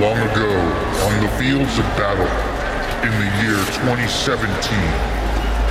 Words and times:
Long 0.00 0.16
ago, 0.16 0.48
on 1.04 1.20
the 1.20 1.28
fields 1.36 1.76
of 1.76 1.84
battle, 2.00 2.24
in 3.04 3.12
the 3.20 3.28
year 3.44 3.60
2017, 3.84 4.48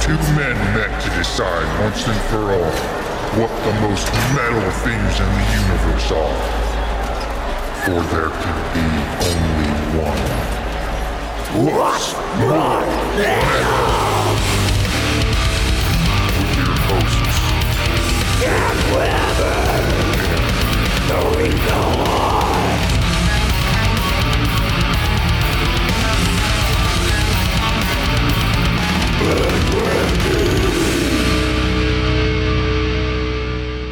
two 0.06 0.14
men 0.38 0.54
met 0.78 1.02
to 1.02 1.10
decide 1.18 1.66
once 1.82 2.06
and 2.06 2.22
for 2.30 2.54
all 2.54 2.70
what 3.42 3.50
the 3.66 3.74
most 3.82 4.06
metal 4.38 4.70
things 4.86 5.18
in 5.18 5.26
the 5.34 5.46
universe 5.58 6.12
are. 6.14 6.38
For 7.82 7.98
there 8.14 8.30
can 8.30 8.58
be 8.78 8.86
only 9.26 9.74
one. 9.98 10.22
What's 11.66 12.14
more 12.38 12.86
metal? 13.18 13.90
With 16.38 16.54
your 16.56 16.76
hosts, 16.86 17.40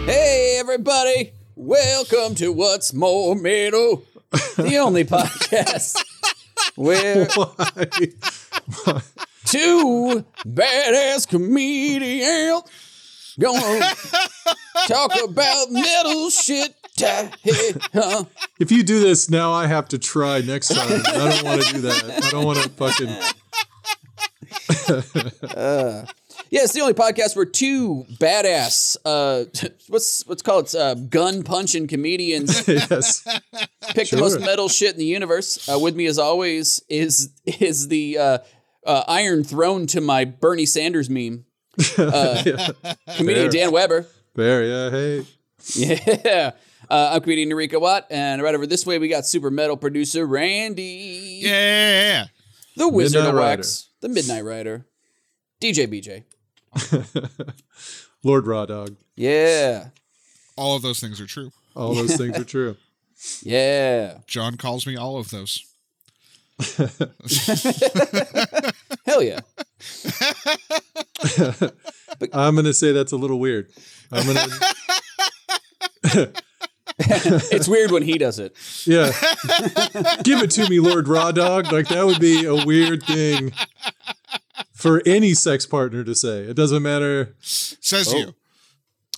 Hey, 0.06 0.58
everybody! 0.60 1.34
Welcome 1.56 2.36
to 2.36 2.52
What's 2.54 2.94
More 2.94 3.36
Metal, 3.36 4.04
the 4.56 4.78
only 4.78 5.04
podcast 5.06 5.98
where 6.76 7.26
two 9.46 10.24
badass 10.46 11.28
comedians 11.28 12.64
gonna 13.40 13.80
talk 14.88 15.12
about 15.24 15.72
metal 15.72 16.30
shit. 16.30 16.74
Huh? 17.94 18.24
If 18.60 18.72
you 18.72 18.84
do 18.84 19.00
this 19.00 19.30
now, 19.30 19.52
I 19.52 19.68
have 19.68 19.88
to 19.90 19.98
try 20.00 20.42
next 20.42 20.70
time. 20.70 21.02
I 21.08 21.30
don't 21.30 21.44
want 21.44 21.62
to 21.64 21.74
do 21.74 21.82
that. 21.82 22.24
I 22.24 22.30
don't 22.30 22.46
want 22.46 22.60
to 22.64 22.70
fucking. 22.70 23.10
Yeah, 26.50 26.62
it's 26.62 26.74
the 26.74 26.82
only 26.82 26.94
podcast 26.94 27.36
where 27.36 27.46
two 27.46 28.06
badass, 28.20 28.96
uh, 29.04 29.46
what's 29.88 30.26
what's 30.28 30.42
called 30.42 30.66
it's, 30.66 30.76
uh, 30.76 30.94
gun 30.94 31.44
punching 31.44 31.88
comedians 31.88 32.68
yes. 32.68 33.24
pick 33.90 34.10
the 34.10 34.18
most 34.18 34.40
metal 34.40 34.70
shit 34.70 34.94
in 34.94 35.00
the 35.00 35.06
universe. 35.06 35.68
Uh, 35.68 35.80
with 35.80 35.96
me, 35.96 36.06
as 36.06 36.20
always, 36.20 36.82
is 36.90 37.32
is 37.46 37.88
the 37.88 38.18
uh, 38.18 38.38
uh, 38.86 39.04
Iron 39.08 39.44
Throne 39.44 39.88
to 39.88 40.00
my 40.00 40.26
Bernie 40.26 40.66
Sanders 40.68 41.10
meme. 41.10 41.46
Uh, 41.98 42.42
comedian 43.18 43.50
Fair. 43.50 43.50
Dan 43.50 43.72
Weber. 43.72 44.06
There, 44.36 44.64
yeah. 44.64 44.90
Hey. 44.92 45.26
Yeah. 45.74 46.52
Uh, 46.90 47.10
I'm 47.14 47.22
comedian 47.22 47.50
Narika 47.50 47.82
Watt, 47.82 48.08
and 48.10 48.42
right 48.42 48.56
over 48.56 48.68
this 48.68 48.86
way 48.86 49.00
we 49.00 49.10
got 49.10 49.26
super 49.26 49.52
metal 49.52 49.76
producer 49.76 50.26
Randy, 50.26 51.40
Yeah. 51.44 52.28
the 52.78 52.88
Wizard 52.88 53.24
Midnight 53.24 53.30
of 53.30 53.36
Rider. 53.36 53.64
Wax, 54.02 54.02
the 54.02 54.10
Midnight 54.10 54.44
Rider, 54.46 54.86
DJ 55.62 55.88
BJ. 55.88 56.24
Lord 58.24 58.48
Raw 58.48 58.66
Dog. 58.66 58.96
Yeah, 59.16 59.90
All 60.56 60.76
of 60.76 60.82
those 60.82 61.00
things 61.00 61.22
are 61.22 61.28
true. 61.28 61.52
All 61.76 61.94
those 61.94 62.16
things 62.18 62.38
are 62.38 62.44
true. 62.56 62.76
yeah, 63.42 64.20
John 64.28 64.58
calls 64.58 64.86
me 64.88 64.96
all 64.96 65.18
of 65.18 65.30
those. 65.30 65.64
hell 69.06 69.22
yeah. 69.22 69.42
I'm 72.34 72.56
going 72.56 72.66
to 72.66 72.74
say 72.74 72.92
that's 72.94 73.12
a 73.12 73.18
little 73.18 73.40
weird. 73.40 73.70
I'm 74.12 74.26
going 74.26 74.38
to. 76.04 76.34
It's 77.00 77.68
weird 77.68 77.92
when 77.92 78.04
he 78.04 78.18
does 78.18 78.40
it. 78.40 78.56
Yeah. 78.86 79.12
Give 80.24 80.42
it 80.42 80.52
to 80.52 80.70
me, 80.70 80.80
Lord 80.80 81.08
Raw 81.08 81.32
Dog. 81.32 81.72
Like, 81.72 81.88
that 81.90 82.06
would 82.06 82.20
be 82.20 82.46
a 82.46 82.56
weird 82.66 83.04
thing 83.04 83.54
for 84.74 85.02
any 85.06 85.34
sex 85.34 85.66
partner 85.66 86.04
to 86.04 86.16
say. 86.16 86.40
It 86.42 86.56
doesn't 86.56 86.82
matter. 86.84 87.36
Says 87.42 88.14
Oh. 88.14 88.18
you. 88.18 88.26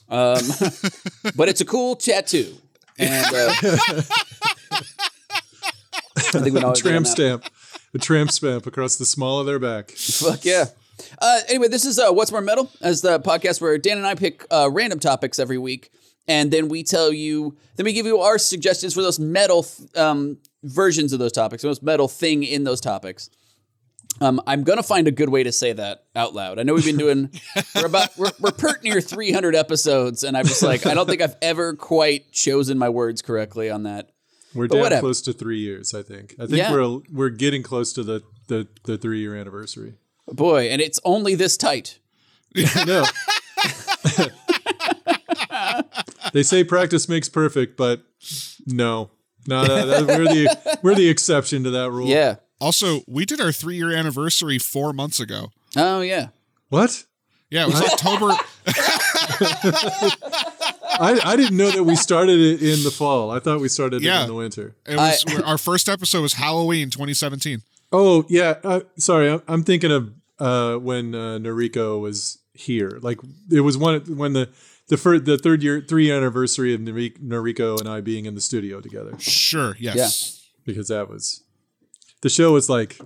Um, 0.09 0.41
but 1.35 1.49
it's 1.49 1.61
a 1.61 1.65
cool 1.65 1.95
tattoo. 1.95 2.55
And 2.97 3.25
uh, 3.33 3.53
I 6.17 6.21
think 6.21 6.53
we 6.53 6.59
know 6.59 6.73
Tramp 6.73 7.07
stamp. 7.07 7.45
A 7.93 7.97
tramp 7.97 8.31
stamp 8.31 8.67
across 8.67 8.97
the 8.97 9.05
small 9.05 9.39
of 9.39 9.45
their 9.47 9.57
back. 9.59 9.89
Fuck 9.91 10.45
yeah. 10.45 10.65
Uh, 11.19 11.39
anyway, 11.47 11.69
this 11.69 11.85
is 11.85 11.97
uh, 11.97 12.11
What's 12.11 12.31
More 12.31 12.41
Metal, 12.41 12.69
as 12.81 13.01
the 13.01 13.19
podcast 13.19 13.61
where 13.61 13.77
Dan 13.77 13.97
and 13.97 14.05
I 14.05 14.15
pick 14.15 14.45
uh, 14.51 14.69
random 14.71 14.99
topics 14.99 15.39
every 15.39 15.57
week, 15.57 15.91
and 16.29 16.49
then 16.51 16.69
we 16.69 16.83
tell 16.83 17.11
you, 17.11 17.57
then 17.75 17.85
we 17.85 17.91
give 17.91 18.05
you 18.05 18.19
our 18.19 18.37
suggestions 18.37 18.93
for 18.93 19.01
those 19.01 19.19
metal 19.19 19.65
um, 19.95 20.37
versions 20.63 21.11
of 21.11 21.19
those 21.19 21.33
topics, 21.33 21.63
the 21.63 21.67
most 21.67 21.83
metal 21.83 22.07
thing 22.07 22.43
in 22.43 22.63
those 22.63 22.79
topics. 22.79 23.29
Um, 24.21 24.41
I'm 24.47 24.63
gonna 24.63 24.83
find 24.83 25.07
a 25.07 25.11
good 25.11 25.29
way 25.29 25.43
to 25.43 25.51
say 25.51 25.71
that 25.73 26.03
out 26.15 26.33
loud. 26.33 26.59
I 26.59 26.63
know 26.63 26.73
we've 26.73 26.85
been 26.85 26.97
doing 27.07 27.29
we're 27.75 27.85
about 27.85 28.17
we're, 28.17 28.31
we're 28.39 28.51
pert 28.51 28.83
near 28.83 28.99
300 29.01 29.55
episodes, 29.55 30.23
and 30.23 30.37
I'm 30.37 30.45
just 30.45 30.61
like 30.63 30.85
I 30.85 30.93
don't 30.93 31.07
think 31.07 31.21
I've 31.21 31.35
ever 31.41 31.73
quite 31.75 32.31
chosen 32.31 32.77
my 32.77 32.89
words 32.89 33.21
correctly 33.21 33.69
on 33.69 33.83
that. 33.83 34.11
We're 34.53 34.67
But 34.67 34.79
whatever. 34.79 35.01
close 35.01 35.21
to 35.23 35.33
three 35.33 35.59
years, 35.59 35.93
I 35.93 36.01
think. 36.01 36.33
I 36.39 36.45
think 36.47 36.57
Yeah. 36.57 36.71
we're 36.73 36.99
we're 37.13 37.29
getting 37.29 37.61
close 37.63 37.93
to 37.93 38.03
the, 38.03 38.23
the, 38.47 38.67
the 38.83 38.97
three 38.97 39.19
year 39.19 39.35
anniversary. 39.35 39.93
Boy, 40.27 40.69
and 40.69 40.81
it's 40.81 40.99
only 41.05 41.35
this 41.35 41.55
tight. 41.57 41.99
No. 42.85 43.05
they 46.33 46.43
say 46.43 46.63
practice 46.63 47.09
makes 47.09 47.29
perfect, 47.29 47.77
but 47.77 48.03
no. 48.65 49.11
No, 49.47 49.63
no, 49.65 49.85
that, 49.85 50.05
we're 50.05 50.25
the 50.25 50.79
we're 50.83 50.95
the 50.95 51.09
exception 51.09 51.63
to 51.63 51.71
that 51.71 51.91
rule. 51.91 52.07
Yeah. 52.07 52.35
Also, 52.59 53.01
we 53.07 53.25
did 53.25 53.39
our 53.39 53.51
three 53.51 53.77
year 53.77 53.91
anniversary 53.91 54.59
four 54.59 54.93
months 54.93 55.19
ago. 55.19 55.51
Oh 55.75 56.01
yeah. 56.01 56.27
What? 56.69 57.05
Yeah, 57.49 57.63
it 57.63 57.69
was 57.69 57.81
October. 57.81 58.27
I, 61.01 61.19
I 61.23 61.35
didn't 61.35 61.57
know 61.57 61.71
that 61.71 61.83
we 61.83 61.95
started 61.95 62.39
it 62.39 62.61
in 62.61 62.83
the 62.83 62.91
fall. 62.91 63.31
I 63.31 63.39
thought 63.39 63.59
we 63.59 63.69
started 63.69 64.03
it 64.03 64.07
in 64.07 64.27
the 64.27 64.35
winter. 64.35 64.75
It 64.85 64.97
was 64.97 65.25
our 65.43 65.57
first 65.57 65.89
episode 65.89 66.21
was 66.21 66.33
Halloween 66.33 66.91
2017. 66.91 67.63
Oh 67.91 68.25
yeah. 68.29 68.55
Uh, 68.63 68.81
sorry, 68.97 69.31
I'm, 69.31 69.41
I'm 69.47 69.63
thinking 69.63 69.91
of 69.91 70.13
uh, 70.37 70.75
when 70.75 71.15
uh, 71.15 71.39
Noriko 71.39 71.99
was 71.99 72.37
here. 72.53 72.99
Like 73.01 73.19
it 73.51 73.61
was 73.61 73.77
one 73.77 74.01
when 74.15 74.33
the 74.33 74.49
the 74.89 74.97
fir- 74.97 75.19
the 75.19 75.37
third 75.37 75.63
year 75.63 75.81
three 75.81 76.11
anniversary 76.11 76.73
of 76.73 76.81
Nori- 76.81 77.17
Noriko 77.19 77.79
and 77.79 77.87
I 77.87 78.01
being 78.01 78.25
in 78.25 78.35
the 78.35 78.41
studio 78.41 78.81
together. 78.81 79.13
Sure. 79.19 79.75
Yes. 79.79 80.47
because 80.65 80.89
that 80.89 81.09
was 81.09 81.43
the 82.21 82.29
show 82.29 82.51
was 82.51 82.69
like 82.69 82.99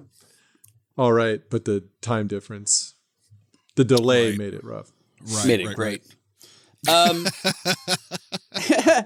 all 0.98 1.12
right, 1.14 1.42
but 1.50 1.66
the 1.66 1.84
time 2.02 2.28
difference, 2.28 2.94
the 3.76 3.84
delay 3.84 4.30
Right. 4.32 4.38
made 4.38 4.54
it 4.54 4.64
rough. 4.64 4.92
Right. 5.36 5.46
made 5.48 5.60
it 5.62 5.68
right, 5.68 5.76
great. 5.76 6.04
Um, 6.88 7.26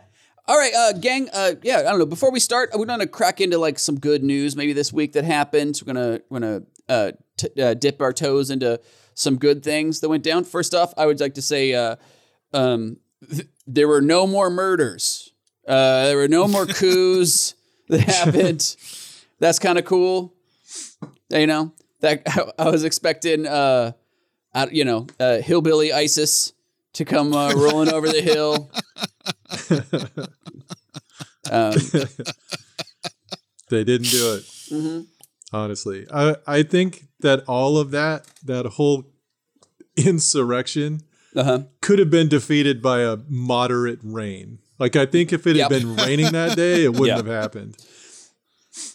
all 0.48 0.58
right, 0.58 0.74
uh, 0.74 0.94
gang. 0.94 1.30
Uh, 1.34 1.54
yeah, 1.64 1.80
I 1.80 1.84
don't 1.84 2.00
know. 2.00 2.06
Before 2.06 2.32
we 2.32 2.40
start, 2.40 2.72
we're 2.74 2.86
gonna 2.86 3.08
crack 3.08 3.40
into 3.42 3.58
like 3.58 3.80
some 3.80 4.00
good 4.00 4.24
news 4.24 4.56
maybe 4.56 4.74
this 4.74 4.92
week 4.94 5.14
that 5.14 5.24
happened. 5.26 5.80
We're 5.86 5.94
gonna 5.94 6.20
we're 6.30 6.40
gonna 6.40 6.62
uh, 6.90 7.12
t- 7.38 7.62
uh, 7.62 7.74
dip 7.74 8.02
our 8.02 8.14
toes 8.14 8.50
into 8.50 8.80
some 9.14 9.38
good 9.38 9.64
things 9.64 10.00
that 10.00 10.10
went 10.10 10.24
down. 10.24 10.44
First 10.44 10.74
off, 10.74 10.94
I 10.98 11.06
would 11.06 11.20
like 11.20 11.34
to 11.36 11.42
say 11.42 11.74
uh, 11.74 11.98
um, 12.58 12.98
th- 13.30 13.48
there 13.68 13.88
were 13.88 14.02
no 14.02 14.26
more 14.28 14.50
murders. 14.50 15.32
Uh, 15.68 16.06
there 16.08 16.18
were 16.18 16.28
no 16.28 16.48
more 16.48 16.66
coups 16.80 17.56
that 17.90 18.02
happened. 18.02 18.76
That's 19.40 19.60
kind 19.60 19.78
of 19.78 19.86
cool. 19.86 20.34
You 21.30 21.48
know 21.48 21.72
that 22.02 22.24
I 22.60 22.70
was 22.70 22.84
expecting. 22.84 23.46
Uh, 23.48 23.92
I, 24.54 24.68
you 24.72 24.86
know, 24.86 25.08
uh, 25.20 25.38
hillbilly 25.42 25.92
ISIS 25.94 26.54
to 26.94 27.06
come 27.06 27.34
uh, 27.34 27.54
rolling 27.54 27.90
over 27.94 28.08
the 28.08 28.22
hill. 28.22 28.72
Um, 31.50 31.74
They 33.70 33.84
didn't 33.84 34.10
do 34.12 34.36
it. 34.36 34.44
mhm. 34.72 35.06
Honestly, 35.54 36.06
I 36.14 36.36
I 36.46 36.64
think 36.64 37.06
that 37.22 37.44
all 37.48 37.78
of 37.78 37.92
that 37.92 38.26
that 38.46 38.66
whole 38.66 39.06
insurrection 39.96 41.02
uh-huh. 41.38 41.64
could 41.82 42.00
have 42.00 42.10
been 42.10 42.28
defeated 42.30 42.82
by 42.82 43.02
a 43.02 43.18
moderate 43.30 44.00
rain. 44.04 44.60
Like 44.80 44.96
I 44.96 45.06
think 45.06 45.32
if 45.34 45.46
it 45.48 45.56
had 45.56 45.70
Yep. 45.70 45.70
been 45.70 45.96
raining 45.96 46.32
that 46.34 46.56
day, 46.58 46.84
it 46.84 46.90
wouldn't 46.94 47.08
Yeah. 47.08 47.16
have 47.18 47.26
happened. 47.28 47.78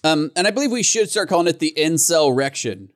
Um, 0.04 0.30
and 0.36 0.46
I 0.46 0.50
believe 0.50 0.70
we 0.70 0.82
should 0.82 1.10
start 1.10 1.28
calling 1.28 1.46
it 1.48 1.58
the 1.58 1.72
incel 1.76 2.34
rection. 2.34 2.90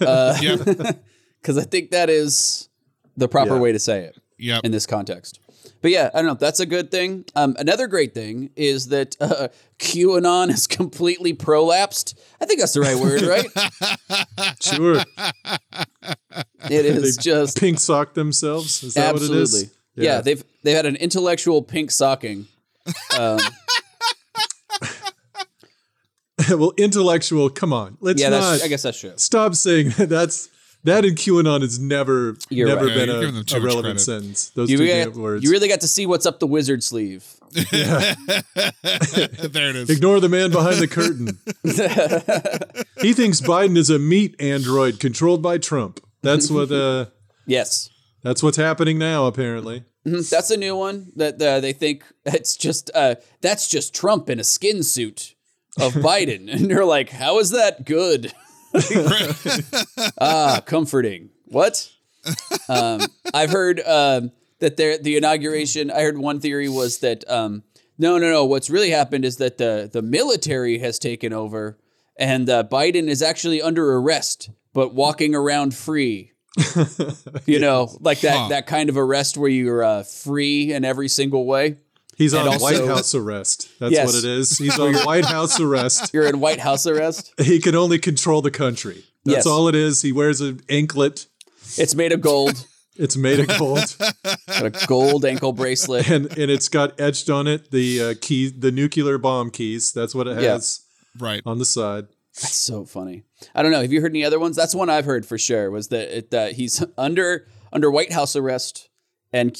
Uh, 0.00 0.36
Yeah. 0.40 0.92
Because 1.42 1.58
I 1.58 1.62
think 1.64 1.92
that 1.92 2.10
is 2.10 2.68
the 3.16 3.28
proper 3.28 3.54
Yeah. 3.54 3.60
way 3.60 3.70
to 3.70 3.78
say 3.78 4.00
it 4.02 4.16
Yep. 4.38 4.64
in 4.64 4.72
this 4.72 4.84
context. 4.84 5.38
But 5.82 5.90
yeah, 5.90 6.10
I 6.14 6.18
don't 6.18 6.26
know. 6.26 6.34
That's 6.34 6.60
a 6.60 6.66
good 6.66 6.90
thing. 6.90 7.24
Um, 7.34 7.56
another 7.58 7.86
great 7.86 8.14
thing 8.14 8.50
is 8.56 8.88
that 8.88 9.16
uh, 9.20 9.48
QAnon 9.78 10.50
is 10.50 10.66
completely 10.66 11.34
prolapsed. 11.34 12.14
I 12.40 12.46
think 12.46 12.60
that's 12.60 12.72
the 12.72 12.80
right 12.80 12.96
word, 12.96 13.22
right? 13.22 13.46
Sure, 14.60 15.02
It 16.70 16.86
is 16.86 17.16
just 17.16 17.58
pink 17.58 17.78
sock 17.78 18.14
themselves. 18.14 18.82
Is 18.82 18.94
that 18.94 19.14
what 19.14 19.22
it 19.22 19.30
absolutely. 19.30 19.70
Yeah. 19.94 20.20
they've 20.20 20.42
they've 20.62 20.76
had 20.76 20.86
an 20.86 20.96
intellectual 20.96 21.62
pink 21.62 21.90
socking. 21.90 22.46
Um, 23.18 23.38
well, 26.58 26.72
intellectual. 26.76 27.50
Come 27.50 27.72
on, 27.72 27.96
let's 28.00 28.20
yeah, 28.20 28.28
not. 28.30 28.40
that's, 28.40 28.64
I 28.64 28.68
guess 28.68 28.82
that's 28.82 29.00
true. 29.00 29.12
stop 29.16 29.54
saying 29.54 29.90
that. 29.90 30.08
That's 30.08 30.48
that 30.86 31.04
and 31.04 31.16
QAnon 31.16 31.60
has 31.60 31.78
never 31.78 32.36
You're 32.48 32.68
never 32.68 32.86
right. 32.86 32.94
Been 32.94 33.08
you're 33.08 33.18
a, 33.18 33.20
giving 33.20 33.34
them 33.36 33.44
too 33.44 33.56
a 33.56 33.60
relevant 33.60 33.84
credit. 33.84 34.00
sentence. 34.00 34.50
Those 34.50 34.70
You, 34.70 34.78
two 34.78 34.84
really 34.84 35.04
got, 35.04 35.14
words. 35.14 35.44
you 35.44 35.50
really 35.50 35.68
got 35.68 35.80
to 35.82 35.88
see 35.88 36.06
what's 36.06 36.26
up 36.26 36.40
the 36.40 36.46
wizard 36.46 36.82
sleeve. 36.82 37.24
Yeah. 37.72 38.14
there 38.54 39.70
it 39.70 39.76
is. 39.76 39.90
Ignore 39.90 40.20
the 40.20 40.28
man 40.28 40.50
behind 40.50 40.76
the 40.78 40.88
curtain. 40.88 41.38
he 43.02 43.12
thinks 43.12 43.40
Biden 43.40 43.76
is 43.76 43.90
a 43.90 43.98
meat 43.98 44.34
android 44.40 44.98
controlled 45.00 45.42
by 45.42 45.58
Trump. 45.58 46.00
That's 46.22 46.50
what. 46.50 46.70
Uh, 46.72 47.06
yes. 47.46 47.88
that's 48.22 48.42
what's 48.42 48.56
happening 48.56 48.98
now. 48.98 49.26
Apparently. 49.26 49.84
Mhm. 50.06 50.28
That's 50.28 50.50
a 50.50 50.56
new 50.56 50.76
one 50.76 51.12
that 51.16 51.40
uh, 51.42 51.60
they 51.60 51.72
think 51.72 52.04
it's 52.24 52.56
just 52.56 52.90
uh, 52.94 53.16
that's 53.40 53.68
just 53.68 53.94
Trump 53.94 54.28
in 54.30 54.38
a 54.40 54.44
skin 54.44 54.82
suit 54.82 55.34
of 55.78 55.92
Biden, 55.94 56.48
and 56.52 56.68
you're 56.70 56.84
like, 56.84 57.10
how 57.10 57.38
is 57.38 57.50
that 57.50 57.84
good? 57.84 58.32
ah, 60.20 60.60
comforting. 60.64 61.30
What? 61.46 61.90
Um, 62.68 63.00
I've 63.32 63.50
heard 63.50 63.80
um, 63.80 64.32
that 64.58 64.76
there 64.76 64.98
the 64.98 65.16
inauguration. 65.16 65.90
I 65.90 66.02
heard 66.02 66.18
one 66.18 66.40
theory 66.40 66.68
was 66.68 66.98
that 66.98 67.28
um, 67.30 67.62
no, 67.98 68.18
no, 68.18 68.30
no. 68.30 68.44
What's 68.44 68.68
really 68.70 68.90
happened 68.90 69.24
is 69.24 69.36
that 69.36 69.58
the 69.58 69.88
the 69.90 70.02
military 70.02 70.78
has 70.78 70.98
taken 70.98 71.32
over, 71.32 71.78
and 72.18 72.48
uh, 72.50 72.64
Biden 72.64 73.08
is 73.08 73.22
actually 73.22 73.62
under 73.62 73.94
arrest, 73.96 74.50
but 74.72 74.94
walking 74.94 75.34
around 75.34 75.74
free. 75.74 76.32
you 77.46 77.58
know, 77.60 77.94
like 78.00 78.20
that 78.22 78.36
Huh. 78.36 78.48
that 78.48 78.66
kind 78.66 78.88
of 78.88 78.96
arrest 78.96 79.36
where 79.36 79.50
you're 79.50 79.84
uh, 79.84 80.02
free 80.02 80.72
in 80.72 80.84
every 80.84 81.08
single 81.08 81.44
way. 81.46 81.76
He's 82.16 82.34
on 82.34 82.48
also- 82.48 82.62
White 82.62 82.84
House 82.84 83.14
arrest. 83.14 83.68
That's 83.78 83.92
Yes. 83.92 84.06
what 84.06 84.14
it 84.16 84.24
is. 84.24 84.58
He's 84.58 84.78
on 84.78 84.94
White 85.04 85.24
House 85.26 85.60
arrest. 85.60 86.10
You're 86.14 86.26
in 86.26 86.40
White 86.40 86.60
House 86.60 86.86
arrest. 86.86 87.32
He 87.42 87.60
can 87.60 87.74
only 87.74 87.98
control 87.98 88.42
the 88.42 88.50
country. 88.50 89.04
That's 89.24 89.38
Yes. 89.38 89.46
all 89.46 89.68
it 89.68 89.74
is. 89.74 90.02
He 90.02 90.12
wears 90.12 90.40
an 90.40 90.60
anklet. 90.68 91.26
It's 91.76 91.94
made 91.94 92.12
of 92.12 92.20
gold, 92.20 92.64
It's 92.96 93.16
made 93.16 93.40
of 93.40 93.48
gold, 93.58 93.96
got 94.46 94.64
a 94.66 94.86
gold 94.86 95.24
ankle 95.24 95.52
bracelet. 95.52 96.08
and 96.08 96.26
and 96.38 96.50
it's 96.50 96.68
got 96.68 96.98
etched 97.00 97.28
on 97.28 97.46
it 97.46 97.70
the 97.70 98.02
uh, 98.02 98.14
key, 98.20 98.48
the 98.48 98.70
nuclear 98.70 99.18
bomb 99.18 99.50
keys. 99.50 99.92
That's 99.92 100.14
what 100.14 100.26
it 100.28 100.40
Yeah. 100.40 100.52
has 100.52 100.80
right. 101.18 101.42
on 101.44 101.58
the 101.58 101.64
side. 101.66 102.06
That's 102.40 102.54
so 102.54 102.84
funny. 102.84 103.24
I 103.54 103.62
don't 103.62 103.72
know. 103.72 103.82
Have 103.82 103.92
you 103.92 104.00
heard 104.00 104.12
any 104.12 104.24
other 104.24 104.38
ones? 104.38 104.54
That's 104.56 104.74
one 104.74 104.88
I've 104.88 105.04
heard 105.06 105.26
for 105.26 105.36
sure. 105.38 105.70
Was 105.70 105.88
that 105.88 106.16
it, 106.16 106.30
that 106.30 106.52
he's 106.52 106.82
under 106.96 107.46
under 107.72 107.90
White 107.90 108.12
House 108.12 108.36
arrest 108.36 108.88
and 109.32 109.54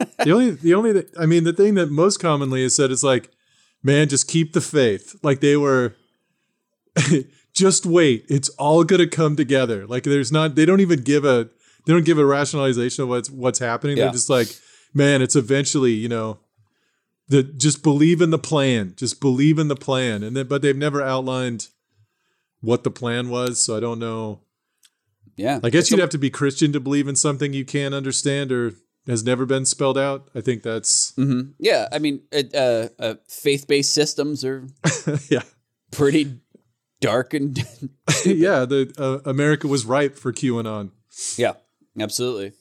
The 0.24 0.32
only, 0.32 0.50
the 0.50 0.74
only, 0.74 0.92
th- 0.92 1.08
I 1.18 1.24
mean, 1.26 1.44
the 1.44 1.52
thing 1.52 1.74
that 1.76 1.90
most 1.90 2.18
commonly 2.18 2.62
is 2.62 2.76
said 2.76 2.90
is 2.90 3.02
like, 3.02 3.30
man, 3.82 4.08
just 4.08 4.28
keep 4.28 4.52
the 4.52 4.60
faith. 4.60 5.16
Like 5.22 5.40
they 5.40 5.56
were, 5.56 5.94
just 7.54 7.86
wait. 7.86 8.24
It's 8.28 8.48
all 8.50 8.84
gonna 8.84 9.06
come 9.06 9.36
together. 9.36 9.86
Like 9.86 10.04
there's 10.04 10.30
not, 10.32 10.54
they 10.54 10.66
don't 10.66 10.80
even 10.80 11.00
give 11.02 11.24
a, 11.24 11.48
they 11.86 11.92
don't 11.94 12.04
give 12.04 12.18
a 12.18 12.24
rationalization 12.26 13.02
of 13.04 13.08
what's 13.08 13.30
what's 13.30 13.58
happening. 13.58 13.96
Yeah. 13.96 14.04
They're 14.04 14.12
just 14.12 14.28
like, 14.30 14.48
man, 14.92 15.22
it's 15.22 15.36
eventually, 15.36 15.92
you 15.92 16.08
know, 16.08 16.38
the 17.28 17.42
just 17.42 17.82
believe 17.82 18.20
in 18.20 18.30
the 18.30 18.38
plan. 18.38 18.94
Just 18.96 19.20
believe 19.20 19.58
in 19.58 19.68
the 19.68 19.76
plan. 19.76 20.22
And 20.22 20.36
then, 20.36 20.46
but 20.48 20.60
they've 20.62 20.76
never 20.76 21.02
outlined 21.02 21.68
what 22.60 22.84
the 22.84 22.90
plan 22.90 23.30
was. 23.30 23.62
So 23.64 23.76
I 23.76 23.80
don't 23.80 23.98
know. 23.98 24.40
yeah. 25.36 25.60
I 25.62 25.70
guess 25.70 25.82
It's 25.84 25.90
you'd 25.92 26.00
a- 26.00 26.02
have 26.02 26.10
to 26.10 26.18
be 26.18 26.28
Christian 26.30 26.72
to 26.72 26.80
believe 26.80 27.08
in 27.08 27.16
something 27.16 27.54
you 27.54 27.64
can't 27.64 27.94
understand 27.94 28.52
or 28.52 28.72
has 29.06 29.24
never 29.24 29.46
been 29.46 29.64
spelled 29.64 29.98
out. 29.98 30.28
I 30.34 30.40
think 30.40 30.62
that's 30.62 31.12
Mhm. 31.12 31.52
Yeah, 31.58 31.88
I 31.92 31.98
mean, 31.98 32.22
uh, 32.32 32.88
uh, 32.98 33.14
faith 33.28 33.66
based 33.66 33.92
systems 33.92 34.44
are 34.44 34.66
yeah, 35.28 35.42
pretty 35.90 36.38
dark 37.00 37.34
and 37.34 37.56
yeah. 38.24 38.64
The 38.64 38.92
uh, 38.98 39.28
America 39.28 39.66
was 39.68 39.84
ripe 39.84 40.16
for 40.16 40.32
QAnon. 40.32 40.90
yeah, 41.36 41.54
absolutely. 41.98 42.52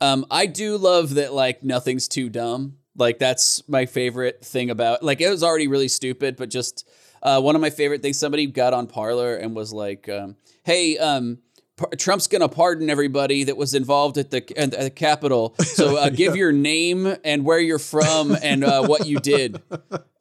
Um, 0.00 0.26
I 0.30 0.46
do 0.46 0.76
love 0.76 1.14
that 1.14 1.32
like 1.32 1.62
nothing's 1.62 2.08
too 2.08 2.28
dumb. 2.28 2.78
Like 2.98 3.18
that's 3.18 3.66
my 3.68 3.86
favorite 3.86 4.44
thing 4.44 4.70
about 4.70 5.02
like 5.02 5.20
it 5.20 5.28
was 5.28 5.42
already 5.42 5.68
really 5.68 5.88
stupid, 5.88 6.36
but 6.36 6.48
just 6.50 6.88
uh, 7.22 7.40
one 7.40 7.54
of 7.54 7.60
my 7.60 7.70
favorite 7.70 8.02
things. 8.02 8.18
Somebody 8.18 8.46
got 8.46 8.72
on 8.74 8.86
Parler 8.86 9.36
and 9.36 9.54
was 9.54 9.72
like, 9.72 10.08
um, 10.08 10.36
"Hey, 10.64 10.96
um, 10.98 11.38
Par- 11.76 11.90
Trump's 11.98 12.26
gonna 12.26 12.48
pardon 12.48 12.88
everybody 12.88 13.44
that 13.44 13.56
was 13.56 13.74
involved 13.74 14.16
at 14.18 14.30
the 14.30 14.58
at 14.58 14.70
the 14.70 14.90
Capitol. 14.90 15.54
So 15.58 15.96
uh, 15.96 16.08
give 16.14 16.36
your 16.36 16.52
name 16.52 17.16
and 17.24 17.44
where 17.44 17.60
you're 17.60 17.78
from 17.78 18.36
and 18.42 18.64
uh, 18.64 18.86
what 18.86 19.06
you 19.06 19.18
did." 19.18 19.60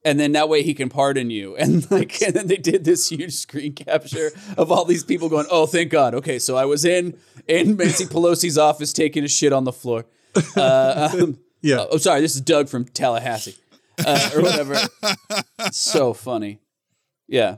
and 0.06 0.20
then 0.20 0.34
that 0.34 0.48
way 0.48 0.62
he 0.62 0.74
can 0.74 0.88
pardon 0.88 1.30
you. 1.30 1.56
And 1.58 1.90
like, 1.90 2.22
and 2.22 2.34
then 2.34 2.48
they 2.48 2.58
did 2.58 2.86
this 2.86 3.10
huge 3.10 3.34
screen 3.34 3.74
capture 3.74 4.32
of 4.58 4.72
all 4.72 4.86
these 4.86 5.04
people 5.04 5.30
going, 5.30 5.48
"Oh, 5.50 5.66
thank 5.66 5.92
God." 5.92 6.14
Okay, 6.14 6.40
so 6.40 6.56
I 6.56 6.66
was 6.66 6.86
in 6.86 7.18
in 7.48 7.76
Nancy 7.76 8.06
Pelosi's 8.06 8.58
office 8.58 8.94
taking 8.94 9.24
a 9.24 9.28
shit 9.28 9.52
on 9.52 9.64
the 9.64 9.74
floor. 9.74 10.06
Uh, 10.56 11.10
um, 11.20 11.40
Yeah, 11.62 11.86
oh, 11.90 11.98
sorry, 11.98 12.22
this 12.22 12.36
is 12.36 12.42
Doug 12.42 12.70
from 12.70 12.86
Tallahassee 12.86 13.56
uh, 14.06 14.30
or 14.36 14.42
whatever. 14.42 14.78
so 15.72 16.14
funny. 16.14 16.60
Yeah. 17.28 17.58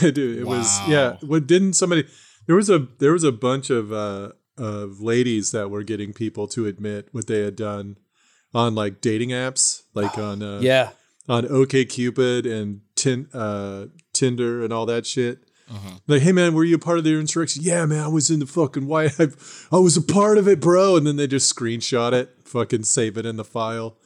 dude. 0.00 0.38
It 0.38 0.46
was 0.46 0.80
yeah. 0.88 1.16
What 1.20 1.46
didn't 1.46 1.74
somebody? 1.74 2.06
There 2.48 2.56
was 2.56 2.68
a 2.68 2.88
there 2.98 3.12
was 3.12 3.22
a 3.24 3.30
bunch 3.32 3.70
of 3.70 3.92
uh, 3.92 4.32
of 4.56 5.00
ladies 5.00 5.52
that 5.52 5.70
were 5.70 5.84
getting 5.84 6.12
people 6.12 6.48
to 6.48 6.66
admit 6.66 7.08
what 7.12 7.28
they 7.28 7.42
had 7.42 7.54
done 7.54 7.98
on 8.52 8.74
like 8.74 9.00
dating 9.00 9.28
apps, 9.30 9.82
like 9.94 10.18
on 10.28 10.42
uh, 10.42 10.58
Yeah. 10.60 10.90
on 11.28 11.46
OK 11.46 11.84
Cupid 11.84 12.46
and 12.46 12.80
tin, 12.96 13.28
uh, 13.32 13.86
Tinder 14.12 14.64
and 14.64 14.72
all 14.72 14.86
that 14.86 15.06
shit. 15.06 15.38
Like, 16.06 16.22
hey 16.22 16.32
man, 16.32 16.54
were 16.54 16.64
you 16.64 16.76
a 16.76 16.78
part 16.78 16.96
of 16.96 17.04
the 17.04 17.14
insurrection? 17.20 17.62
Yeah, 17.62 17.84
man, 17.84 18.02
I 18.02 18.08
was 18.08 18.30
in 18.30 18.40
the 18.40 18.46
fucking 18.46 18.86
White. 18.86 19.20
I, 19.20 19.26
I 19.70 19.76
was 19.78 19.98
a 19.98 20.02
part 20.02 20.38
of 20.38 20.48
it, 20.48 20.60
bro. 20.60 20.96
And 20.96 21.06
then 21.06 21.16
they 21.16 21.26
just 21.26 21.54
screenshot 21.54 22.14
it, 22.14 22.30
fucking 22.46 22.84
save 22.84 23.18
it 23.18 23.26
in 23.26 23.36
the 23.36 23.44
file. 23.44 23.98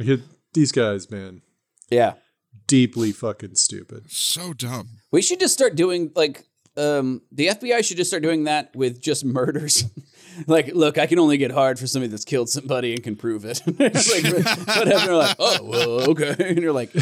Like, 0.00 0.18
these 0.52 0.72
guys, 0.72 1.08
man, 1.08 1.42
Yeah. 1.90 2.14
deeply 2.66 3.12
fucking 3.12 3.54
stupid. 3.54 4.10
So 4.10 4.52
dumb. 4.52 4.88
We 5.12 5.22
should 5.22 5.38
just 5.38 5.54
start 5.54 5.76
doing 5.76 6.10
like 6.16 6.46
um 6.80 7.22
the 7.30 7.48
FBI 7.48 7.84
should 7.84 7.96
just 7.96 8.10
start 8.10 8.22
doing 8.22 8.44
that 8.44 8.74
with 8.74 9.00
just 9.00 9.24
murders. 9.24 9.84
like, 10.46 10.68
look, 10.74 10.98
I 10.98 11.06
can 11.06 11.18
only 11.18 11.36
get 11.36 11.50
hard 11.50 11.78
for 11.78 11.86
somebody 11.86 12.10
that's 12.10 12.24
killed 12.24 12.48
somebody 12.48 12.94
and 12.94 13.02
can 13.02 13.16
prove 13.16 13.44
it. 13.44 13.62
Like, 13.66 14.24
whatever. 14.66 15.06
They're 15.06 15.14
like, 15.16 15.36
oh 15.38 15.62
well, 15.62 16.10
okay. 16.10 16.34
And 16.50 16.58
you're 16.58 16.72
like, 16.72 16.92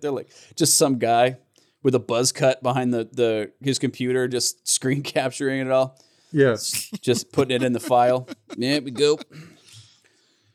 they're 0.00 0.10
like, 0.10 0.30
just 0.56 0.76
some 0.76 0.98
guy 0.98 1.36
with 1.82 1.94
a 1.94 2.00
buzz 2.00 2.32
cut 2.32 2.62
behind 2.62 2.92
the 2.92 3.08
the 3.12 3.52
his 3.60 3.78
computer, 3.78 4.26
just 4.28 4.66
screen 4.66 5.02
capturing 5.02 5.60
it 5.60 5.70
all, 5.70 5.98
Yeah, 6.32 6.56
just 7.00 7.32
putting 7.32 7.54
it 7.54 7.62
in 7.62 7.72
the 7.72 7.80
file. 7.80 8.28
Yeah, 8.56 8.80
we 8.80 8.90
go. 8.90 9.18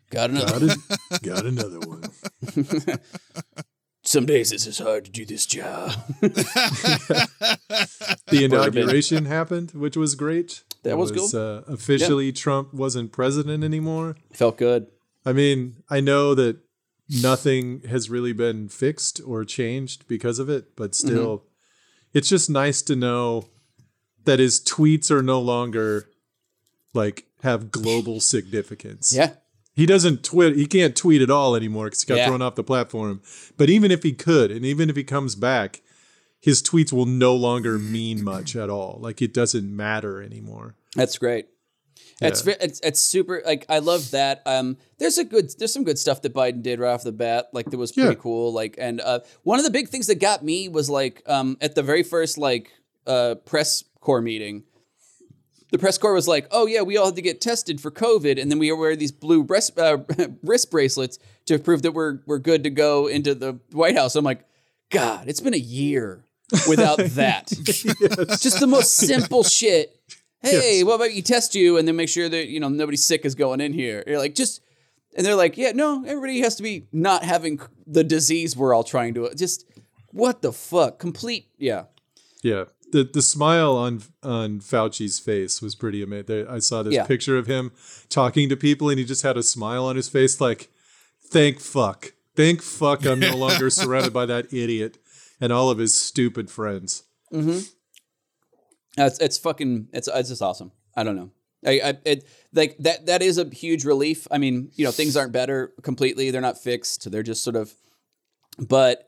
Got 0.10 0.32
another. 0.32 0.68
got, 0.68 0.88
it, 1.12 1.22
got 1.22 1.46
another 1.46 1.80
one. 1.80 2.04
Some 4.10 4.26
days 4.26 4.52
it's 4.52 4.66
just 4.66 4.82
hard 4.82 5.06
to 5.06 5.12
do 5.12 5.24
this 5.24 5.46
job. 5.46 5.92
The 8.30 8.44
inauguration 8.44 9.26
happened, 9.26 9.72
which 9.72 9.96
was 9.96 10.16
great. 10.16 10.64
That 10.84 10.92
It 10.92 10.98
was 10.98 11.12
cool. 11.12 11.30
Uh, 11.34 11.62
officially, 11.68 12.32
Trump 12.32 12.74
wasn't 12.74 13.12
president 13.12 13.64
anymore. 13.64 14.16
Felt 14.34 14.58
good. 14.58 14.88
I 15.26 15.34
mean, 15.34 15.84
I 15.92 16.00
know 16.00 16.34
that 16.36 16.58
nothing 17.22 17.82
has 17.88 18.10
really 18.10 18.34
been 18.34 18.68
fixed 18.70 19.22
or 19.26 19.46
changed 19.46 20.08
because 20.08 20.40
of 20.40 20.50
it, 20.50 20.76
but 20.76 20.96
still, 20.96 21.44
it's 22.14 22.30
just 22.30 22.50
nice 22.50 22.82
to 22.84 22.96
know 22.96 23.46
that 24.26 24.40
his 24.40 24.60
tweets 24.60 25.12
are 25.12 25.24
no 25.24 25.40
longer 25.40 26.10
like 26.94 27.26
have 27.44 27.72
global 27.72 28.20
significance. 28.20 29.14
Yeah. 29.14 29.34
He 29.76 29.86
doesn't 29.86 30.24
tweet, 30.24 30.56
he 30.56 30.66
can't 30.66 30.96
tweet 30.96 31.22
at 31.22 31.30
all 31.30 31.56
anymore 31.56 31.86
because 31.86 32.04
he 32.04 32.08
got 32.08 32.18
Yeah. 32.18 32.28
thrown 32.28 32.42
off 32.42 32.56
the 32.56 32.64
platform. 32.64 33.22
But 33.58 33.70
even 33.70 33.92
if 33.92 34.04
he 34.04 34.12
could, 34.14 34.52
and 34.52 34.66
even 34.66 34.90
if 34.90 34.96
he 34.96 35.04
comes 35.04 35.36
back, 35.36 35.82
his 36.42 36.62
tweets 36.62 36.92
will 36.92 37.06
no 37.06 37.36
longer 37.36 37.78
mean 37.80 38.24
much 38.24 38.56
at 38.56 38.70
all. 38.70 38.98
Like 39.02 39.22
it 39.22 39.34
doesn't 39.34 39.74
matter 39.76 40.22
anymore. 40.22 40.76
That's 40.96 41.18
great. 41.18 41.48
It's, 42.22 42.46
Yeah. 42.46 42.56
it's 42.60 42.80
it's 42.84 43.00
super 43.00 43.42
like 43.46 43.66
I 43.70 43.80
love 43.80 44.12
that. 44.12 44.42
Um, 44.46 44.78
there's 44.98 45.18
a 45.18 45.24
good 45.24 45.52
there's 45.58 45.72
some 45.72 45.86
good 45.86 45.98
stuff 46.00 46.22
that 46.24 46.34
Biden 46.34 46.62
did 46.62 46.80
right 46.80 46.92
off 46.94 47.04
the 47.04 47.14
bat. 47.14 47.48
Like 47.54 47.70
that 47.72 47.78
was 47.78 47.94
pretty 47.94 48.10
Yeah. 48.10 48.16
cool. 48.16 48.52
Like 48.52 48.76
and 48.78 49.00
uh, 49.00 49.20
one 49.44 49.60
of 49.60 49.64
the 49.66 49.72
big 49.72 49.88
things 49.88 50.08
that 50.08 50.16
got 50.20 50.44
me 50.44 50.68
was 50.68 50.90
like 50.90 51.24
um 51.28 51.58
at 51.62 51.76
the 51.76 51.84
very 51.84 52.04
first 52.04 52.38
like 52.38 52.72
uh 53.08 53.36
press 53.46 53.86
corps 54.02 54.22
meeting, 54.22 54.64
the 55.72 55.78
press 55.78 55.98
corps 55.98 56.14
was 56.14 56.28
like, 56.28 56.48
oh 56.52 56.66
yeah, 56.66 56.82
we 56.82 56.98
all 56.98 57.08
had 57.08 57.16
to 57.16 57.22
get 57.22 57.42
tested 57.42 57.80
for 57.80 57.92
COVID, 57.92 58.42
and 58.42 58.50
then 58.52 58.60
we 58.60 58.72
wear 58.72 58.96
these 58.96 59.12
blue 59.12 59.44
breast 59.44 59.78
uh, 59.78 60.00
wrist 60.44 60.72
bracelets 60.72 61.20
to 61.46 61.60
prove 61.60 61.82
that 61.84 61.92
we're 61.94 62.20
we're 62.26 62.40
good 62.40 62.64
to 62.64 62.70
go 62.70 63.08
into 63.08 63.36
the 63.36 63.60
White 63.72 63.96
House. 63.98 64.16
I'm 64.16 64.26
like, 64.26 64.46
God, 64.90 65.28
it's 65.28 65.42
been 65.42 65.54
a 65.54 65.58
year 65.58 66.24
without 66.68 66.98
that. 67.16 67.48
Just 67.48 68.60
the 68.60 68.68
most 68.68 68.96
simple 68.96 69.44
shit. 69.58 69.96
Hey, 70.42 70.78
Yes. 70.78 70.86
what 70.86 70.96
about 70.96 71.14
you 71.14 71.22
test 71.22 71.54
you 71.54 71.78
and 71.78 71.86
then 71.88 71.96
make 71.98 72.08
sure 72.10 72.30
that 72.30 72.48
you 72.48 72.60
know 72.60 72.70
nobody 72.70 72.98
sick 72.98 73.26
is 73.26 73.36
going 73.36 73.60
in 73.62 73.74
here? 73.74 74.04
You're 74.08 74.20
like 74.20 74.36
just, 74.36 74.62
and 75.16 75.26
they're 75.26 75.36
like, 75.36 75.58
yeah, 75.58 75.74
no, 75.74 76.04
everybody 76.08 76.40
has 76.42 76.56
to 76.56 76.64
be 76.64 76.88
not 76.94 77.24
having 77.24 77.60
the 77.86 78.04
disease 78.06 78.56
we're 78.56 78.74
all 78.74 78.84
trying 78.86 79.14
to 79.16 79.30
just 79.36 79.66
what 80.12 80.42
the 80.42 80.52
fuck? 80.54 80.98
Complete, 80.98 81.50
yeah. 81.58 81.84
Yeah. 82.42 82.66
The 82.92 83.04
the 83.04 83.22
smile 83.22 83.76
on 83.78 84.02
on 84.24 84.60
Fauci's 84.62 85.20
face 85.20 85.62
was 85.62 85.76
pretty 85.76 86.02
amazing. 86.02 86.48
I 86.48 86.60
saw 86.60 86.82
this 86.84 86.94
Yeah. 86.96 87.06
picture 87.06 87.38
of 87.38 87.48
him 87.48 87.72
talking 88.10 88.50
to 88.50 88.58
people 88.58 88.90
and 88.90 88.98
he 89.00 89.06
just 89.06 89.22
had 89.22 89.38
a 89.38 89.44
smile 89.44 89.86
on 89.86 89.96
his 89.96 90.10
face 90.10 90.42
like 90.42 90.70
thank 91.32 91.60
fuck. 91.60 92.14
Thank 92.36 92.62
fuck 92.62 93.06
I'm 93.06 93.20
no 93.20 93.36
longer 93.36 93.70
surrounded 93.82 94.14
by 94.14 94.26
that 94.26 94.52
idiot 94.54 94.98
and 95.42 95.52
all 95.54 95.70
of 95.70 95.78
his 95.78 95.94
stupid 95.94 96.50
friends. 96.50 97.04
Uh, 98.98 99.04
It's 99.06 99.20
it's 99.20 99.38
fucking 99.38 99.90
it's 99.94 100.08
it's 100.14 100.30
just 100.30 100.42
awesome. 100.42 100.72
I 100.96 101.04
don't 101.04 101.16
know. 101.16 101.32
I, 101.66 101.82
I 101.84 101.98
it 102.06 102.26
like 102.54 102.78
that 102.80 103.06
that 103.06 103.22
is 103.22 103.38
a 103.38 103.46
huge 103.50 103.86
relief. 103.86 104.28
I 104.32 104.38
mean, 104.38 104.72
you 104.76 104.86
know, 104.86 104.92
things 104.92 105.16
aren't 105.16 105.32
better 105.32 105.74
completely. 105.84 106.32
They're 106.32 106.42
not 106.42 106.58
fixed. 106.58 107.10
They're 107.12 107.24
just 107.24 107.44
sort 107.44 107.56
of 107.56 107.74
but 108.58 109.08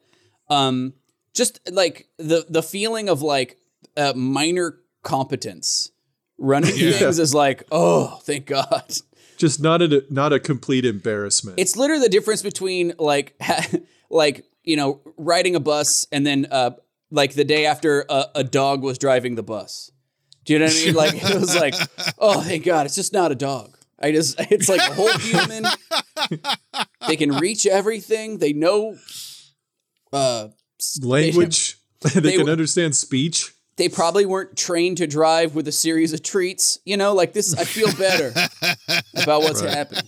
um 0.49 0.93
just 1.33 1.59
like 1.71 2.07
the 2.17 2.45
the 2.49 2.63
feeling 2.63 3.09
of 3.09 3.21
like 3.21 3.57
uh, 3.97 4.13
minor 4.15 4.79
competence 5.03 5.91
running 6.37 6.75
Yeah. 6.75 6.91
things 6.93 7.19
is 7.19 7.33
like, 7.33 7.63
"Oh, 7.71 8.19
thank 8.23 8.45
God." 8.45 8.97
Just 9.37 9.61
not 9.61 9.81
a 9.81 10.03
not 10.09 10.33
a 10.33 10.39
complete 10.39 10.85
embarrassment. 10.85 11.59
It's 11.59 11.75
literally 11.75 12.03
the 12.03 12.09
difference 12.09 12.41
between 12.43 12.93
like 12.99 13.35
like, 14.09 14.45
you 14.63 14.75
know, 14.75 15.01
riding 15.17 15.55
a 15.55 15.59
bus 15.59 16.05
and 16.11 16.25
then 16.25 16.47
uh 16.51 16.71
like 17.09 17.33
the 17.33 17.43
day 17.43 17.65
after 17.65 18.05
a, 18.09 18.25
a 18.35 18.43
dog 18.43 18.83
was 18.83 18.97
driving 18.97 19.35
the 19.35 19.43
bus. 19.43 19.91
Do 20.45 20.53
you 20.53 20.59
know 20.59 20.65
what 20.65 20.75
I 20.81 20.85
mean? 20.85 20.93
Like 20.95 21.13
it 21.23 21.39
was 21.39 21.55
like, 21.55 21.73
oh 22.19 22.41
thank 22.41 22.65
God, 22.65 22.85
it's 22.85 22.95
just 22.95 23.13
not 23.13 23.31
a 23.31 23.35
dog. 23.35 23.75
I 23.99 24.11
just 24.11 24.35
it's 24.51 24.69
like 24.69 24.81
a 24.81 24.93
whole 24.93 25.11
human. 25.17 25.65
they 27.07 27.15
can 27.15 27.31
reach 27.37 27.65
everything. 27.65 28.37
They 28.37 28.53
know 28.53 28.95
uh 30.13 30.49
s- 30.79 30.99
they- 31.01 31.07
Language 31.07 31.77
they, 32.01 32.19
they 32.19 32.35
can 32.37 32.45
were- 32.45 32.51
understand 32.51 32.95
speech. 32.95 33.53
They 33.81 33.89
probably 33.89 34.27
weren't 34.27 34.55
trained 34.55 34.97
to 34.97 35.07
drive 35.07 35.55
with 35.55 35.67
a 35.67 35.71
series 35.71 36.13
of 36.13 36.21
treats. 36.21 36.77
You 36.85 36.97
know, 36.97 37.15
like 37.15 37.33
this 37.33 37.57
I 37.57 37.63
feel 37.63 37.91
better 37.95 38.31
about 39.23 39.41
what's 39.41 39.59
happening. 39.59 40.03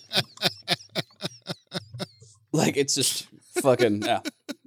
Like 2.52 2.78
it's 2.78 2.94
just 2.94 3.26
fucking 3.64 4.04
yeah. 4.04 4.20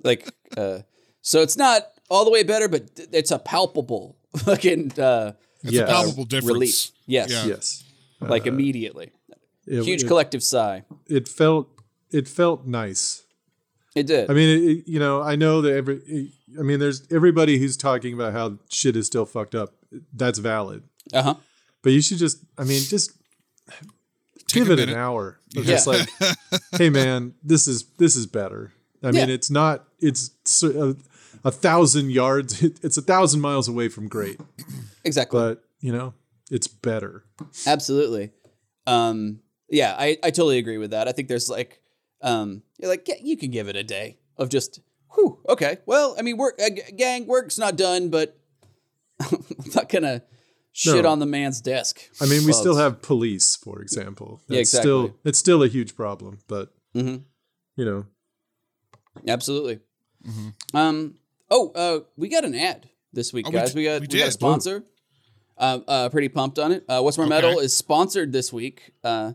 Like 0.03 0.29
uh 0.57 0.81
so 1.23 1.41
it's 1.43 1.57
not 1.57 1.83
all 2.11 2.25
the 2.25 2.33
way 2.33 2.43
better, 2.43 2.67
but 2.69 2.91
it's 3.13 3.31
a 3.31 3.39
palpable 3.39 4.17
fucking 4.39 4.99
uh 4.99 5.35
It's 5.63 5.73
Yeah. 5.75 5.83
a 5.83 5.87
palpable 5.87 6.25
difference. 6.25 6.53
relief. 6.53 6.91
Yes. 7.07 7.31
Yeah. 7.31 7.47
Yes. 7.47 7.85
Like 8.21 8.47
immediately. 8.49 9.13
It, 9.69 9.85
Huge 9.85 10.03
it, 10.03 10.07
collective 10.09 10.43
sigh. 10.43 10.83
it 11.07 11.29
felt 11.29 11.69
it 12.11 12.27
felt 12.27 12.67
nice. 12.67 13.23
It 13.97 14.07
did. 14.07 14.31
I 14.31 14.35
mean, 14.35 14.49
it, 14.49 14.63
it- 14.71 14.89
you 14.89 14.99
know, 15.01 15.23
I 15.23 15.35
know 15.37 15.63
that 15.63 15.73
every. 15.75 16.31
I 16.59 16.63
mean, 16.63 16.79
there's 16.79 17.03
everybody 17.11 17.59
who's 17.59 17.77
talking 17.77 18.15
about 18.15 18.33
how 18.33 18.59
shit 18.71 18.95
is 18.95 19.07
still 19.07 19.27
fucked 19.27 19.55
up. 19.57 19.75
That's 20.13 20.39
valid, 20.39 20.83
uh-huh. 21.13 21.35
but 21.83 21.93
you 21.93 22.01
should 22.03 22.19
just. 22.19 22.39
I 22.59 22.65
mean, 22.65 22.83
just 22.83 23.13
Take 24.49 24.65
give 24.65 24.71
a 24.71 24.73
it 24.75 24.89
an 24.89 24.95
hour. 24.95 25.41
Yeah. 25.51 25.63
Just 25.63 25.87
like, 25.87 26.09
hey 26.79 26.91
man, 26.91 27.35
this 27.43 27.67
is 27.67 27.85
this 27.99 28.15
is 28.17 28.27
better. 28.27 28.73
I 29.03 29.11
mean, 29.11 29.29
Yeah. 29.29 29.35
it's 29.35 29.51
not. 29.51 29.85
It's 29.99 30.31
a, 30.63 30.95
a 31.45 31.51
thousand 31.51 32.11
yards. 32.13 32.63
It's 32.83 32.97
a 32.97 33.03
thousand 33.03 33.41
miles 33.41 33.67
away 33.69 33.89
from 33.89 34.09
great, 34.09 34.39
Exactly. 35.05 35.39
but 35.41 35.65
you 35.81 35.93
know, 35.93 36.15
it's 36.51 36.69
better. 36.69 37.25
Absolutely. 37.67 38.31
Um, 38.87 39.41
yeah, 39.69 39.97
I, 39.99 40.17
I 40.23 40.31
totally 40.31 40.59
agree 40.59 40.79
with 40.79 40.91
that. 40.93 41.09
I 41.09 41.13
think 41.13 41.29
there's 41.29 41.49
like, 41.51 41.81
um, 42.23 42.63
you're 42.79 42.89
like, 42.91 43.07
yeah, 43.09 43.15
you 43.23 43.37
can 43.37 43.51
give 43.51 43.69
it 43.69 43.77
a 43.77 43.83
day 43.85 44.19
of 44.37 44.49
just, 44.49 44.81
whew, 45.15 45.39
okay. 45.49 45.79
Well, 45.87 46.15
I 46.19 46.23
mean, 46.23 46.37
work, 46.37 46.59
uh, 46.63 46.71
gang, 46.97 47.27
work's 47.27 47.59
not 47.59 47.77
done, 47.77 48.09
but 48.11 48.39
I'm 49.21 49.45
not 49.75 49.89
gonna 49.89 50.23
shit 50.73 51.05
No. 51.05 51.11
on 51.11 51.19
the 51.21 51.27
man's 51.27 51.61
desk. 51.61 52.01
I 52.21 52.27
mean, 52.27 52.45
we 52.45 52.53
still 52.53 52.77
have 52.77 53.01
police, 53.03 53.57
for 53.57 53.81
example. 53.81 54.43
Yeah, 54.49 54.59
That's 54.59 54.71
Still, 54.71 55.05
exactly. 55.07 55.21
it's 55.31 55.39
still 55.39 55.63
a 55.63 55.69
huge 55.69 55.97
problem, 55.97 56.39
but 56.49 56.75
Mhm. 56.95 57.23
you 57.77 57.85
know, 57.85 58.07
Absolutely. 59.27 59.81
Um. 60.75 61.15
Oh, 61.51 61.71
uh, 61.75 62.01
we 62.17 62.29
got 62.29 62.45
an 62.45 62.55
ad 62.55 62.91
this 63.13 63.33
week, 63.33 63.47
Oh, 63.47 63.51
we 63.51 63.57
guys. 63.57 63.73
d- 63.73 63.79
We, 63.79 63.85
got 63.85 64.01
we 64.03 64.09
we, 64.11 64.19
got 64.19 64.25
a 64.25 64.27
did. 64.27 64.33
sponsor. 64.33 64.85
Uh, 65.57 65.79
uh, 65.89 66.09
pretty 66.11 66.29
pumped 66.29 66.59
on 66.59 66.73
it. 66.73 66.85
Uh, 66.89 67.01
What's 67.01 67.17
More 67.17 67.27
Okay. 67.27 67.35
Metal 67.35 67.59
is 67.61 67.75
sponsored 67.75 68.33
this 68.33 68.53
week. 68.53 68.93
Uh, 69.03 69.33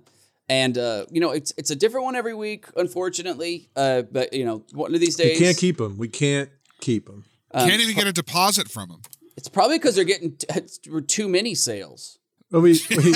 and 0.52 0.78
uh, 0.78 1.06
you 1.10 1.22
know, 1.22 1.32
it's 1.32 1.54
it's 1.58 1.72
a 1.72 1.76
different 1.76 2.04
one 2.04 2.16
every 2.18 2.34
week, 2.34 2.66
unfortunately. 2.76 3.70
Uh, 3.76 4.02
but 4.04 4.34
you 4.34 4.44
know, 4.46 4.64
one 4.74 4.94
of 4.94 5.00
these 5.00 5.16
days, 5.16 5.40
we 5.40 5.46
can't 5.46 5.58
keep 5.58 5.78
them. 5.78 5.98
We 5.98 6.10
can't 6.10 6.50
keep 6.82 7.06
them. 7.08 7.24
um, 7.52 7.70
Can't 7.70 7.82
even 7.82 7.96
get 7.96 8.08
a 8.08 8.12
deposit 8.14 8.70
from 8.70 8.90
them. 8.90 9.02
It's 9.38 9.48
probably 9.48 9.78
because 9.78 9.96
they're 9.96 10.04
getting 10.04 10.36
t- 10.36 11.02
too 11.08 11.30
many 11.30 11.56
sales. 11.56 12.20
But 12.52 12.60
we 12.60 12.78
we, 12.90 13.14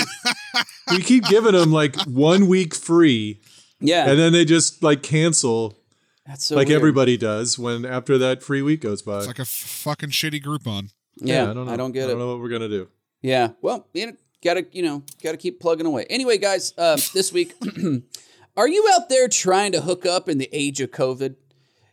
we 0.90 1.02
keep 1.02 1.24
giving 1.26 1.52
them 1.52 1.70
like 1.72 1.94
one 2.06 2.48
week 2.48 2.74
free, 2.74 3.40
Yeah, 3.80 4.08
and 4.08 4.18
then 4.18 4.32
they 4.32 4.46
just 4.46 4.82
like 4.82 5.02
cancel 5.02 5.78
that's 6.26 6.46
so 6.46 6.56
like 6.56 6.68
weird. 6.68 6.78
everybody 6.80 7.16
does 7.18 7.58
when 7.58 7.84
after 7.84 8.16
that 8.18 8.42
free 8.42 8.62
week 8.62 8.80
goes 8.80 9.02
by. 9.02 9.18
It's 9.18 9.26
like 9.26 9.38
a 9.38 9.42
f- 9.42 9.48
fucking 9.48 10.08
shitty 10.10 10.42
Groupon. 10.42 10.90
Yeah, 11.18 11.50
I 11.50 11.52
don't 11.54 11.66
know. 11.66 11.72
I 11.72 11.76
don't 11.76 11.92
get 11.92 12.04
I 12.04 12.06
it. 12.06 12.08
don't 12.12 12.18
know 12.20 12.28
what 12.28 12.40
we're 12.40 12.48
gonna 12.48 12.68
do. 12.70 12.88
Yeah. 13.20 13.50
Well, 13.60 13.86
you 13.92 14.06
know, 14.06 14.12
gotta 14.42 14.66
you 14.72 14.82
know 14.82 15.02
gotta 15.22 15.36
keep 15.36 15.60
plugging 15.60 15.86
away. 15.86 16.06
Anyway, 16.08 16.38
guys, 16.38 16.72
uh, 16.78 16.96
this 17.14 17.32
week, 17.32 17.54
are 18.56 18.68
you 18.68 18.88
out 18.94 19.08
there 19.08 19.28
trying 19.28 19.72
to 19.72 19.80
hook 19.80 20.06
up 20.06 20.28
in 20.28 20.38
the 20.38 20.48
age 20.52 20.80
of 20.80 20.90
COVID? 20.90 21.36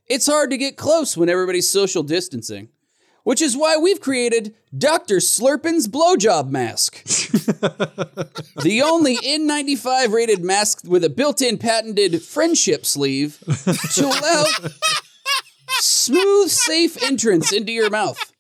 It's 0.08 0.28
hard 0.28 0.50
to 0.52 0.58
get 0.58 0.78
close 0.78 1.16
when 1.16 1.30
everybody's 1.30 1.70
social 1.70 2.04
distancing, 2.04 2.70
which 3.24 3.42
is 3.42 3.56
why 3.56 3.78
we've 3.78 4.02
created 4.02 4.54
Dr. 4.78 5.18
Slurpin's 5.18 5.88
blowjob 5.88 6.50
mask, 6.50 7.04
the 8.64 8.82
only 8.84 9.16
N95 9.18 10.12
rated 10.12 10.44
mask 10.44 10.82
with 10.86 11.04
a 11.06 11.10
built-in 11.10 11.58
patented 11.58 12.22
friendship 12.22 12.86
sleeve 12.86 13.40
to 13.94 14.06
allow 14.06 14.44
smooth, 15.80 16.50
safe 16.50 17.02
entrance 17.02 17.54
into 17.54 17.72
your 17.72 17.90
mouth. 17.90 18.34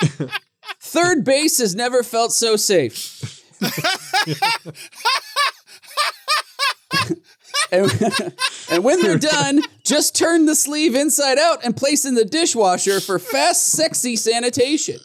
Third 0.80 1.24
base 1.24 1.58
has 1.58 1.74
never 1.74 2.02
felt 2.02 2.32
so 2.32 2.56
safe. 2.56 3.37
and, 7.72 8.34
and 8.70 8.84
when 8.84 9.02
they're 9.02 9.18
done, 9.18 9.60
just 9.84 10.16
turn 10.16 10.46
the 10.46 10.54
sleeve 10.54 10.94
inside 10.94 11.38
out 11.38 11.64
and 11.64 11.76
place 11.76 12.04
in 12.04 12.14
the 12.14 12.24
dishwasher 12.24 13.00
for 13.00 13.18
fast, 13.18 13.66
sexy 13.66 14.16
sanitation. 14.16 14.98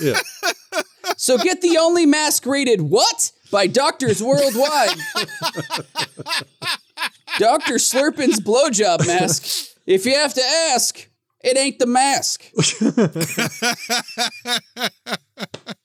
Yeah. 0.00 0.18
So 1.16 1.38
get 1.38 1.60
the 1.60 1.78
only 1.78 2.06
mask 2.06 2.46
rated 2.46 2.80
what? 2.80 3.32
By 3.50 3.66
doctors 3.66 4.22
worldwide. 4.22 4.96
Dr. 7.38 7.74
Slurpin's 7.74 8.40
blowjob 8.40 9.06
mask. 9.06 9.74
If 9.86 10.06
you 10.06 10.14
have 10.14 10.34
to 10.34 10.42
ask, 10.42 11.08
it 11.42 11.56
ain't 11.56 11.78
the 11.78 11.86
mask. 11.86 12.44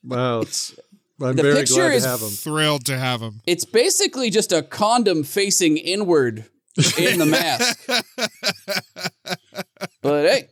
Wow. 0.03 0.43
I'm 1.21 1.35
the 1.35 1.43
very 1.43 1.55
picture 1.55 1.75
glad 1.75 1.93
is- 1.93 2.03
to 2.03 2.09
have 2.09 2.19
them. 2.19 2.29
Thrilled 2.29 2.85
to 2.85 2.97
have 2.97 3.21
him. 3.21 3.41
It's 3.45 3.65
basically 3.65 4.29
just 4.29 4.51
a 4.51 4.61
condom 4.61 5.23
facing 5.23 5.77
inward 5.77 6.45
in 6.97 7.19
the 7.19 7.25
mask. 7.25 7.79
but 10.01 10.25
hey, 10.25 10.49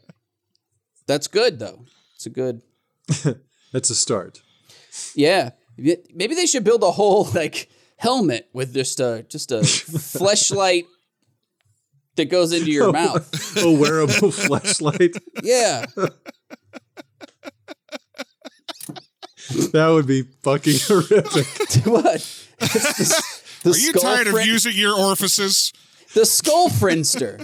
that's 1.08 1.28
good 1.28 1.60
though. 1.60 1.86
It's 2.16 2.26
a 2.26 2.30
good. 2.30 2.62
That's 3.74 3.90
a 3.90 3.96
start. 3.96 4.42
Yeah, 5.16 5.50
maybe 5.78 6.36
they 6.36 6.46
should 6.46 6.64
build 6.64 6.84
a 6.84 6.92
whole 6.92 7.26
like 7.34 7.70
helmet 7.98 8.48
with 8.54 8.74
just 8.74 9.00
a 9.00 9.26
just 9.28 9.52
a 9.52 9.56
fleshlight 9.62 10.86
that 12.16 12.26
goes 12.30 12.54
into 12.54 12.72
your 12.72 12.92
mouth. 12.92 13.58
A 13.58 13.72
wearable 13.72 14.30
fleshlight. 14.30 15.18
Yeah, 15.42 15.86
That 19.50 19.90
would 19.90 20.08
be 20.08 20.24
fucking 20.42 20.76
horrific. 20.88 21.86
what? 21.86 22.16
It's 22.16 23.62
the, 23.62 23.70
the 23.70 23.70
Are 23.72 23.78
you 23.78 23.90
skull 23.90 24.02
tired 24.02 24.28
of 24.28 24.46
using 24.46 24.74
your 24.76 24.98
orifices? 24.98 25.74
the 26.14 26.26
skull 26.26 26.70
friendster? 26.70 27.40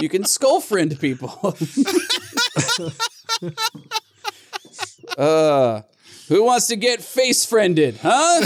you 0.00 0.08
can 0.08 0.24
skull 0.24 0.60
friend 0.60 0.98
people. 0.98 1.30
uh, 5.18 5.82
who 6.28 6.44
wants 6.44 6.66
to 6.68 6.76
get 6.76 7.02
face 7.02 7.44
friended, 7.44 7.98
huh? 8.02 8.40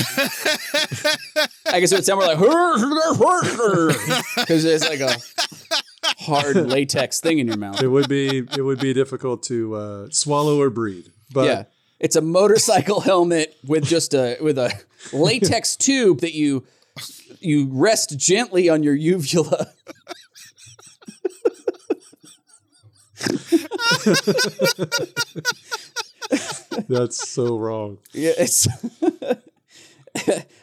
I 1.67 1.81
guess 1.81 1.93
it 1.93 1.97
would 1.97 2.05
sound 2.05 2.21
more 2.21 2.29
like 2.29 2.39
because 4.37 4.65
it's 4.65 4.89
like 4.89 5.01
a 5.01 5.17
hard 6.05 6.57
latex 6.69 7.21
thing 7.21 7.39
in 7.39 7.47
your 7.47 7.57
mouth. 7.57 7.83
It 7.83 7.89
would 7.89 8.09
be 8.09 8.39
it 8.39 8.63
would 8.63 8.81
be 8.81 8.93
difficult 8.93 9.43
to 9.45 9.75
uh, 9.75 10.07
swallow 10.11 10.61
or 10.61 10.71
breathe. 10.71 11.07
But 11.33 11.47
yeah, 11.47 11.65
it's 12.01 12.17
a 12.17 12.21
motorcycle 12.21 13.01
helmet 13.09 13.57
with 13.67 13.85
just 13.85 14.15
a 14.15 14.37
with 14.41 14.59
a 14.59 14.73
latex 15.13 15.77
tube 15.77 16.21
that 16.21 16.35
you 16.35 16.65
you 17.41 17.69
rest 17.73 18.19
gently 18.19 18.69
on 18.69 18.83
your 18.83 18.95
uvula. 18.95 19.73
That's 26.89 27.29
so 27.29 27.59
wrong. 27.59 27.99
Yeah, 28.13 28.33
it's. 28.39 28.69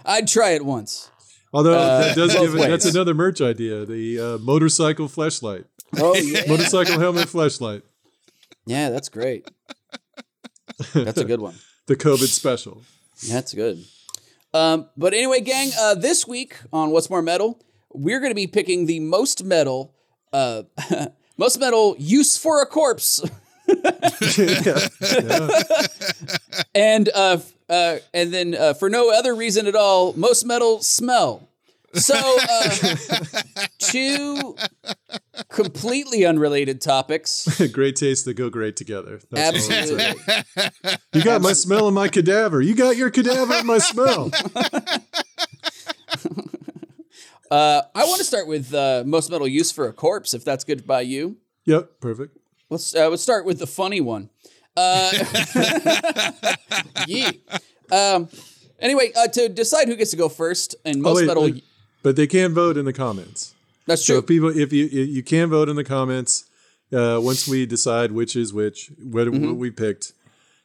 I'd 0.05 0.27
try 0.27 0.51
it 0.51 0.65
once. 0.65 1.09
Although 1.53 1.73
Uh, 1.77 1.99
that 2.01 2.15
does 2.15 2.33
give 2.35 2.55
it, 2.55 2.67
that's 2.69 2.85
another 2.85 3.13
merch 3.13 3.41
idea. 3.41 3.85
The 3.85 4.19
uh, 4.19 4.37
motorcycle 4.39 5.07
fleshlight, 5.07 5.65
Oh 5.97 6.15
yeah, 6.17 6.41
motorcycle 6.47 6.99
helmet 6.99 7.27
fleshlight, 7.27 7.81
yeah, 8.65 8.89
that's 8.89 9.09
great. 9.09 9.49
That's 10.93 11.17
a 11.17 11.25
good 11.25 11.41
one. 11.41 11.55
the 11.87 11.95
COVID 11.95 12.27
special. 12.29 12.83
That's 13.27 13.53
good. 13.53 13.83
Um, 14.53 14.87
but 14.95 15.13
anyway, 15.13 15.41
gang, 15.41 15.71
uh, 15.77 15.95
this 15.95 16.25
week 16.25 16.55
on 16.71 16.91
What's 16.91 17.09
More 17.09 17.21
Metal, 17.21 17.59
we're 17.91 18.19
going 18.19 18.31
to 18.31 18.35
be 18.35 18.47
picking 18.47 18.85
the 18.85 18.99
most 19.01 19.43
metal, 19.43 19.93
uh, 20.31 20.63
most 21.37 21.59
metal 21.59 21.95
use 21.99 22.37
for 22.37 22.61
a 22.61 22.65
corpse, 22.65 23.21
and 26.75 27.09
uh, 27.13 27.39
uh, 27.69 27.97
and 28.13 28.33
then 28.33 28.55
uh, 28.55 28.73
for 28.73 28.89
no 28.89 29.11
other 29.11 29.35
reason 29.35 29.67
at 29.67 29.75
all, 29.75 30.13
most 30.13 30.45
metal 30.45 30.81
smell. 30.81 31.47
So, 31.93 32.15
uh, 32.15 32.75
two 33.79 34.55
completely 35.49 36.25
unrelated 36.25 36.81
topics. 36.81 37.47
great 37.71 37.95
taste 37.95 38.25
that 38.25 38.35
go 38.35 38.49
great 38.49 38.75
together. 38.75 39.19
That's 39.31 39.49
all 39.49 39.55
I'm 39.55 39.61
saying. 39.87 40.15
Absolutely. 40.37 40.97
You 41.13 41.23
got 41.23 41.41
my 41.41 41.53
smell 41.53 41.87
and 41.87 41.95
my 41.95 42.07
cadaver. 42.07 42.61
You 42.61 42.75
got 42.75 42.95
your 42.95 43.09
cadaver 43.09 43.53
and 43.53 43.65
my 43.65 43.79
smell. 43.79 44.29
Uh, 47.51 47.81
I 47.95 48.05
want 48.05 48.19
to 48.19 48.23
start 48.23 48.47
with 48.47 48.73
uh, 48.73 49.03
most 49.05 49.31
metal 49.31 49.47
use 49.47 49.71
for 49.71 49.87
a 49.87 49.93
corpse, 49.93 50.33
if 50.33 50.45
that's 50.45 50.63
good 50.63 50.85
by 50.85 51.01
you. 51.01 51.37
Yep, 51.65 51.99
perfect. 51.99 52.37
Let's 52.69 52.93
uh, 52.95 53.09
let's 53.09 53.23
start 53.23 53.45
with 53.45 53.59
the 53.59 53.67
funny 53.67 54.01
one. 54.01 54.29
Uh, 54.77 55.11
yeah. 57.07 57.31
Um, 57.91 58.29
anyway, 58.79 59.11
uh, 59.17 59.27
to 59.27 59.49
decide 59.49 59.87
who 59.87 59.95
gets 59.95 60.11
to 60.11 60.17
go 60.17 60.29
first, 60.29 60.75
and 60.85 61.01
most 61.01 61.11
Oh, 61.11 61.15
wait, 61.21 61.27
metal. 61.27 61.43
wait. 61.43 61.63
But 62.03 62.15
they 62.15 62.27
can't 62.27 62.53
vote 62.53 62.77
in 62.77 62.85
the 62.85 62.93
comments. 62.93 63.53
That's 63.87 64.05
So 64.05 64.13
true. 64.13 64.19
if 64.19 64.27
people, 64.27 64.49
if 64.57 64.71
you 64.71 64.85
you 64.85 65.03
you 65.03 65.23
can 65.23 65.49
vote 65.49 65.67
in 65.69 65.75
the 65.75 65.83
comments, 65.83 66.45
uh, 66.93 67.19
once 67.21 67.47
we 67.47 67.65
decide 67.65 68.11
which 68.11 68.35
is 68.35 68.53
which, 68.53 68.91
what, 69.03 69.27
Mm-hmm. 69.27 69.45
what 69.47 69.55
we 69.57 69.71
picked, 69.71 70.13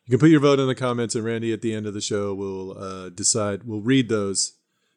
you 0.06 0.11
can 0.12 0.18
put 0.20 0.30
your 0.30 0.40
vote 0.40 0.61
in 0.61 0.66
the 0.68 0.75
comments, 0.75 1.14
and 1.14 1.25
Randy 1.25 1.52
at 1.52 1.62
the 1.62 1.75
end 1.75 1.87
of 1.87 1.94
the 1.94 2.00
show 2.02 2.34
will 2.34 2.76
uh, 2.78 3.08
decide. 3.08 3.64
We'll 3.64 3.80
read 3.80 4.08
those, 4.11 4.52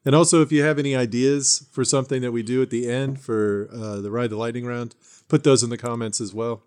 and 0.05 0.13
also 0.13 0.41
if 0.41 0.51
you 0.51 0.61
have 0.63 0.77
any 0.77 0.95
ideas 0.95 1.65
for 1.71 1.85
something 1.85 2.21
that 2.21 2.33
we 2.33 2.43
do 2.43 2.61
at 2.61 2.69
the 2.69 2.89
end 2.89 3.21
for 3.21 3.69
uh, 3.73 4.01
the 4.01 4.11
ride 4.11 4.29
the 4.29 4.37
lightning 4.37 4.65
round, 4.65 4.93
put 5.29 5.43
those 5.45 5.63
in 5.63 5.69
the 5.69 5.77
comments 5.77 6.19
as 6.19 6.33
well. 6.33 6.63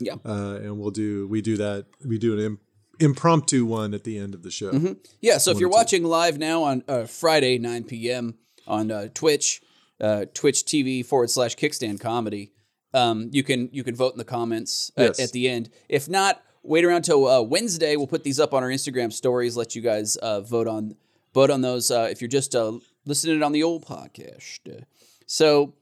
Yeah. 0.00 0.14
uh, 0.24 0.56
and 0.62 0.78
we'll 0.78 0.90
do 0.90 1.26
we 1.28 1.40
do 1.42 1.56
that 1.56 1.86
we 2.06 2.18
do 2.18 2.32
an 2.34 2.38
im- 2.44 2.60
impromptu 3.00 3.64
one 3.66 3.94
at 3.94 4.04
the 4.04 4.18
end 4.18 4.34
of 4.34 4.42
the 4.42 4.50
show. 4.50 4.70
Mm-hmm. 4.72 4.92
yeah. 5.20 5.38
So 5.38 5.50
if 5.50 5.58
you're 5.58 5.68
watching 5.68 6.04
live 6.04 6.38
now 6.38 6.62
on 6.62 6.82
uh, 6.88 7.04
Friday 7.06 7.58
9 7.58 7.84
p.m. 7.84 8.34
on 8.66 8.90
uh, 8.90 9.08
Twitch, 9.14 9.60
uh, 10.00 10.26
Twitch 10.34 10.64
TV 10.64 11.04
forward 11.04 11.30
slash 11.30 11.56
Kickstand 11.56 12.00
Comedy, 12.00 12.52
um, 12.94 13.28
you 13.32 13.42
can 13.42 13.68
you 13.72 13.84
can 13.84 13.94
vote 13.94 14.12
in 14.12 14.18
the 14.18 14.24
comments 14.24 14.90
at, 14.96 15.02
Yes. 15.18 15.20
at 15.20 15.32
the 15.32 15.48
end. 15.48 15.70
If 15.88 16.08
not, 16.08 16.42
wait 16.62 16.84
around 16.84 17.02
till 17.02 17.26
uh, 17.26 17.42
Wednesday. 17.42 17.96
We'll 17.96 18.06
put 18.06 18.24
these 18.24 18.40
up 18.40 18.54
on 18.54 18.62
our 18.62 18.68
Instagram 18.70 19.12
stories. 19.12 19.56
Let 19.56 19.74
you 19.74 19.82
guys 19.82 20.16
uh, 20.16 20.40
vote 20.40 20.66
on 20.68 20.94
vote 21.34 21.50
on 21.50 21.60
those. 21.60 21.90
Uh, 21.90 22.08
if 22.10 22.20
you're 22.20 22.28
just 22.28 22.54
uh, 22.54 22.72
listening 23.04 23.42
on 23.42 23.52
the 23.52 23.62
old 23.62 23.84
podcast. 23.84 24.84
So 25.26 25.74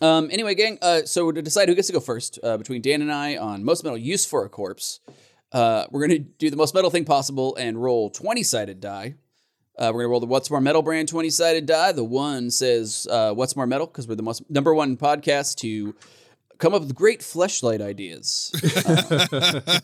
Um, 0.00 0.28
anyway, 0.30 0.54
gang, 0.54 0.78
uh, 0.80 1.02
so 1.04 1.32
to 1.32 1.42
decide 1.42 1.68
who 1.68 1.74
gets 1.74 1.88
to 1.88 1.92
go 1.92 2.00
first 2.00 2.38
uh, 2.42 2.56
between 2.56 2.82
Dan 2.82 3.02
and 3.02 3.12
I 3.12 3.36
on 3.36 3.64
most 3.64 3.82
metal 3.82 3.98
use 3.98 4.24
for 4.24 4.44
a 4.44 4.48
corpse, 4.48 5.00
uh, 5.52 5.86
we're 5.90 6.06
going 6.06 6.22
to 6.22 6.30
do 6.38 6.50
the 6.50 6.56
most 6.56 6.74
metal 6.74 6.90
thing 6.90 7.04
possible 7.04 7.56
and 7.56 7.82
roll 7.82 8.10
20 8.10 8.42
sided 8.42 8.80
die. 8.80 9.14
Uh, 9.78 9.92
we're 9.94 10.00
going 10.00 10.06
to 10.06 10.10
roll 10.10 10.20
the 10.20 10.26
What's 10.26 10.50
More 10.50 10.60
Metal 10.60 10.82
brand 10.82 11.08
20 11.08 11.30
sided 11.30 11.66
die. 11.66 11.92
The 11.92 12.04
one 12.04 12.50
says 12.50 13.06
uh, 13.10 13.32
What's 13.32 13.56
More 13.56 13.66
Metal 13.66 13.86
because 13.86 14.08
we're 14.08 14.16
the 14.16 14.22
most 14.22 14.48
number 14.50 14.74
one 14.74 14.96
podcast 14.96 15.56
to 15.58 15.94
come 16.58 16.74
up 16.74 16.82
with 16.82 16.94
great 16.94 17.20
fleshlight 17.20 17.80
ideas. 17.80 18.52
Uh, 18.86 19.80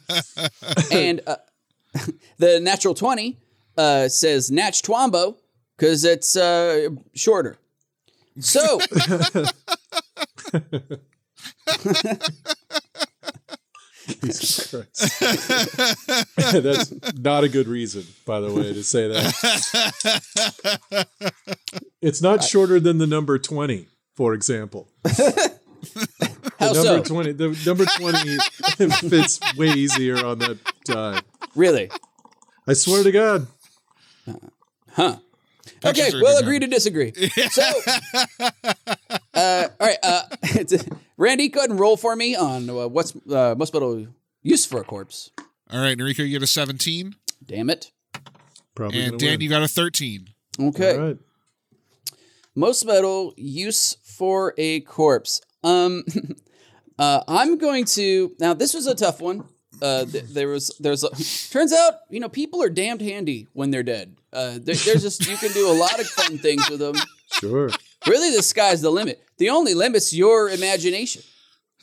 and 0.92 1.20
the 2.38 2.60
natural 2.60 2.94
20 2.94 3.38
uh, 3.76 4.08
says 4.08 4.50
Natch 4.50 4.82
Twombo 4.82 5.36
because 5.76 6.04
it's 6.04 6.36
shorter. 7.14 7.56
So. 8.40 8.80
Jesus 14.06 14.70
Christ. 14.70 15.20
That's 16.36 16.92
not 17.16 17.44
a 17.44 17.48
good 17.48 17.68
reason, 17.68 18.04
by 18.26 18.40
the 18.40 18.52
way, 18.52 18.72
to 18.72 18.82
say 18.84 19.08
that. 19.08 21.06
It's 22.02 22.20
not 22.20 22.44
shorter 22.44 22.80
than 22.80 22.98
the 22.98 23.06
number 23.06 23.38
20, 23.38 23.86
for 24.14 24.34
example. 24.34 24.88
How 25.04 26.72
the 26.72 26.84
number 26.84 27.04
so? 27.04 27.14
20, 27.14 27.32
the 27.32 27.62
number 27.66 27.84
20 27.84 29.08
fits 29.08 29.40
way 29.56 29.68
easier 29.68 30.24
on 30.24 30.38
that 30.40 30.58
die. 30.84 31.20
Really? 31.54 31.90
I 32.66 32.72
swear 32.74 33.04
to 33.04 33.12
God. 33.12 33.46
Uh, 34.26 34.32
huh. 34.92 35.16
Okay, 35.84 36.02
Pictures 36.02 36.14
are 36.14 36.22
we'll 36.22 36.38
agree 36.38 36.58
to 36.58 36.66
disagree. 36.66 37.12
So, 37.50 37.62
uh, 39.34 39.68
all 39.80 39.86
right, 39.86 39.98
uh, 40.02 40.22
Randy, 41.16 41.48
go 41.48 41.60
ahead 41.60 41.70
and 41.70 41.78
roll 41.78 41.96
for 41.96 42.14
me 42.16 42.34
on 42.36 42.68
uh, 42.70 42.88
what's 42.88 43.14
uh, 43.30 43.54
most 43.56 43.74
metal 43.74 44.06
use 44.42 44.64
for 44.64 44.80
a 44.80 44.84
corpse. 44.84 45.30
All 45.70 45.80
right, 45.80 45.98
Enrico, 45.98 46.22
you 46.22 46.30
get 46.38 46.42
a 46.42 46.46
17. 46.46 47.14
Damn 47.46 47.70
it. 47.70 47.90
Probably 48.74 49.02
And 49.02 49.18
Dan, 49.18 49.32
win. 49.32 49.40
you 49.40 49.48
got 49.48 49.62
a 49.62 49.68
13. 49.68 50.28
Okay. 50.60 50.96
All 50.96 51.06
right. 51.06 51.18
Most 52.54 52.84
metal 52.86 53.34
use 53.36 53.96
for 54.02 54.54
a 54.56 54.80
corpse. 54.80 55.40
Um, 55.64 56.04
uh, 56.98 57.20
I'm 57.26 57.58
going 57.58 57.84
to 57.86 58.32
now. 58.38 58.54
This 58.54 58.74
was 58.74 58.86
a 58.86 58.94
tough 58.94 59.20
one. 59.20 59.44
Uh, 59.82 60.04
th- 60.04 60.24
there 60.26 60.46
was 60.48 60.70
there's 60.78 61.02
a, 61.02 61.10
turns 61.52 61.72
out 61.72 61.94
you 62.08 62.20
know 62.20 62.28
people 62.28 62.62
are 62.62 62.68
damned 62.70 63.00
handy 63.00 63.48
when 63.54 63.72
they're 63.72 63.82
dead. 63.82 64.16
Uh, 64.34 64.58
there, 64.60 64.74
there's 64.74 65.02
just 65.02 65.26
you 65.26 65.36
can 65.36 65.52
do 65.52 65.70
a 65.70 65.72
lot 65.72 66.00
of 66.00 66.06
fun 66.08 66.38
things 66.38 66.68
with 66.68 66.80
them. 66.80 66.96
Sure. 67.40 67.68
Really, 68.06 68.30
the 68.30 68.44
sky's 68.44 68.80
the 68.80 68.90
limit. 68.90 69.20
The 69.38 69.50
only 69.50 69.74
limit's 69.74 70.12
your 70.12 70.48
imagination. 70.48 71.22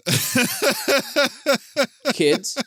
Kids. 2.13 2.57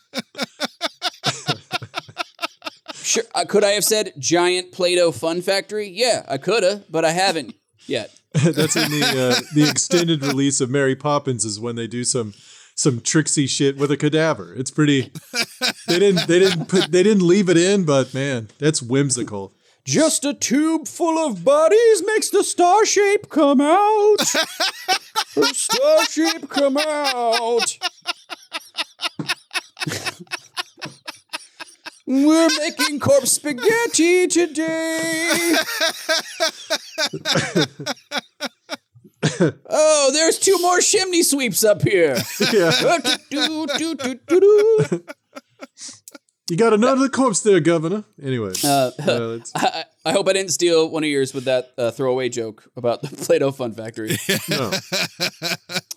Sure. 2.94 3.22
Uh, 3.34 3.46
could 3.46 3.64
I 3.64 3.70
have 3.70 3.84
said 3.84 4.12
giant 4.18 4.72
Play-Doh 4.72 5.12
fun 5.12 5.40
factory? 5.40 5.88
Yeah, 5.88 6.24
I 6.28 6.36
coulda, 6.36 6.84
but 6.90 7.06
I 7.06 7.12
haven't 7.12 7.54
yet. 7.86 8.14
That's 8.34 8.76
in 8.76 8.90
the 8.90 9.06
uh, 9.06 9.40
the 9.54 9.66
extended 9.68 10.22
release 10.22 10.60
of 10.60 10.68
Mary 10.68 10.94
Poppins 10.94 11.44
is 11.44 11.58
when 11.58 11.76
they 11.76 11.86
do 11.86 12.04
some 12.04 12.34
some 12.74 13.00
tricksy 13.00 13.46
shit 13.46 13.78
with 13.78 13.90
a 13.90 13.96
cadaver. 13.96 14.52
It's 14.54 14.70
pretty. 14.70 15.10
They 15.86 16.00
didn't 16.00 16.26
they 16.26 16.40
didn't 16.40 16.66
put 16.66 16.90
they 16.90 17.02
didn't 17.02 17.26
leave 17.26 17.48
it 17.48 17.56
in, 17.56 17.84
but 17.84 18.12
man, 18.12 18.48
that's 18.58 18.82
whimsical. 18.82 19.52
Just 19.84 20.24
a 20.24 20.32
tube 20.32 20.88
full 20.88 21.18
of 21.26 21.44
bodies 21.44 22.02
makes 22.06 22.30
the 22.30 22.42
star 22.42 22.86
shape 22.86 23.28
come 23.28 23.60
out. 23.60 24.16
the 25.34 25.52
star 25.52 26.04
shape 26.06 26.48
come 26.48 26.78
out. 26.78 27.78
We're 32.06 32.48
making 32.58 33.00
corpse 33.00 33.32
spaghetti 33.32 34.26
today. 34.26 35.56
oh, 39.70 40.10
there's 40.12 40.38
two 40.38 40.58
more 40.60 40.80
chimney 40.80 41.22
sweeps 41.22 41.62
up 41.62 41.82
here. 41.82 42.16
Yeah, 42.52 42.72
uh, 42.84 43.00
You 46.50 46.58
got 46.58 46.74
another 46.74 47.08
corpse 47.08 47.40
there, 47.40 47.58
Governor. 47.60 48.04
Anyway, 48.22 48.52
Uh, 48.62 48.90
uh, 49.06 49.38
I, 49.54 49.84
I 50.04 50.12
hope 50.12 50.28
I 50.28 50.34
didn't 50.34 50.52
steal 50.52 50.90
one 50.90 51.02
of 51.02 51.08
yours 51.08 51.32
with 51.32 51.44
that 51.44 51.72
uh, 51.78 51.90
throwaway 51.90 52.28
joke 52.28 52.64
about 52.76 53.00
the 53.00 53.08
Play-Doh 53.24 53.52
Fun 53.52 53.72
Factory. 53.72 54.18
no. 54.50 54.70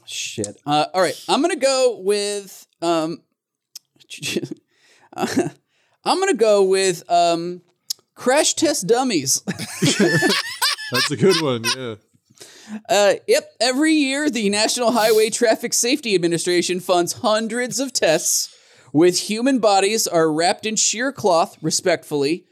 Shit. 0.05 0.57
Uh, 0.65 0.85
all 0.93 1.01
right, 1.01 1.21
I'm 1.27 1.41
gonna 1.41 1.57
go 1.57 1.99
with 1.99 2.65
um. 2.81 3.21
I'm 6.05 6.19
gonna 6.19 6.33
go 6.33 6.63
with 6.63 7.03
um, 7.11 7.61
crash 8.15 8.53
test 8.53 8.87
dummies. 8.87 9.41
That's 10.91 11.11
a 11.11 11.17
good 11.17 11.41
one. 11.41 11.65
Yeah. 11.75 11.95
Uh, 12.87 13.13
yep. 13.27 13.51
Every 13.59 13.93
year, 13.93 14.29
the 14.29 14.49
National 14.49 14.91
Highway 14.93 15.29
Traffic 15.29 15.73
Safety 15.73 16.15
Administration 16.15 16.79
funds 16.79 17.13
hundreds 17.13 17.79
of 17.81 17.91
tests 17.91 18.53
with 18.97 19.29
human 19.29 19.59
bodies 19.59 20.07
are 20.07 20.31
wrapped 20.31 20.65
in 20.65 20.75
sheer 20.75 21.11
cloth, 21.11 21.55
respectfully, 21.61 22.45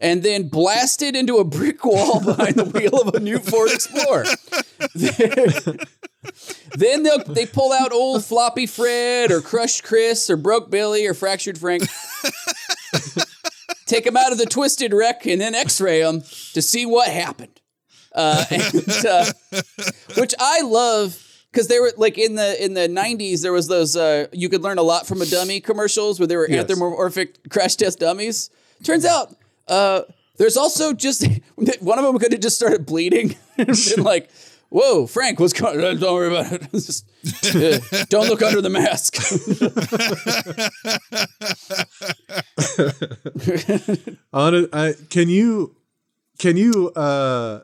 and 0.00 0.22
then 0.22 0.48
blasted 0.48 1.16
into 1.16 1.38
a 1.38 1.44
brick 1.44 1.84
wall 1.84 2.20
behind 2.24 2.54
the 2.54 2.64
wheel 2.64 3.00
of 3.00 3.12
a 3.16 3.18
new 3.18 3.40
Ford 3.40 3.70
Explorer. 3.72 4.24
Then 6.74 7.04
they 7.04 7.16
they 7.26 7.46
pull 7.46 7.72
out 7.72 7.90
old 7.90 8.24
floppy 8.24 8.66
Fred 8.66 9.30
or 9.30 9.40
crushed 9.40 9.82
Chris 9.82 10.28
or 10.28 10.36
broke 10.36 10.70
Billy 10.70 11.06
or 11.06 11.14
fractured 11.14 11.56
Frank. 11.58 11.84
Take 13.86 14.04
them 14.04 14.16
out 14.16 14.32
of 14.32 14.38
the 14.38 14.46
twisted 14.46 14.92
wreck 14.92 15.26
and 15.26 15.40
then 15.40 15.54
X-ray 15.54 16.02
them 16.02 16.22
to 16.52 16.60
see 16.60 16.84
what 16.84 17.08
happened. 17.08 17.60
Uh, 18.12 18.44
and, 18.50 19.06
uh, 19.06 19.32
which 20.16 20.34
I 20.38 20.60
love 20.62 21.27
because 21.58 21.66
they 21.66 21.80
were 21.80 21.90
like 21.96 22.16
in 22.18 22.36
the 22.36 22.64
in 22.64 22.74
the 22.74 22.86
90s 22.88 23.42
there 23.42 23.52
was 23.52 23.66
those 23.66 23.96
uh, 23.96 24.28
you 24.32 24.48
could 24.48 24.62
learn 24.62 24.78
a 24.78 24.82
lot 24.82 25.08
from 25.08 25.20
a 25.20 25.26
dummy 25.26 25.60
commercials 25.60 26.20
where 26.20 26.26
there 26.28 26.38
were 26.38 26.48
Yes. 26.48 26.60
anthropomorphic 26.60 27.50
crash 27.50 27.74
test 27.74 27.98
dummies 27.98 28.48
turns 28.84 29.04
out 29.04 29.34
uh, 29.66 30.02
there's 30.36 30.56
also 30.56 30.92
just 30.92 31.26
one 31.80 31.98
of 31.98 32.04
them 32.04 32.16
could 32.20 32.30
have 32.30 32.40
just 32.40 32.54
started 32.54 32.86
bleeding 32.86 33.34
and 33.56 33.66
been 33.96 34.04
like 34.14 34.30
whoa 34.68 35.08
frank 35.08 35.40
what's 35.40 35.52
going 35.52 35.82
on 35.84 35.98
don't 35.98 36.14
worry 36.14 36.28
about 36.28 36.52
it 36.52 36.70
just, 36.70 37.04
uh, 37.56 38.04
don't 38.08 38.28
look 38.28 38.40
under 38.42 38.60
the 38.60 38.70
mask 38.70 39.16
On 44.32 44.68
I, 44.72 44.94
can 45.10 45.28
you 45.28 45.74
can 46.38 46.56
you 46.56 46.90
uh, 46.90 47.60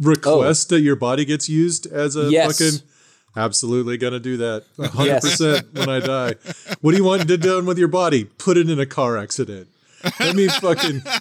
request 0.00 0.70
that 0.70 0.80
your 0.80 0.96
body 0.96 1.24
gets 1.24 1.48
used 1.48 1.86
as 1.86 2.16
a 2.16 2.22
Oh. 2.22 2.28
Yes. 2.28 2.58
fucking? 2.58 2.95
Absolutely 3.36 3.98
gonna 3.98 4.20
do 4.20 4.36
that. 4.38 4.64
hundred 4.92 5.20
percent 5.20 5.74
when 5.74 5.88
I 5.88 6.00
die. 6.00 6.34
What 6.80 6.92
do 6.92 6.96
you 6.96 7.04
want 7.04 7.28
to 7.28 7.36
done 7.36 7.66
with 7.66 7.78
your 7.78 7.88
body? 7.88 8.24
Put 8.24 8.56
it 8.56 8.70
in 8.70 8.80
a 8.80 8.86
car 8.86 9.16
accident. 9.18 9.68
Let 10.20 10.36
me 10.36 10.48
fucking. 10.48 11.02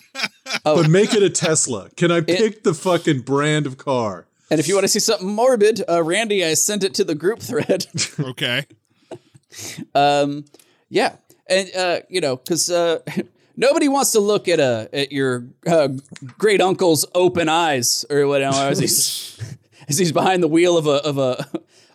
Oh. 0.63 0.82
But 0.82 0.89
make 0.89 1.13
it 1.13 1.21
a 1.21 1.30
Tesla. 1.30 1.89
Can 1.97 2.12
I 2.12 2.21
pick 2.21 2.63
the 2.63 2.73
fucking 2.73 3.21
brand 3.21 3.67
of 3.67 3.78
car? 3.78 4.25
and 4.49 4.60
if 4.60 4.67
you 4.67 4.75
want 4.75 4.84
to 4.84 4.88
see 4.88 4.99
something 4.99 5.28
morbid 5.28 5.82
uh, 5.89 6.04
randy 6.04 6.45
i 6.45 6.54
sent 6.54 6.84
it 6.84 6.93
to 6.93 7.04
the 7.04 7.15
group 7.15 7.39
thread 7.39 7.86
Okay. 8.19 8.65
Um, 9.93 10.45
yeah, 10.89 11.15
and 11.47 11.69
uh, 11.75 11.99
you 12.10 12.21
know, 12.21 12.36
because 12.36 12.69
uh, 12.69 12.99
nobody 13.56 13.88
wants 13.88 14.12
to 14.12 14.19
look 14.19 14.47
at 14.47 14.60
a 14.60 14.89
at 14.93 15.12
your 15.12 15.45
uh, 15.67 15.89
great 16.38 16.62
uncle's 16.62 17.06
open 17.15 17.49
eyes 17.49 18.06
or 18.10 18.28
whatever 18.28 18.58
as 18.58 18.80
he's 18.80 19.39
as 19.88 19.97
he's 19.97 20.12
behind 20.12 20.43
the 20.43 20.47
wheel 20.47 20.78
of 20.78 20.88
a 20.88 21.04
of 21.04 21.17
a 21.17 21.45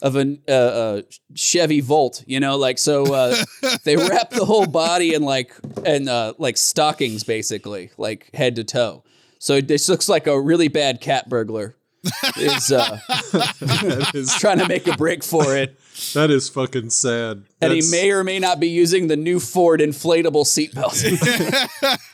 of 0.03 0.17
a, 0.17 0.39
uh, 0.49 0.53
uh, 0.53 1.03
Chevy 1.35 1.81
Volt. 1.81 2.25
You 2.27 2.41
know, 2.41 2.57
like 2.57 2.79
so 2.79 3.13
uh, 3.13 3.37
they 3.85 3.97
wrap 3.97 4.31
the 4.31 4.45
whole 4.45 4.67
body 4.67 5.15
in 5.15 5.23
like 5.23 5.53
and 5.85 6.09
uh, 6.09 6.35
like 6.39 6.57
stockings, 6.57 7.25
basically, 7.25 7.91
like 7.97 8.31
head 8.35 8.57
to 8.57 8.65
toe. 8.65 9.05
So 9.39 9.61
this 9.61 9.89
looks 9.89 10.09
like 10.09 10.27
a 10.27 10.39
really 10.41 10.69
bad 10.69 11.01
cat 11.01 11.29
burglar. 11.29 11.75
is 12.39 12.73
uh, 12.73 12.99
is 14.15 14.35
trying 14.37 14.59
to 14.59 14.67
make 14.67 14.87
a 14.87 14.97
break 14.97 15.23
for 15.23 15.55
it. 15.55 15.79
that 16.15 16.31
is 16.31 16.49
fucking 16.49 16.89
sad. 16.89 17.45
And 17.61 17.75
he 17.75 17.83
may 17.91 18.11
or 18.11 18.25
may 18.25 18.39
not 18.39 18.59
be 18.59 18.69
using 18.69 19.09
the 19.09 19.17
new 19.17 19.39
Ford 19.39 19.81
inflatable 19.81 20.47
seatbelt. 20.47 20.97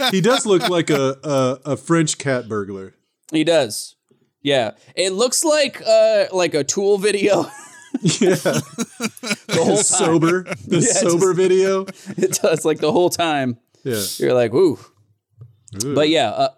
he 0.11 0.21
does 0.21 0.45
look 0.45 0.69
like 0.69 0.91
a, 0.91 1.17
a 1.23 1.73
a 1.73 1.77
French 1.77 2.19
cat 2.19 2.49
burglar. 2.49 2.95
he 3.31 3.45
does. 3.45 3.95
Yeah. 4.43 4.73
It 4.95 5.13
looks 5.13 5.45
like 5.45 5.83
uh 5.87 6.27
like 6.33 6.55
a 6.55 6.65
tool 6.65 6.99
video 6.99 7.47
Yeah, 8.03 8.35
the 8.35 9.63
whole 9.65 9.77
sober 9.99 10.43
the 10.67 10.79
Yeah, 10.79 10.93
sober 10.93 11.27
just- 11.33 11.37
video. 11.37 11.87
It 12.17 12.39
does 12.43 12.65
like 12.65 12.79
the 12.79 12.93
whole 12.93 13.11
time. 13.11 13.59
Yeah, 13.85 14.03
You're 14.19 14.35
like, 14.35 14.53
woo. 14.53 14.79
Ooh. 15.85 15.95
But 15.95 16.09
yeah, 16.09 16.31
uh, 16.31 16.49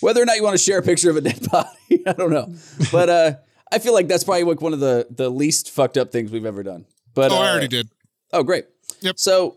whether 0.00 0.20
or 0.22 0.24
not 0.26 0.36
you 0.36 0.42
want 0.42 0.54
to 0.56 0.62
share 0.62 0.78
a 0.78 0.82
picture 0.82 1.10
of 1.10 1.16
a 1.16 1.20
dead 1.20 1.50
body, 1.50 2.02
I 2.06 2.12
don't 2.12 2.30
know. 2.30 2.52
But 2.92 3.08
uh 3.08 3.32
I 3.72 3.78
feel 3.78 3.92
like 3.94 4.06
that's 4.08 4.24
probably 4.24 4.44
like 4.44 4.60
one 4.60 4.72
of 4.72 4.80
the 4.80 5.06
the 5.10 5.30
least 5.30 5.70
fucked 5.70 5.96
up 5.96 6.12
things 6.12 6.30
we've 6.30 6.46
ever 6.46 6.62
done. 6.62 6.84
But 7.14 7.32
Oh, 7.32 7.36
I 7.36 7.48
uh, 7.48 7.52
already 7.52 7.68
did. 7.68 7.88
Oh, 8.32 8.42
great. 8.42 8.66
Yep. 9.00 9.18
So 9.18 9.56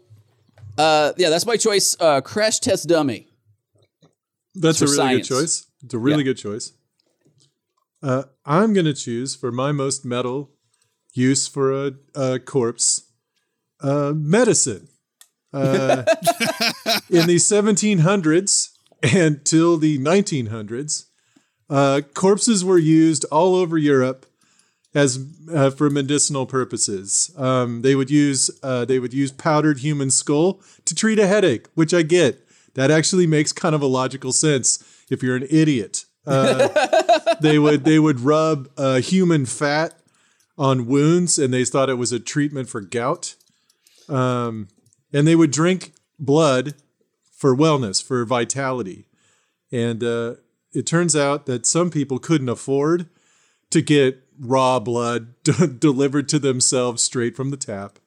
uh 0.77 1.13
yeah, 1.17 1.29
that's 1.29 1.45
my 1.45 1.57
choice. 1.57 1.95
Uh 1.99 2.21
crash 2.21 2.59
test 2.59 2.87
dummy. 2.87 3.27
That's 4.55 4.81
a 4.81 4.85
really 4.85 4.95
science. 4.95 5.27
good 5.29 5.35
choice. 5.35 5.65
It's 5.83 5.93
a 5.93 5.99
really 5.99 6.19
Yeah. 6.19 6.31
good 6.31 6.37
choice. 6.37 6.71
Uh, 8.01 8.23
I'm 8.45 8.73
going 8.73 8.85
to 8.85 8.93
choose 8.93 9.35
for 9.35 9.51
my 9.51 9.71
most 9.71 10.05
metal 10.05 10.51
use 11.13 11.47
for 11.47 11.71
a, 11.71 11.93
a 12.15 12.39
corpse 12.39 13.11
uh, 13.81 14.13
medicine. 14.15 14.87
Uh, 15.53 16.03
in 17.09 17.25
the 17.25 17.37
1700s 17.37 18.69
until 19.01 19.77
the 19.77 19.97
1900s, 19.97 21.05
uh, 21.69 22.01
corpses 22.13 22.63
were 22.63 22.77
used 22.77 23.25
all 23.25 23.55
over 23.55 23.77
Europe 23.77 24.25
as 24.93 25.25
uh, 25.53 25.69
for 25.69 25.89
medicinal 25.89 26.45
purposes. 26.45 27.31
Um, 27.37 27.81
they 27.81 27.95
would 27.95 28.09
use 28.09 28.49
uh, 28.63 28.85
they 28.85 28.99
would 28.99 29.13
use 29.13 29.31
powdered 29.31 29.79
human 29.79 30.09
skull 30.11 30.61
to 30.85 30.95
treat 30.95 31.19
a 31.19 31.27
headache, 31.27 31.67
which 31.75 31.93
I 31.93 32.01
get. 32.01 32.47
That 32.75 32.91
actually 32.91 33.27
makes 33.27 33.51
kind 33.51 33.73
of 33.73 33.81
a 33.81 33.87
logical 33.87 34.31
sense 34.31 34.83
if 35.09 35.23
you're 35.23 35.35
an 35.35 35.47
idiot. 35.49 36.05
Uh, 36.27 36.67
they 37.41 37.57
would 37.57 37.85
they 37.85 37.99
would 37.99 38.19
rub 38.19 38.69
uh, 38.77 38.99
human 38.99 39.45
fat 39.45 39.97
on 40.57 40.85
wounds, 40.85 41.39
and 41.39 41.53
they 41.53 41.63
thought 41.63 41.89
it 41.89 41.95
was 41.95 42.11
a 42.11 42.19
treatment 42.19 42.67
for 42.67 42.81
gout. 42.81 43.35
Um, 44.09 44.67
and 45.13 45.27
they 45.27 45.35
would 45.35 45.51
drink 45.51 45.93
blood 46.19 46.75
for 47.31 47.55
wellness, 47.55 48.03
for 48.03 48.25
vitality. 48.25 49.07
And 49.71 50.03
uh, 50.03 50.35
it 50.73 50.85
turns 50.85 51.15
out 51.15 51.45
that 51.45 51.65
some 51.65 51.89
people 51.89 52.19
couldn't 52.19 52.49
afford 52.49 53.07
to 53.69 53.81
get 53.81 54.23
raw 54.39 54.79
blood 54.79 55.33
d- 55.43 55.67
delivered 55.79 56.29
to 56.29 56.39
themselves 56.39 57.03
straight 57.03 57.35
from 57.35 57.51
the 57.51 57.57
tap. 57.57 57.99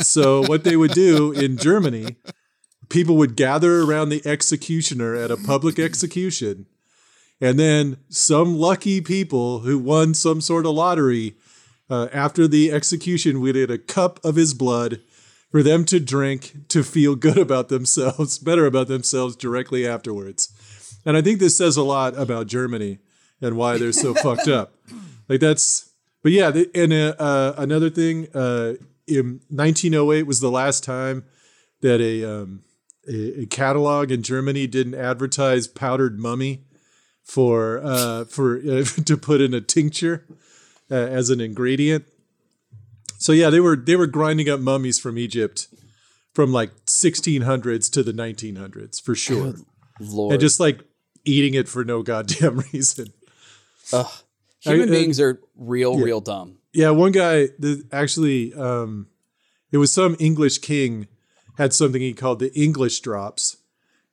so 0.00 0.42
what 0.46 0.64
they 0.64 0.76
would 0.76 0.92
do 0.92 1.32
in 1.32 1.56
Germany, 1.56 2.16
people 2.88 3.16
would 3.16 3.36
gather 3.36 3.82
around 3.82 4.08
the 4.08 4.26
executioner 4.26 5.14
at 5.14 5.30
a 5.30 5.36
public 5.36 5.78
execution, 5.78 6.66
and 7.40 7.58
then 7.58 7.98
some 8.08 8.56
lucky 8.56 9.00
people 9.00 9.60
who 9.60 9.78
won 9.78 10.14
some 10.14 10.40
sort 10.40 10.66
of 10.66 10.72
lottery 10.72 11.36
uh, 11.88 12.08
after 12.12 12.48
the 12.48 12.72
execution 12.72 13.40
we 13.40 13.52
did 13.52 13.70
a 13.70 13.78
cup 13.78 14.24
of 14.24 14.36
his 14.36 14.54
blood 14.54 15.00
for 15.50 15.62
them 15.62 15.84
to 15.84 16.00
drink 16.00 16.68
to 16.68 16.82
feel 16.82 17.14
good 17.14 17.38
about 17.38 17.68
themselves, 17.68 18.38
better 18.40 18.66
about 18.66 18.88
themselves 18.88 19.36
directly 19.36 19.86
afterwards. 19.86 20.52
And 21.04 21.16
I 21.16 21.22
think 21.22 21.38
this 21.38 21.56
says 21.56 21.76
a 21.76 21.82
lot 21.82 22.16
about 22.18 22.48
Germany 22.48 22.98
and 23.40 23.56
why 23.56 23.78
they're 23.78 23.92
so 23.92 24.14
fucked 24.22 24.48
up. 24.48 24.74
Like 25.28 25.40
that's, 25.40 25.92
but 26.22 26.32
yeah. 26.32 26.52
And 26.74 26.92
uh, 26.92 27.14
uh, 27.18 27.54
another 27.56 27.90
thing, 27.90 28.28
uh, 28.34 28.74
in 29.06 29.40
1908 29.48 30.24
was 30.24 30.40
the 30.40 30.50
last 30.50 30.82
time 30.84 31.24
that 31.80 32.00
a 32.00 32.24
um, 32.24 32.62
a, 33.08 33.42
a 33.42 33.46
catalog 33.46 34.10
in 34.10 34.22
Germany 34.22 34.66
didn't 34.66 34.94
advertise 34.94 35.68
powdered 35.68 36.18
mummy 36.18 36.64
for 37.26 37.80
uh, 37.82 38.24
for 38.24 38.56
uh, 38.56 38.84
to 39.04 39.16
put 39.16 39.40
in 39.40 39.52
a 39.52 39.60
tincture 39.60 40.24
uh, 40.90 40.94
as 40.94 41.28
an 41.28 41.40
ingredient. 41.40 42.06
So 43.18 43.32
yeah, 43.32 43.50
they 43.50 43.60
were 43.60 43.76
they 43.76 43.96
were 43.96 44.06
grinding 44.06 44.48
up 44.48 44.60
mummies 44.60 44.98
from 44.98 45.18
Egypt 45.18 45.68
from 46.32 46.52
like 46.52 46.70
1600s 46.86 47.90
to 47.92 48.02
the 48.02 48.12
1900s 48.12 49.02
for 49.02 49.14
sure, 49.14 49.54
Lord. 49.98 50.32
and 50.32 50.40
just 50.40 50.60
like 50.60 50.82
eating 51.24 51.54
it 51.54 51.66
for 51.68 51.84
no 51.84 52.02
goddamn 52.02 52.58
reason. 52.72 53.08
Ugh. 53.92 54.06
Human 54.60 54.88
I- 54.88 54.92
uh, 54.92 54.94
beings 54.94 55.20
are 55.20 55.40
real, 55.56 55.98
real 55.98 56.20
dumb. 56.20 56.58
Yeah, 56.72 56.90
one 56.90 57.12
guy 57.12 57.48
the, 57.58 57.84
actually, 57.90 58.52
um, 58.54 59.06
it 59.72 59.78
was 59.78 59.92
some 59.92 60.14
English 60.20 60.58
king 60.58 61.08
had 61.56 61.72
something 61.72 62.02
he 62.02 62.12
called 62.12 62.38
the 62.38 62.52
English 62.54 63.00
drops, 63.00 63.56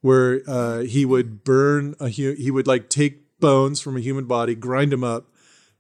where 0.04 0.42
uh, 0.48 0.80
he 0.80 1.06
would 1.06 1.46
burn 1.46 1.96
a 1.98 2.10
hu- 2.10 2.36
he 2.36 2.52
would 2.52 2.68
like 2.68 2.90
take 2.90 3.40
bones 3.40 3.80
from 3.80 3.96
a 3.96 4.02
human 4.02 4.26
body, 4.26 4.54
grind 4.54 4.92
them 4.92 5.02
up, 5.04 5.32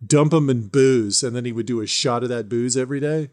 dump 0.05 0.31
them 0.31 0.49
in 0.49 0.69
booze, 0.69 1.23
and 1.23 1.35
then 1.35 1.43
he 1.43 1.51
would 1.51 1.65
do 1.65 1.81
a 1.81 1.85
shot 1.85 2.23
of 2.23 2.29
that 2.29 2.47
booze 2.47 2.77
every 2.77 3.01
day, 3.01 3.29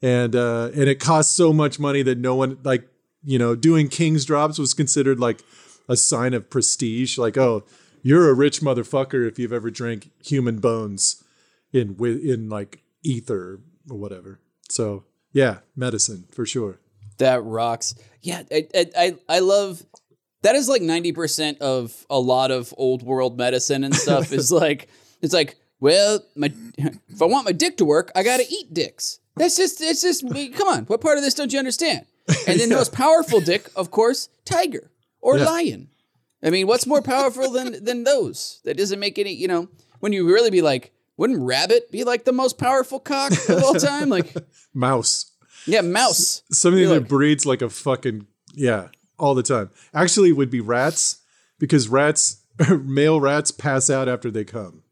and 0.00 0.36
uh, 0.36 0.70
and 0.72 0.84
it 0.84 1.00
cost 1.00 1.34
so 1.34 1.52
much 1.52 1.80
money 1.80 2.02
that 2.02 2.16
no 2.16 2.36
one 2.36 2.58
like 2.62 2.86
you 3.24 3.40
know 3.40 3.56
doing 3.56 3.88
king's 3.88 4.24
drops 4.24 4.56
was 4.56 4.72
considered 4.72 5.18
like 5.18 5.42
a 5.88 5.96
sign 5.96 6.32
of 6.32 6.48
prestige, 6.48 7.18
like 7.18 7.36
oh 7.36 7.64
you're 8.00 8.30
a 8.30 8.34
rich 8.34 8.60
motherfucker 8.60 9.26
if 9.26 9.36
you've 9.40 9.52
ever 9.52 9.68
drank 9.68 10.12
human 10.24 10.60
bones 10.60 11.24
in 11.72 11.96
in 12.00 12.48
like 12.48 12.84
ether 13.02 13.58
or 13.90 13.96
whatever. 13.96 14.38
So 14.68 15.06
yeah, 15.32 15.58
medicine 15.74 16.26
for 16.30 16.46
sure. 16.46 16.78
That 17.18 17.44
rocks. 17.44 17.94
Yeah, 18.22 18.42
I, 18.50 18.66
I, 18.96 19.16
I 19.28 19.38
love 19.38 19.84
that 20.44 20.54
is 20.54 20.68
like 20.68 20.82
90% 20.82 21.58
of 21.58 22.06
a 22.08 22.18
lot 22.20 22.50
of 22.50 22.72
old 22.76 23.02
world 23.02 23.36
medicine 23.36 23.82
and 23.84 23.94
stuff 23.94 24.32
is 24.32 24.52
like, 24.62 24.88
it's 25.20 25.34
like, 25.34 25.56
well, 25.80 26.20
my, 26.36 26.52
if 26.78 27.20
I 27.20 27.24
want 27.26 27.44
my 27.46 27.52
dick 27.52 27.76
to 27.78 27.84
work, 27.84 28.12
I 28.14 28.22
got 28.22 28.38
to 28.38 28.46
eat 28.50 28.72
dicks. 28.72 29.18
That's 29.36 29.56
just, 29.56 29.80
it's 29.80 30.00
just, 30.02 30.22
come 30.56 30.68
on, 30.68 30.84
what 30.84 31.00
part 31.00 31.18
of 31.18 31.24
this 31.24 31.34
don't 31.34 31.52
you 31.52 31.58
understand? 31.58 32.06
And 32.46 32.60
then 32.60 32.68
the 32.68 32.76
most 32.82 32.92
powerful 32.92 33.40
dick, 33.40 33.68
of 33.74 33.90
course, 33.90 34.28
tiger 34.44 34.90
or 35.20 35.38
Yeah. 35.38 35.44
lion. 35.46 35.88
I 36.42 36.50
mean, 36.50 36.66
what's 36.66 36.86
more 36.86 37.00
powerful 37.02 37.50
than 37.50 37.82
than 37.82 38.04
those? 38.04 38.60
That 38.64 38.76
doesn't 38.76 39.00
make 39.00 39.18
any, 39.18 39.32
you 39.32 39.48
know, 39.48 39.68
when 40.00 40.12
you 40.12 40.26
really 40.26 40.50
be 40.50 40.60
like, 40.60 40.92
wouldn't 41.16 41.40
rabbit 41.40 41.90
be 41.90 42.04
like 42.04 42.24
the 42.26 42.32
most 42.32 42.58
powerful 42.58 43.00
cock 43.00 43.32
of 43.48 43.62
all 43.64 43.74
time? 43.74 44.10
Like, 44.10 44.34
Mouse. 44.74 45.32
yeah, 45.66 45.80
mouse. 45.80 46.42
Something 46.52 46.84
that 46.88 47.00
like- 47.00 47.08
breeds 47.08 47.46
like 47.46 47.62
a 47.62 47.70
fucking 47.70 48.26
yeah, 48.54 48.88
all 49.18 49.34
the 49.34 49.42
time. 49.42 49.70
Actually, 49.92 50.30
it 50.30 50.36
would 50.36 50.50
be 50.50 50.60
rats 50.60 51.22
because 51.58 51.88
rats, 51.88 52.42
male 52.70 53.20
rats, 53.20 53.50
pass 53.50 53.90
out 53.90 54.08
after 54.08 54.30
they 54.30 54.44
come. 54.44 54.82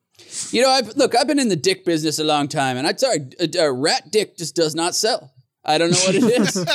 You 0.51 0.63
know, 0.63 0.71
I've, 0.71 0.97
look, 0.97 1.17
I've 1.17 1.27
been 1.27 1.39
in 1.39 1.49
the 1.49 1.57
dick 1.57 1.85
business 1.85 2.19
a 2.19 2.25
long 2.25 2.49
time, 2.49 2.77
and 2.77 2.87
I'm 2.87 2.97
sorry, 2.97 3.29
a, 3.41 3.59
a 3.59 3.73
rat 3.73 4.11
dick 4.11 4.37
just 4.37 4.55
does 4.55 4.75
not 4.75 4.95
sell. 4.95 5.33
I 5.65 5.79
don't 5.79 5.91
know 5.91 5.99
what 5.99 6.15
it 6.15 6.25
is. 6.25 6.67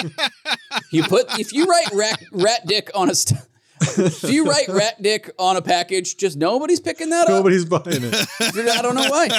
you 0.91 1.03
put 1.03 1.39
if 1.39 1.51
you 1.51 1.65
write 1.65 1.91
rat 1.93 2.23
rat 2.31 2.65
dick 2.65 2.89
on 2.95 3.09
a 3.09 3.15
st- 3.15 3.41
if 3.81 4.23
you 4.23 4.45
write 4.45 4.67
rat 4.69 5.01
dick 5.01 5.29
on 5.37 5.57
a 5.57 5.61
package, 5.61 6.17
just 6.17 6.37
nobody's 6.37 6.79
picking 6.79 7.09
that 7.09 7.23
up. 7.23 7.29
Nobody's 7.29 7.65
buying 7.65 7.83
it. 7.85 8.27
I 8.39 8.81
don't 8.81 8.95
know 8.95 9.09
why. 9.09 9.29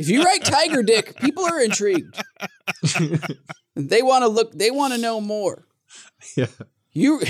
If 0.00 0.08
you 0.08 0.22
write 0.22 0.44
tiger 0.44 0.82
dick, 0.82 1.16
people 1.16 1.44
are 1.44 1.60
intrigued. 1.60 2.22
they 3.74 4.02
want 4.02 4.22
to 4.22 4.28
look. 4.28 4.52
They 4.52 4.70
want 4.70 4.94
to 4.94 5.00
know 5.00 5.20
more. 5.20 5.66
yeah, 6.36 6.46
You, 6.98 7.20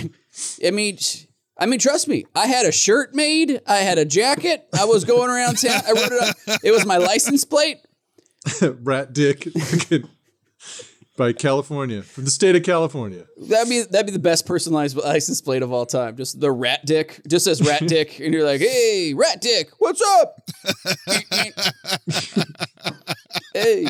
I 0.64 0.70
mean, 0.70 0.98
I 1.58 1.66
mean, 1.66 1.78
trust 1.78 2.08
me. 2.08 2.24
I 2.34 2.46
had 2.46 2.66
a 2.66 2.72
shirt 2.72 3.14
made. 3.14 3.60
I 3.66 3.78
had 3.78 3.98
a 3.98 4.04
jacket. 4.04 4.66
I 4.78 4.84
was 4.84 5.04
going 5.04 5.28
around 5.28 5.58
town. 5.58 5.82
I 5.86 5.92
wrote 5.92 6.12
it 6.12 6.22
up. 6.22 6.60
It 6.62 6.70
was 6.70 6.86
my 6.86 6.98
license 6.98 7.44
plate. 7.44 7.78
rat 8.62 9.12
dick 9.12 9.48
by 11.16 11.32
California 11.32 12.02
from 12.02 12.24
the 12.24 12.30
state 12.30 12.54
of 12.54 12.62
California. 12.62 13.26
That'd 13.36 13.68
be 13.68 13.82
that'd 13.82 14.06
be 14.06 14.12
the 14.12 14.18
best 14.20 14.46
personalized 14.46 14.96
license 14.96 15.40
plate 15.42 15.62
of 15.62 15.72
all 15.72 15.84
time. 15.84 16.16
Just 16.16 16.40
the 16.40 16.50
rat 16.50 16.86
dick. 16.86 17.20
Just 17.28 17.44
says 17.44 17.60
rat 17.60 17.82
dick, 17.86 18.20
and 18.20 18.32
you're 18.32 18.44
like, 18.44 18.60
"Hey, 18.60 19.12
rat 19.14 19.40
dick, 19.40 19.70
what's 19.78 20.00
up?" 20.00 20.36
hey, 23.52 23.86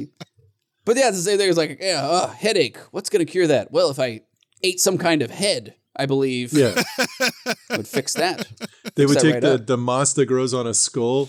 but 0.85 0.97
yeah, 0.97 1.09
it's 1.09 1.19
the 1.19 1.23
same 1.23 1.39
thing. 1.39 1.49
It's 1.49 1.59
like, 1.59 1.79
yeah, 1.81 2.03
uh, 2.03 2.29
headache. 2.29 2.79
What's 2.93 3.11
gonna 3.11 3.27
cure 3.27 3.47
that? 3.47 3.71
Well, 3.71 3.91
if 3.91 4.01
I 4.01 4.23
ate 4.63 4.81
some 4.81 4.99
kind 4.99 5.23
of 5.23 5.31
head, 5.31 5.75
I 5.97 6.07
believe, 6.07 6.53
Yeah, 6.53 6.81
would 7.71 7.89
fix 7.89 8.15
that. 8.15 8.47
they 8.95 9.07
would 9.07 9.17
that 9.17 9.23
take 9.23 9.35
right 9.35 9.43
the, 9.43 9.55
up. 9.55 9.67
the 9.67 9.77
moss 9.77 10.13
that 10.15 10.27
grows 10.27 10.55
on 10.55 10.67
a 10.67 10.75
skull. 10.75 11.29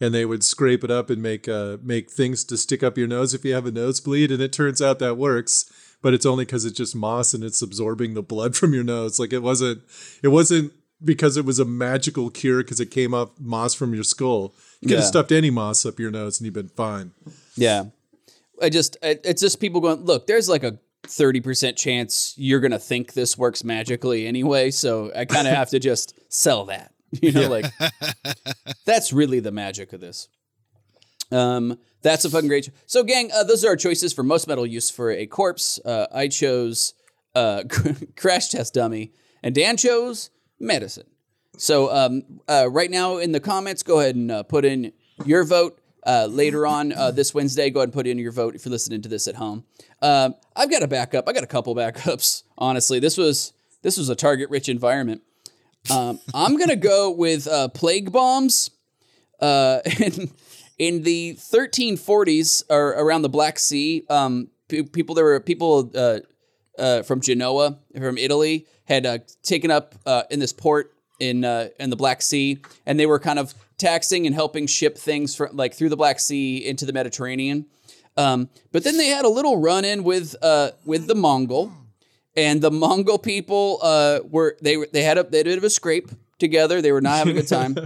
And 0.00 0.12
they 0.12 0.24
would 0.24 0.42
scrape 0.42 0.82
it 0.82 0.90
up 0.90 1.10
and 1.10 1.22
make 1.22 1.46
uh, 1.46 1.76
make 1.80 2.10
things 2.10 2.42
to 2.46 2.56
stick 2.56 2.82
up 2.82 2.98
your 2.98 3.06
nose 3.06 3.34
if 3.34 3.44
you 3.44 3.54
have 3.54 3.66
a 3.66 3.70
nosebleed, 3.70 4.32
and 4.32 4.42
it 4.42 4.52
turns 4.52 4.82
out 4.82 4.98
that 4.98 5.16
works. 5.16 5.70
But 6.02 6.12
it's 6.12 6.26
only 6.26 6.44
because 6.44 6.64
it's 6.64 6.76
just 6.76 6.96
moss 6.96 7.32
and 7.34 7.44
it's 7.44 7.62
absorbing 7.62 8.14
the 8.14 8.22
blood 8.22 8.56
from 8.60 8.74
your 8.74 8.82
nose. 8.82 9.20
Like 9.20 9.32
it 9.32 9.44
wasn't, 9.44 9.82
it 10.20 10.28
wasn't 10.28 10.72
because 11.04 11.36
it 11.36 11.44
was 11.44 11.60
a 11.60 11.64
magical 11.64 12.30
cure 12.30 12.64
because 12.64 12.80
it 12.80 12.90
came 12.90 13.14
off 13.14 13.30
moss 13.38 13.74
from 13.74 13.94
your 13.94 14.02
skull. 14.02 14.56
You 14.80 14.88
could 14.88 14.96
have 14.96 15.06
stuffed 15.06 15.30
any 15.30 15.50
moss 15.50 15.86
up 15.86 16.00
your 16.00 16.10
nose 16.10 16.40
and 16.40 16.46
you've 16.46 16.54
been 16.54 16.66
fine. 16.66 17.12
Yeah. 17.54 17.84
I 18.60 18.70
just, 18.70 18.96
it's 19.02 19.40
just 19.40 19.60
people 19.60 19.80
going, 19.80 20.04
look, 20.04 20.26
there's 20.26 20.48
like 20.48 20.64
a 20.64 20.78
30% 21.04 21.76
chance 21.76 22.34
you're 22.36 22.60
going 22.60 22.72
to 22.72 22.78
think 22.78 23.12
this 23.12 23.36
works 23.36 23.64
magically 23.64 24.26
anyway. 24.26 24.70
So 24.70 25.10
I 25.14 25.24
kind 25.24 25.48
of 25.48 25.54
have 25.56 25.70
to 25.70 25.78
just 25.78 26.18
sell 26.32 26.66
that. 26.66 26.92
You 27.20 27.32
know, 27.32 27.48
like 27.48 27.66
that's 28.86 29.12
really 29.12 29.40
the 29.40 29.52
magic 29.52 29.92
of 29.92 30.00
this. 30.00 30.28
Um, 31.30 31.78
that's 32.02 32.24
a 32.24 32.30
fucking 32.30 32.48
great. 32.48 32.70
So, 32.86 33.02
gang, 33.02 33.30
uh, 33.32 33.44
those 33.44 33.64
are 33.64 33.68
our 33.68 33.76
choices 33.76 34.12
for 34.12 34.22
most 34.22 34.48
metal 34.48 34.66
use 34.66 34.90
for 34.90 35.10
a 35.10 35.26
corpse. 35.26 35.78
Uh, 35.84 36.06
I 36.12 36.28
chose 36.28 36.94
uh, 37.34 37.64
crash 38.16 38.48
test 38.48 38.74
dummy, 38.74 39.12
and 39.42 39.54
Dan 39.54 39.76
chose 39.76 40.30
medicine. 40.58 41.06
So, 41.56 41.94
um, 41.94 42.22
uh, 42.48 42.68
right 42.70 42.90
now 42.90 43.18
in 43.18 43.32
the 43.32 43.40
comments, 43.40 43.82
go 43.82 44.00
ahead 44.00 44.16
and 44.16 44.30
uh, 44.30 44.42
put 44.42 44.64
in 44.64 44.92
your 45.24 45.44
vote. 45.44 45.78
Uh, 46.04 46.26
later 46.28 46.66
on 46.66 46.92
uh, 46.92 47.10
this 47.10 47.32
Wednesday, 47.32 47.70
go 47.70 47.80
ahead 47.80 47.88
and 47.88 47.92
put 47.92 48.06
in 48.06 48.18
your 48.18 48.32
vote 48.32 48.54
if 48.54 48.64
you're 48.64 48.72
listening 48.72 49.02
to 49.02 49.08
this 49.08 49.28
at 49.28 49.36
home. 49.36 49.64
Um, 50.00 50.34
I've 50.56 50.70
got 50.70 50.82
a 50.82 50.88
backup. 50.88 51.28
I 51.28 51.32
got 51.32 51.44
a 51.44 51.48
couple 51.48 51.74
backups. 51.76 52.42
Honestly, 52.58 52.98
this 52.98 53.16
was 53.16 53.52
this 53.82 53.96
was 53.96 54.08
a 54.08 54.14
target-rich 54.16 54.68
environment. 54.68 55.22
Um, 55.90 56.20
I'm 56.34 56.56
gonna 56.56 56.76
go 56.76 57.10
with 57.10 57.46
uh, 57.46 57.68
plague 57.68 58.12
bombs. 58.12 58.70
Uh, 59.40 59.80
in, 60.00 60.30
in 60.78 61.02
the 61.02 61.34
1340s 61.34 62.64
or 62.70 62.90
around 62.90 63.22
the 63.22 63.28
Black 63.28 63.58
Sea, 63.58 64.04
um, 64.08 64.48
pe- 64.68 64.82
people 64.82 65.14
there 65.14 65.24
were 65.24 65.40
people 65.40 65.90
uh, 65.94 66.18
uh, 66.78 67.02
from 67.02 67.20
Genoa, 67.20 67.78
from 67.96 68.18
Italy, 68.18 68.66
had 68.84 69.06
uh, 69.06 69.18
taken 69.42 69.70
up 69.70 69.94
uh, 70.06 70.24
in 70.30 70.40
this 70.40 70.52
port 70.52 70.92
in 71.22 71.44
uh, 71.44 71.68
in 71.78 71.90
the 71.90 71.96
Black 71.96 72.20
Sea, 72.20 72.60
and 72.84 72.98
they 72.98 73.06
were 73.06 73.20
kind 73.20 73.38
of 73.38 73.54
taxing 73.78 74.26
and 74.26 74.34
helping 74.34 74.66
ship 74.66 74.98
things 74.98 75.34
from 75.34 75.56
like 75.56 75.72
through 75.72 75.88
the 75.88 75.96
Black 75.96 76.18
Sea 76.18 76.58
into 76.58 76.84
the 76.84 76.92
Mediterranean. 76.92 77.66
Um, 78.16 78.50
but 78.72 78.84
then 78.84 78.98
they 78.98 79.06
had 79.06 79.24
a 79.24 79.28
little 79.28 79.60
run 79.60 79.84
in 79.84 80.02
with 80.04 80.34
uh, 80.42 80.72
with 80.84 81.06
the 81.06 81.14
Mongol, 81.14 81.72
and 82.36 82.60
the 82.60 82.70
Mongol 82.70 83.18
people 83.18 83.78
uh, 83.82 84.18
were 84.28 84.56
they 84.60 84.76
they 84.92 85.04
had 85.04 85.16
a 85.16 85.22
they 85.22 85.38
had 85.38 85.46
a 85.46 85.50
bit 85.50 85.58
of 85.58 85.64
a 85.64 85.70
scrape 85.70 86.10
together. 86.38 86.82
They 86.82 86.92
were 86.92 87.00
not 87.00 87.18
having 87.18 87.36
a 87.36 87.40
good 87.40 87.48
time. 87.48 87.76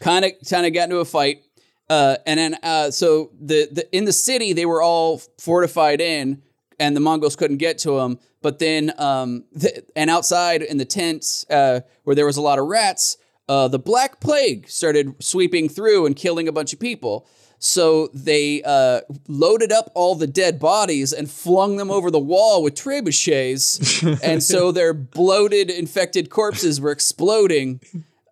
kind 0.00 0.24
of 0.24 0.32
kind 0.50 0.66
of 0.66 0.74
got 0.74 0.84
into 0.84 0.98
a 0.98 1.04
fight. 1.04 1.42
Uh, 1.88 2.16
and 2.26 2.38
then 2.40 2.56
uh, 2.64 2.90
so 2.90 3.30
the, 3.40 3.68
the 3.70 3.96
in 3.96 4.04
the 4.04 4.12
city 4.12 4.52
they 4.52 4.66
were 4.66 4.82
all 4.82 5.22
fortified 5.38 6.00
in, 6.00 6.42
and 6.80 6.96
the 6.96 7.00
Mongols 7.00 7.36
couldn't 7.36 7.58
get 7.58 7.78
to 7.78 7.92
them. 7.98 8.18
But 8.46 8.60
then 8.60 8.92
um, 8.98 9.42
the, 9.50 9.82
and 9.96 10.08
outside 10.08 10.62
in 10.62 10.76
the 10.76 10.84
tents 10.84 11.44
uh, 11.50 11.80
where 12.04 12.14
there 12.14 12.26
was 12.26 12.36
a 12.36 12.40
lot 12.40 12.60
of 12.60 12.66
rats, 12.66 13.16
uh, 13.48 13.66
the 13.66 13.80
Black 13.80 14.20
Plague 14.20 14.68
started 14.68 15.16
sweeping 15.18 15.68
through 15.68 16.06
and 16.06 16.14
killing 16.14 16.46
a 16.46 16.52
bunch 16.52 16.72
of 16.72 16.78
people. 16.78 17.26
So 17.58 18.08
they 18.14 18.62
uh, 18.62 19.00
loaded 19.26 19.72
up 19.72 19.90
all 19.96 20.14
the 20.14 20.28
dead 20.28 20.60
bodies 20.60 21.12
and 21.12 21.28
flung 21.28 21.76
them 21.76 21.90
over 21.90 22.08
the 22.08 22.20
wall 22.20 22.62
with 22.62 22.76
trebuchets, 22.76 24.20
and 24.22 24.40
so 24.40 24.70
their 24.70 24.94
bloated, 24.94 25.68
infected 25.68 26.30
corpses 26.30 26.80
were 26.80 26.92
exploding 26.92 27.80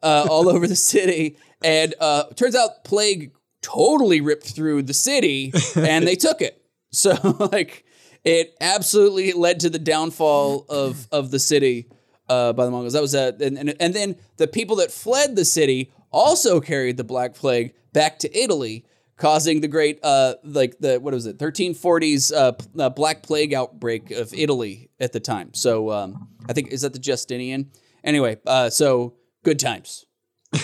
uh, 0.01 0.29
all 0.31 0.49
over 0.49 0.69
the 0.69 0.77
city. 0.77 1.39
And 1.61 1.93
uh, 1.99 2.27
turns 2.37 2.55
out 2.55 2.85
plague 2.85 3.33
totally 3.63 4.21
ripped 4.21 4.47
through 4.47 4.83
the 4.83 4.95
city, 4.95 5.53
and 5.75 6.07
they 6.07 6.15
took 6.15 6.41
it. 6.41 6.65
So 6.93 7.15
like 7.53 7.84
it 8.25 8.55
absolutely 8.61 9.33
led 9.33 9.61
to 9.61 9.71
the 9.71 9.79
downfall 9.79 10.67
of 10.69 11.07
of 11.13 11.31
the 11.31 11.39
city 11.39 11.89
uh, 12.29 12.53
by 12.53 12.65
the 12.65 12.71
Mongols. 12.71 12.95
That 12.95 13.03
was 13.03 13.15
a 13.15 13.35
and, 13.41 13.59
and 13.59 13.75
and 13.81 13.95
then 13.95 14.17
the 14.39 14.47
people 14.49 14.77
that 14.77 14.91
fled 14.91 15.37
the 15.37 15.45
city 15.45 15.93
also 16.11 16.61
carried 16.61 16.97
the 16.97 17.05
Black 17.05 17.35
Plague 17.35 17.75
back 17.93 18.19
to 18.21 18.39
Italy. 18.39 18.85
Causing 19.17 19.61
the 19.61 19.69
great, 19.69 20.01
uh, 20.03 20.35
like 20.43 20.77
the 20.81 20.99
what 20.99 21.15
was 21.15 21.25
it, 21.27 21.39
1340s 21.39 22.35
uh, 22.37 22.51
p- 22.51 22.67
uh, 22.81 22.89
Black 22.91 23.23
Plague 23.23 23.55
outbreak 23.55 24.11
of 24.11 24.35
Italy 24.35 24.91
at 24.99 25.13
the 25.13 25.21
time. 25.21 25.55
So 25.55 25.93
um, 25.93 26.27
I 26.49 26.53
think 26.53 26.73
is 26.73 26.81
that 26.81 26.93
the 26.95 26.99
Justinian. 26.99 27.71
Anyway, 28.03 28.39
uh, 28.45 28.71
so 28.71 29.15
good 29.45 29.61
times, 29.61 30.05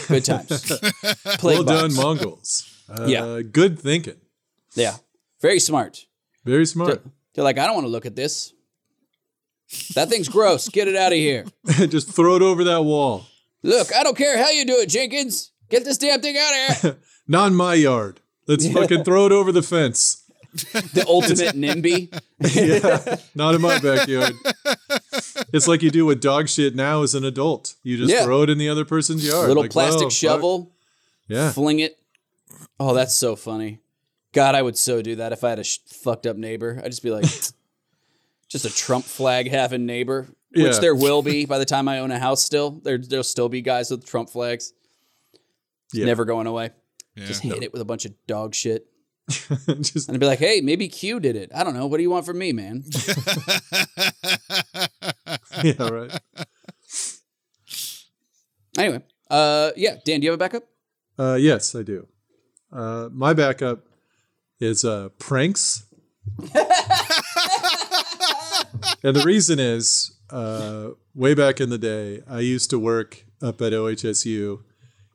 good 0.09 0.25
times. 0.25 0.49
Plague 1.39 1.59
well 1.59 1.63
done. 1.63 1.95
Mongols. 1.95 2.69
Uh, 2.89 3.05
Yeah. 3.07 3.41
Good 3.43 3.79
thinking. 3.79 4.17
Yeah, 4.75 4.97
very 5.41 5.61
smart. 5.61 6.07
Very 6.45 6.67
smart. 6.67 7.05
They're 7.35 7.45
like, 7.45 7.59
I 7.59 7.67
don't 7.67 7.75
want 7.75 7.87
to 7.87 7.91
look 7.91 8.07
at 8.07 8.17
this. 8.17 8.53
That 9.95 10.09
thing's 10.09 10.29
gross. 10.29 10.69
Get 10.69 10.89
it 10.89 10.97
out 10.97 11.13
of 11.13 11.19
here. 11.19 11.45
Just 11.87 12.11
throw 12.11 12.35
it 12.37 12.43
over 12.43 12.65
that 12.65 12.83
wall. 12.83 13.27
Look, 13.63 13.95
I 13.95 14.03
don't 14.03 14.17
care 14.17 14.37
how 14.37 14.51
you 14.51 14.65
do 14.65 14.77
it, 14.79 14.89
Jenkins. 14.89 15.53
Get 15.69 15.85
this 15.85 15.99
damn 15.99 16.21
thing 16.21 16.37
out 16.37 16.53
of 16.75 16.81
here. 16.81 16.97
Not 17.29 17.49
in 17.49 17.55
my 17.55 17.75
yard. 17.75 18.21
Let's 18.49 18.67
fucking 18.69 19.05
throw 19.05 19.27
it 19.27 19.33
over 19.33 19.53
the 19.53 19.63
fence. 19.63 20.17
The 20.73 21.05
ultimate 21.07 21.55
NIMBY. 21.55 22.11
Yeah, 22.41 23.17
not 23.37 23.55
in 23.55 23.61
my 23.61 23.79
backyard. 23.79 24.33
It's 25.53 25.69
like 25.69 25.81
you 25.81 25.93
do 25.93 26.05
with 26.07 26.21
dog 26.21 26.49
shit 26.49 26.75
now 26.75 27.05
as 27.05 27.15
an 27.15 27.25
adult. 27.25 27.77
You 27.85 27.97
just 27.97 28.11
Yeah. 28.13 28.25
throw 28.25 28.43
it 28.43 28.51
in 28.51 28.59
the 28.59 28.69
other 28.69 28.85
person's 28.85 29.25
yard. 29.25 29.47
Little 29.47 29.63
Like, 29.63 29.71
plastic 29.71 30.01
whoa, 30.01 30.09
fuck. 30.09 30.13
shovel. 30.13 30.73
Yeah. 31.29 31.53
Fling 31.53 31.79
it. 31.79 31.97
Oh, 32.81 32.95
that's 32.95 33.15
so 33.15 33.37
funny. 33.37 33.79
God, 34.33 34.55
I 34.55 34.63
would 34.63 34.79
so 34.79 35.03
do 35.03 35.17
that 35.17 35.33
if 35.33 35.45
I 35.45 35.51
had 35.51 35.59
a 35.59 35.65
sh- 35.65 35.79
fucked 35.87 36.27
up 36.27 36.37
neighbor. 36.37 36.81
I'd 36.83 36.91
just 36.91 37.03
be 37.03 37.11
like, 37.11 37.25
just 38.49 38.65
a 38.65 38.75
Trump 38.75 39.05
flag 39.05 39.51
having 39.51 39.87
neighbor, 39.87 40.29
which 40.53 40.75
Yeah. 40.75 40.79
there 40.81 40.95
will 40.95 41.23
be 41.23 41.47
by 41.47 41.59
the 41.59 41.65
time 41.65 41.89
I 41.89 41.99
own 41.99 42.11
a 42.11 42.19
house. 42.19 42.43
Still, 42.45 42.81
there 42.85 42.99
there'll 42.99 43.25
still 43.25 43.49
be 43.49 43.61
guys 43.63 43.91
with 43.91 44.07
Trump 44.07 44.31
flags. 44.31 44.73
Yeah. 45.93 46.07
never 46.07 46.25
going 46.25 46.47
away. 46.47 46.71
Yeah. 47.17 47.27
Just 47.27 47.43
hit 47.43 47.63
it 47.65 47.73
with 47.73 47.83
a 47.83 47.85
bunch 47.85 48.05
of 48.05 48.13
dog 48.29 48.55
shit. 48.55 48.87
just 49.29 50.09
And 50.09 50.17
I'd 50.17 50.21
be 50.21 50.27
like, 50.27 50.39
hey, 50.39 50.61
maybe 50.61 50.89
Q 50.89 51.19
did 51.21 51.35
it. 51.37 51.51
I 51.55 51.65
don't 51.65 51.75
know. 51.75 51.87
What 51.89 51.97
do 51.97 52.03
you 52.05 52.11
want 52.11 52.27
from 52.27 52.39
me, 52.39 52.53
man? 52.53 52.85
yeah, 55.65 55.89
right. 55.89 56.17
Anyway, 58.79 59.03
uh, 59.31 59.71
yeah, 59.77 59.97
Dan, 60.05 60.21
do 60.21 60.25
you 60.25 60.31
have 60.31 60.39
a 60.39 60.41
backup? 60.45 60.63
Uh, 61.19 61.35
yes, 61.35 61.75
I 61.75 61.83
do. 61.83 62.07
Uh, 62.73 63.09
my 63.13 63.35
backup 63.35 63.85
is 64.61 64.85
uh, 64.85 65.09
pranks. 65.19 65.85
and 69.03 69.17
the 69.17 69.23
reason 69.25 69.59
is 69.59 70.13
uh, 70.31 70.91
way 71.15 71.35
back 71.35 71.61
in 71.61 71.71
the 71.71 71.79
day, 71.79 72.23
I 72.29 72.41
used 72.41 72.71
to 72.71 72.79
work 72.79 73.25
up 73.43 73.61
at 73.63 73.73
OHSU 73.73 74.61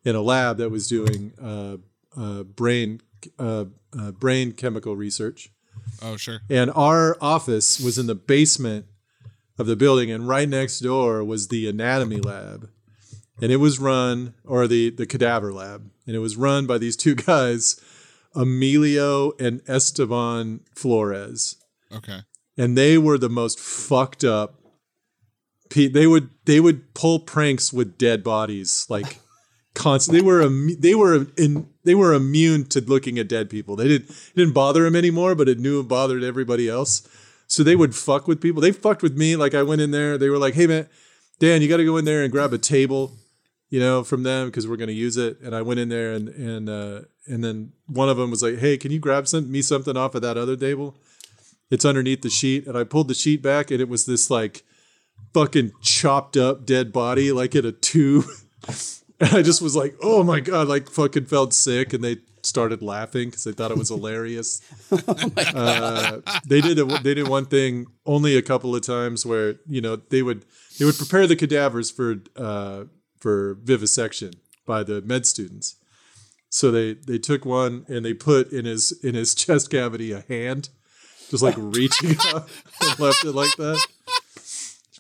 in 0.04 0.16
a 0.16 0.22
lab 0.22 0.58
that 0.58 0.70
was 0.70 0.88
doing 0.88 1.32
uh, 1.42 1.78
uh, 2.20 2.44
brain 2.44 3.02
uh, 3.40 3.66
uh, 3.98 4.12
brain 4.12 4.52
chemical 4.52 4.96
research, 4.96 5.52
Oh, 6.02 6.16
sure. 6.18 6.42
and 6.50 6.70
our 6.76 7.18
office 7.22 7.80
was 7.80 7.98
in 7.98 8.06
the 8.08 8.14
basement 8.16 8.86
of 9.58 9.66
the 9.68 9.76
building, 9.76 10.12
and 10.12 10.28
right 10.28 10.48
next 10.48 10.80
door 10.82 11.24
was 11.24 11.48
the 11.48 11.68
anatomy 11.68 12.18
lab, 12.18 12.70
and 13.42 13.52
it 13.52 13.56
was 13.58 13.80
run 13.80 14.34
or 14.44 14.68
the 14.68 14.90
the 14.92 15.06
cadaver 15.08 15.52
lab, 15.54 15.90
and 16.06 16.16
it 16.16 16.20
was 16.20 16.36
run 16.38 16.66
by 16.68 16.78
these 16.78 16.96
two 16.96 17.16
guys, 17.32 17.80
Emilio 18.36 19.32
and 19.40 19.62
Esteban 19.68 20.60
Flores 20.76 21.56
Okay. 21.92 22.20
and 22.58 22.78
they 22.78 22.98
were 22.98 23.18
the 23.18 23.30
most 23.30 23.60
fucked 23.60 24.24
up. 24.24 24.60
pe- 25.70 25.88
They 25.88 26.08
would 26.08 26.30
they 26.46 26.60
would 26.60 26.94
pull 26.94 27.20
pranks 27.20 27.72
with 27.74 27.98
dead 27.98 28.24
bodies 28.24 28.86
like 28.90 29.20
constant. 29.74 30.18
They 30.18 30.22
were 30.24 30.42
immu- 30.44 30.80
they 30.80 30.96
were 30.96 31.28
in 31.38 31.68
they 31.84 31.96
were 31.96 32.14
immune 32.14 32.66
to 32.66 32.82
looking 32.82 33.18
at 33.20 33.28
dead 33.28 33.50
people. 33.50 33.76
They 33.76 33.88
didn't 33.88 34.10
it 34.10 34.36
didn't 34.36 34.54
bother 34.54 34.84
them 34.84 34.96
anymore, 34.96 35.36
but 35.36 35.50
it 35.50 35.60
knew 35.60 35.80
it 35.80 35.88
bothered 35.88 36.24
everybody 36.24 36.68
else. 36.70 37.08
So 37.48 37.64
they 37.64 37.76
would 37.76 37.96
fuck 37.96 38.28
with 38.28 38.42
people. 38.42 38.62
They 38.62 38.72
fucked 38.72 39.04
with 39.04 39.16
me. 39.18 39.36
Like 39.36 39.54
I 39.54 39.64
went 39.64 39.82
in 39.82 39.92
there. 39.92 40.18
They 40.18 40.30
were 40.30 40.38
like, 40.40 40.56
"Hey 40.56 40.66
man, 40.68 40.88
Dan, 41.40 41.62
you 41.62 41.68
got 41.68 41.78
to 41.78 41.86
go 41.86 41.98
in 41.98 42.06
there 42.06 42.24
and 42.24 42.32
grab 42.32 42.54
a 42.54 42.58
table." 42.58 43.18
you 43.72 43.80
know, 43.80 44.04
from 44.04 44.22
them 44.22 44.46
because 44.48 44.68
we're 44.68 44.78
going 44.78 44.88
to 44.90 44.94
use 44.94 45.18
it. 45.18 45.40
And 45.42 45.54
I 45.56 45.64
went 45.64 45.80
in 45.80 45.90
there 45.90 46.14
and 46.14 46.30
and 46.30 46.70
uh, 46.70 47.02
and 47.28 47.44
then 47.44 47.72
one 47.88 48.10
of 48.10 48.18
them 48.18 48.32
was 48.32 48.44
like, 48.44 48.60
"Hey, 48.60 48.78
can 48.78 48.92
you 48.92 49.00
grab 49.00 49.28
some 49.28 49.52
me 49.52 49.62
something 49.62 49.98
off 49.98 50.16
of 50.16 50.22
that 50.22 50.38
other 50.38 50.56
table? 50.56 50.96
It's 51.70 51.86
underneath 51.86 52.22
the 52.22 52.30
sheet." 52.30 52.68
And 52.68 52.78
I 52.78 52.84
pulled 52.84 53.08
the 53.08 53.14
sheet 53.14 53.42
back, 53.42 53.72
and 53.72 53.82
it 53.82 53.90
was 53.90 54.06
this 54.06 54.30
like 54.30 54.64
fucking 55.34 55.72
chopped 55.82 56.38
up 56.38 56.66
dead 56.66 56.92
body, 56.92 57.32
like 57.32 57.56
in 57.56 57.66
a 57.66 57.72
tube. 57.72 58.26
and 59.20 59.34
I 59.34 59.42
just 59.42 59.62
was 59.62 59.76
like, 59.76 59.96
"Oh 60.02 60.24
my 60.24 60.40
god!" 60.40 60.68
Like 60.68 60.90
fucking 60.90 61.26
felt 61.26 61.54
sick, 61.54 61.94
and 61.94 62.04
they 62.04 62.18
started 62.46 62.82
laughing 62.82 63.30
because 63.30 63.44
they 63.44 63.52
thought 63.52 63.72
it 63.72 63.78
was 63.78 63.90
hilarious. 63.90 64.62
uh, 65.56 66.22
they 66.46 66.62
did 66.62 66.80
a, 66.80 66.86
they 66.86 67.14
did 67.14 67.28
one 67.28 67.46
thing 67.46 67.88
only 68.06 68.38
a 68.38 68.42
couple 68.42 68.76
of 68.76 68.82
times 68.82 69.26
where 69.26 69.56
you 69.68 69.82
know 69.82 69.96
they 69.96 70.22
would 70.22 70.46
they 70.80 70.86
would 70.86 70.98
prepare 70.98 71.28
the 71.28 71.36
cadavers 71.36 71.92
for 71.92 72.18
uh, 72.36 72.86
for 73.18 73.58
vivisection 73.64 74.34
by 74.66 74.84
the 74.84 75.02
med 75.02 75.26
students. 75.26 75.76
So 76.50 76.72
they 76.72 76.94
they 76.94 77.18
took 77.18 77.46
one 77.46 77.86
and 77.90 78.06
they 78.06 78.14
put 78.14 78.52
in 78.52 78.66
his 78.66 78.92
in 79.04 79.16
his 79.16 79.36
chest 79.44 79.70
cavity 79.70 80.12
a 80.12 80.22
hand, 80.28 80.70
just 81.30 81.44
like 81.44 81.56
reaching 81.58 82.16
up 82.34 82.48
and 82.82 83.00
left 83.00 83.24
it 83.26 83.34
like 83.34 83.56
that. 83.58 83.86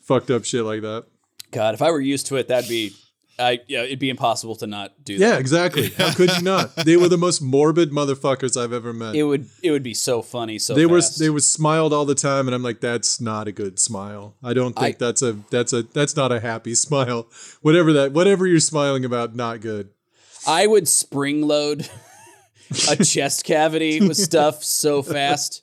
Fucked 0.03 0.29
up 0.31 0.45
shit 0.45 0.63
like 0.63 0.81
that. 0.81 1.05
God, 1.51 1.73
if 1.73 1.81
I 1.81 1.89
were 1.91 2.01
used 2.01 2.27
to 2.27 2.35
it, 2.35 2.47
that'd 2.49 2.69
be, 2.69 2.93
I 3.39 3.59
yeah, 3.67 3.83
it'd 3.83 3.97
be 3.99 4.09
impossible 4.09 4.55
to 4.57 4.67
not 4.67 4.91
do 5.03 5.17
that. 5.17 5.25
Yeah, 5.25 5.37
exactly. 5.37 5.89
How 5.97 6.13
could 6.13 6.35
you 6.35 6.43
not? 6.43 6.75
They 6.75 6.97
were 6.97 7.07
the 7.09 7.17
most 7.17 7.41
morbid 7.41 7.91
motherfuckers 7.91 8.61
I've 8.61 8.73
ever 8.73 8.93
met. 8.93 9.15
It 9.15 9.23
would 9.23 9.47
it 9.63 9.71
would 9.71 9.81
be 9.83 9.93
so 9.93 10.21
funny. 10.21 10.59
So 10.59 10.73
they 10.73 10.85
were 10.85 11.01
they 11.17 11.29
were 11.29 11.39
smiled 11.39 11.93
all 11.93 12.05
the 12.05 12.15
time, 12.15 12.47
and 12.47 12.53
I'm 12.53 12.63
like, 12.63 12.81
that's 12.81 13.19
not 13.21 13.47
a 13.47 13.51
good 13.51 13.79
smile. 13.79 14.35
I 14.43 14.53
don't 14.53 14.75
think 14.75 14.95
I- 14.95 14.97
that's 14.99 15.21
a 15.21 15.33
that's 15.49 15.73
a 15.73 15.83
that's 15.83 16.15
not 16.15 16.31
a 16.31 16.39
happy 16.39 16.75
smile. 16.85 17.27
Whatever 17.61 17.93
that 17.93 18.11
whatever 18.11 18.45
you're 18.45 18.59
smiling 18.59 19.05
about, 19.05 19.35
not 19.35 19.61
good. 19.61 19.89
I 20.47 20.67
would 20.67 20.87
spring 20.87 21.41
load 21.41 21.89
a 22.89 22.95
chest 23.03 23.43
cavity 23.45 23.99
with 24.01 24.17
stuff 24.17 24.63
so 24.63 25.01
fast. 25.01 25.61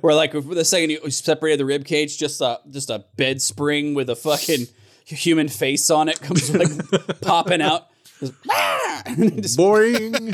Where 0.00 0.14
like 0.14 0.32
the 0.32 0.64
second 0.64 0.90
you 0.90 1.10
separated 1.10 1.60
the 1.60 1.64
rib 1.64 1.84
cage, 1.84 2.18
just 2.18 2.40
a 2.40 2.58
just 2.70 2.90
a 2.90 3.04
bed 3.16 3.40
spring 3.40 3.94
with 3.94 4.10
a 4.10 4.16
fucking 4.16 4.66
human 5.04 5.48
face 5.48 5.90
on 5.90 6.08
it 6.08 6.20
comes 6.20 6.52
like 6.54 7.20
popping 7.20 7.62
out. 7.62 7.86
Just, 8.20 8.32
"Ah!" 8.50 9.02
Just- 9.16 9.56
Boring. 9.56 10.32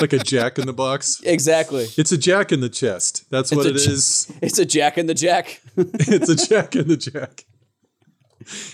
like 0.00 0.12
a 0.12 0.18
jack 0.18 0.58
in 0.58 0.66
the 0.66 0.72
box. 0.72 1.20
exactly. 1.24 1.86
It's 1.96 2.12
a 2.12 2.18
jack 2.18 2.52
in 2.52 2.60
the 2.60 2.68
chest. 2.68 3.24
That's 3.30 3.50
what 3.52 3.66
a 3.66 3.70
it 3.70 3.78
j- 3.78 3.90
is. 3.90 4.32
It's 4.42 4.58
a 4.58 4.64
jack 4.66 4.98
in 4.98 5.06
the 5.06 5.14
jack. 5.14 5.60
it's 5.76 6.28
a 6.28 6.34
jack 6.36 6.76
in 6.76 6.86
the 6.88 6.96
jack. 6.96 7.44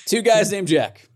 Two 0.06 0.22
guys 0.22 0.50
named 0.50 0.68
Jack. 0.68 1.08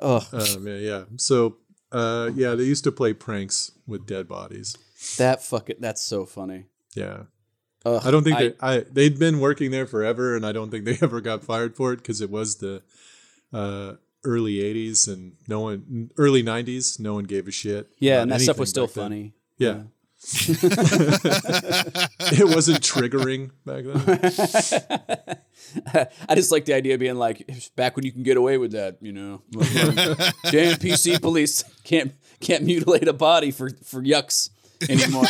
Oh, 0.00 0.26
Oh 0.32 0.58
man, 0.60 0.80
yeah. 0.82 1.04
So 1.16 1.56
uh 1.92 2.30
yeah, 2.34 2.54
they 2.54 2.64
used 2.64 2.84
to 2.84 2.92
play 2.92 3.12
pranks 3.14 3.72
with 3.86 4.06
dead 4.06 4.28
bodies. 4.28 4.76
that 5.16 5.42
fucking 5.42 5.76
that's 5.80 6.02
so 6.02 6.26
funny. 6.26 6.64
Yeah. 6.94 7.22
Ugh, 7.86 8.02
I 8.04 8.10
don't 8.10 8.24
think 8.24 8.36
I- 8.36 8.42
they 8.48 8.54
I 8.60 8.84
they'd 8.90 9.18
been 9.18 9.40
working 9.40 9.70
there 9.70 9.86
forever 9.86 10.34
and 10.36 10.44
I 10.44 10.52
don't 10.52 10.70
think 10.70 10.84
they 10.84 10.98
ever 11.02 11.20
got 11.20 11.44
fired 11.44 11.76
for 11.76 11.92
it 11.92 11.98
because 11.98 12.20
it 12.20 12.30
was 12.30 12.56
the 12.56 12.82
uh 13.52 13.94
early 14.24 14.54
80s 14.56 15.06
and 15.08 15.34
no 15.46 15.60
one 15.60 16.10
early 16.18 16.42
90s 16.42 16.98
no 17.00 17.14
one 17.14 17.24
gave 17.24 17.46
a 17.48 17.52
shit 17.52 17.88
Yeah, 17.98 18.20
and 18.22 18.30
that 18.32 18.40
stuff 18.40 18.58
was 18.58 18.68
still 18.68 18.88
then. 18.88 19.04
funny. 19.04 19.32
yeah, 19.56 19.82
it 22.32 22.54
wasn't 22.54 22.80
triggering 22.80 23.50
back 23.64 23.84
then 23.84 25.38
I 26.28 26.34
just 26.34 26.52
like 26.52 26.64
the 26.64 26.74
idea 26.74 26.94
of 26.94 27.00
being 27.00 27.16
like, 27.16 27.44
"It's 27.48 27.68
back 27.70 27.96
when 27.96 28.04
you 28.04 28.12
can 28.12 28.22
get 28.22 28.36
away 28.36 28.58
with 28.58 28.72
that, 28.72 28.98
you 29.00 29.12
know. 29.12 29.42
JNPC 29.52 31.20
police 31.20 31.64
can't 31.84 32.12
can't 32.40 32.64
mutilate 32.64 33.08
a 33.08 33.12
body 33.12 33.50
for 33.50 33.70
for 33.84 34.02
yucks 34.02 34.50
anymore. 34.88 35.24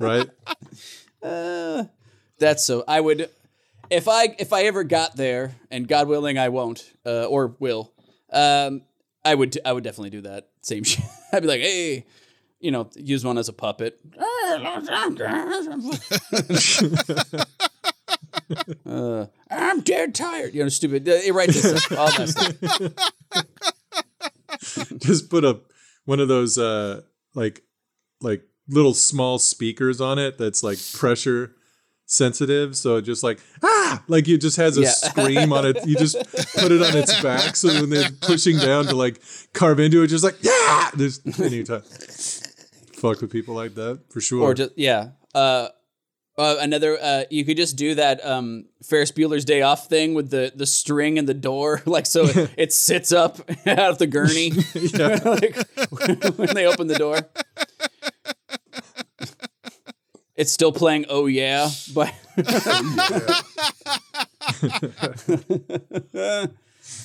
right 0.00 0.28
That's 2.38 2.64
so. 2.64 2.84
I 2.86 3.00
would, 3.00 3.30
if 3.90 4.08
I 4.08 4.34
if 4.38 4.52
I 4.52 4.64
ever 4.64 4.84
got 4.84 5.16
there, 5.16 5.54
and 5.70 5.88
God 5.88 6.08
willing, 6.08 6.38
I 6.38 6.50
won't, 6.50 6.92
uh, 7.04 7.24
or 7.24 7.54
will. 7.58 7.92
Um, 8.32 8.82
I 9.24 9.34
would 9.34 9.58
I 9.64 9.72
would 9.72 9.84
definitely 9.84 10.10
do 10.10 10.20
that 10.22 10.48
same 10.62 10.84
shit. 10.84 11.04
I'd 11.32 11.42
be 11.42 11.48
like, 11.48 11.60
hey, 11.60 12.04
you 12.60 12.70
know, 12.70 12.88
use 12.96 13.24
one 13.24 13.38
as 13.38 13.48
a 13.48 13.52
puppet. 13.52 13.98
uh, 18.86 19.26
I'm 19.50 19.80
dead 19.80 20.14
tired. 20.14 20.54
You 20.54 20.62
know, 20.62 20.68
stupid. 20.68 21.06
It 21.08 21.34
writes 21.34 21.60
this 21.62 21.90
all 21.92 22.06
that 22.16 22.28
stuff. 22.28 22.56
just 24.98 25.30
put 25.30 25.44
a 25.44 25.60
one 26.04 26.20
of 26.20 26.28
those 26.28 26.56
uh 26.56 27.02
like 27.34 27.62
like 28.20 28.42
little 28.68 28.94
small 28.94 29.38
speakers 29.38 30.00
on 30.00 30.18
it 30.18 30.38
that's 30.38 30.62
like 30.62 30.78
pressure 30.94 31.54
sensitive 32.06 32.76
so 32.76 32.96
it 32.96 33.02
just 33.02 33.22
like 33.22 33.38
ah 33.62 34.02
like 34.08 34.26
it 34.28 34.40
just 34.40 34.56
has 34.56 34.78
a 34.78 34.82
Yeah. 34.82 34.88
scream 34.90 35.52
on 35.52 35.66
it 35.66 35.76
you 35.86 35.96
just 35.96 36.16
put 36.54 36.72
it 36.72 36.80
on 36.80 36.96
its 36.96 37.20
back 37.20 37.56
so 37.56 37.68
when 37.80 37.90
they're 37.90 38.08
pushing 38.22 38.56
down 38.58 38.86
to 38.86 38.94
like 38.96 39.20
carve 39.52 39.80
into 39.80 40.02
it 40.02 40.06
just 40.06 40.24
like 40.24 40.36
yeah 40.42 40.90
there's 40.94 41.20
anytime 41.40 41.82
fuck 42.96 43.20
with 43.20 43.30
people 43.30 43.54
like 43.54 43.74
that 43.74 44.00
for 44.08 44.20
sure 44.20 44.42
or 44.42 44.54
just 44.54 44.72
yeah. 44.76 45.10
Uh, 45.34 45.68
uh, 46.38 46.56
another 46.60 46.98
uh, 47.00 47.24
you 47.30 47.44
could 47.44 47.56
just 47.56 47.76
do 47.76 47.94
that 47.94 48.24
um, 48.24 48.66
Ferris 48.82 49.10
Bueller's 49.10 49.44
Day 49.44 49.62
Off 49.62 49.88
thing 49.88 50.14
with 50.14 50.30
the 50.30 50.52
the 50.54 50.66
string 50.66 51.18
and 51.18 51.28
the 51.28 51.34
door, 51.34 51.82
like 51.86 52.06
so 52.06 52.24
it, 52.24 52.50
it 52.56 52.72
sits 52.72 53.12
up 53.12 53.38
out 53.66 53.90
of 53.90 53.98
the 53.98 54.06
gurney 54.06 54.50
like, 55.24 56.36
when 56.36 56.54
they 56.54 56.66
open 56.66 56.86
the 56.88 56.96
door. 56.98 57.20
It's 60.34 60.52
still 60.52 60.72
playing 60.72 61.06
"Oh 61.08 61.24
Yeah," 61.24 61.70
but 61.94 62.12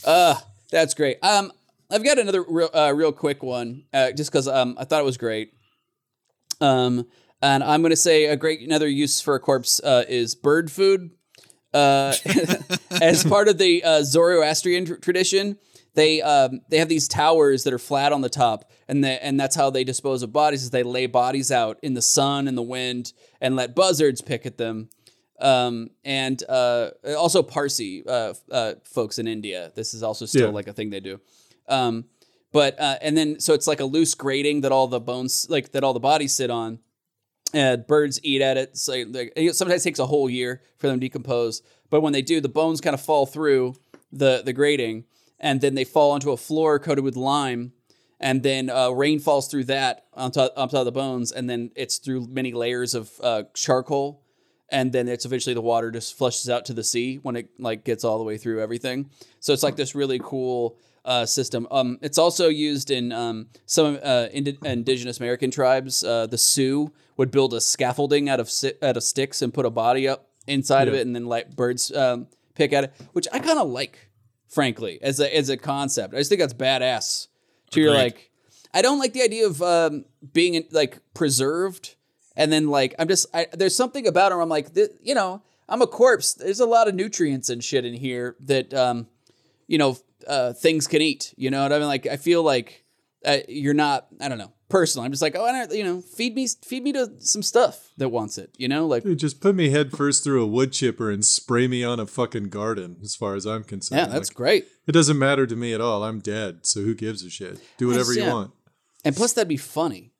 uh, 0.05 0.35
that's 0.69 0.93
great. 0.93 1.23
Um, 1.23 1.53
I've 1.89 2.03
got 2.03 2.19
another 2.19 2.43
real, 2.43 2.69
uh, 2.73 2.91
real 2.93 3.13
quick 3.13 3.41
one, 3.41 3.83
uh, 3.93 4.11
just 4.11 4.29
because 4.29 4.49
um, 4.49 4.75
I 4.77 4.83
thought 4.83 4.99
it 4.99 5.05
was 5.05 5.17
great. 5.17 5.53
Um, 6.61 7.07
and 7.41 7.63
I'm 7.63 7.81
going 7.81 7.89
to 7.91 7.95
say 7.95 8.25
a 8.25 8.37
great 8.37 8.61
another 8.61 8.87
use 8.87 9.19
for 9.19 9.35
a 9.35 9.39
corpse 9.39 9.79
uh, 9.83 10.05
is 10.07 10.35
bird 10.35 10.71
food. 10.71 11.11
Uh, 11.73 12.13
as 13.01 13.23
part 13.23 13.47
of 13.47 13.57
the 13.57 13.83
uh, 13.83 14.03
Zoroastrian 14.03 14.85
tr- 14.85 14.95
tradition, 14.95 15.57
they 15.95 16.21
um, 16.21 16.61
they 16.69 16.77
have 16.77 16.89
these 16.89 17.07
towers 17.07 17.63
that 17.63 17.73
are 17.73 17.79
flat 17.79 18.13
on 18.13 18.21
the 18.21 18.29
top, 18.29 18.69
and 18.87 19.03
the, 19.03 19.23
and 19.23 19.39
that's 19.39 19.55
how 19.55 19.69
they 19.69 19.83
dispose 19.83 20.21
of 20.21 20.31
bodies. 20.31 20.63
Is 20.63 20.69
they 20.69 20.83
lay 20.83 21.07
bodies 21.07 21.51
out 21.51 21.79
in 21.81 21.93
the 21.93 22.01
sun 22.01 22.47
and 22.47 22.57
the 22.57 22.61
wind, 22.61 23.13
and 23.39 23.55
let 23.55 23.73
buzzards 23.75 24.21
pick 24.21 24.45
at 24.45 24.57
them. 24.57 24.89
Um, 25.39 25.89
and 26.03 26.43
uh, 26.47 26.91
also 27.17 27.41
Parsi 27.41 28.03
uh, 28.05 28.33
uh, 28.51 28.73
folks 28.83 29.17
in 29.17 29.27
India. 29.27 29.71
This 29.73 29.93
is 29.95 30.03
also 30.03 30.27
still 30.27 30.49
Yeah. 30.49 30.53
like 30.53 30.67
a 30.67 30.73
thing 30.73 30.91
they 30.91 30.99
do. 30.99 31.19
Um, 31.67 32.05
but 32.51 32.79
uh, 32.79 32.97
and 33.01 33.17
then 33.17 33.39
so 33.39 33.53
it's 33.53 33.67
like 33.67 33.79
a 33.79 33.85
loose 33.85 34.13
grating 34.15 34.61
that 34.61 34.71
all 34.71 34.87
the 34.87 34.99
bones 34.99 35.47
like 35.49 35.71
that 35.71 35.83
all 35.83 35.93
the 35.93 35.99
bodies 35.99 36.33
sit 36.33 36.49
on. 36.49 36.79
And 37.53 37.85
birds 37.85 38.17
eat 38.23 38.41
at 38.41 38.55
it. 38.55 38.77
So 38.77 38.93
like, 39.09 39.33
it 39.35 39.55
sometimes 39.57 39.83
takes 39.83 39.99
a 39.99 40.05
whole 40.05 40.29
year 40.29 40.61
for 40.77 40.87
them 40.87 41.01
to 41.01 41.05
decompose. 41.05 41.61
But 41.89 41.99
when 41.99 42.13
they 42.13 42.21
do, 42.21 42.39
the 42.39 42.47
bones 42.47 42.79
kind 42.79 42.93
of 42.93 43.01
fall 43.01 43.25
through 43.25 43.75
the 44.09 44.41
the 44.45 44.53
grating, 44.53 45.03
and 45.37 45.59
then 45.59 45.75
they 45.75 45.83
fall 45.83 46.11
onto 46.11 46.31
a 46.31 46.37
floor 46.37 46.79
coated 46.79 47.03
with 47.03 47.17
lime. 47.17 47.73
And 48.21 48.41
then 48.41 48.69
uh, 48.69 48.91
rain 48.91 49.19
falls 49.19 49.49
through 49.49 49.65
that 49.65 50.05
on 50.13 50.31
top, 50.31 50.53
on 50.55 50.69
top 50.69 50.79
of 50.79 50.85
the 50.85 50.93
bones, 50.93 51.33
and 51.33 51.49
then 51.49 51.71
it's 51.75 51.97
through 51.97 52.27
many 52.27 52.53
layers 52.53 52.93
of 52.95 53.11
uh, 53.21 53.43
charcoal, 53.53 54.23
and 54.69 54.93
then 54.93 55.09
it's 55.09 55.25
eventually 55.25 55.53
the 55.53 55.59
water 55.59 55.91
just 55.91 56.17
flushes 56.17 56.49
out 56.49 56.63
to 56.65 56.73
the 56.73 56.85
sea 56.85 57.17
when 57.21 57.35
it 57.35 57.49
like 57.59 57.83
gets 57.83 58.05
all 58.05 58.17
the 58.17 58.23
way 58.23 58.37
through 58.37 58.61
everything. 58.61 59.09
So 59.41 59.51
it's 59.51 59.63
like 59.63 59.75
this 59.75 59.93
really 59.93 60.21
cool 60.23 60.77
uh, 61.05 61.25
system. 61.25 61.67
Um, 61.71 61.97
it's 62.01 62.17
also 62.17 62.47
used 62.49 62.91
in 62.91 63.11
um, 63.11 63.47
some 63.65 63.99
uh, 64.03 64.27
indi- 64.31 64.57
indigenous 64.63 65.19
American 65.19 65.51
tribes. 65.51 66.03
Uh, 66.03 66.27
the 66.27 66.37
Sioux 66.37 66.91
would 67.17 67.31
build 67.31 67.53
a 67.53 67.61
scaffolding 67.61 68.29
out 68.29 68.39
of 68.39 68.49
si- 68.49 68.73
out 68.81 68.97
of 68.97 69.03
sticks 69.03 69.41
and 69.41 69.53
put 69.53 69.65
a 69.65 69.69
body 69.69 70.07
up 70.07 70.29
inside 70.47 70.87
of 70.87 70.93
it, 70.93 71.05
and 71.05 71.15
then 71.15 71.25
let 71.25 71.55
birds 71.55 71.91
um, 71.91 72.27
pick 72.55 72.73
at 72.73 72.83
it, 72.85 72.93
which 73.13 73.27
I 73.31 73.39
kind 73.39 73.59
of 73.59 73.69
like, 73.69 74.09
frankly, 74.47 74.99
as 75.01 75.19
a 75.19 75.35
as 75.35 75.49
a 75.49 75.57
concept. 75.57 76.13
I 76.13 76.17
just 76.17 76.29
think 76.29 76.41
that's 76.41 76.53
badass. 76.53 77.27
To 77.71 77.79
you're 77.79 77.93
like, 77.93 78.31
I 78.73 78.81
don't 78.81 78.99
like 78.99 79.13
the 79.13 79.21
idea 79.21 79.47
of 79.47 79.61
um, 79.61 80.05
being 80.33 80.63
like 80.71 80.99
preserved, 81.13 81.95
and 82.35 82.51
then 82.51 82.67
like 82.69 82.95
I'm 82.99 83.07
just 83.07 83.27
I, 83.33 83.47
there's 83.53 83.75
something 83.75 84.07
about 84.07 84.31
it. 84.31 84.35
Where 84.35 84.43
I'm 84.43 84.49
like, 84.49 84.73
th- 84.73 84.91
you 85.01 85.15
know, 85.15 85.41
I'm 85.69 85.81
a 85.81 85.87
corpse. 85.87 86.33
There's 86.33 86.59
a 86.59 86.65
lot 86.65 86.87
of 86.87 86.95
nutrients 86.95 87.49
and 87.49 87.63
shit 87.63 87.85
in 87.85 87.93
here 87.93 88.35
that 88.41 88.73
um, 88.73 89.07
you 89.67 89.77
know, 89.77 89.97
uh, 90.27 90.53
things 90.53 90.87
can 90.87 91.01
eat. 91.01 91.33
You 91.37 91.49
know 91.49 91.63
what 91.63 91.73
I 91.73 91.79
mean? 91.79 91.87
Like 91.87 92.07
I 92.07 92.17
feel 92.17 92.43
like 92.43 92.85
uh, 93.25 93.37
you're 93.47 93.73
not. 93.73 94.07
I 94.19 94.27
don't 94.29 94.37
know. 94.37 94.51
Personally, 94.69 95.05
I'm 95.05 95.11
just 95.11 95.21
like, 95.21 95.35
oh, 95.35 95.43
I 95.43 95.51
don't, 95.51 95.73
you 95.77 95.83
know, 95.83 95.99
feed 95.99 96.33
me, 96.33 96.47
feed 96.47 96.81
me 96.81 96.93
to 96.93 97.11
some 97.19 97.43
stuff 97.43 97.89
that 97.97 98.07
wants 98.07 98.37
it. 98.37 98.51
You 98.57 98.69
know, 98.69 98.87
like 98.87 99.03
Dude, 99.03 99.19
just 99.19 99.41
put 99.41 99.53
me 99.53 99.69
head 99.69 99.91
first 99.91 100.23
through 100.23 100.41
a 100.41 100.47
wood 100.47 100.71
chipper 100.71 101.11
and 101.11 101.25
spray 101.25 101.67
me 101.67 101.83
on 101.83 101.99
a 101.99 102.05
fucking 102.07 102.47
garden. 102.47 102.95
As 103.03 103.13
far 103.13 103.35
as 103.35 103.45
I'm 103.45 103.65
concerned, 103.65 103.99
yeah, 103.99 104.05
that's 104.05 104.29
Like, 104.29 104.35
great. 104.37 104.67
it 104.87 104.93
doesn't 104.93 105.19
matter 105.19 105.45
to 105.45 105.55
me 105.57 105.73
at 105.73 105.81
all. 105.81 106.05
I'm 106.05 106.19
dead, 106.19 106.65
so 106.65 106.79
who 106.83 106.95
gives 106.95 107.21
a 107.25 107.29
shit? 107.29 107.59
Do 107.77 107.87
whatever 107.89 108.13
you 108.13 108.21
yeah. 108.21 108.33
want. 108.33 108.51
And 109.03 109.13
plus, 109.13 109.33
that'd 109.33 109.49
be 109.49 109.57
funny. 109.57 110.13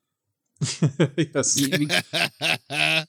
yes. 1.16 1.58
You, 1.58 1.78
you- 1.78 3.04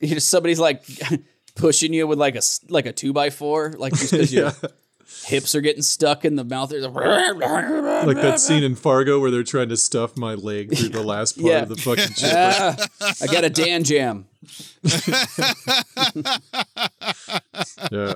you 0.00 0.08
just 0.14 0.28
somebody's 0.28 0.60
like 0.60 0.84
pushing 1.56 1.92
you 1.94 2.06
with 2.06 2.18
like 2.18 2.36
a 2.36 2.42
like 2.68 2.84
a 2.86 2.92
two 2.92 3.12
by 3.14 3.30
four, 3.30 3.74
like 3.78 3.94
just 3.94 4.10
because 4.12 4.32
Yeah. 4.32 4.52
Hips 5.26 5.54
are 5.54 5.60
getting 5.60 5.82
stuck 5.82 6.24
in 6.24 6.36
the 6.36 6.44
mouth. 6.44 6.70
There's 6.70 6.84
a- 6.84 6.88
like 6.88 8.16
that 8.16 8.40
scene 8.40 8.62
in 8.62 8.74
Fargo 8.74 9.18
where 9.20 9.30
they're 9.30 9.42
trying 9.42 9.68
to 9.70 9.76
stuff 9.76 10.16
my 10.16 10.34
leg 10.34 10.76
through 10.76 10.88
the 10.90 11.02
last 11.02 11.36
part 11.40 11.50
Yeah. 11.52 11.62
of 11.62 11.68
the 11.68 11.76
fucking 11.76 12.04
chipper. 12.16 12.34
Ah, 12.36 12.76
I 13.22 13.26
got 13.26 13.44
a 13.44 13.50
Dan 13.50 13.84
jam. 13.84 14.26
yeah. 17.92 18.14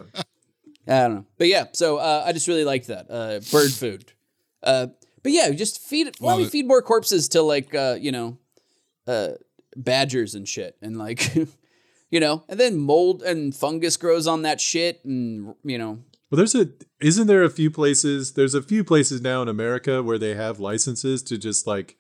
I 0.89 1.03
don't 1.03 1.15
know, 1.15 1.25
but 1.39 1.47
yeah. 1.49 1.67
So 1.73 1.99
uh, 1.99 2.25
I 2.27 2.33
just 2.33 2.49
really 2.49 2.65
liked 2.65 2.89
that 2.89 3.07
uh, 3.11 3.41
bird 3.53 3.71
food. 3.73 4.13
Uh, 4.63 4.89
but 5.23 5.33
yeah, 5.33 5.51
just 5.51 5.81
feed 5.81 6.07
it. 6.09 6.17
Why 6.19 6.33
don't 6.33 6.41
we 6.43 6.49
feed 6.49 6.67
more 6.67 6.83
corpses 6.83 7.29
to 7.31 7.43
like 7.43 7.75
uh, 7.75 7.97
you 8.01 8.11
know, 8.11 8.39
uh, 9.07 9.33
badgers 9.77 10.35
and 10.35 10.49
shit, 10.49 10.77
and 10.83 10.97
like 10.99 11.35
you 12.11 12.19
know, 12.21 12.43
and 12.49 12.59
then 12.59 12.77
mold 12.79 13.23
and 13.23 13.55
fungus 13.55 13.97
grows 13.97 14.27
on 14.27 14.43
that 14.43 14.61
shit, 14.61 15.05
and 15.05 15.55
you 15.63 15.79
know, 15.79 16.01
Well, 16.31 16.37
there's 16.37 16.55
a 16.55 16.69
isn't 17.01 17.27
there 17.27 17.43
a 17.43 17.51
few 17.51 17.71
places? 17.71 18.35
There's 18.35 18.55
a 18.55 18.63
few 18.63 18.85
places 18.85 19.21
now 19.21 19.43
in 19.43 19.49
America 19.49 20.03
where 20.03 20.19
they 20.19 20.35
have 20.35 20.61
licenses 20.61 21.23
to 21.25 21.37
just 21.37 21.67
like 21.67 21.97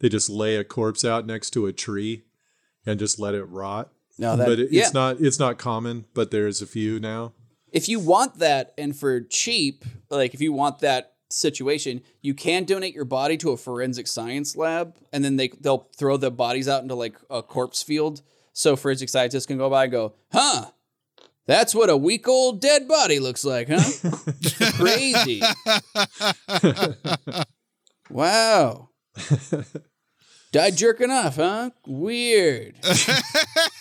they 0.00 0.08
just 0.08 0.28
lay 0.28 0.56
a 0.56 0.64
corpse 0.64 1.04
out 1.04 1.26
next 1.26 1.50
to 1.50 1.66
a 1.66 1.72
tree 1.72 2.24
and 2.84 2.98
just 2.98 3.18
let 3.18 3.34
it 3.34 3.44
rot. 3.44 3.90
no, 4.18 4.36
that 4.36 4.46
but 4.46 4.58
it, 4.58 4.72
yeah. 4.72 4.82
it's 4.82 4.94
not 4.94 5.20
it's 5.20 5.38
not 5.38 5.56
common. 5.56 6.04
But 6.12 6.30
there's 6.30 6.60
a 6.60 6.66
few 6.66 7.00
now. 7.00 7.32
if 7.72 7.88
you 7.88 8.00
want 8.00 8.38
that 8.38 8.74
and 8.76 8.94
for 8.94 9.20
cheap, 9.22 9.84
like 10.10 10.34
if 10.34 10.42
you 10.42 10.52
want 10.52 10.80
that 10.80 11.14
situation, 11.30 12.02
you 12.20 12.34
can 12.34 12.64
donate 12.64 12.94
your 12.94 13.04
body 13.06 13.38
to 13.38 13.50
a 13.50 13.56
forensic 13.56 14.06
science 14.06 14.56
lab 14.56 14.94
and 15.10 15.24
then 15.24 15.36
they 15.36 15.48
they'll 15.48 15.88
throw 15.96 16.18
the 16.18 16.30
bodies 16.30 16.68
out 16.68 16.82
into 16.82 16.94
like 16.94 17.16
a 17.30 17.42
corpse 17.42 17.82
field. 17.82 18.20
So 18.52 18.76
forensic 18.76 19.08
scientists 19.08 19.46
can 19.46 19.56
go 19.56 19.70
by 19.70 19.84
and 19.84 19.92
go, 19.92 20.14
huh? 20.32 20.66
That's 21.50 21.74
what 21.74 21.90
a 21.90 21.96
week 21.96 22.28
old 22.28 22.60
dead 22.60 22.86
body 22.86 23.18
looks 23.18 23.44
like, 23.44 23.66
huh? 23.68 23.82
Crazy. 24.74 25.42
wow. 28.08 28.90
Died 30.52 30.76
jerking 30.76 31.10
off, 31.10 31.34
huh? 31.34 31.70
Weird. 31.88 32.76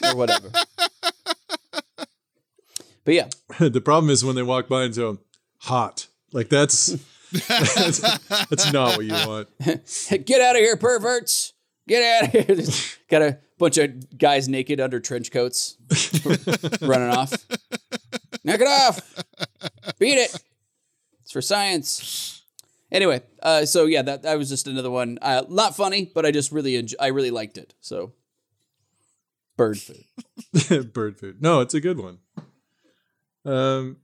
or 0.03 0.15
whatever. 0.15 0.49
But 3.05 3.13
yeah, 3.13 3.27
the 3.59 3.81
problem 3.81 4.09
is 4.09 4.25
when 4.25 4.35
they 4.35 4.41
walk 4.41 4.67
by 4.67 4.85
and 4.85 4.95
go 4.95 5.19
hot. 5.59 6.07
Like 6.33 6.49
that's 6.49 6.97
that's, 7.31 7.99
that's 7.99 8.73
not 8.73 8.97
what 8.97 9.05
you 9.05 9.13
want. 9.13 9.47
Get 10.25 10.41
out 10.41 10.55
of 10.55 10.61
here, 10.61 10.75
perverts! 10.75 11.53
Get 11.87 12.01
out 12.01 12.33
of 12.33 12.47
here! 12.47 12.65
Got 13.11 13.21
a 13.21 13.37
bunch 13.59 13.77
of 13.77 14.17
guys 14.17 14.47
naked 14.47 14.79
under 14.79 14.99
trench 14.99 15.31
coats 15.31 15.77
running 16.81 17.09
off. 17.09 17.31
Knock 18.43 18.61
it 18.61 18.67
off! 18.67 19.23
Beat 19.99 20.17
it! 20.17 20.35
It's 21.21 21.31
for 21.31 21.41
science. 21.41 22.41
Anyway, 22.91 23.21
uh, 23.43 23.65
so 23.65 23.85
yeah, 23.85 24.01
that 24.01 24.23
that 24.23 24.37
was 24.37 24.49
just 24.49 24.67
another 24.67 24.89
one. 24.89 25.19
Uh, 25.21 25.43
not 25.49 25.75
funny, 25.75 26.11
but 26.13 26.25
I 26.25 26.31
just 26.31 26.51
really 26.51 26.73
enj- 26.73 26.95
I 26.99 27.07
really 27.07 27.29
liked 27.29 27.57
it. 27.57 27.75
So, 27.81 28.13
bird 29.57 29.77
food. 29.77 30.03
Bird 30.93 31.19
food. 31.19 31.41
No, 31.41 31.59
it's 31.61 31.75
a 31.75 31.81
good 31.81 31.99
one. 31.99 32.17
Um, 33.45 33.97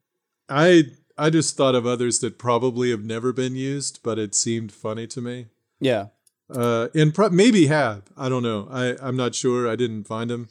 I 0.47 0.83
I 1.17 1.31
just 1.31 1.57
thought 1.57 1.73
of 1.73 1.87
others 1.87 2.19
that 2.19 2.37
probably 2.37 2.91
have 2.91 3.03
never 3.03 3.33
been 3.33 3.55
used, 3.55 4.01
but 4.03 4.19
it 4.19 4.35
seemed 4.35 4.71
funny 4.71 5.07
to 5.07 5.21
me. 5.21 5.47
Yeah, 5.79 6.07
Uh, 6.49 6.87
and 6.93 7.13
pro- 7.13 7.29
maybe 7.29 7.67
have. 7.67 8.03
I 8.17 8.29
don't 8.29 8.43
know. 8.43 8.67
I 8.71 8.95
I'm 9.01 9.15
not 9.15 9.33
sure. 9.35 9.67
I 9.67 9.75
didn't 9.75 10.03
find 10.05 10.29
them. 10.29 10.47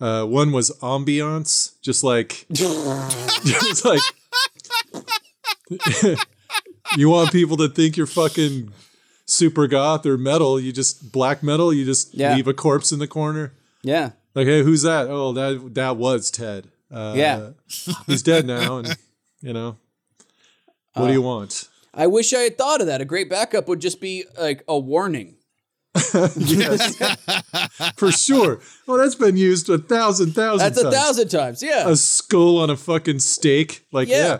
Uh, 0.00 0.24
one 0.24 0.52
was 0.52 0.70
ambiance, 0.80 1.80
just 1.82 2.04
like 2.04 2.46
just 2.52 3.84
like 3.84 4.00
you 6.96 7.08
want 7.08 7.32
people 7.32 7.56
to 7.56 7.68
think 7.68 7.96
you're 7.96 8.06
fucking 8.06 8.72
super 9.26 9.66
goth 9.66 10.06
or 10.06 10.16
metal. 10.16 10.60
You 10.60 10.72
just 10.72 11.12
black 11.12 11.42
metal. 11.42 11.72
You 11.72 11.84
just 11.84 12.14
Yeah. 12.14 12.34
leave 12.36 12.46
a 12.46 12.54
corpse 12.54 12.92
in 12.92 12.98
the 12.98 13.08
corner. 13.08 13.52
yeah, 13.82 14.10
Like, 14.34 14.46
hey, 14.46 14.62
who's 14.62 14.82
that? 14.82 15.08
Oh, 15.08 15.32
that 15.32 15.74
that 15.74 15.96
was 15.96 16.30
Ted. 16.30 16.68
Uh, 16.90 17.14
Yeah. 17.16 17.50
he's 18.06 18.22
dead 18.22 18.46
now, 18.46 18.78
and 18.78 18.96
you 19.40 19.52
know, 19.52 19.76
what 20.94 21.06
do 21.08 21.12
you 21.12 21.22
want? 21.22 21.68
I 21.96 22.06
wish 22.06 22.32
I 22.34 22.40
had 22.40 22.58
thought 22.58 22.80
of 22.82 22.86
that. 22.88 23.00
A 23.00 23.04
great 23.06 23.30
backup 23.30 23.66
would 23.68 23.80
just 23.80 24.00
be 24.00 24.24
like 24.38 24.62
a 24.68 24.78
warning. 24.78 25.36
yes, 26.36 26.94
for 27.96 28.12
sure. 28.12 28.60
Well, 28.86 28.98
that's 28.98 29.14
been 29.14 29.36
used 29.38 29.70
a 29.70 29.78
thousand 29.78 30.32
thousand. 30.34 30.58
That's 30.74 30.82
a 30.82 30.90
thousand 30.90 31.28
times. 31.28 31.62
Yeah, 31.62 31.88
A 31.88 31.96
skull 31.96 32.58
on 32.58 32.68
a 32.68 32.76
fucking 32.76 33.20
stake. 33.20 33.86
Like, 33.92 34.08
Yeah. 34.08 34.26
yeah, 34.26 34.38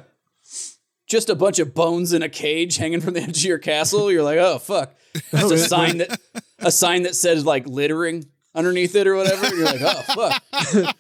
just 1.09 1.31
a 1.31 1.35
bunch 1.35 1.59
of 1.59 1.75
bones 1.75 2.13
in 2.13 2.23
a 2.23 2.29
cage 2.29 2.77
hanging 2.77 3.01
from 3.01 3.15
the 3.15 3.23
edge 3.23 3.39
of 3.39 3.45
your 3.45 3.59
castle. 3.59 4.13
You're 4.13 4.23
like, 4.23 4.39
oh 4.39 4.59
fuck. 4.59 4.95
Just 5.33 5.53
a 5.53 5.59
sign 5.59 5.99
that 5.99 6.21
a 6.59 6.71
sign 6.71 7.05
that 7.05 7.15
says 7.15 7.47
like 7.47 7.67
littering 7.67 8.27
underneath 8.55 8.95
it 8.95 9.07
or 9.07 9.17
whatever. 9.17 9.47
You're 9.57 9.65
like, 9.65 9.81
oh 9.81 10.03
fuck. 10.03 10.97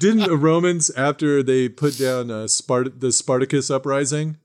Didn't 0.00 0.28
the 0.28 0.36
Romans 0.36 0.90
after 0.96 1.40
they 1.44 1.68
put 1.68 1.96
down 1.98 2.32
uh, 2.32 2.44
Spart- 2.46 2.98
the 2.98 3.12
Spartacus 3.12 3.70
uprising? 3.70 4.38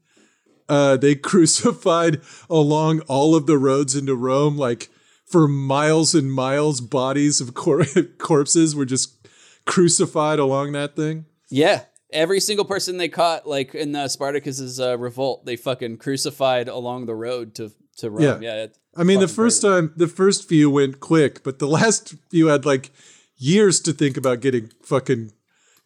Uh, 0.68 0.97
they 0.97 1.16
crucified 1.32 2.22
along 2.49 3.01
all 3.01 3.36
of 3.36 3.45
the 3.45 3.57
roads 3.57 3.95
into 3.95 4.16
Rome, 4.16 4.57
like 4.57 4.89
for 5.26 5.47
miles 5.47 6.16
and 6.16 6.32
miles. 6.32 6.82
Bodies 6.82 7.41
of 7.41 7.53
cor- 7.53 7.86
corpses 8.18 8.76
were 8.76 8.86
just 8.86 9.28
crucified 9.66 10.39
along 10.39 10.72
that 10.74 10.95
thing. 10.95 11.26
Yeah. 11.49 11.84
Every 12.11 12.39
single 12.39 12.66
person 12.66 12.97
they 12.97 13.09
caught, 13.09 13.47
like 13.47 13.76
in 13.76 13.95
uh, 13.95 14.07
Spartacus's 14.07 14.80
uh, 14.80 14.97
revolt, 14.97 15.45
they 15.45 15.55
fucking 15.55 15.97
crucified 15.97 16.68
along 16.68 17.07
the 17.07 17.16
road 17.16 17.55
to 17.55 17.72
to 17.97 18.09
Rome. 18.09 18.41
Yeah. 18.41 18.55
Yeah. 18.55 18.68
I 18.95 19.03
mean, 19.03 19.20
the 19.20 19.28
first 19.28 19.61
crazy. 19.61 19.76
time, 19.76 19.93
the 19.95 20.07
first 20.07 20.47
few 20.47 20.70
went 20.70 20.99
quick, 20.99 21.43
but 21.43 21.59
the 21.59 21.68
last 21.80 22.16
few 22.30 22.47
had 22.47 22.66
like 22.66 22.91
years 23.38 23.80
to 23.82 23.93
think 23.93 24.18
about 24.18 24.39
getting 24.41 24.72
fucking 24.84 25.32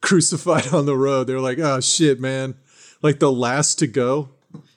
crucified 0.02 0.74
on 0.74 0.86
the 0.86 0.98
road. 0.98 1.28
They're 1.28 1.40
like, 1.40 1.60
oh 1.60 1.80
shit, 1.80 2.20
man. 2.20 2.56
Like 3.02 3.20
the 3.20 3.32
last 3.32 3.80
to 3.80 3.88
go. 3.88 4.30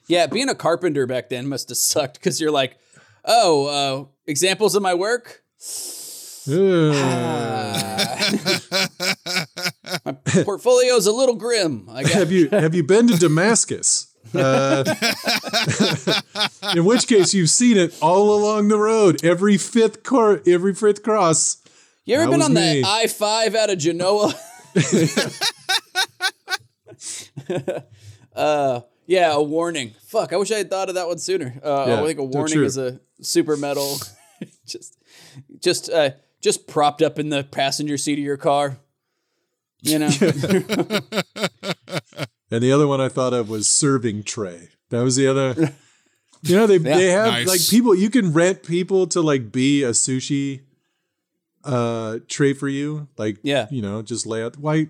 Yeah, 0.07 0.27
being 0.27 0.49
a 0.49 0.55
carpenter 0.55 1.07
back 1.07 1.29
then 1.29 1.47
must 1.47 1.69
have 1.69 1.77
sucked 1.77 2.15
because 2.15 2.41
you're 2.41 2.51
like, 2.51 2.77
oh, 3.25 3.67
uh, 3.67 4.05
examples 4.27 4.75
of 4.75 4.81
my 4.81 4.93
work. 4.93 5.43
Ugh. 6.47 6.93
My 10.05 10.11
portfolio's 10.43 11.07
a 11.07 11.11
little 11.11 11.35
grim. 11.35 11.87
I 11.89 12.03
got 12.03 12.11
have 12.11 12.31
you 12.31 12.49
have 12.49 12.75
you 12.75 12.83
been 12.83 13.07
to 13.07 13.17
Damascus? 13.17 14.13
Uh, 14.33 14.83
in 16.75 16.85
which 16.85 17.07
case 17.07 17.33
you've 17.33 17.49
seen 17.49 17.77
it 17.77 17.97
all 18.01 18.35
along 18.35 18.67
the 18.67 18.77
road, 18.77 19.23
every 19.23 19.57
fifth 19.57 20.03
car, 20.03 20.41
every 20.47 20.73
fifth 20.73 21.03
cross. 21.03 21.57
You 22.05 22.15
ever 22.15 22.29
been 22.29 22.41
on 22.41 22.53
me. 22.53 22.81
the 22.81 22.87
I 22.87 23.07
five 23.07 23.55
out 23.55 23.69
of 23.69 23.77
Genoa? 23.77 24.33
uh, 28.35 28.81
yeah, 29.05 29.33
a 29.33 29.41
warning. 29.41 29.93
Fuck, 30.07 30.33
I 30.33 30.37
wish 30.37 30.51
I 30.51 30.57
had 30.57 30.69
thought 30.69 30.89
of 30.89 30.95
that 30.95 31.07
one 31.07 31.17
sooner. 31.19 31.59
Uh, 31.63 31.85
Yeah, 31.87 32.01
I 32.01 32.05
think 32.05 32.19
a 32.19 32.23
warning 32.23 32.53
true. 32.55 32.65
is 32.65 32.77
a 32.77 32.99
super 33.21 33.55
metal, 33.57 33.97
just, 34.67 34.97
just, 35.59 35.89
uh, 35.89 36.11
just 36.41 36.67
propped 36.67 37.01
up 37.01 37.19
in 37.19 37.29
the 37.29 37.43
passenger 37.43 37.97
seat 37.97 38.19
of 38.19 38.25
your 38.25 38.37
car. 38.37 38.77
You 39.81 39.99
know, 39.99 40.07
And 42.51 42.61
the 42.61 42.71
other 42.71 42.87
one 42.87 43.01
I 43.01 43.09
thought 43.09 43.33
of 43.33 43.49
was 43.49 43.67
serving 43.67 44.23
tray. 44.23 44.69
That 44.89 45.01
was 45.03 45.15
the 45.15 45.27
other. 45.27 45.73
You 46.45 46.57
know 46.57 46.67
they 46.67 46.77
they 46.77 47.07
have 47.11 47.27
Nice. 47.31 47.47
like 47.47 47.61
people 47.69 47.95
you 47.95 48.09
can 48.09 48.33
rent 48.33 48.63
people 48.63 49.07
to 49.07 49.21
like 49.21 49.49
be 49.53 49.81
a 49.83 49.91
sushi 49.91 50.59
uh 51.63 52.19
tray 52.27 52.51
for 52.51 52.67
you. 52.67 53.07
Like 53.17 53.37
Yeah. 53.43 53.67
you 53.71 53.81
know 53.81 54.01
just 54.01 54.25
lay 54.25 54.43
out 54.43 54.57
why 54.57 54.89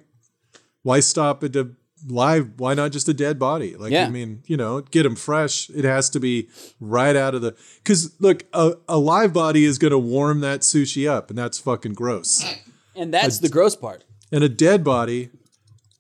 why 0.82 1.00
stop 1.00 1.44
at 1.44 1.54
the 1.54 1.76
live 2.08 2.60
why 2.60 2.74
not 2.74 2.92
just 2.92 3.08
a 3.08 3.14
dead 3.14 3.40
body 3.40 3.76
like 3.76 3.92
Yeah. 3.92 4.06
i 4.06 4.10
mean 4.10 4.44
you 4.46 4.58
know 4.58 4.82
get 4.82 5.04
them 5.04 5.16
fresh 5.16 5.70
it 5.70 5.86
has 5.86 6.10
to 6.12 6.20
be 6.20 6.50
right 6.80 7.16
out 7.16 7.34
of 7.36 7.42
the 7.42 7.56
because 7.78 8.14
look 8.20 8.44
a, 8.54 8.74
a 8.90 8.98
live 8.98 9.32
body 9.34 9.64
is 9.66 9.78
going 9.78 9.92
to 9.92 9.98
warm 10.00 10.42
that 10.42 10.62
sushi 10.62 11.10
up 11.10 11.30
and 11.30 11.38
that's 11.38 11.60
fucking 11.60 11.94
gross 11.94 12.44
and 12.96 13.14
that's 13.14 13.40
the 13.40 13.50
gross 13.50 13.76
part. 13.76 14.04
and 14.32 14.44
a 14.44 14.50
dead 14.50 14.84
body 14.84 15.30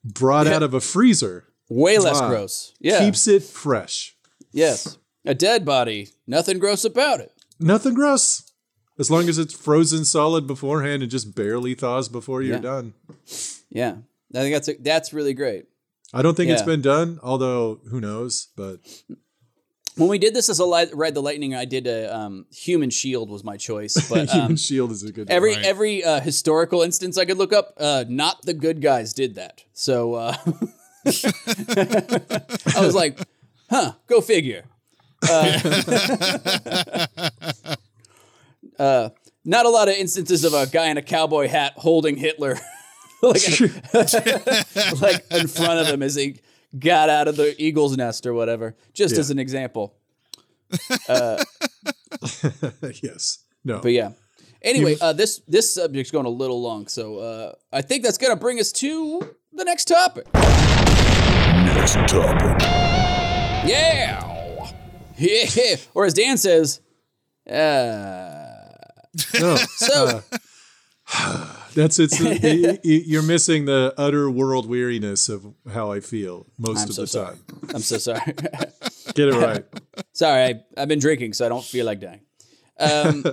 brought 0.03 0.47
out 0.47 0.63
of 0.63 0.73
a 0.73 0.81
freezer 0.81 1.45
Way 1.69 1.97
less 1.97 2.19
Wow. 2.19 2.29
gross. 2.29 2.73
Yeah. 2.79 2.99
keeps 2.99 3.27
it 3.27 3.41
fresh 3.43 4.15
yes. 4.51 4.97
A 5.25 5.33
dead 5.33 5.63
body. 5.65 6.09
Nothing 6.27 6.59
gross 6.59 6.83
about 6.83 7.21
it. 7.21 7.31
nothing 7.59 7.93
gross 7.93 8.51
as 8.99 9.09
long 9.09 9.29
as 9.29 9.37
it's 9.39 9.53
frozen 9.53 10.03
solid 10.05 10.45
beforehand 10.45 11.01
and 11.01 11.09
just 11.09 11.33
barely 11.33 11.73
thaws 11.73 12.09
before 12.09 12.41
you're 12.41 12.55
Yeah. 12.57 12.61
done 12.61 12.93
Yeah. 13.69 13.95
I 14.35 14.39
think 14.39 14.53
that's 14.55 14.67
a, 14.67 14.73
that's 14.81 15.13
really 15.13 15.33
great. 15.33 15.65
I 16.13 16.21
don't 16.21 16.35
think 16.37 16.49
it's 16.51 16.61
been 16.61 16.81
done 16.81 17.19
although 17.23 17.79
who 17.89 17.99
knows 17.99 18.47
but 18.55 18.79
When 19.95 20.09
we 20.09 20.17
did 20.17 20.33
this 20.33 20.49
as 20.49 20.57
a 20.57 20.65
li- 20.65 20.89
ride 20.91 21.13
the 21.13 21.21
lightning, 21.21 21.53
I 21.53 21.65
did 21.65 21.85
a 21.85 22.09
um, 22.09 22.47
human 22.49 22.89
shield 22.89 23.29
was 23.29 23.43
my 23.43 23.57
choice, 23.57 23.93
but 24.09 24.27
human 24.27 24.51
um, 24.53 24.57
shield 24.57 24.89
is 24.89 25.03
a 25.03 25.11
good 25.11 25.29
every 25.29 25.53
Right. 25.55 25.63
every 25.65 26.03
uh, 26.03 26.19
historical 26.19 26.81
instance 26.81 27.15
I 27.15 27.25
could 27.25 27.37
look 27.37 27.53
up, 27.53 27.75
uh, 27.77 28.03
not 28.09 28.41
the 28.41 28.55
good 28.55 28.81
guys 28.81 29.13
did 29.13 29.35
that. 29.35 29.61
So 29.73 30.15
uh, 30.15 30.35
I 31.05 32.81
was 32.81 32.95
like, 32.95 33.19
huh, 33.69 33.93
go 34.07 34.19
figure. 34.21 34.63
Uh, 35.29 35.59
uh, 38.79 39.09
not 39.45 39.65
a 39.65 39.69
lot 39.69 39.89
of 39.89 39.95
instances 39.95 40.43
of 40.43 40.53
a 40.53 40.65
guy 40.67 40.87
in 40.87 40.97
a 40.97 41.01
cowboy 41.01 41.47
hat 41.47 41.73
holding 41.77 42.17
Hitler, 42.17 42.57
like, 43.93 45.01
like 45.01 45.25
in 45.31 45.47
front 45.47 45.79
of 45.79 45.87
him 45.87 46.03
as 46.03 46.15
he 46.15 46.39
got 46.77 47.09
out 47.09 47.27
of 47.27 47.35
the 47.35 47.55
eagle's 47.61 47.95
nest 47.97 48.25
or 48.25 48.33
whatever. 48.33 48.75
Just 48.93 49.13
Yeah. 49.13 49.19
as 49.21 49.29
an 49.29 49.39
example. 49.39 49.95
Uh, 51.07 51.43
yes 53.03 53.39
no 53.63 53.79
But 53.79 53.91
yeah. 53.91 54.11
Anyway, 54.61 54.95
uh, 55.01 55.11
this 55.13 55.41
this 55.47 55.73
subject's 55.73 56.09
going 56.09 56.25
a 56.25 56.29
little 56.29 56.61
long, 56.61 56.87
so 56.87 57.17
uh, 57.19 57.51
I 57.73 57.81
think 57.81 58.01
that's 58.03 58.17
gonna 58.17 58.37
bring 58.37 58.59
us 58.61 58.71
to 58.73 59.35
the 59.51 59.65
next 59.65 59.85
topic. 59.89 60.25
Next 60.33 61.95
topic. 62.07 62.61
Yeah, 63.67 64.23
yeah. 65.17 65.75
Or 65.93 66.05
as 66.05 66.13
Dan 66.13 66.37
says, 66.37 66.79
uh, 67.49 68.45
no 69.39 69.55
so 69.75 70.23
That's 71.75 71.99
it's. 71.99 72.19
y- 72.21 72.79
you're 72.83 73.23
missing 73.23 73.65
the 73.65 73.93
utter 73.97 74.29
world 74.29 74.67
weariness 74.67 75.29
of 75.29 75.53
how 75.71 75.91
I 75.91 75.99
feel 75.99 76.45
most 76.57 76.83
I'm 76.83 76.89
of 76.89 76.95
so 76.95 77.01
the 77.01 77.07
sorry. 77.07 77.35
time. 77.35 77.59
I'm 77.75 77.81
so 77.81 77.97
sorry. 77.97 78.33
Get 79.15 79.29
it 79.29 79.35
right. 79.35 79.65
sorry, 80.11 80.43
I, 80.43 80.63
I've 80.81 80.87
been 80.87 80.99
drinking, 80.99 81.33
so 81.33 81.45
I 81.45 81.49
don't 81.49 81.63
feel 81.63 81.85
like 81.85 81.99
dying. 81.99 82.21
Um, 82.79 83.25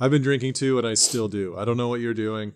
I've 0.00 0.10
been 0.10 0.22
drinking 0.22 0.54
too, 0.54 0.78
and 0.78 0.86
I 0.86 0.94
still 0.94 1.28
do. 1.28 1.56
I 1.56 1.64
don't 1.64 1.76
know 1.76 1.88
what 1.88 2.00
you're 2.00 2.14
doing. 2.14 2.52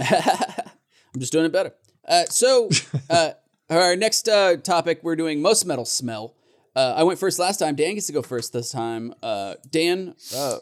I'm 0.00 1.18
just 1.20 1.32
doing 1.32 1.44
it 1.44 1.52
better. 1.52 1.74
Uh, 2.06 2.24
so, 2.24 2.70
uh, 3.10 3.32
our 3.68 3.96
next 3.96 4.28
uh, 4.28 4.56
topic, 4.56 5.00
we're 5.02 5.16
doing 5.16 5.42
most 5.42 5.66
metal 5.66 5.84
smell. 5.84 6.34
Uh, 6.74 6.94
I 6.96 7.02
went 7.02 7.18
first 7.18 7.38
last 7.38 7.58
time. 7.58 7.74
Dan 7.74 7.94
gets 7.94 8.06
to 8.06 8.12
go 8.14 8.22
first 8.22 8.52
this 8.54 8.70
time. 8.70 9.12
Uh, 9.22 9.54
Dan, 9.70 10.14
uh, 10.34 10.58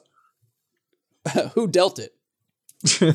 who 1.55 1.68
dealt 1.68 1.99
it? 2.01 2.16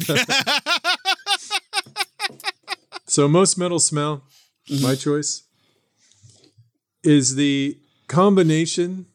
So 3.11 3.27
most 3.27 3.57
metal 3.57 3.79
smell, 3.79 4.23
mm-hmm. 4.69 4.83
my 4.83 4.95
choice, 4.95 5.43
is 7.03 7.35
the 7.35 7.77
combination 8.07 9.07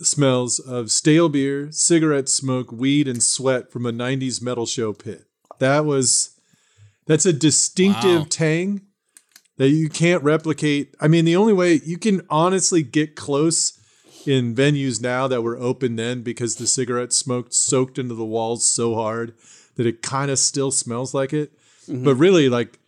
smells 0.00 0.60
of 0.60 0.92
stale 0.92 1.28
beer, 1.28 1.72
cigarette 1.72 2.28
smoke, 2.28 2.70
weed, 2.70 3.08
and 3.08 3.20
sweat 3.20 3.72
from 3.72 3.84
a 3.84 3.90
'90s 3.90 4.40
metal 4.40 4.64
show 4.64 4.92
pit. 4.92 5.24
That 5.58 5.86
was 5.86 6.38
that's 7.08 7.26
a 7.26 7.32
distinctive 7.32 8.20
Wow. 8.20 8.26
tang 8.30 8.82
that 9.56 9.70
you 9.70 9.88
can't 9.88 10.22
replicate. 10.22 10.94
I 11.00 11.08
mean, 11.08 11.24
the 11.24 11.34
only 11.34 11.52
way 11.52 11.80
you 11.84 11.98
can 11.98 12.22
honestly 12.30 12.84
get 12.84 13.16
close 13.16 13.76
in 14.28 14.54
venues 14.54 15.00
now 15.00 15.26
that 15.26 15.40
were 15.40 15.56
open 15.56 15.96
then 15.96 16.20
because 16.20 16.56
the 16.56 16.66
cigarette 16.66 17.14
smoke 17.14 17.46
soaked 17.50 17.98
into 17.98 18.14
the 18.14 18.26
walls 18.26 18.62
so 18.62 18.94
hard 18.94 19.32
that 19.76 19.86
it 19.86 20.02
kind 20.02 20.30
of 20.30 20.38
still 20.38 20.70
smells 20.70 21.14
like 21.14 21.32
it. 21.32 21.50
Mm-hmm. 21.88 22.04
But 22.04 22.16
really, 22.16 22.50
like 22.50 22.78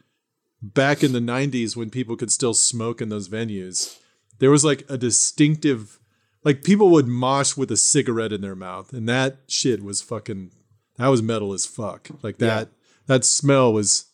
back 0.60 1.02
in 1.02 1.14
the 1.14 1.18
90s 1.18 1.74
when 1.74 1.88
people 1.88 2.14
could 2.14 2.30
still 2.30 2.52
smoke 2.52 3.00
in 3.00 3.08
those 3.08 3.30
venues, 3.30 3.98
there 4.38 4.50
was 4.50 4.66
like 4.66 4.84
a 4.90 4.98
distinctive, 4.98 5.98
like 6.44 6.62
people 6.62 6.90
would 6.90 7.08
mosh 7.08 7.56
with 7.56 7.70
a 7.70 7.76
cigarette 7.78 8.32
in 8.32 8.42
their 8.42 8.56
mouth. 8.56 8.92
And 8.92 9.08
that 9.08 9.38
shit 9.48 9.82
was 9.82 10.02
fucking, 10.02 10.50
that 10.98 11.08
was 11.08 11.22
metal 11.22 11.54
as 11.54 11.64
fuck. 11.64 12.10
Like 12.22 12.36
that, 12.36 12.68
that 13.06 13.24
smell 13.24 13.72
was. 13.72 14.06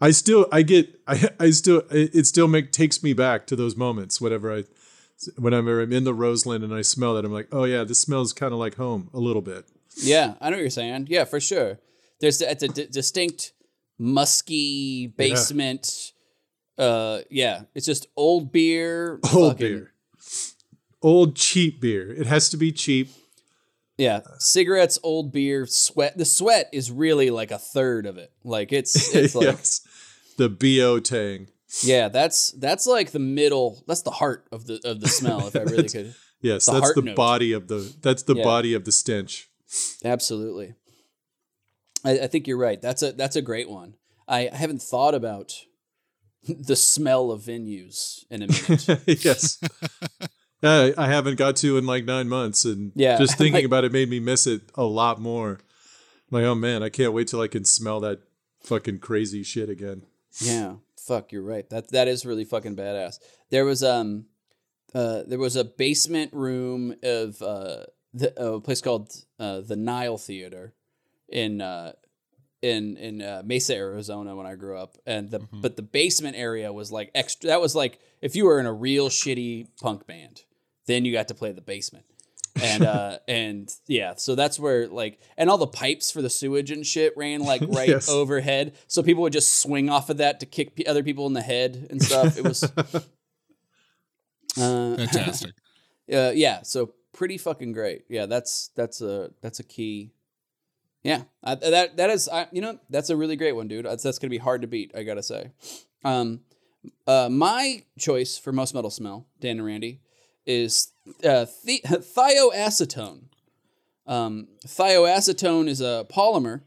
I 0.00 0.12
still, 0.12 0.46
I 0.50 0.62
get, 0.62 0.98
I, 1.06 1.28
I 1.38 1.50
still, 1.50 1.82
it, 1.90 2.14
it 2.14 2.26
still 2.26 2.48
make 2.48 2.72
takes 2.72 3.02
me 3.02 3.12
back 3.12 3.46
to 3.48 3.56
those 3.56 3.76
moments. 3.76 4.18
Whatever 4.18 4.56
I, 4.56 4.64
whenever 5.36 5.80
I'm 5.80 5.92
in 5.92 6.04
the 6.04 6.14
Roseland 6.14 6.64
and 6.64 6.74
I 6.74 6.82
smell 6.82 7.14
that, 7.14 7.24
I'm 7.24 7.32
like, 7.32 7.48
oh 7.52 7.64
yeah, 7.64 7.84
this 7.84 8.00
smells 8.00 8.32
kind 8.32 8.52
of 8.52 8.58
like 8.58 8.76
home 8.76 9.10
a 9.12 9.18
little 9.18 9.42
bit. 9.42 9.64
Yeah, 9.96 10.34
I 10.40 10.50
know 10.50 10.56
what 10.56 10.62
you're 10.62 10.70
saying. 10.70 11.06
Yeah, 11.10 11.24
for 11.24 11.40
sure. 11.40 11.78
There's 12.20 12.40
it's 12.40 12.62
a 12.62 12.68
d- 12.68 12.86
distinct 12.90 13.52
musky 13.98 15.06
basement. 15.06 16.12
Uh, 16.78 17.20
yeah, 17.30 17.62
it's 17.74 17.86
just 17.86 18.06
old 18.16 18.52
beer. 18.52 19.20
Old 19.34 19.52
fucking- 19.52 19.66
beer, 19.66 19.92
old 21.02 21.36
cheap 21.36 21.80
beer. 21.80 22.12
It 22.12 22.26
has 22.26 22.48
to 22.50 22.56
be 22.56 22.72
cheap. 22.72 23.10
Yeah, 23.98 24.20
cigarettes, 24.38 24.98
old 25.02 25.32
beer, 25.32 25.66
sweat. 25.66 26.16
The 26.16 26.24
sweat 26.24 26.68
is 26.72 26.90
really 26.90 27.30
like 27.30 27.50
a 27.50 27.58
third 27.58 28.06
of 28.06 28.16
it. 28.16 28.32
Like 28.42 28.72
it's 28.72 29.14
it's 29.14 29.34
like 29.36 29.46
yes, 29.46 29.86
the 30.38 30.48
bo 30.48 30.98
tang. 31.00 31.48
Yeah, 31.82 32.08
that's 32.08 32.50
that's 32.52 32.86
like 32.86 33.12
the 33.12 33.18
middle. 33.18 33.82
That's 33.86 34.02
the 34.02 34.10
heart 34.10 34.46
of 34.52 34.66
the 34.66 34.80
of 34.84 35.00
the 35.00 35.08
smell. 35.08 35.46
If 35.46 35.56
I 35.56 35.60
really 35.62 35.88
could, 35.88 36.14
Yes, 36.40 36.66
The 36.66 36.72
that's 36.80 36.94
the 36.94 37.02
note. 37.02 37.16
body 37.16 37.52
of 37.52 37.68
the. 37.68 37.92
That's 38.02 38.24
the 38.24 38.34
Yeah. 38.34 38.44
body 38.44 38.74
of 38.74 38.84
the 38.84 38.92
stench. 38.92 39.48
absolutely. 40.04 40.74
I, 42.04 42.20
I 42.20 42.26
think 42.26 42.46
you're 42.46 42.58
right. 42.58 42.80
That's 42.82 43.02
a 43.02 43.12
that's 43.12 43.36
a 43.36 43.42
great 43.42 43.70
one. 43.70 43.94
I, 44.28 44.48
I 44.52 44.56
haven't 44.56 44.82
thought 44.82 45.14
about 45.14 45.54
the 46.48 46.76
smell 46.76 47.30
of 47.30 47.42
venues 47.42 48.24
in 48.30 48.42
a 48.42 48.46
minute. 48.48 49.02
yes. 49.24 49.58
Uh, 50.62 50.92
I 50.96 51.06
haven't 51.08 51.36
got 51.38 51.56
to 51.56 51.76
in 51.78 51.86
like 51.86 52.04
nine 52.04 52.28
months, 52.28 52.64
and 52.64 52.92
Yeah, 52.94 53.18
just 53.18 53.36
thinking 53.38 53.54
like- 53.54 53.64
about 53.64 53.84
it 53.84 53.92
made 53.92 54.08
me 54.10 54.20
miss 54.20 54.46
it 54.46 54.62
a 54.74 54.84
lot 54.84 55.20
more. 55.20 55.58
Like, 56.30 56.44
oh 56.44 56.54
man, 56.54 56.82
I 56.82 56.88
can't 56.88 57.12
wait 57.12 57.28
till 57.28 57.40
I 57.40 57.48
can 57.48 57.64
smell 57.64 58.00
that 58.00 58.20
fucking 58.62 59.00
crazy 59.00 59.42
shit 59.42 59.68
again. 59.68 60.02
Yeah, 60.40 60.76
fuck, 61.06 61.32
you're 61.32 61.42
right. 61.42 61.68
That 61.70 61.88
that 61.88 62.08
is 62.08 62.24
really 62.24 62.44
fucking 62.44 62.76
badass. 62.76 63.18
There 63.50 63.64
was 63.64 63.82
um, 63.82 64.26
uh, 64.94 65.22
there 65.26 65.38
was 65.38 65.56
a 65.56 65.64
basement 65.64 66.32
room 66.32 66.94
of 67.02 67.40
uh, 67.42 67.84
the, 68.14 68.32
a 68.36 68.60
place 68.60 68.80
called 68.80 69.12
uh, 69.38 69.60
the 69.60 69.76
Nile 69.76 70.18
Theater 70.18 70.74
in 71.28 71.60
uh, 71.60 71.92
in 72.60 72.96
in 72.96 73.22
uh, 73.22 73.42
Mesa, 73.44 73.74
Arizona, 73.74 74.36
when 74.36 74.46
I 74.46 74.54
grew 74.54 74.76
up, 74.76 74.96
and 75.06 75.30
the 75.30 75.40
but 75.52 75.76
the 75.76 75.82
basement 75.82 76.36
area 76.36 76.72
was 76.72 76.92
like 76.92 77.10
extra. 77.14 77.48
That 77.48 77.60
was 77.60 77.74
like 77.74 77.98
if 78.20 78.36
you 78.36 78.44
were 78.44 78.60
in 78.60 78.66
a 78.66 78.72
real 78.72 79.08
shitty 79.08 79.68
punk 79.80 80.06
band, 80.06 80.42
then 80.86 81.04
you 81.04 81.12
got 81.12 81.28
to 81.28 81.34
play 81.34 81.52
the 81.52 81.60
basement. 81.60 82.04
And 82.60 82.82
uh 82.96 83.18
and 83.28 83.70
yeah 83.86 84.14
so 84.16 84.34
that's 84.34 84.58
where 84.58 84.86
like 84.88 85.18
and 85.38 85.48
all 85.48 85.56
the 85.58 85.66
pipes 85.66 86.10
for 86.10 86.20
the 86.20 86.28
sewage 86.30 86.70
and 86.70 86.84
shit 86.86 87.16
ran 87.16 87.40
like 87.40 87.62
right 87.68 87.88
Yes. 87.88 88.08
overhead. 88.08 88.74
So 88.88 89.02
people 89.02 89.22
would 89.22 89.32
just 89.32 89.60
swing 89.62 89.88
off 89.88 90.10
of 90.10 90.18
that 90.18 90.40
to 90.40 90.46
kick 90.46 90.74
p- 90.74 90.86
other 90.86 91.02
people 91.02 91.26
in 91.26 91.32
the 91.32 91.40
head 91.42 91.86
and 91.90 92.02
stuff. 92.02 92.36
It 92.36 92.44
was 92.44 92.62
uh 94.60 94.96
Fantastic. 94.96 95.52
uh, 96.12 96.32
yeah 96.34 96.62
so 96.62 96.92
pretty 97.12 97.38
fucking 97.38 97.72
great. 97.72 98.04
Yeah 98.08 98.26
that's 98.26 98.70
that's 98.74 99.00
a 99.00 99.30
that's 99.40 99.60
a 99.60 99.64
key. 99.64 100.12
Yeah 101.02 101.22
I, 101.42 101.54
that 101.56 101.96
that 101.96 102.10
is 102.10 102.28
I, 102.28 102.46
you 102.52 102.60
know 102.60 102.78
that's 102.90 103.10
a 103.10 103.16
really 103.16 103.36
great 103.36 103.52
one 103.52 103.68
dude. 103.68 103.84
That's, 103.86 104.02
that's 104.02 104.18
gonna 104.18 104.30
be 104.30 104.38
hard 104.38 104.62
to 104.62 104.68
beat 104.68 104.92
i 104.94 105.02
gotta 105.02 105.22
say. 105.22 105.52
Um 106.04 106.40
uh 107.06 107.28
my 107.30 107.84
choice 107.98 108.36
for 108.38 108.52
most 108.52 108.74
metal 108.74 108.90
smell 108.90 109.26
dan 109.40 109.58
and 109.58 109.64
randy 109.66 110.00
is 110.46 110.92
uh, 111.24 111.46
thioacetone. 111.66 113.24
Um, 114.06 114.48
thioacetone 114.66 115.68
is 115.68 115.80
a 115.80 116.06
polymer 116.10 116.62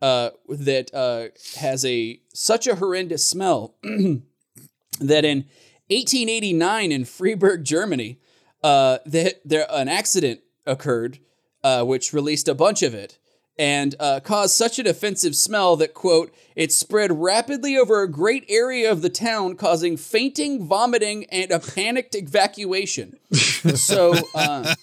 uh, 0.00 0.30
that 0.48 0.94
uh, 0.94 1.28
has 1.58 1.84
a 1.84 2.20
such 2.32 2.66
a 2.66 2.76
horrendous 2.76 3.26
smell 3.26 3.74
that 3.82 5.24
in 5.24 5.46
1889 5.88 6.92
in 6.92 7.04
Freiburg, 7.04 7.64
Germany, 7.64 8.18
uh, 8.62 8.98
that 9.06 9.40
there 9.44 9.66
an 9.70 9.88
accident 9.88 10.40
occurred 10.66 11.18
uh, 11.62 11.84
which 11.84 12.12
released 12.12 12.48
a 12.48 12.54
bunch 12.54 12.82
of 12.82 12.94
it 12.94 13.18
and 13.58 13.94
uh, 13.98 14.20
caused 14.20 14.54
such 14.54 14.78
an 14.78 14.86
offensive 14.86 15.34
smell 15.34 15.76
that 15.76 15.94
quote 15.94 16.34
it 16.54 16.72
spread 16.72 17.10
rapidly 17.12 17.76
over 17.76 18.02
a 18.02 18.08
great 18.10 18.44
area 18.48 18.90
of 18.90 19.02
the 19.02 19.08
town 19.08 19.56
causing 19.56 19.96
fainting 19.96 20.64
vomiting 20.64 21.24
and 21.26 21.50
a 21.50 21.58
panicked 21.58 22.14
evacuation 22.14 23.18
so 23.32 24.14
uh, 24.34 24.74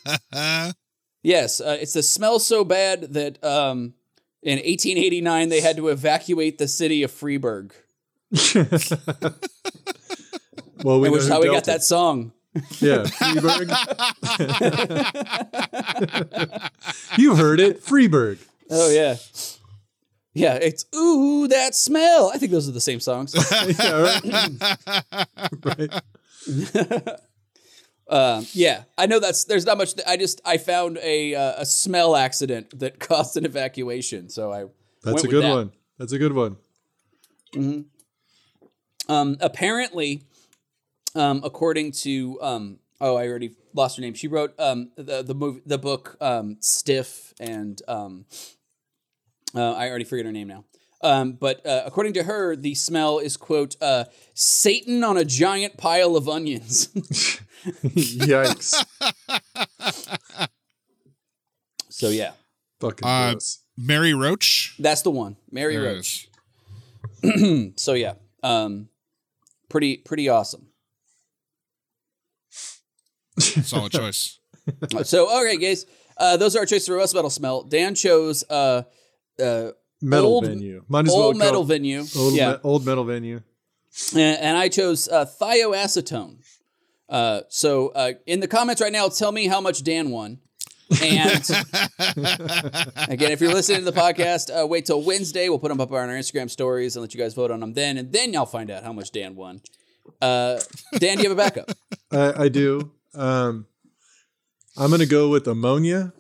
yes 1.22 1.62
uh, 1.62 1.78
it's 1.80 1.94
the 1.94 2.04
smell 2.04 2.40
so 2.40 2.64
bad 2.64 3.14
that 3.14 3.44
um, 3.44 3.94
in 4.42 4.58
1889 4.58 5.50
they 5.50 5.62
had 5.62 5.78
to 5.78 5.90
evacuate 5.90 6.58
the 6.58 6.68
city 6.68 7.04
of 7.04 7.12
freiburg 7.12 7.74
well, 10.84 11.00
we 11.00 11.10
which 11.10 11.12
know 11.12 11.18
is 11.18 11.28
who 11.28 11.34
how 11.34 11.40
we 11.42 11.48
got 11.48 11.66
that 11.66 11.84
song 11.84 12.32
Yeah, 12.80 13.04
Freeburg. 13.06 13.70
you 17.18 17.36
heard 17.36 17.60
it, 17.60 17.84
Freeburg. 17.84 18.38
Oh 18.70 18.90
yeah 18.92 19.16
yeah 20.34 20.56
it's 20.56 20.86
ooh 20.96 21.48
that 21.48 21.76
smell 21.76 22.32
i 22.34 22.38
think 22.38 22.52
those 22.52 22.68
are 22.68 22.72
the 22.72 22.82
same 22.82 23.00
songs 23.00 23.36
Yeah, 23.80 24.18
right. 25.64 25.92
right. 26.46 27.20
Um, 28.06 28.46
yeah, 28.52 28.84
I 28.98 29.06
know 29.06 29.20
that's 29.20 29.46
there's 29.46 29.66
not 29.66 29.78
much. 29.78 29.94
I 30.06 30.18
just 30.18 30.42
I 30.46 30.58
found 30.58 31.00
a 31.02 31.34
uh, 31.36 31.62
a 31.62 31.66
smell 31.66 32.16
accident 32.16 32.78
that 32.80 33.00
caused 33.00 33.38
an 33.38 33.46
evacuation, 33.46 34.30
so 34.30 34.52
I 34.52 34.66
That's 35.04 35.24
a 35.24 35.28
good 35.28 35.44
that. 35.44 35.56
one. 35.56 35.72
That's 35.98 36.12
a 36.12 36.20
good 36.20 36.34
one. 36.34 36.58
Hmm. 37.54 37.82
Um, 39.08 39.38
apparently, 39.40 40.24
um, 41.16 41.42
according 41.44 41.94
to 42.04 42.38
um, 42.42 42.80
oh, 43.00 43.16
I 43.16 43.28
already 43.28 43.56
lost 43.74 43.98
her 43.98 44.02
name. 44.02 44.14
She 44.14 44.28
wrote 44.28 44.54
um 44.60 44.92
the 44.96 45.22
the 45.24 45.34
movie 45.36 45.62
the 45.66 45.78
book 45.78 46.18
um 46.22 46.58
Stiff 46.60 47.34
and 47.40 47.82
um 47.88 48.26
uh, 49.56 49.74
I 49.74 49.88
already 49.90 50.06
forget 50.06 50.26
her 50.26 50.32
name 50.32 50.48
now. 50.48 50.66
Um, 51.04 51.34
but 51.34 51.64
uh, 51.66 51.84
according 51.86 52.14
to 52.14 52.24
her, 52.24 52.56
the 52.56 52.74
smell 52.76 53.20
is 53.20 53.36
quote 53.38 53.76
uh, 53.82 54.06
Satan 54.34 55.04
on 55.04 55.18
a 55.18 55.26
giant 55.26 55.78
pile 55.78 56.16
of 56.16 56.28
onions. 56.30 56.88
Yikes. 57.84 58.74
so 61.90 62.10
yeah, 62.10 62.32
Fucking 62.80 63.06
Uh. 63.08 63.36
Mary 63.78 64.14
Roach. 64.14 64.76
that's 64.80 65.02
the 65.02 65.12
one. 65.12 65.36
Mary 65.52 65.76
There 65.78 65.96
Roach. 65.96 66.30
so 67.76 67.94
yeah, 67.94 68.14
um, 68.44 68.88
pretty 69.70 69.98
pretty 69.98 70.30
awesome. 70.30 70.68
Solid 73.40 73.92
choice. 73.92 74.40
so 75.04 75.28
all 75.28 75.44
right, 75.44 75.60
guys, 75.60 75.86
uh, 76.18 76.38
those 76.38 76.56
are 76.56 76.60
our 76.60 76.66
choices 76.66 76.88
for 76.88 76.96
roast 76.96 77.14
metal 77.16 77.30
smell. 77.30 77.64
Dan 77.64 77.96
chose 77.96 78.44
uh, 78.50 78.84
uh, 79.40 79.72
Metal 80.02 80.26
old- 80.28 80.46
venue. 80.46 80.84
Might 80.88 81.08
as 81.08 81.14
old 81.14 81.34
call 81.36 81.40
metal 81.40 81.64
venue, 81.64 82.04
Old, 82.18 82.34
yeah, 82.34 82.52
me- 82.54 82.58
old 82.64 82.86
metal 82.86 83.04
venue. 83.04 83.42
and, 84.14 84.38
and 84.40 84.58
I 84.58 84.70
chose 84.70 85.08
uh, 85.08 85.26
thioacetone. 85.26 86.38
Uh, 87.10 87.42
so 87.50 87.90
uh, 87.90 88.14
in 88.26 88.40
the 88.40 88.48
comments 88.48 88.82
right 88.82 88.92
now, 88.92 89.08
tell 89.10 89.32
me 89.32 89.48
how 89.48 89.62
much 89.62 89.84
Dan 89.84 90.10
won. 90.10 90.40
And 91.02 91.44
again, 93.08 93.32
if 93.32 93.42
you're 93.42 93.54
listening 93.54 93.80
to 93.80 93.86
the 93.92 93.98
podcast, 94.00 94.50
uh, 94.52 94.68
wait 94.68 94.86
till 94.86 95.02
Wednesday. 95.02 95.50
We'll 95.50 95.60
put 95.60 95.70
them 95.70 95.82
up 95.82 95.92
on 95.92 96.10
our 96.10 96.16
Instagram 96.16 96.50
stories 96.50 96.96
and 96.96 97.02
let 97.02 97.14
you 97.14 97.20
guys 97.20 97.34
vote 97.34 97.52
on 97.52 97.60
them 97.60 97.74
then, 97.74 97.98
and 97.98 98.12
then 98.12 98.34
y'all 98.34 98.46
find 98.46 98.70
out 98.70 98.84
how 98.84 98.94
much 98.94 99.12
Dan 99.12 99.36
won. 99.36 99.62
Uh, 100.22 100.60
Dan, 101.00 101.18
do 101.18 101.24
you 101.24 101.30
have 101.30 101.38
a 101.38 101.42
backup? 101.42 101.72
I, 102.12 102.44
I 102.44 102.50
do. 102.50 102.92
Um, 103.16 103.68
I'm 104.78 104.90
going 104.90 105.00
to 105.00 105.06
go 105.06 105.30
with 105.30 105.48
ammonia 105.48 106.14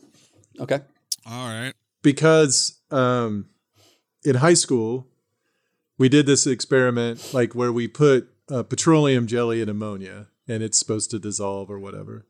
Okay. 0.59 0.79
All 1.25 1.47
right. 1.47 1.73
because 2.01 2.79
um, 2.91 3.47
in 4.23 4.35
high 4.35 4.53
school, 4.53 5.07
we 5.97 6.09
did 6.09 6.25
this 6.25 6.45
experiment 6.45 7.33
like 7.33 7.55
where 7.55 7.71
we 7.71 7.87
put 7.87 8.29
uh, 8.51 8.63
petroleum 8.63 9.25
jelly 9.25 9.61
in 9.61 9.69
ammonia 9.69 10.27
and 10.47 10.61
it's 10.61 10.77
supposed 10.77 11.09
to 11.11 11.19
dissolve 11.19 11.71
or 11.71 11.79
whatever. 11.79 12.27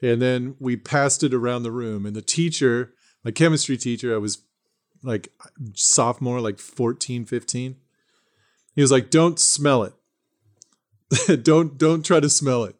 And 0.00 0.20
then 0.20 0.56
we 0.58 0.76
passed 0.76 1.22
it 1.22 1.32
around 1.32 1.62
the 1.62 1.70
room, 1.70 2.04
and 2.06 2.16
the 2.16 2.22
teacher, 2.22 2.92
my 3.24 3.30
chemistry 3.30 3.76
teacher, 3.76 4.12
I 4.12 4.18
was 4.18 4.42
like 5.04 5.28
sophomore, 5.74 6.40
like 6.40 6.58
14, 6.58 7.24
15. 7.24 7.76
He 8.74 8.80
was 8.80 8.90
like, 8.90 9.10
Don't 9.10 9.38
smell 9.38 9.84
it. 9.84 11.42
don't 11.44 11.78
don't 11.78 12.04
try 12.04 12.18
to 12.18 12.28
smell 12.28 12.64
it. 12.64 12.74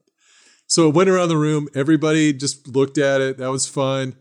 So 0.72 0.88
it 0.88 0.94
went 0.94 1.10
around 1.10 1.28
the 1.28 1.36
room. 1.36 1.68
Everybody 1.74 2.32
just 2.32 2.66
looked 2.66 2.96
at 2.96 3.20
it. 3.20 3.36
That 3.36 3.50
was 3.50 3.68
fun. 3.68 4.16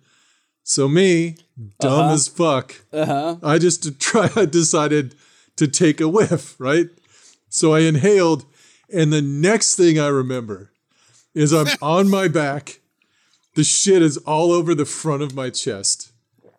So 0.63 0.89
me, 0.89 1.37
dumb 1.79 1.93
Uh-huh. 2.07 2.13
as 2.13 2.27
fuck, 2.27 2.75
Uh 2.91 3.05
huh. 3.05 3.35
I 3.41 3.57
just 3.57 3.97
try. 4.07 4.29
I 4.35 4.43
decided 4.45 5.15
to 5.55 5.65
take 5.67 6.01
a 6.01 6.09
whiff, 6.09 6.59
right? 6.59 6.89
So 7.47 7.73
I 7.73 7.79
inhaled, 7.81 8.43
and 8.93 9.13
the 9.13 9.21
next 9.21 9.75
thing 9.75 9.97
I 9.97 10.07
remember 10.07 10.71
is 11.33 11.53
I'm 11.53 11.67
on 11.81 12.09
my 12.09 12.27
back. 12.27 12.81
The 13.55 13.63
shit 13.63 14.01
is 14.01 14.17
all 14.17 14.51
over 14.51 14.75
the 14.75 14.85
front 14.85 15.23
of 15.23 15.33
my 15.33 15.49
chest. 15.51 16.11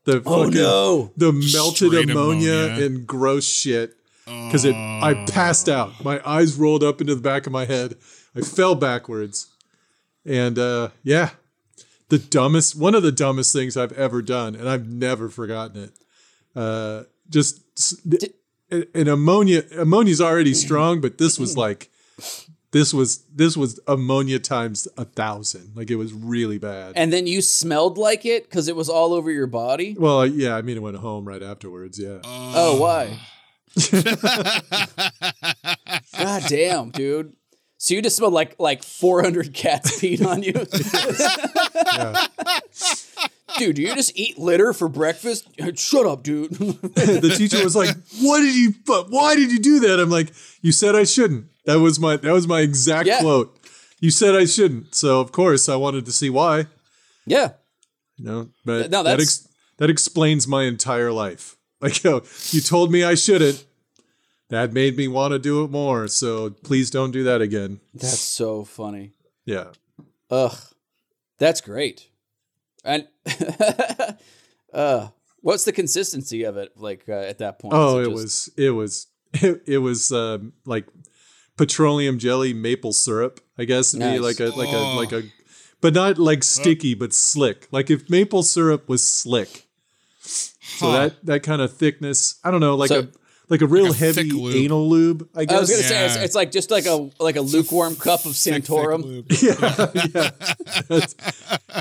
The 0.05 0.23
Oh 0.25 0.45
fucking, 0.45 0.55
no. 0.61 1.13
the 1.19 1.33
melted 1.53 1.93
ammonia, 1.93 2.53
ammonia. 2.65 2.85
and 2.87 3.07
gross 3.07 3.45
shit. 3.47 3.95
Because 4.25 4.65
it, 4.65 4.75
I 4.75 5.27
passed 5.29 5.69
out. 5.69 6.03
My 6.03 6.19
eyes 6.25 6.55
rolled 6.57 6.83
up 6.83 7.01
into 7.03 7.15
the 7.15 7.21
back 7.21 7.47
of 7.47 7.53
my 7.53 7.67
head. 7.67 7.97
I 8.35 8.41
fell 8.41 8.75
backwards, 8.75 9.49
and 10.25 10.59
uh, 10.59 10.89
yeah, 11.03 11.31
the 12.09 12.19
dumbest, 12.19 12.77
one 12.77 12.95
of 12.95 13.03
the 13.03 13.13
dumbest 13.13 13.53
things 13.53 13.77
I've 13.77 13.93
ever 13.93 14.23
done, 14.23 14.55
and 14.55 14.69
I've 14.69 14.87
never 14.87 15.29
forgotten 15.29 15.85
it. 15.85 15.91
Uh, 16.55 17.05
just 17.29 17.63
and 18.71 19.09
ammonia, 19.09 19.65
ammonia's 19.79 20.21
already 20.21 20.55
strong, 20.55 21.01
but 21.01 21.19
this 21.19 21.39
was 21.39 21.57
like, 21.57 21.91
this 22.73 22.93
was 22.93 23.19
this 23.35 23.57
was 23.57 23.81
ammonia 23.87 24.39
times 24.39 24.89
a 24.97 25.05
thousand. 25.05 25.73
Like 25.75 25.91
it 25.91 25.97
was 25.97 26.13
really 26.13 26.59
bad. 26.59 26.95
And 26.97 27.13
then 27.13 27.27
you 27.27 27.43
smelled 27.43 27.99
like 27.99 28.27
it 28.27 28.45
because 28.45 28.69
it 28.69 28.77
was 28.77 28.89
all 28.89 29.13
over 29.13 29.31
your 29.31 29.47
body. 29.47 29.97
well, 29.99 30.27
yeah, 30.27 30.57
I 30.57 30.63
mean, 30.63 30.77
it 30.77 30.83
went 30.83 30.97
home 30.97 31.27
right 31.27 31.43
afterwards. 31.43 31.99
Yeah. 31.99 32.19
Oh, 32.25 32.81
why? 32.81 33.19
God 36.19 36.43
damn, 36.49 36.91
dude. 36.91 37.35
So 37.85 37.95
you 37.95 38.01
just 38.03 38.15
smelled 38.15 38.33
like 38.33 38.55
like 38.61 38.85
400 38.85 39.53
cats 39.53 39.91
peed 40.01 40.25
on 40.25 40.45
you? 40.45 40.53
yeah. 41.97 42.27
dude, 43.59 43.75
do 43.75 43.83
you 43.83 43.93
just 43.97 44.17
eat 44.17 44.39
litter 44.39 44.73
for 44.73 44.89
breakfast? 44.89 45.49
Shut 45.77 46.07
up, 46.07 46.23
dude. 46.23 46.51
the 46.53 47.35
teacher 47.37 47.63
was 47.65 47.75
like, 47.75 47.97
"What 48.21 48.39
did 48.41 48.55
you? 48.55 48.73
fu- 48.87 49.07
Why 49.11 49.35
did 49.35 49.51
you 49.51 49.59
do 49.59 49.81
that?" 49.81 49.99
I'm 49.99 50.11
like, 50.11 50.33
"You 50.61 50.71
said 50.71 50.95
I 50.95 51.03
shouldn't." 51.03 51.47
That 51.67 51.81
was 51.81 51.99
my 51.99 52.17
that 52.19 52.33
was 52.33 52.47
my 52.47 52.61
exact 52.61 53.09
Yeah. 53.09 53.19
quote. 53.21 53.59
You 53.99 54.13
said 54.13 54.37
I 54.37 54.45
shouldn't, 54.45 54.95
so 54.95 55.21
of 55.21 55.33
course 55.33 55.69
I 55.69 55.75
wanted 55.75 56.07
to 56.07 56.13
see 56.13 56.31
why. 56.31 56.67
yeah. 57.27 57.51
You 58.17 58.25
know, 58.27 58.49
but 58.65 58.91
No, 58.93 59.03
that 59.03 59.11
that's- 59.19 59.21
ex- 59.23 59.49
that 59.79 59.91
explains 59.91 60.47
my 60.47 60.65
entire 60.65 61.11
life. 61.11 61.57
Like, 61.81 62.05
yo, 62.05 62.23
you 62.53 62.61
told 62.61 62.93
me 62.93 63.03
I 63.03 63.17
shouldn't. 63.17 63.65
That 64.53 64.75
made 64.75 64.99
me 64.99 65.09
want 65.09 65.33
to 65.33 65.39
do 65.39 65.65
it 65.65 65.71
more. 65.71 66.07
So 66.09 66.51
please 66.51 66.91
don't 66.91 67.11
do 67.11 67.25
that 67.25 67.41
again. 67.41 67.81
That's 67.95 68.21
so 68.21 68.65
funny. 68.65 69.13
Yeah. 69.47 69.69
Ugh. 70.31 70.55
That's 71.39 71.63
great. 71.63 72.09
And 72.85 73.09
uh 74.75 75.09
what's 75.41 75.65
the 75.65 75.73
consistency 75.73 76.45
of 76.45 76.57
it 76.59 76.73
like 76.77 77.05
uh, 77.09 77.13
at 77.13 77.39
that 77.39 77.59
point? 77.59 77.75
Oh, 77.75 77.99
Is 77.99 78.07
it 78.07 78.11
just- 78.11 78.15
was 78.15 78.51
it 78.57 78.71
was 78.71 79.07
it, 79.35 79.63
it 79.75 79.79
was 79.79 80.13
um, 80.13 80.53
like 80.67 80.87
petroleum 81.57 82.19
jelly 82.19 82.53
maple 82.53 82.93
syrup. 82.93 83.41
I 83.59 83.65
guess 83.65 83.95
it'd 83.95 84.07
be 84.13 84.19
like 84.19 84.39
a 84.41 84.51
like 84.51 84.69
a 84.69 84.77
Oh. 84.77 84.97
like 84.97 85.13
a, 85.13 85.23
but 85.81 85.95
not 85.95 86.19
like 86.19 86.43
sticky, 86.45 86.95
but 86.95 87.13
slick. 87.15 87.69
Like 87.71 87.91
if 87.91 88.11
maple 88.11 88.43
syrup 88.43 88.89
was 88.89 89.03
slick. 89.03 89.67
So 90.21 90.87
Huh. 90.87 90.93
that 90.93 91.27
that 91.27 91.43
kind 91.43 91.63
of 91.63 91.73
thickness. 91.75 92.39
I 92.45 92.51
don't 92.51 92.61
know, 92.61 92.75
like 92.77 92.89
So- 92.89 93.01
a 93.01 93.09
like 93.49 93.61
a 93.61 93.67
real 93.67 93.85
Like 93.87 93.95
a 93.95 93.99
heavy 93.99 94.31
lube. 94.31 94.55
anal 94.57 94.89
lube. 94.89 95.29
I 95.35 95.45
guess. 95.45 95.57
I 95.57 95.61
was 95.61 95.71
gonna 95.71 95.83
say 95.83 96.05
it's, 96.07 96.17
it's 96.17 96.35
like 96.35 96.51
just 96.51 96.71
like 96.71 96.87
a 96.87 97.11
like 97.21 97.37
a 97.37 97.41
lukewarm 97.41 97.97
cup 97.97 98.25
of 98.25 98.37
Thick, 98.37 98.55
thick 98.55 98.65
Santorum. 98.65 99.03
lube. 99.05 99.31
yeah, 100.15 100.31
yeah. 100.91 101.07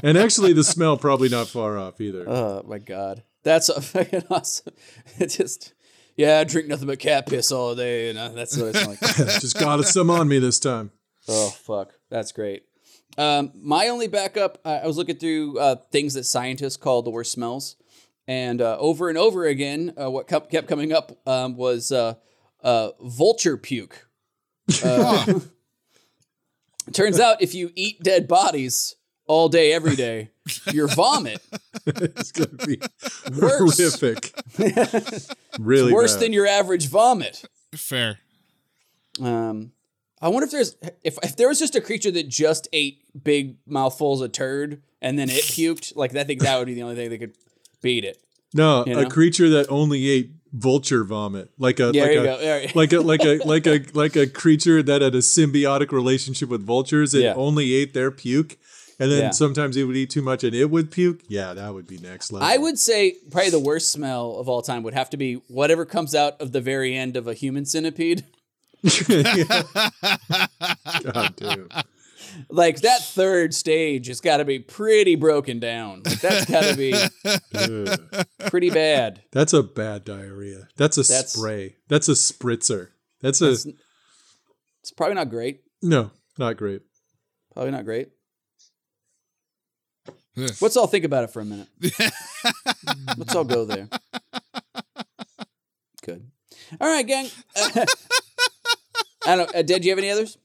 And 0.03 0.17
actually, 0.17 0.53
the 0.53 0.63
smell 0.63 0.97
probably 0.97 1.29
not 1.29 1.47
far 1.47 1.77
off 1.77 1.99
either. 2.01 2.27
Oh 2.27 2.63
my 2.67 2.79
god, 2.79 3.23
that's 3.43 3.69
a 3.69 3.81
fucking 3.81 4.23
awesome. 4.29 4.73
It 5.19 5.27
just 5.27 5.73
yeah, 6.17 6.39
I 6.39 6.43
drink 6.43 6.67
nothing 6.67 6.87
but 6.87 6.99
cat 6.99 7.27
piss 7.27 7.51
all 7.51 7.75
day, 7.75 8.09
and 8.09 8.17
uh, 8.19 8.29
that's 8.29 8.57
what 8.57 8.75
it's 8.75 8.85
like. 8.85 8.99
Just 9.39 9.57
got 9.59 9.83
some 9.85 10.09
on 10.09 10.27
me 10.27 10.39
this 10.39 10.59
time. 10.59 10.91
oh 11.27 11.49
fuck, 11.49 11.93
that's 12.09 12.31
great. 12.31 12.63
Um, 13.17 13.51
my 13.55 13.87
only 13.87 14.07
backup, 14.07 14.59
I 14.65 14.79
I 14.79 14.87
was 14.87 14.97
looking 14.97 15.17
through 15.17 15.57
uh, 15.59 15.75
things 15.91 16.13
that 16.15 16.23
scientists 16.25 16.77
call 16.77 17.01
the 17.01 17.09
worst 17.11 17.31
smells, 17.31 17.75
and 18.27 18.61
uh, 18.61 18.77
over 18.79 19.09
and 19.09 19.17
over 19.17 19.45
again, 19.45 19.93
uh, 20.01 20.09
what 20.09 20.27
kept 20.27 20.51
kept 20.51 20.67
coming 20.67 20.93
up 20.93 21.11
um, 21.27 21.55
was 21.55 21.91
uh, 21.91 22.15
uh, 22.63 22.89
vulture 23.01 23.57
puke. 23.57 24.07
Uh, 24.83 25.39
turns 26.93 27.19
out, 27.19 27.41
if 27.41 27.53
you 27.53 27.71
eat 27.75 28.01
dead 28.01 28.27
bodies 28.27 28.95
all 29.27 29.49
day, 29.49 29.73
every 29.73 29.95
day, 29.95 30.29
your 30.71 30.87
vomit 30.87 31.41
is 31.85 32.31
gonna 32.31 32.65
be 32.65 32.79
Worse. 33.39 33.77
horrific. 33.77 34.33
really 35.59 35.93
worse 35.93 36.13
bad. 36.15 36.23
than 36.23 36.33
your 36.33 36.47
average 36.47 36.87
vomit. 36.87 37.43
Fair. 37.75 38.19
Um, 39.21 39.71
I 40.21 40.29
wonder 40.29 40.45
if 40.45 40.51
there's 40.51 40.75
if 41.03 41.17
if 41.23 41.35
there 41.35 41.47
was 41.47 41.59
just 41.59 41.75
a 41.75 41.81
creature 41.81 42.11
that 42.11 42.29
just 42.29 42.67
ate 42.71 42.99
big 43.23 43.57
mouthfuls 43.65 44.21
of 44.21 44.31
turd 44.31 44.81
and 45.01 45.17
then 45.17 45.29
it 45.29 45.43
puked. 45.43 45.95
Like 45.95 46.15
I 46.15 46.23
think 46.23 46.41
that 46.41 46.57
would 46.59 46.67
be 46.67 46.75
the 46.75 46.83
only 46.83 46.95
thing 46.95 47.09
that 47.09 47.17
could 47.17 47.35
beat 47.81 48.03
it. 48.05 48.17
no 48.53 48.85
you 48.85 48.97
a 48.99 49.09
creature 49.09 49.49
that 49.49 49.67
only 49.69 50.09
ate 50.09 50.31
vulture 50.53 51.03
vomit, 51.05 51.49
like 51.57 51.79
a 51.79 51.91
Yeah, 51.93 52.03
like 52.03 52.11
a 52.11 52.23
go. 52.23 52.67
Like 52.75 52.91
a 52.93 52.99
like 52.99 53.23
a 53.25 53.37
like 53.47 53.65
a 53.67 53.85
like 53.93 54.15
a 54.17 54.27
creature 54.27 54.83
that 54.83 55.01
had 55.01 55.15
a 55.15 55.19
symbiotic 55.19 55.91
relationship 55.93 56.49
with 56.49 56.61
vultures. 56.65 57.13
It 57.13 57.21
Yeah. 57.23 57.33
only 57.35 57.73
ate 57.73 57.93
their 57.93 58.11
puke, 58.11 58.57
and 58.99 59.09
then 59.11 59.21
Yeah. 59.21 59.29
sometimes 59.31 59.77
it 59.77 59.85
would 59.85 59.95
eat 59.95 60.09
too 60.09 60.21
much 60.21 60.43
and 60.43 60.53
it 60.53 60.65
would 60.69 60.91
puke. 60.91 61.21
Yeah, 61.29 61.53
that 61.53 61.73
would 61.73 61.87
be 61.87 61.97
next 61.99 62.33
level. 62.33 62.45
I 62.47 62.57
would 62.57 62.77
say 62.77 63.15
probably 63.31 63.51
the 63.51 63.59
worst 63.59 63.91
smell 63.93 64.35
of 64.37 64.49
all 64.49 64.61
time 64.61 64.83
would 64.83 64.93
have 64.93 65.09
to 65.11 65.17
be 65.17 65.35
whatever 65.47 65.85
comes 65.85 66.13
out 66.13 66.39
of 66.41 66.51
the 66.51 66.59
very 66.61 66.95
end 66.97 67.15
of 67.15 67.27
a 67.27 67.33
human 67.33 67.65
centipede. 67.65 68.25
God 71.03 71.33
damn. 71.35 71.69
Like 72.49 72.81
that 72.81 73.01
third 73.01 73.53
stage 73.53 74.07
has 74.07 74.21
got 74.21 74.37
to 74.37 74.45
be 74.45 74.59
pretty 74.59 75.15
broken 75.15 75.59
down. 75.59 76.01
Like 76.05 76.19
that's 76.21 76.45
got 76.45 76.63
to 76.63 76.75
be 76.75 76.93
pretty 78.49 78.69
bad. 78.69 79.23
That's 79.31 79.53
a 79.53 79.63
bad 79.63 80.05
diarrhea. 80.05 80.67
That's 80.77 80.97
a 80.97 81.03
That's- 81.03 81.33
spray. 81.33 81.75
That's 81.87 82.07
a 82.09 82.13
spritzer. 82.13 82.89
That's 83.21 83.41
a 83.41 83.51
It's, 83.51 83.67
it's 84.81 84.91
probably 84.91 85.15
not 85.15 85.29
great. 85.29 85.61
no, 85.81 86.11
not 86.37 86.57
great. 86.57 86.81
Probably 87.53 87.71
not 87.71 87.85
great. 87.85 88.09
Ugh. 90.37 90.49
Let's 90.61 90.77
all 90.77 90.87
think 90.87 91.03
about 91.05 91.25
it 91.25 91.31
for 91.31 91.41
a 91.41 91.45
minute. 91.45 91.67
Let's 93.17 93.35
all 93.35 93.43
go 93.43 93.65
there. 93.65 93.89
Good. 96.03 96.25
All 96.79 96.87
right, 96.87 97.05
gang. 97.05 97.27
I 99.27 99.35
don't. 99.35 99.53
Uh, 99.53 99.61
did 99.61 99.83
you 99.85 99.91
have 99.91 99.99
any 99.99 100.09
others? 100.09 100.37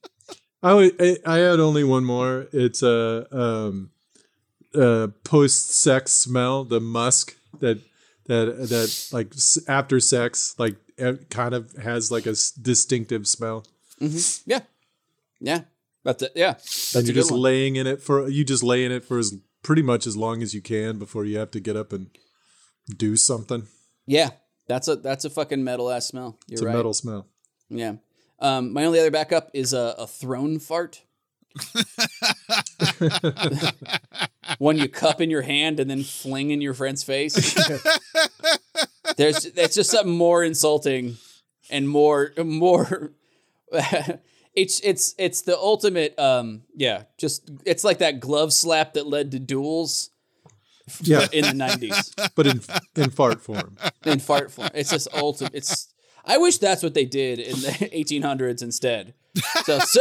I, 0.70 0.74
would, 0.74 1.00
I 1.00 1.16
I 1.24 1.36
had 1.38 1.60
only 1.60 1.84
one 1.84 2.04
more. 2.04 2.46
It's 2.52 2.82
a 2.82 3.26
um, 3.36 3.90
uh, 4.74 5.08
post 5.24 5.70
sex 5.70 6.12
smell, 6.12 6.64
the 6.64 6.80
musk 6.80 7.36
that 7.60 7.78
that 8.26 8.68
that 8.68 9.08
like 9.12 9.32
after 9.68 10.00
sex, 10.00 10.54
like 10.58 10.76
kind 11.30 11.54
of 11.54 11.72
has 11.74 12.10
like 12.10 12.26
a 12.26 12.34
distinctive 12.60 13.26
smell. 13.28 13.64
Yeah. 14.46 14.60
Yeah. 15.40 15.62
That's 16.04 16.22
it. 16.22 16.32
Yeah. 16.34 16.54
And 16.94 17.06
you're 17.06 17.14
just 17.14 17.30
one. 17.30 17.40
laying 17.40 17.76
in 17.76 17.86
it 17.86 18.02
for 18.02 18.28
you 18.28 18.44
just 18.44 18.62
lay 18.62 18.84
in 18.84 18.92
it 18.92 19.04
for 19.04 19.18
as 19.18 19.34
pretty 19.62 19.82
much 19.82 20.06
as 20.06 20.16
long 20.16 20.42
as 20.42 20.54
you 20.54 20.60
can 20.60 20.98
before 20.98 21.24
you 21.24 21.38
have 21.38 21.50
to 21.52 21.60
get 21.60 21.76
up 21.76 21.92
and 21.92 22.08
do 22.96 23.16
something. 23.16 23.66
Yeah. 24.06 24.30
That's 24.68 24.88
a 24.88 24.96
that's 24.96 25.24
a 25.24 25.30
fucking 25.30 25.62
metal 25.62 25.90
ass 25.90 26.06
smell. 26.06 26.38
You're 26.46 26.54
It's 26.54 26.62
a 26.62 26.66
right. 26.66 26.76
metal 26.76 26.94
smell. 26.94 27.26
Yeah. 27.68 27.96
Um, 28.38 28.72
my 28.72 28.84
only 28.84 28.98
other 29.00 29.10
backup 29.10 29.50
is 29.54 29.72
a, 29.72 29.94
a 29.98 30.06
thrown 30.06 30.58
fart. 30.58 31.02
One 34.58 34.76
you 34.78 34.88
cup 34.88 35.20
in 35.20 35.30
your 35.30 35.42
hand 35.42 35.80
and 35.80 35.88
then 35.90 36.02
fling 36.02 36.50
in 36.50 36.60
your 36.60 36.74
friend's 36.74 37.02
face. 37.02 37.34
There's 39.16 39.44
that's 39.52 39.74
just 39.74 39.90
something 39.90 40.14
more 40.16 40.44
insulting 40.44 41.16
and 41.70 41.88
more 41.88 42.32
more. 42.38 43.12
it's 44.54 44.80
it's 44.80 45.14
it's 45.18 45.42
the 45.42 45.56
ultimate. 45.56 46.18
Um, 46.18 46.62
yeah, 46.74 47.04
just 47.18 47.50
it's 47.64 47.84
like 47.84 47.98
that 47.98 48.20
glove 48.20 48.52
slap 48.52 48.94
that 48.94 49.06
led 49.06 49.30
to 49.32 49.38
duels 49.38 50.10
Yeah, 51.00 51.26
in 51.32 51.44
the 51.44 51.54
nineties 51.54 52.14
but 52.34 52.46
in 52.46 52.60
in 52.96 53.10
fart 53.10 53.40
form. 53.40 53.76
in 54.04 54.18
fart 54.20 54.52
form. 54.52 54.70
It's 54.74 54.90
just 54.90 55.08
ultimate. 55.14 55.54
It's. 55.54 55.88
I 56.26 56.38
wish 56.38 56.58
that's 56.58 56.82
what 56.82 56.94
they 56.94 57.04
did 57.04 57.38
in 57.38 57.60
the 57.60 57.68
1800s 57.94 58.62
instead. 58.62 59.14
So, 59.64 59.78
sir, 59.84 60.00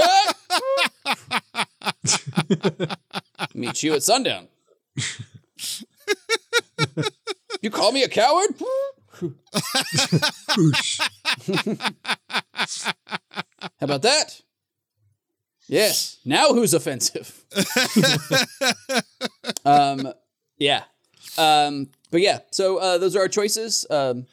meet 3.54 3.84
you 3.84 3.94
at 3.94 4.04
sundown. 4.04 4.48
you 7.62 7.70
call 7.70 7.92
me 7.92 8.04
a 8.04 8.10
coward? 8.10 8.56
How 13.80 13.82
about 13.82 14.02
that? 14.02 14.42
Yes. 15.68 16.18
Now 16.26 16.54
who's 16.54 16.74
offensive? 16.74 17.44
um, 19.66 20.14
yeah. 20.58 20.84
Um, 21.38 21.90
but 22.12 22.22
yeah. 22.22 22.40
So 22.52 22.78
uh, 22.78 22.98
those 22.98 23.16
are 23.16 23.22
our 23.22 23.28
choices. 23.28 23.86
Um, 23.90 24.28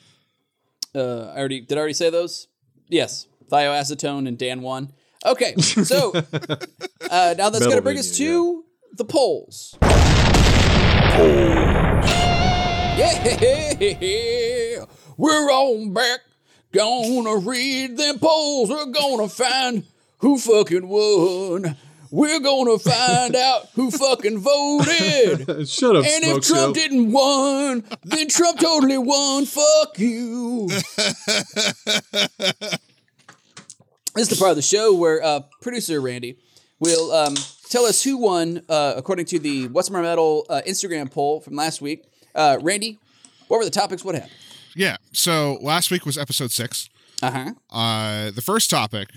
uh, 0.95 1.33
I 1.35 1.39
already 1.39 1.61
did. 1.61 1.77
I 1.77 1.81
already 1.81 1.95
say 1.95 2.11
those. 2.11 2.49
Yes. 2.89 3.27
Thioacetone 3.51 4.27
and 4.29 4.39
Dan 4.39 4.63
one. 4.63 4.93
Okay. 5.25 5.55
So 5.57 6.13
uh, 7.11 7.35
now 7.39 7.51
that's 7.51 7.65
going 7.65 7.77
to 7.77 7.83
bring 7.83 7.99
us 7.99 8.17
to 8.19 8.65
the 8.97 9.05
polls. 9.05 9.77
Yeah, 12.95 14.85
we're 15.17 15.51
on 15.51 15.95
back. 15.95 16.21
Gonna 16.73 17.37
read 17.37 17.97
them 17.97 18.19
polls. 18.19 18.71
We're 18.71 18.87
gonna 18.87 19.29
find 19.29 19.85
who 20.19 20.39
fucking 20.39 20.89
won. 20.89 21.77
We're 22.13 22.41
gonna 22.41 22.79
find 22.79 23.35
out 23.35 23.71
who 23.75 23.91
fucking 23.91 24.37
voted. 24.39 25.67
Shut 25.69 25.97
up, 25.97 26.05
And 26.05 26.23
smoke 26.25 26.39
if 26.39 26.47
Trump 26.47 26.77
show. 26.77 26.83
didn't 26.83 27.11
won, 27.11 27.85
then 28.05 28.29
Trump 28.29 28.61
totally 28.61 28.99
won. 28.99 29.47
Fuck 29.47 29.99
you. 29.99 30.69
this 30.69 30.85
is 34.17 34.29
the 34.29 34.37
part 34.37 34.51
of 34.51 34.57
the 34.57 34.63
show 34.63 34.95
where 34.95 35.23
uh, 35.25 35.41
producer 35.63 36.01
Randy 36.03 36.37
will 36.81 37.11
um, 37.13 37.35
tell 37.71 37.85
us 37.87 38.03
who 38.03 38.19
won 38.19 38.61
uh, 38.69 38.93
according 38.97 39.25
to 39.27 39.39
the 39.39 39.69
What's 39.69 39.89
My 39.91 40.03
Metal 40.03 40.45
uh, 40.51 40.61
Instagram 40.67 41.11
poll 41.11 41.41
from 41.41 41.57
last 41.57 41.81
week. 41.81 42.05
Uh, 42.35 42.59
Randy, 42.61 42.99
what 43.49 43.57
were 43.59 43.65
the 43.65 43.71
topics? 43.71 44.05
What 44.05 44.17
happened? 44.17 44.33
Yeah. 44.77 44.99
So 45.13 45.59
last 45.63 45.91
week 45.91 46.05
was 46.05 46.19
episode 46.19 46.51
six. 46.51 46.91
Uh 47.23 47.31
huh. 47.31 47.53
Uh, 47.71 48.31
the 48.33 48.43
first 48.43 48.69
topic 48.69 49.09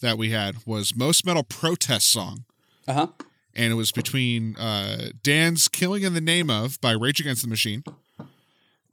that 0.00 0.18
we 0.18 0.30
had 0.30 0.56
was 0.66 0.94
most 0.96 1.24
metal 1.26 1.42
protest 1.42 2.08
song, 2.08 2.44
Uh 2.86 2.92
huh. 2.92 3.06
and 3.54 3.72
it 3.72 3.76
was 3.76 3.92
between 3.92 4.56
uh, 4.56 5.10
Dan's 5.22 5.68
"Killing 5.68 6.02
in 6.02 6.14
the 6.14 6.20
Name 6.20 6.50
of" 6.50 6.80
by 6.80 6.92
Rage 6.92 7.20
Against 7.20 7.42
the 7.42 7.48
Machine 7.48 7.82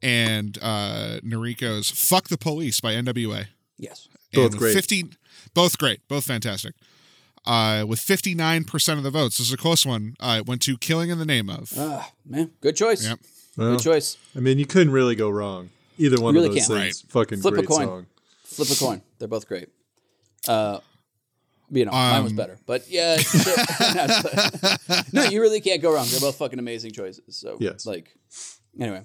and 0.01 0.58
uh, 0.62 1.20
Noriko's 1.24 1.89
"Fuck 1.89 2.28
the 2.30 2.38
Police" 2.38 2.80
by 2.82 2.93
NWA. 2.93 3.47
Yes. 3.78 4.08
Both 4.34 4.43
And 4.45 4.53
with 4.53 4.60
great. 4.60 4.74
50, 4.74 5.06
both 5.53 5.78
great, 5.78 6.06
both 6.08 6.26
fantastic. 6.26 6.76
Uh, 7.45 7.86
with 7.88 7.99
fifty 7.99 8.34
nine 8.34 8.64
percent 8.64 8.97
of 8.97 9.03
the 9.03 9.12
votes, 9.12 9.38
this 9.38 9.47
is 9.47 9.53
a 9.53 9.58
close 9.58 9.86
one. 9.86 10.16
Uh, 10.20 10.38
it 10.39 10.47
went 10.47 10.62
to 10.64 10.78
"Killing 10.78 11.10
in 11.12 11.20
the 11.20 11.26
Name 11.26 11.49
of." 11.49 11.72
Ah, 11.78 12.12
man, 12.26 12.51
good 12.62 12.76
choice. 12.76 13.06
Yep. 13.08 13.20
Well, 13.58 13.72
Good 13.78 13.84
choice. 13.84 14.18
I 14.36 14.39
mean, 14.39 14.58
you 14.60 14.66
couldn't 14.66 14.91
really 14.91 15.16
go 15.16 15.30
wrong. 15.30 15.70
Either 15.97 16.20
one 16.20 16.34
really 16.36 16.47
of 16.49 16.56
those 16.56 16.68
can't. 16.68 16.80
things. 16.82 17.01
Fucking 17.08 17.39
Flip 17.39 17.53
a 17.53 17.58
great 17.58 17.68
coin. 17.68 17.88
song. 17.88 18.06
Flip 18.43 18.70
a 18.70 18.76
coin. 18.76 19.01
They're 19.18 19.28
both 19.30 19.47
great. 19.47 19.70
Uh, 20.47 20.80
you 21.72 21.86
know, 21.86 21.91
mine 21.91 22.24
was 22.24 22.32
Um, 22.32 22.36
better, 22.38 22.57
but 22.66 22.89
yeah. 22.89 23.18
no, 25.13 25.24
you 25.26 25.41
really 25.41 25.61
can't 25.61 25.82
go 25.82 25.93
wrong. 25.93 26.05
They're 26.09 26.20
both 26.20 26.38
fucking 26.38 26.59
amazing 26.59 26.91
choices. 26.91 27.38
So 27.38 27.57
Yes. 27.59 27.86
like, 27.86 28.16
anyway, 28.80 29.03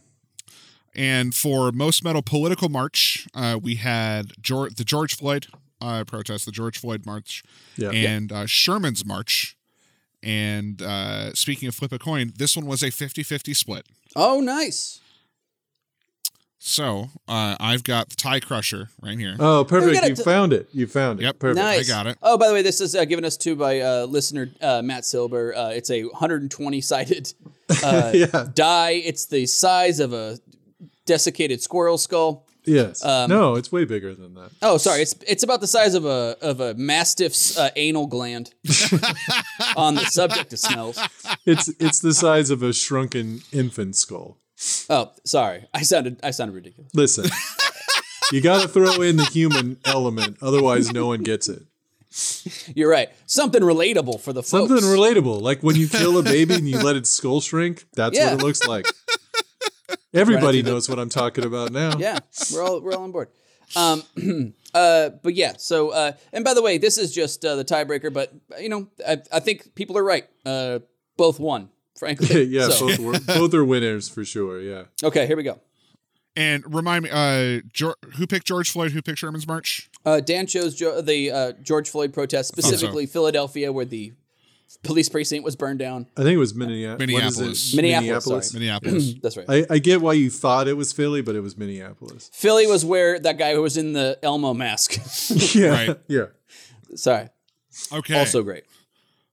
And 0.95 1.35
for 1.35 1.73
most 1.73 2.03
metal 2.05 2.23
political 2.23 2.69
march, 2.69 3.27
uh, 3.35 3.59
we 3.63 3.77
had 3.77 4.33
George, 4.41 4.75
the 4.75 4.85
George 4.85 5.17
Floyd 5.17 5.47
uh, 5.81 6.05
protest, 6.05 6.45
the 6.47 6.53
George 6.53 6.79
Floyd 6.79 7.07
march, 7.07 7.43
Yeah. 7.77 7.91
and 7.93 8.31
uh, 8.33 8.47
Sherman's 8.47 9.05
march. 9.05 9.57
And 10.23 10.83
uh, 10.83 11.33
speaking 11.33 11.69
of 11.69 11.75
flip 11.75 11.93
a 11.93 11.99
coin, 11.99 12.33
this 12.37 12.55
one 12.57 12.67
was 12.67 12.83
a 12.83 12.91
50 12.91 13.23
50 13.23 13.55
split. 13.55 13.87
oh 14.17 14.41
nice. 14.41 15.01
So 16.63 17.09
uh, 17.27 17.57
I've 17.59 17.83
got 17.85 18.11
the 18.11 18.17
tie 18.17 18.39
crusher 18.39 18.91
right 19.01 19.19
here. 19.19 19.35
Oh, 19.41 19.65
perfect. 19.65 20.07
You 20.07 20.15
t- 20.15 20.23
found 20.23 20.53
it. 20.53 20.69
You 20.75 20.87
found 20.87 21.19
it. 21.19 21.23
Yep. 21.23 21.39
Perfect. 21.39 21.57
Nice. 21.57 21.89
got 21.89 22.07
it. 22.07 22.19
Oh, 22.23 22.37
by 22.37 22.49
the 22.49 22.53
way, 22.55 22.61
this 22.61 22.83
is 22.83 22.95
uh, 22.95 23.07
given 23.07 23.25
us 23.25 23.39
to 23.39 23.57
by 23.57 23.81
uh, 23.81 24.05
listener 24.05 24.51
uh, 24.61 24.83
Matt 24.83 25.07
Silber. 25.07 25.57
Uh, 25.57 25.71
it's 25.71 25.91
a 25.91 26.03
120 26.05 26.81
sided 26.83 27.33
uh, 27.83 28.13
Yeah. 28.15 28.49
die. 28.53 28.91
It's 28.91 29.25
the 29.25 29.47
size 29.47 30.01
of 30.01 30.13
a 30.13 30.39
desiccated 31.07 31.63
squirrel 31.63 31.97
skull. 31.97 32.47
Yes. 32.67 33.03
Um, 33.03 33.31
no, 33.31 33.55
it's 33.55 33.73
way 33.73 33.87
bigger 33.87 34.15
than 34.15 34.35
that. 34.35 34.51
Oh, 34.61 34.77
sorry. 34.77 35.01
It's 35.01 35.15
it's 35.27 35.43
about 35.43 35.63
the 35.63 35.67
size 35.67 35.95
of 35.95 36.05
a 36.05 36.37
of 36.43 36.61
a 36.61 36.75
mastiff's 36.75 37.57
uh, 37.59 37.71
anal 37.75 38.07
gland. 38.07 38.53
on 39.77 39.95
the 39.95 40.05
subject 40.05 40.53
of 40.53 40.59
smells. 40.59 41.01
It's 41.47 41.69
it's 41.81 42.01
the 42.01 42.13
size 42.13 42.51
of 42.51 42.63
a 42.63 42.75
shrunken 42.75 43.41
infant 43.51 43.97
skull. 43.97 44.37
Oh, 44.91 45.11
sorry. 45.25 45.65
I 45.73 45.83
sounded 45.83 46.21
I 46.23 46.31
sounded 46.33 46.55
ridiculous. 46.55 46.95
Listen, 46.95 47.27
you 48.33 48.41
got 48.41 48.63
to 48.63 48.69
throw 48.69 49.01
in 49.03 49.17
the 49.17 49.25
human 49.25 49.79
element, 49.85 50.37
otherwise 50.43 50.93
no 50.93 51.07
one 51.07 51.23
gets 51.23 51.49
it. 51.49 51.63
You're 52.75 52.91
right. 52.91 53.09
Something 53.27 53.63
relatable 53.63 54.21
for 54.21 54.33
the 54.33 54.43
folks. 54.43 54.69
Something 54.69 54.85
relatable, 54.89 55.41
like 55.41 55.63
when 55.63 55.77
you 55.77 55.89
kill 56.01 56.19
a 56.19 56.23
baby 56.23 56.55
and 56.55 56.69
you 56.69 56.79
let 56.81 56.97
its 56.97 57.11
skull 57.11 57.41
shrink. 57.41 57.87
That's 57.95 58.17
Yeah. 58.17 58.33
what 58.35 58.41
it 58.43 58.45
looks 58.45 58.67
like. 58.67 58.87
Everybody 60.13 60.61
the- 60.63 60.71
knows 60.71 60.89
what 60.89 60.99
I'm 60.99 61.09
talking 61.09 61.45
about 61.45 61.71
now. 61.73 61.97
yeah, 61.99 62.19
we're 62.53 62.63
all 62.65 62.81
we're 62.81 62.93
all 62.95 63.05
on 63.05 63.13
board. 63.13 63.29
Um, 63.77 64.03
uh, 64.75 65.11
but 65.23 65.35
yeah. 65.35 65.53
So, 65.57 65.91
uh, 65.91 66.13
and 66.33 66.45
by 66.45 66.55
the 66.55 66.63
way, 66.63 66.79
this 66.79 66.99
is 66.99 67.13
just 67.15 67.45
uh, 67.45 67.55
the 67.55 67.65
tiebreaker. 67.65 68.13
But 68.13 68.33
you 68.61 68.69
know, 68.69 68.89
I, 69.07 69.19
I 69.33 69.39
think 69.41 69.75
people 69.77 69.97
are 69.97 70.05
right. 70.05 70.27
Uh, 70.45 70.81
both 71.17 71.39
won, 71.39 71.69
frankly. 72.01 72.43
yeah, 72.49 72.69
So- 72.71 72.89
both 72.89 72.99
were, 72.99 73.21
both 73.21 73.55
are 73.55 73.65
winners 73.65 74.09
for 74.09 74.25
sure. 74.25 74.61
Yeah. 74.61 74.85
okay, 75.05 75.29
here 75.29 75.37
we 75.37 75.45
go. 75.45 75.61
And 76.37 76.65
remind 76.75 77.05
me, 77.05 77.11
uh, 77.11 77.61
Geor 77.73 77.95
who 78.17 78.27
picked 78.27 78.47
George 78.47 78.71
Floyd? 78.71 78.93
Who 78.93 79.03
picked 79.03 79.19
Sherman's 79.19 79.47
March? 79.47 79.91
Uh, 80.07 80.21
Dan 80.21 80.47
chose 80.47 80.75
jo- 80.75 81.01
the 81.01 81.31
uh, 81.31 81.53
George 81.63 81.91
Floyd 81.91 82.13
protest, 82.13 82.49
specifically 82.49 83.07
Philadelphia, 83.07 83.73
where 83.73 83.85
the 83.85 84.13
police 84.85 85.09
precinct 85.09 85.45
was 85.45 85.57
burned 85.57 85.81
down. 85.81 86.07
I 86.17 86.23
think 86.23 86.35
it 86.35 86.39
was 86.39 86.55
Minneapolis. 86.55 87.01
Minneapolis. 87.01 87.75
Minneapolis, 87.75 88.51
sorry. 88.51 88.61
Minneapolis. 88.61 89.13
That's 89.23 89.37
right. 89.37 89.47
I, 89.49 89.67
I 89.75 89.79
get 89.81 90.01
why 90.01 90.13
you 90.13 90.31
thought 90.31 90.69
it 90.69 90.77
was 90.77 90.93
Philly, 90.93 91.21
but 91.21 91.35
it 91.35 91.41
was 91.41 91.59
Minneapolis. 91.59 92.31
Philly 92.33 92.67
was 92.69 92.85
where 92.85 93.19
that 93.19 93.37
guy 93.37 93.53
who 93.55 93.63
was 93.63 93.77
in 93.77 93.93
the 93.93 94.17
Elmo 94.23 94.55
mask. 94.55 94.99
yeah. 95.55 95.69
Right. 95.69 95.99
Yeah. 96.07 96.27
Sorry. 96.95 97.29
Okay. 97.93 98.19
Also 98.19 98.43
great. 98.45 98.65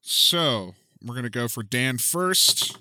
So 0.02 0.74
we're 1.04 1.16
gonna 1.16 1.30
go 1.30 1.48
for 1.48 1.64
Dan 1.64 1.98
first. 1.98 2.78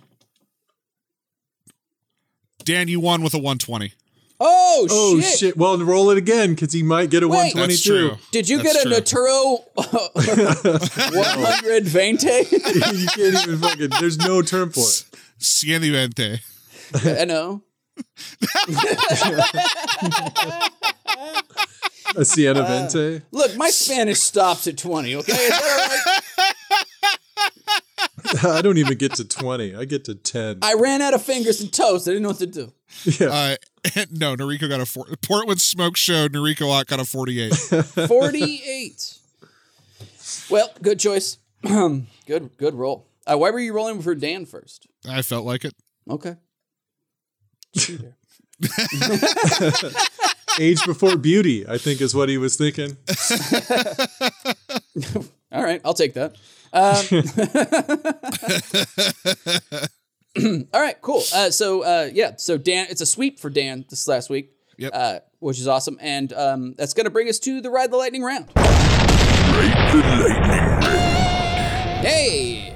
Dan, 2.64 2.88
you 2.88 2.98
won 3.00 3.22
with 3.22 3.34
a 3.34 3.38
120. 3.38 3.92
Oh, 4.38 4.86
Oh 4.90 5.20
shit. 5.20 5.38
shit. 5.38 5.56
Well, 5.56 5.78
roll 5.78 6.10
it 6.10 6.18
again 6.18 6.50
because 6.54 6.72
he 6.72 6.82
might 6.82 7.08
get 7.10 7.22
a 7.22 7.28
Wait. 7.28 7.54
122. 7.54 8.16
Did 8.32 8.48
you 8.48 8.58
That's 8.62 8.84
get 8.84 8.86
a 8.86 8.90
Naturo 8.90 9.60
100 9.74 11.84
Vente? 11.84 12.26
you 12.52 12.60
can't 13.08 13.48
even 13.48 13.58
fucking. 13.58 13.90
There's 14.00 14.18
no 14.18 14.42
term 14.42 14.70
for 14.72 14.80
it. 14.80 15.04
Cienivente. 15.40 16.40
I 17.20 17.24
know. 17.24 17.62
A 22.16 22.24
Siena 22.24 22.62
Vente. 22.62 23.16
Uh, 23.16 23.20
look, 23.32 23.56
my 23.56 23.70
Spanish 23.70 24.20
stops 24.20 24.66
at 24.66 24.76
20, 24.78 25.16
okay? 25.16 25.32
Is 25.32 25.48
that 25.50 25.62
all 25.62 25.68
right? 26.48 26.62
I 28.44 28.62
don't 28.62 28.78
even 28.78 28.96
get 28.96 29.14
to 29.14 29.24
20. 29.24 29.74
I 29.74 29.84
get 29.84 30.04
to 30.04 30.14
10. 30.14 30.58
I 30.62 30.74
ran 30.74 31.02
out 31.02 31.14
of 31.14 31.22
fingers 31.22 31.60
and 31.60 31.72
toes. 31.72 32.06
I 32.08 32.12
didn't 32.12 32.22
know 32.22 32.30
what 32.30 32.38
to 32.38 32.46
do. 32.46 32.72
yeah. 33.20 33.28
Uh, 33.28 33.56
no, 34.10 34.36
Noriko 34.36 34.68
got 34.68 34.80
a 34.80 34.86
four. 34.86 35.06
Portland 35.22 35.60
Smoke 35.60 35.96
Show. 35.96 36.28
Noriko 36.28 36.70
Ott 36.70 36.86
got 36.86 37.00
a 37.00 37.04
48. 37.04 37.54
48. 38.08 39.18
well, 40.50 40.72
good 40.82 40.98
choice. 40.98 41.38
good 41.62 42.06
good 42.56 42.74
roll. 42.74 43.06
Uh, 43.26 43.36
why 43.36 43.50
were 43.50 43.58
you 43.58 43.72
rolling 43.72 44.00
for 44.02 44.14
Dan 44.14 44.46
first? 44.46 44.86
I 45.08 45.22
felt 45.22 45.44
like 45.44 45.64
it. 45.64 45.74
Okay. 46.08 46.36
Age 50.58 50.84
before 50.86 51.16
beauty, 51.16 51.68
I 51.68 51.76
think 51.76 52.00
is 52.00 52.14
what 52.14 52.28
he 52.28 52.38
was 52.38 52.56
thinking. 52.56 52.96
All 55.52 55.62
right, 55.62 55.80
I'll 55.84 55.94
take 55.94 56.14
that. 56.14 56.36
Um, 56.72 57.04
all 60.74 60.80
right, 60.80 61.00
cool. 61.00 61.22
Uh, 61.34 61.50
so 61.50 61.82
uh, 61.82 62.10
yeah, 62.12 62.32
so 62.36 62.58
Dan, 62.58 62.86
it's 62.90 63.00
a 63.00 63.06
sweep 63.06 63.38
for 63.40 63.48
Dan 63.48 63.84
this 63.88 64.06
last 64.08 64.28
week, 64.28 64.52
Yep. 64.76 64.90
uh, 64.94 65.20
which 65.38 65.58
is 65.58 65.66
awesome, 65.68 65.98
and 66.00 66.32
um, 66.32 66.74
that's 66.76 66.94
going 66.94 67.04
to 67.04 67.10
bring 67.10 67.28
us 67.28 67.38
to 67.40 67.60
the 67.60 67.70
ride 67.70 67.90
the 67.90 67.96
lightning 67.96 68.22
round. 68.22 68.50
Ride 68.56 69.92
the 69.92 70.28
lightning 70.28 70.42
round. 70.42 70.84
Hey, 72.04 72.74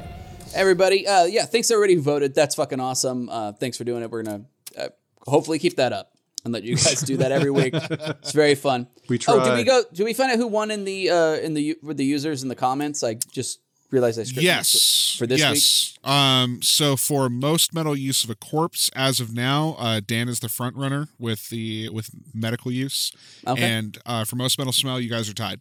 everybody! 0.55 1.07
Uh, 1.07 1.25
yeah, 1.25 1.45
thanks 1.45 1.71
everybody 1.71 1.95
who 1.97 2.03
voted. 2.03 2.35
That's 2.35 2.55
fucking 2.55 2.81
awesome. 2.81 3.29
Uh, 3.29 3.53
thanks 3.53 3.77
for 3.77 3.85
doing 3.85 4.03
it. 4.03 4.11
We're 4.11 4.23
gonna 4.23 4.45
uh, 4.79 4.89
hopefully 5.27 5.59
keep 5.59 5.77
that 5.77 5.93
up 5.93 6.13
and 6.45 6.53
let 6.55 6.63
you 6.65 6.77
guys 6.77 7.01
do 7.03 7.17
that 7.19 7.33
every 7.33 7.51
week. 7.51 7.75
It's 7.75 8.33
very 8.33 8.55
fun. 8.55 8.87
We 9.09 9.19
try. 9.19 9.35
Oh, 9.35 9.45
did 9.45 9.57
we 9.57 9.65
go? 9.65 9.83
Did 9.93 10.05
we 10.05 10.13
find 10.15 10.31
out 10.31 10.39
who 10.39 10.47
won 10.47 10.71
in 10.71 10.85
the 10.85 11.11
uh, 11.11 11.35
in 11.35 11.55
the 11.55 11.77
with 11.83 11.97
the 11.97 12.05
users 12.05 12.45
in 12.45 12.49
the 12.49 12.55
comments? 12.55 13.03
I 13.03 13.15
just 13.33 13.59
realized 13.91 14.21
I 14.21 14.23
scripted 14.23 14.43
Yes. 14.43 15.17
for 15.19 15.27
this 15.27 15.41
week. 15.41 15.55
yes. 15.55 15.99
Um, 16.05 16.63
so 16.63 16.97
for 16.97 17.29
most 17.29 17.75
metal 17.75 17.97
use 17.97 18.23
of 18.23 18.31
a 18.31 18.37
corpse, 18.37 18.89
as 18.95 19.19
of 19.19 19.35
now, 19.35 19.75
uh, 19.81 20.01
Dan 20.07 20.29
is 20.29 20.39
the 20.39 20.49
front 20.49 20.77
runner 20.77 21.09
with 21.19 21.49
the 21.51 21.89
with 21.89 22.11
medical 22.33 22.71
use. 22.71 23.13
Okay. 23.45 23.61
And 23.61 23.99
uh, 24.07 24.25
for 24.25 24.37
most 24.37 24.59
metal 24.59 24.73
smell, 24.73 25.01
you 25.01 25.11
guys 25.11 25.29
are 25.29 25.35
tied. 25.35 25.59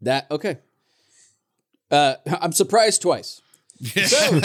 That 0.00 0.30
okay. 0.30 0.58
Uh, 1.90 2.14
I'm 2.40 2.52
surprised 2.52 3.02
twice. 3.02 3.41
So, 3.82 4.40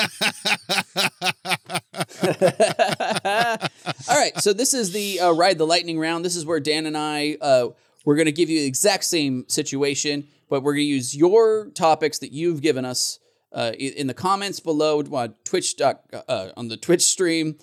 all 4.09 4.17
right. 4.17 4.31
So 4.39 4.53
this 4.53 4.73
is 4.73 4.91
the 4.91 5.19
uh, 5.19 5.31
ride 5.31 5.57
the 5.57 5.67
lightning 5.67 5.99
round. 5.99 6.25
This 6.25 6.35
is 6.35 6.45
where 6.45 6.59
Dan 6.59 6.85
and 6.85 6.97
I 6.97 7.37
uh, 7.41 7.67
we're 8.07 8.15
going 8.15 8.25
to 8.27 8.31
give 8.31 8.49
you 8.49 8.61
the 8.61 8.65
exact 8.65 9.03
same 9.03 9.43
situation, 9.49 10.27
but 10.49 10.63
we're 10.63 10.73
going 10.73 10.85
to 10.85 10.89
use 10.89 11.15
your 11.15 11.69
topics 11.71 12.19
that 12.19 12.31
you've 12.31 12.61
given 12.61 12.85
us 12.85 13.19
uh, 13.51 13.73
in 13.77 14.07
the 14.07 14.13
comments 14.13 14.59
below 14.59 15.01
uh, 15.01 15.27
Twitch 15.43 15.75
doc, 15.75 16.03
uh, 16.27 16.49
on 16.55 16.69
the 16.69 16.77
Twitch 16.77 17.01
stream 17.03 17.57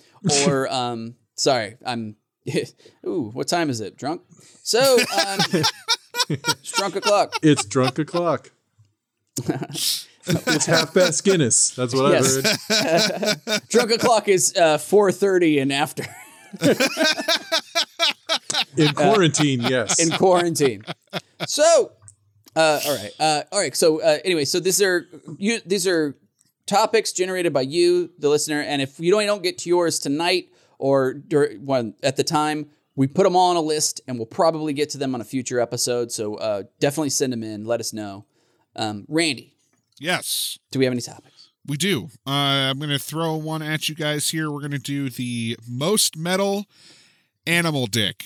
or 0.45 0.67
um, 0.71 1.15
sorry, 1.35 1.77
I'm. 1.85 2.17
Ooh, 3.07 3.31
what 3.33 3.47
time 3.47 3.71
is 3.71 3.81
it? 3.81 3.97
Drunk. 3.97 4.21
So 4.61 4.97
um, 4.99 5.39
it's 6.29 6.71
drunk 6.71 6.95
o'clock. 6.95 7.33
It's 7.41 7.65
drunk 7.65 7.97
o'clock. 7.97 8.51
It's 10.27 10.65
half 10.65 10.93
past 10.93 11.23
Guinness. 11.23 11.71
That's 11.71 11.93
what 11.93 12.11
Yes. 12.11 12.37
I've 12.69 13.41
heard. 13.47 13.61
Drunk 13.69 13.91
o'clock 13.91 14.27
is 14.27 14.55
uh, 14.55 14.77
four 14.77 15.11
thirty 15.11 15.59
and 15.59 15.71
after 15.71 16.05
In 18.77 18.93
quarantine, 18.93 19.61
yes. 19.61 19.99
in 19.99 20.11
quarantine. 20.17 20.83
So, 21.47 21.91
uh, 22.55 22.79
all 22.85 22.95
right, 22.95 23.11
uh, 23.19 23.43
all 23.51 23.59
right. 23.59 23.75
So 23.75 24.01
uh, 24.01 24.19
anyway, 24.25 24.45
so 24.45 24.59
these 24.59 24.81
are 24.81 25.07
you. 25.37 25.59
These 25.65 25.87
are 25.87 26.15
topics 26.65 27.11
generated 27.11 27.53
by 27.53 27.61
you, 27.61 28.09
the 28.19 28.29
listener, 28.29 28.61
and 28.61 28.81
if 28.81 28.99
you 28.99 29.11
don't, 29.11 29.25
don't 29.25 29.43
get 29.43 29.57
to 29.59 29.69
yours 29.69 29.99
tonight 29.99 30.49
or 30.77 31.13
during, 31.13 31.93
at 32.03 32.15
the 32.17 32.23
time, 32.23 32.67
we 32.95 33.07
put 33.07 33.23
them 33.23 33.35
all 33.35 33.49
on 33.51 33.55
a 33.55 33.61
list, 33.61 34.01
and 34.07 34.17
we'll 34.17 34.25
probably 34.25 34.73
get 34.73 34.89
to 34.91 34.97
them 34.97 35.15
on 35.15 35.21
a 35.21 35.25
future 35.25 35.59
episode. 35.59 36.11
So 36.11 36.35
uh, 36.35 36.63
definitely 36.79 37.11
send 37.11 37.33
them 37.33 37.43
in. 37.43 37.65
Let 37.65 37.79
us 37.79 37.93
know. 37.93 38.25
Um, 38.75 39.05
Randy, 39.07 39.54
Yes. 39.99 40.59
do 40.71 40.79
we 40.79 40.85
have 40.85 40.91
any 40.91 41.01
topics? 41.01 41.49
We 41.67 41.77
do. 41.77 42.09
Uh, 42.27 42.69
I'm 42.69 42.77
going 42.77 42.91
to 42.91 42.99
throw 42.99 43.35
one 43.35 43.61
at 43.61 43.89
you 43.89 43.95
guys 43.95 44.29
here. 44.29 44.51
We're 44.51 44.59
going 44.59 44.71
to 44.71 44.77
do 44.77 45.09
the 45.09 45.57
most 45.67 46.15
metal 46.15 46.65
animal 47.47 47.87
dick. 47.87 48.25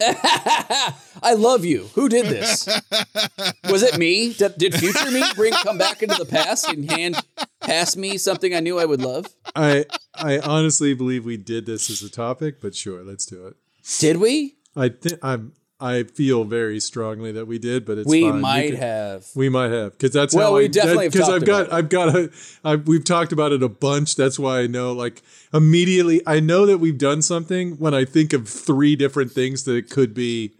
I 0.00 1.34
love 1.36 1.64
you. 1.64 1.90
Who 1.94 2.08
did 2.08 2.26
this? 2.26 2.66
Was 3.68 3.82
it 3.82 3.98
me? 3.98 4.32
Did, 4.32 4.56
did 4.58 4.74
future 4.74 5.10
me 5.10 5.22
bring 5.36 5.52
come 5.52 5.78
back 5.78 6.02
into 6.02 6.16
the 6.16 6.24
past 6.24 6.68
and 6.68 6.90
hand 6.90 7.16
pass 7.60 7.94
me 7.96 8.18
something 8.18 8.54
I 8.54 8.60
knew 8.60 8.78
I 8.80 8.84
would 8.84 9.00
love? 9.00 9.26
I 9.54 9.84
I 10.14 10.40
honestly 10.40 10.94
believe 10.94 11.24
we 11.24 11.36
did 11.36 11.66
this 11.66 11.88
as 11.88 12.02
a 12.02 12.10
topic, 12.10 12.60
but 12.60 12.74
sure, 12.74 13.04
let's 13.04 13.26
do 13.26 13.46
it. 13.46 13.54
Did 14.00 14.16
we? 14.16 14.56
I 14.74 14.88
think 14.88 15.18
I'm 15.22 15.52
I 15.82 16.04
feel 16.04 16.44
very 16.44 16.78
strongly 16.78 17.32
that 17.32 17.46
we 17.46 17.58
did, 17.58 17.84
but 17.84 17.98
it's 17.98 18.08
we 18.08 18.22
fine. 18.22 18.40
might 18.40 18.70
can- 18.70 18.76
have. 18.80 19.26
We 19.34 19.48
might 19.48 19.72
have 19.72 19.92
because 19.92 20.12
that's 20.12 20.32
Well, 20.34 20.52
how 20.52 20.56
we 20.58 20.64
I, 20.64 20.68
definitely 20.68 21.08
because 21.08 21.28
I've 21.28 21.44
got 21.44 21.66
it. 21.66 21.72
I've 21.72 21.88
got 21.88 22.14
a 22.14 22.30
I've, 22.64 22.86
we've 22.86 23.04
talked 23.04 23.32
about 23.32 23.50
it 23.52 23.62
a 23.64 23.68
bunch. 23.68 24.14
That's 24.14 24.38
why 24.38 24.60
I 24.60 24.66
know 24.68 24.92
like 24.92 25.22
immediately 25.52 26.20
I 26.26 26.38
know 26.40 26.66
that 26.66 26.78
we've 26.78 26.96
done 26.98 27.20
something 27.20 27.72
when 27.78 27.94
I 27.94 28.04
think 28.04 28.32
of 28.32 28.48
three 28.48 28.94
different 28.94 29.32
things 29.32 29.64
that 29.64 29.74
it 29.74 29.90
could 29.90 30.14
be 30.14 30.52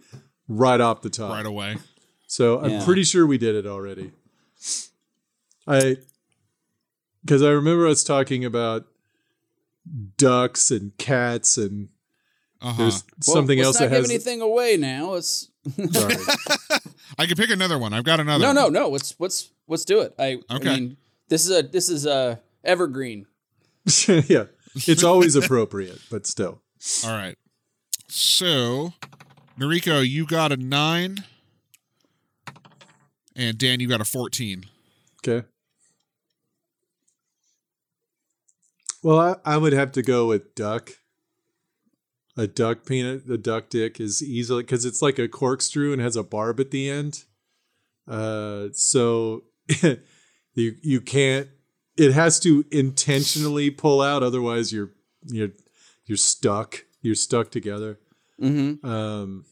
right 0.49 0.81
off 0.81 1.01
the 1.01 1.09
top. 1.09 1.31
Right 1.31 1.45
away. 1.45 1.77
So 2.27 2.59
I'm 2.59 2.71
Yeah. 2.71 2.83
pretty 2.85 3.03
sure 3.03 3.25
we 3.25 3.37
did 3.37 3.55
it 3.55 3.65
already. 3.65 4.11
I 5.65 5.97
because 7.23 7.41
I 7.41 7.49
remember 7.51 7.87
us 7.87 8.03
talking 8.03 8.43
about 8.43 8.85
ducks 10.17 10.69
and 10.71 10.97
cats 10.97 11.57
and 11.57 11.87
Uh-huh. 12.63 12.81
there's 12.81 13.03
Well, 13.27 13.35
something 13.35 13.57
let's 13.59 13.67
else 13.67 13.79
not 13.81 13.89
that 13.89 13.95
give 13.95 14.01
has 14.03 14.09
anything 14.09 14.41
away 14.41 14.77
now. 14.77 15.11
Let's 15.11 15.49
sorry. 15.91 16.15
I 17.19 17.25
can 17.25 17.35
pick 17.35 17.49
another 17.49 17.77
one. 17.77 17.93
I've 17.93 18.03
got 18.05 18.19
another. 18.19 18.41
no, 18.53 18.63
one. 18.63 18.73
no, 18.73 18.81
no. 18.83 18.89
Let's 18.89 19.15
let's 19.19 19.51
let's 19.67 19.85
do 19.85 19.99
it. 20.01 20.13
I, 20.17 20.39
I 20.49 20.55
Okay. 20.55 20.69
mean, 20.73 20.97
this 21.27 21.45
is 21.45 21.51
a 21.57 21.61
this 21.63 21.89
is 21.89 22.05
a 22.05 22.39
evergreen. 22.63 23.25
yeah. 24.07 24.45
It's 24.75 25.03
always 25.03 25.35
appropriate, 25.35 25.99
but 26.09 26.25
still. 26.25 26.61
All 27.05 27.11
right. 27.11 27.35
So, 28.07 28.93
Noriko, 29.59 30.07
you 30.07 30.25
got 30.25 30.51
a 30.51 30.57
nine, 30.57 31.23
and 33.35 33.57
Dan, 33.57 33.79
you 33.79 33.87
got 33.87 34.01
a 34.01 34.05
fourteen. 34.05 34.63
Okay. 35.27 35.45
Well, 39.01 39.19
I, 39.19 39.35
I 39.55 39.57
would 39.57 39.73
have 39.73 39.91
to 39.93 40.01
go 40.01 40.27
with 40.27 40.55
duck 40.55 40.91
a 42.35 42.47
duck 42.47 42.85
peanut, 42.85 43.27
the 43.27 43.37
duck 43.37 43.69
dick 43.69 43.99
is 43.99 44.23
easily 44.23 44.63
because 44.63 44.85
it's 44.85 45.01
like 45.01 45.19
a 45.19 45.27
corkscrew 45.27 45.93
and 45.93 46.01
has 46.01 46.15
a 46.15 46.23
barb 46.23 46.59
at 46.59 46.71
the 46.71 46.89
end. 46.89 47.23
Uh, 48.07 48.67
so 48.73 49.43
you 50.53 50.75
you 50.81 51.01
can't. 51.01 51.47
It 51.95 52.11
has 52.13 52.39
to 52.39 52.65
intentionally 52.71 53.69
pull 53.69 54.01
out, 54.01 54.23
otherwise 54.23 54.73
you're 54.73 54.91
you're 55.25 55.51
you're 56.05 56.17
stuck. 56.17 56.85
You're 57.01 57.15
stuck 57.15 57.51
together. 57.51 57.99
Mm-hmm. 58.41 58.85
Um, 58.85 59.45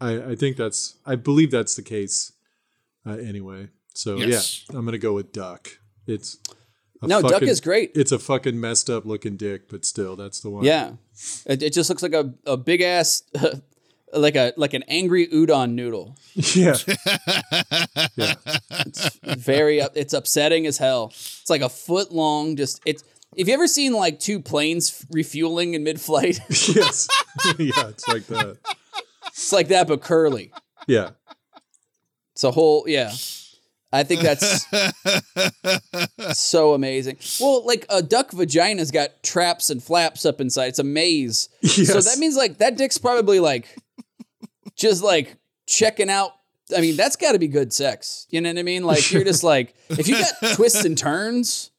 I 0.00 0.30
I 0.30 0.34
think 0.36 0.56
that's 0.56 0.96
I 1.04 1.16
believe 1.16 1.50
that's 1.50 1.76
the 1.76 1.82
case. 1.82 2.32
Uh, 3.06 3.12
anyway, 3.16 3.68
so 3.94 4.16
Yes. 4.16 4.64
yeah, 4.70 4.78
I'm 4.78 4.84
gonna 4.84 4.98
go 4.98 5.12
with 5.14 5.32
duck. 5.32 5.68
It's 6.06 6.38
a 7.02 7.06
No, 7.06 7.22
duck 7.22 7.42
is 7.42 7.60
great. 7.60 7.92
It's 7.94 8.12
a 8.12 8.18
fucking 8.18 8.60
messed 8.60 8.90
up 8.90 9.04
looking 9.06 9.36
dick, 9.36 9.68
but 9.68 9.84
still, 9.84 10.16
that's 10.16 10.40
the 10.40 10.50
one. 10.50 10.64
Yeah, 10.64 10.92
it, 11.46 11.62
it 11.62 11.72
just 11.72 11.88
looks 11.88 12.02
like 12.02 12.12
a, 12.12 12.34
a 12.46 12.56
big 12.56 12.80
ass, 12.82 13.22
like 14.12 14.36
a 14.36 14.52
like 14.56 14.74
an 14.74 14.82
angry 14.88 15.26
udon 15.28 15.72
noodle. 15.72 16.16
yeah, 16.34 16.76
yeah. 18.16 18.34
It's 18.86 19.10
very, 19.24 19.78
it's 19.94 20.12
upsetting 20.12 20.66
as 20.66 20.78
hell. 20.78 21.06
It's 21.08 21.48
like 21.50 21.62
a 21.62 21.68
foot 21.68 22.12
long. 22.12 22.56
Just 22.56 22.80
it's. 22.84 23.04
If 23.36 23.46
you 23.46 23.54
ever 23.54 23.68
seen 23.68 23.92
like 23.92 24.18
two 24.18 24.40
planes 24.40 25.06
refueling 25.10 25.74
in 25.74 25.84
mid 25.84 26.00
flight, 26.00 26.40
yes, 26.50 27.08
yeah. 27.58 27.88
It's 27.88 28.08
like 28.08 28.26
that. 28.26 28.58
it's 29.28 29.52
like 29.52 29.68
that 29.68 29.86
but 29.86 30.02
curly. 30.02 30.52
Yeah, 30.88 31.10
It's 32.32 32.42
a 32.42 32.50
whole 32.50 32.84
yeah. 32.88 33.12
I 33.92 34.04
think 34.04 34.20
that's 34.20 34.66
so 36.38 36.74
amazing. 36.74 37.18
Well, 37.40 37.66
like 37.66 37.86
a 37.88 38.02
duck 38.02 38.30
vagina's 38.30 38.90
got 38.90 39.22
traps 39.22 39.68
and 39.70 39.82
flaps 39.82 40.24
up 40.24 40.40
inside. 40.40 40.66
It's 40.66 40.78
a 40.78 40.84
maze. 40.84 41.48
So 41.64 42.00
that 42.00 42.18
means 42.18 42.36
like 42.36 42.58
that 42.58 42.76
dick's 42.76 42.98
probably 42.98 43.40
like 43.40 43.66
just 44.76 45.02
like 45.02 45.36
checking 45.66 46.08
out. 46.08 46.32
I 46.76 46.80
mean, 46.80 46.96
that's 46.96 47.16
got 47.16 47.32
to 47.32 47.38
be 47.40 47.48
good 47.48 47.72
sex. 47.72 48.28
You 48.30 48.40
know 48.40 48.50
what 48.50 48.58
I 48.58 48.62
mean? 48.62 48.84
Like 48.84 49.10
you're 49.10 49.24
just 49.24 49.42
like 49.42 49.74
if 49.88 50.06
you 50.06 50.14
got 50.18 50.34
twists 50.54 50.84
and 50.84 50.96
turns, 50.96 51.72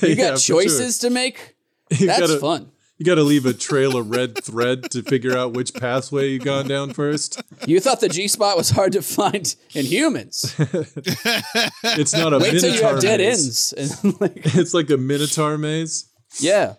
you 0.00 0.08
Yeah, 0.08 0.30
got 0.30 0.40
sure. 0.40 0.62
choices 0.62 0.98
to 0.98 1.10
make. 1.10 1.54
You 1.90 2.06
That's 2.08 2.20
gotta, 2.20 2.40
fun. 2.40 2.71
You 3.02 3.06
got 3.06 3.16
to 3.16 3.24
leave 3.24 3.46
a 3.46 3.52
trail 3.52 3.96
of 3.96 4.10
red 4.10 4.44
thread 4.44 4.88
to 4.92 5.02
figure 5.02 5.36
out 5.36 5.54
which 5.54 5.74
pathway 5.74 6.28
you've 6.30 6.44
gone 6.44 6.68
down 6.68 6.92
first. 6.92 7.42
You 7.66 7.80
thought 7.80 7.98
the 7.98 8.08
G 8.08 8.28
spot 8.28 8.56
was 8.56 8.70
hard 8.70 8.92
to 8.92 9.02
find 9.02 9.56
in 9.74 9.86
humans. 9.86 10.54
It's 11.82 12.12
not 12.12 12.32
a 12.32 12.38
Wait 12.38 12.60
till 12.60 12.72
you 12.72 12.80
have 12.80 13.00
dead 13.00 13.18
maze. 13.18 13.74
ends. 13.76 14.04
Like, 14.20 14.32
It's 14.54 14.72
like 14.72 14.88
a 14.90 14.96
minotaur 14.96 15.58
maze. 15.58 16.12
Yeah. 16.38 16.74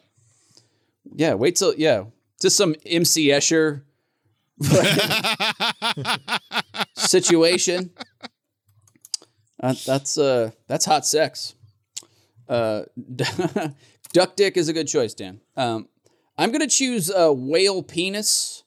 Yeah. 1.14 1.34
Wait 1.34 1.58
till 1.58 1.76
yeah. 1.76 2.06
Just 2.42 2.56
some 2.56 2.74
MC 2.86 3.28
Escher 3.28 3.82
situation. 6.96 7.92
Uh, 9.62 9.74
that's 9.86 10.18
uh 10.18 10.52
that's 10.68 10.86
hot 10.86 11.06
sex. 11.06 11.54
Uh, 12.48 12.84
duck 14.14 14.38
dick 14.38 14.56
is 14.56 14.70
a 14.70 14.74
good 14.74 14.88
choice, 14.88 15.14
Dan. 15.14 15.42
Um, 15.58 15.90
I'm 16.38 16.52
gonna 16.52 16.68
choose 16.68 17.10
uh, 17.12 17.32
whale 17.32 17.84
penis 17.84 18.64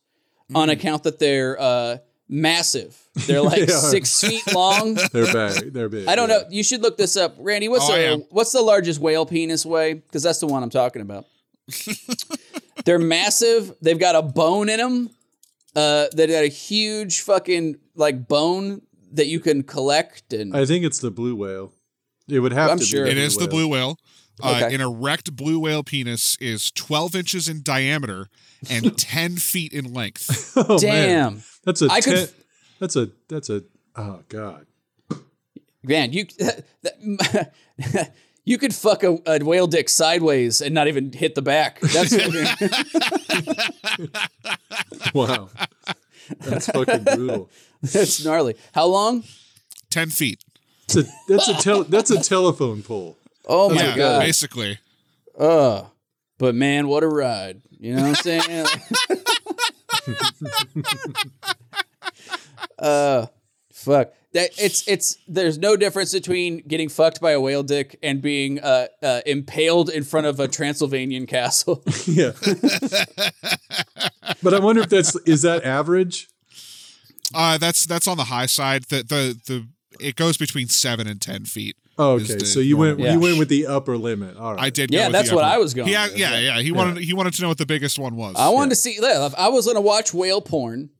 on 0.54 0.70
account 0.70 1.02
that 1.04 1.18
they're 1.18 1.60
uh, 1.60 1.98
massive. 2.28 2.96
They're 3.26 3.42
like 3.52 3.66
They 3.66 3.72
six 3.72 4.20
feet 4.20 4.54
long. 4.54 4.94
They're 5.12 5.32
big. 5.32 5.72
They're 5.72 5.88
big. 5.88 6.06
I 6.06 6.14
don't 6.16 6.28
yeah. 6.28 6.38
know. 6.38 6.44
You 6.50 6.62
should 6.62 6.82
look 6.82 6.96
this 6.96 7.16
up, 7.16 7.34
Randy. 7.38 7.68
What's 7.68 7.88
Oh, 7.88 7.96
the 7.96 8.26
what's 8.30 8.52
the 8.52 8.62
largest 8.62 9.00
whale 9.00 9.26
penis 9.26 9.64
weigh? 9.66 9.94
Because 9.94 10.22
that's 10.22 10.38
the 10.38 10.46
one 10.46 10.62
I'm 10.62 10.70
talking 10.70 11.02
about. 11.02 11.26
They're 12.84 12.98
massive. 12.98 13.74
They've 13.82 13.98
got 13.98 14.14
a 14.14 14.22
bone 14.22 14.68
in 14.68 14.78
them. 14.78 15.10
Uh, 15.74 16.06
they 16.14 16.26
got 16.26 16.44
a 16.44 16.48
huge 16.48 17.20
fucking 17.20 17.76
like 17.96 18.28
bone 18.28 18.82
that 19.12 19.26
you 19.26 19.40
can 19.40 19.62
collect 19.62 20.32
and 20.32 20.54
I 20.56 20.64
think 20.66 20.84
it's 20.84 20.98
the 20.98 21.10
blue 21.10 21.34
whale. 21.34 21.72
It 22.28 22.40
would 22.40 22.52
have 22.52 22.70
I'm 22.70 22.78
to 22.78 22.84
sure. 22.84 23.04
be. 23.04 23.10
It 23.10 23.18
is 23.18 23.34
the 23.34 23.40
whale. 23.42 23.48
blue 23.48 23.68
whale. 23.68 23.98
Uh, 24.42 24.68
An 24.70 24.80
erect 24.80 25.34
blue 25.34 25.58
whale 25.60 25.82
penis 25.82 26.36
is 26.40 26.70
12 26.72 27.14
inches 27.16 27.48
in 27.48 27.62
diameter 27.62 28.28
and 28.68 28.96
10 28.98 29.36
feet 29.36 29.72
in 29.72 29.92
length. 29.94 30.52
Oh, 30.56 30.68
man. 30.68 30.78
damn 30.80 31.42
That's 31.64 31.82
a 31.82 31.88
I 31.90 32.00
could 32.00 32.14
ten- 32.14 32.22
f- 32.24 32.34
that's 32.78 32.96
a 32.96 33.10
that's 33.28 33.50
a 33.50 33.64
oh 33.96 34.20
god. 34.28 34.66
man, 35.82 36.12
you 36.12 36.26
you 38.44 38.58
could 38.58 38.74
fuck 38.74 39.02
a, 39.02 39.18
a 39.26 39.42
whale 39.44 39.66
dick 39.66 39.88
sideways 39.88 40.60
and 40.60 40.74
not 40.74 40.88
even 40.88 41.12
hit 41.12 41.34
the 41.34 41.42
back. 41.42 41.80
That's 41.80 42.12
Wow. 45.14 45.48
That's 46.40 46.66
fucking 46.66 47.04
brutal. 47.04 47.50
that's 47.82 48.24
gnarly. 48.24 48.56
How 48.72 48.86
long? 48.86 49.24
10 49.90 50.10
feet. 50.10 50.42
That's 50.88 51.08
a 51.08 51.12
that's 51.28 51.48
a 51.48 51.54
tel- 51.54 51.84
that's 51.84 52.10
a 52.10 52.22
telephone 52.22 52.82
pole. 52.82 53.16
Oh 53.46 53.70
my 53.70 53.82
yeah, 53.82 53.96
god. 53.96 54.20
basically. 54.20 54.78
Uh, 55.38 55.84
but 56.38 56.54
man, 56.54 56.88
what 56.88 57.02
a 57.02 57.08
ride. 57.08 57.62
You 57.70 57.94
know 57.94 58.02
what 58.02 58.08
I'm 58.08 58.14
saying? 58.16 58.66
uh, 62.78 63.26
fuck. 63.72 64.12
That 64.32 64.50
it's 64.58 64.86
it's 64.86 65.16
there's 65.26 65.56
no 65.56 65.76
difference 65.76 66.12
between 66.12 66.58
getting 66.58 66.90
fucked 66.90 67.22
by 67.22 67.32
a 67.32 67.40
whale 67.40 67.62
dick 67.62 67.98
and 68.02 68.20
being 68.20 68.60
uh, 68.60 68.88
uh 69.02 69.22
impaled 69.24 69.88
in 69.88 70.04
front 70.04 70.26
of 70.26 70.38
a 70.40 70.48
Transylvanian 70.48 71.26
castle. 71.26 71.82
Yeah. 72.06 72.32
but 74.42 74.54
I 74.54 74.58
wonder 74.58 74.82
if 74.82 74.90
that's 74.90 75.16
is 75.20 75.42
that 75.42 75.64
average? 75.64 76.28
Uh, 77.34 77.58
that's 77.58 77.86
that's 77.86 78.06
on 78.06 78.18
the 78.18 78.24
high 78.24 78.46
side. 78.46 78.84
The 78.84 78.98
the 78.98 79.40
the 79.46 79.66
it 80.00 80.16
goes 80.16 80.36
between 80.36 80.68
seven 80.68 81.06
and 81.06 81.20
ten 81.20 81.44
feet. 81.44 81.76
Oh, 81.98 82.12
okay. 82.12 82.34
the 82.36 82.44
So 82.46 82.60
you 82.60 82.76
went 82.76 82.98
normal. 82.98 83.14
you 83.14 83.20
went 83.20 83.38
with 83.38 83.48
the 83.48 83.66
upper 83.66 83.96
limit. 83.96 84.36
All 84.36 84.54
right. 84.54 84.64
I 84.64 84.70
did. 84.70 84.90
go 84.90 84.98
Yeah, 84.98 85.06
with 85.06 85.12
that's 85.14 85.28
the 85.30 85.34
what 85.36 85.44
upper- 85.44 85.54
I 85.54 85.58
was 85.58 85.72
going 85.74 85.88
Yeah, 85.88 86.08
with, 86.08 86.18
yeah, 86.18 86.38
yeah. 86.38 86.60
He 86.60 86.70
wanted 86.72 87.02
he 87.02 87.14
wanted 87.14 87.32
to 87.34 87.42
know 87.42 87.48
what 87.48 87.58
the 87.58 87.66
biggest 87.66 87.98
one 87.98 88.16
was. 88.16 88.36
I 88.38 88.48
wanted 88.50 88.70
to 88.70 88.76
see. 88.76 88.92
If 89.00 89.34
I 89.34 89.48
was 89.48 89.66
gonna 89.66 89.80
watch 89.80 90.12
whale 90.12 90.40
porn, 90.42 90.90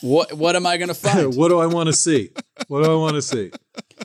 what 0.00 0.32
what 0.32 0.56
am 0.56 0.66
I 0.66 0.76
gonna 0.78 0.94
find? 1.06 1.34
what 1.36 1.48
do 1.48 1.58
I 1.58 1.66
want 1.66 1.86
to 1.88 1.92
see? 1.92 2.30
What 2.68 2.82
do 2.84 2.90
I 2.90 2.96
want 2.96 3.14
to 3.14 3.22
see? 3.22 3.50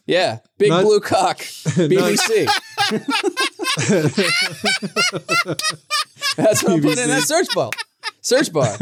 Yeah, 0.05 0.39
big 0.57 0.69
Not- 0.69 0.83
blue 0.83 0.99
cock, 0.99 1.39
BBC. 1.77 2.47
That's 6.37 6.63
what 6.63 6.73
I'm 6.73 6.81
putting 6.81 7.03
in 7.03 7.09
that 7.09 7.23
search 7.25 7.53
bar. 7.53 7.71
Search 8.21 8.51
bar. 8.53 8.75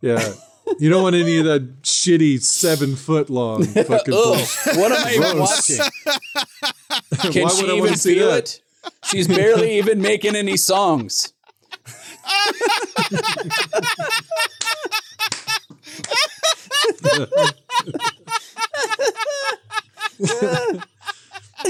Yeah. 0.00 0.32
You 0.78 0.90
don't 0.90 1.02
want 1.02 1.16
any 1.16 1.38
of 1.38 1.44
that 1.46 1.82
shitty 1.82 2.40
seven 2.42 2.96
foot 2.96 3.28
long 3.30 3.64
fucking 3.66 3.88
Ugh, 3.92 4.04
bullshit. 4.04 4.76
what 4.76 4.92
am 4.92 5.06
I 5.06 5.14
even 5.14 5.38
watching? 5.38 5.76
Can 7.32 7.42
Why 7.44 7.48
she 7.50 7.62
would 7.62 7.70
I 7.70 7.74
even 7.74 7.78
wanna 7.80 7.96
see 7.96 8.14
feel 8.14 8.30
that? 8.30 8.54
it? 8.54 8.60
She's 9.04 9.28
barely 9.28 9.78
even 9.78 10.00
making 10.00 10.34
any 10.36 10.56
songs. 10.56 11.32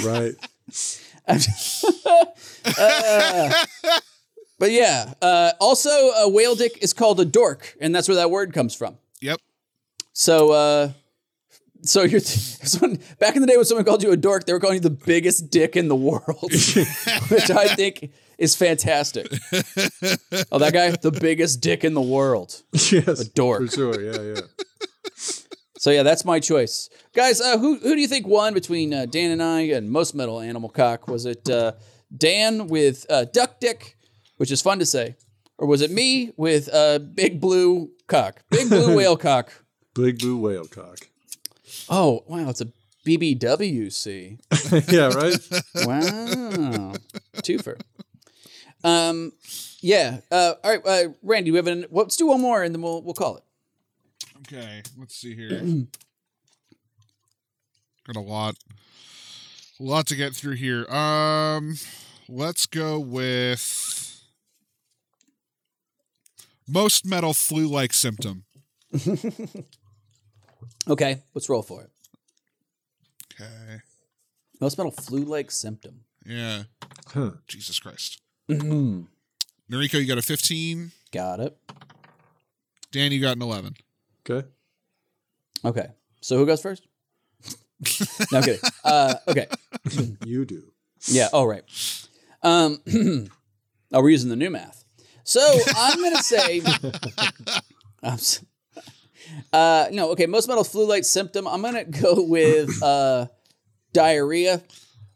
Right. 0.05 0.35
Uh, 2.79 3.51
But 4.63 4.71
yeah, 4.71 5.15
uh, 5.21 5.51
also 5.59 5.91
a 5.91 6.29
whale 6.29 6.55
dick 6.55 6.79
is 6.83 6.93
called 6.93 7.19
a 7.19 7.25
dork, 7.25 7.77
and 7.81 7.93
that's 7.93 8.07
where 8.07 8.15
that 8.15 8.31
word 8.31 8.53
comes 8.53 8.77
from. 8.77 8.97
Yep. 9.21 9.41
So, 10.13 10.53
uh, 10.53 10.93
so 11.83 12.03
you're 12.05 12.21
someone, 12.21 13.01
back 13.19 13.35
in 13.35 13.43
the 13.43 13.49
day 13.49 13.57
when 13.57 13.65
someone 13.65 13.85
called 13.85 14.05
you 14.05 14.13
a 14.13 14.17
dork, 14.17 14.47
they 14.47 14.53
were 14.53 14.61
calling 14.61 14.77
you 14.77 14.81
the 14.81 14.91
biggest 14.91 15.51
dick 15.51 15.75
in 15.75 15.89
the 15.89 15.97
world, 15.97 16.39
which 17.29 17.51
I 17.51 17.75
think 17.75 18.13
is 18.39 18.55
fantastic. 18.55 19.27
oh, 20.53 20.61
that 20.61 20.71
guy, 20.73 20.91
the 20.91 21.11
biggest 21.11 21.61
dick 21.61 21.83
in 21.83 21.95
the 21.95 22.01
world. 22.01 22.63
Yes. 22.73 23.19
A 23.19 23.29
dork. 23.29 23.63
For 23.63 23.69
sure. 23.69 24.01
Yeah, 24.01 24.35
yeah. 24.35 24.41
So 25.81 25.91
yeah, 25.91 26.05
that's 26.05 26.25
my 26.25 26.39
choice, 26.39 26.89
guys. 27.15 27.41
Uh, 27.41 27.59
who 27.59 27.79
who 27.81 27.97
do 27.97 28.01
you 28.01 28.07
think 28.07 28.29
won 28.29 28.55
between 28.55 28.95
uh, 28.95 29.07
Dan 29.07 29.33
and 29.33 29.43
I 29.43 29.63
and 29.63 29.91
most 29.91 30.15
metal 30.15 30.39
animal 30.39 30.69
cock? 30.69 31.09
Was 31.09 31.27
it 31.27 31.51
uh, 31.51 31.73
Dan 32.17 32.69
with 32.69 33.07
uh, 33.11 33.25
duck 33.25 33.59
dick, 33.59 33.97
which 34.43 34.51
is 34.51 34.61
fun 34.61 34.81
to 34.81 34.85
say, 34.85 35.15
or 35.57 35.69
was 35.69 35.81
it 35.83 35.93
me 35.93 36.33
with 36.37 36.69
uh, 36.75 36.99
big 36.99 37.41
blue 37.41 37.93
cock, 38.09 38.43
big 38.51 38.69
blue 38.69 38.97
whale 38.99 39.17
cock? 39.17 39.53
Big 39.95 40.19
blue 40.19 40.37
whale 40.37 40.65
cock. 40.65 40.99
Oh 41.89 42.25
wow, 42.27 42.49
it's 42.51 42.61
a 42.61 42.67
BBWC. 43.07 44.41
yeah, 44.93 45.11
right? 45.15 45.39
Wow, 45.87 46.95
twofer. 47.37 47.81
Um, 48.83 49.31
yeah. 49.81 50.23
Uh, 50.29 50.55
all 50.65 50.73
right, 50.73 50.85
uh, 50.85 51.11
Randy, 51.23 51.53
we 51.53 51.59
have 51.59 51.69
an. 51.69 51.87
Let's 51.93 52.17
do 52.17 52.27
one 52.27 52.41
more, 52.41 52.65
and 52.65 52.75
then 52.75 52.83
we'll 52.83 53.01
we'll 53.01 53.15
call 53.15 53.37
it. 53.37 53.45
Okay. 54.39 54.83
Let's 54.99 55.15
see 55.15 55.37
here. 55.37 55.51
Got 58.09 58.17
a 58.17 58.21
lot, 58.21 58.57
a 59.79 59.83
lot 59.85 60.07
to 60.07 60.17
get 60.17 60.35
through 60.35 60.57
here. 60.57 60.85
Um, 60.93 61.77
let's 62.29 62.67
go 62.67 62.99
with. 62.99 64.02
Most 66.73 67.05
metal 67.05 67.35
flu-like 67.35 67.93
symptom. 67.93 68.45
Okay, 70.89 71.23
let's 71.33 71.49
roll 71.49 71.63
for 71.63 71.83
it. 71.83 71.91
Okay. 73.35 73.81
Most 74.61 74.77
metal 74.79 74.91
flu-like 74.91 75.51
symptom. 75.53 76.01
Yeah. 76.27 76.65
Huh. 77.07 77.33
Jesus 77.47 77.79
Christ. 77.79 78.21
Mhm. 78.49 79.07
Noriko, 79.71 80.01
you 80.01 80.07
got 80.07 80.19
a 80.19 80.23
15. 80.23 80.91
Got 81.13 81.39
it. 81.41 81.57
Dan, 82.91 83.13
you 83.13 83.21
got 83.21 83.37
an 83.37 83.43
11. 83.43 83.77
Okay. 84.29 84.47
Okay. 85.65 85.87
So 86.21 86.37
who 86.37 86.47
goes 86.47 86.61
first? 86.63 86.87
no, 88.33 88.39
I'm 88.39 88.45
kidding. 88.45 88.61
Uh, 88.85 89.15
okay. 89.29 89.47
You 90.25 90.45
do. 90.45 90.73
Yeah. 91.07 91.29
Oh, 91.33 91.45
right. 91.45 91.63
Um, 92.43 92.81
oh, 93.93 94.01
we're 94.03 94.11
using 94.11 94.31
the 94.31 94.37
new 94.37 94.51
math. 94.51 94.82
So 95.25 95.41
I'm 95.77 95.99
going 95.99 96.17
to 96.17 96.23
say, 96.23 96.63
I'm 98.03 98.19
uh, 99.53 99.87
no, 99.93 100.11
okay. 100.11 100.27
Most 100.27 100.49
metal 100.49 100.65
flu-like 100.65 101.05
symptom. 101.05 101.47
I'm 101.47 101.63
going 101.63 101.75
to 101.75 101.85
go 101.85 102.23
with 102.23 102.83
uh, 102.83 103.27
diarrhea 103.93 104.63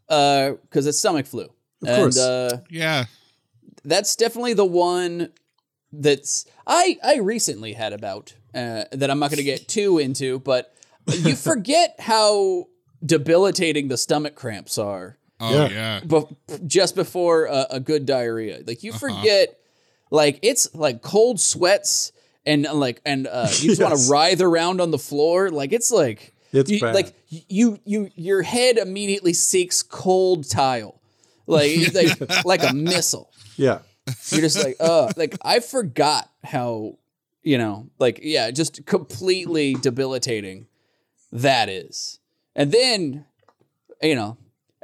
because 0.09 0.87
it's 0.87 0.99
stomach 0.99 1.27
flu. 1.27 1.45
Of 1.45 1.89
and, 1.89 1.97
course. 1.97 2.19
Uh, 2.19 2.61
Yeah. 2.71 3.05
that's 3.85 4.17
definitely 4.17 4.55
the 4.55 4.65
one 4.65 5.33
that's 5.93 6.47
I 6.67 6.99
I 7.05 7.17
recently 7.19 7.73
had 7.73 7.93
about 7.93 8.35
uh, 8.55 8.85
that 8.93 9.11
I'm 9.11 9.19
not 9.19 9.31
going 9.31 9.39
to 9.39 9.45
get 9.45 9.69
too 9.69 9.99
into, 9.99 10.39
but 10.41 10.75
you 11.09 11.35
forget 11.37 11.97
how 11.99 12.67
debilitating 13.05 13.89
the 13.89 13.97
stomach 13.97 14.35
cramps 14.35 14.79
are 14.79 15.19
Oh, 15.39 15.53
Yeah. 15.53 15.69
yeah. 15.69 16.01
bef- 16.01 16.67
just 16.67 16.95
before 16.97 17.45
a, 17.47 17.67
a 17.73 17.81
good 17.81 18.07
diarrhea. 18.07 18.61
Like 18.67 18.83
you 18.83 18.93
forget, 18.93 19.59
like 20.11 20.39
it's 20.43 20.75
like 20.75 21.03
cold 21.03 21.41
sweats 21.41 22.13
and 22.45 22.63
like 22.65 23.01
and 23.05 23.27
uh, 23.27 23.49
you 23.61 23.71
just 23.71 23.83
want 23.83 23.99
to 23.99 24.11
writhe 24.11 24.41
around 24.41 24.81
on 24.81 24.91
the 24.91 24.99
floor. 24.99 25.51
Like 25.51 25.73
it's 25.73 25.91
like 25.91 26.35
It's 26.53 26.71
you, 26.71 26.81
bad. 26.81 26.95
like 26.95 27.15
you 27.29 27.79
you 27.85 28.11
your 28.15 28.43
head 28.43 28.79
immediately 28.79 29.33
seeks 29.33 29.83
cold 29.83 30.49
tile, 30.49 31.01
like 31.47 31.71
like 31.95 32.45
like 32.45 32.63
a 32.63 32.73
missile. 32.73 33.31
Yeah. 33.57 33.81
You're 34.31 34.43
just 34.43 34.63
like, 34.63 34.77
uh, 34.79 35.11
like 35.17 35.37
I 35.43 35.59
forgot 35.59 36.31
how, 36.45 36.97
you 37.43 37.59
know, 37.59 37.89
like 37.99 38.21
yeah, 38.23 38.53
just 38.53 38.87
completely 38.87 39.75
debilitating 39.75 40.69
that 41.33 41.69
is. 41.69 42.21
And 42.55 42.71
then, 42.71 43.25
you 44.01 44.15
know, 44.15 44.37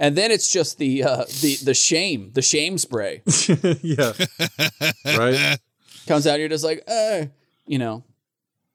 and 0.03 0.17
then 0.17 0.31
it's 0.31 0.49
just 0.53 0.79
the 0.79 1.03
uh 1.05 1.25
the 1.43 1.57
the 1.65 1.75
shame, 1.75 2.31
the 2.35 2.43
shame 2.43 2.77
spray 2.79 3.23
yeah. 3.83 4.13
Right? 5.07 5.59
comes 6.07 6.27
out. 6.27 6.39
You're 6.41 6.49
just 6.49 6.65
like, 6.65 6.83
uh, 6.89 7.27
you 7.67 7.79
know, 7.79 8.03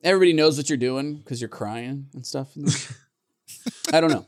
everybody 0.03 0.33
knows 0.33 0.57
what 0.57 0.69
you're 0.69 0.77
doing 0.77 1.17
because 1.17 1.41
you're 1.41 1.49
crying 1.61 2.07
and 2.13 2.25
stuff. 2.25 2.49
I 3.93 3.99
don't 4.01 4.11
know. 4.11 4.25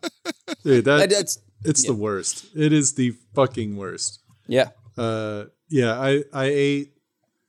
Dude, 0.64 0.86
That- 0.86 1.10
that's, 1.10 1.36
That's 1.38 1.40
it's 1.82 1.84
the 1.88 1.94
worst. 1.94 2.46
It 2.56 2.72
is 2.74 2.94
the 2.96 3.12
fucking 3.36 3.76
worst. 3.78 4.20
yeah. 4.48 4.70
Uh, 4.98 5.46
yeah, 5.70 5.94
I, 6.00 6.24
I 6.34 6.46
ate. 6.46 6.94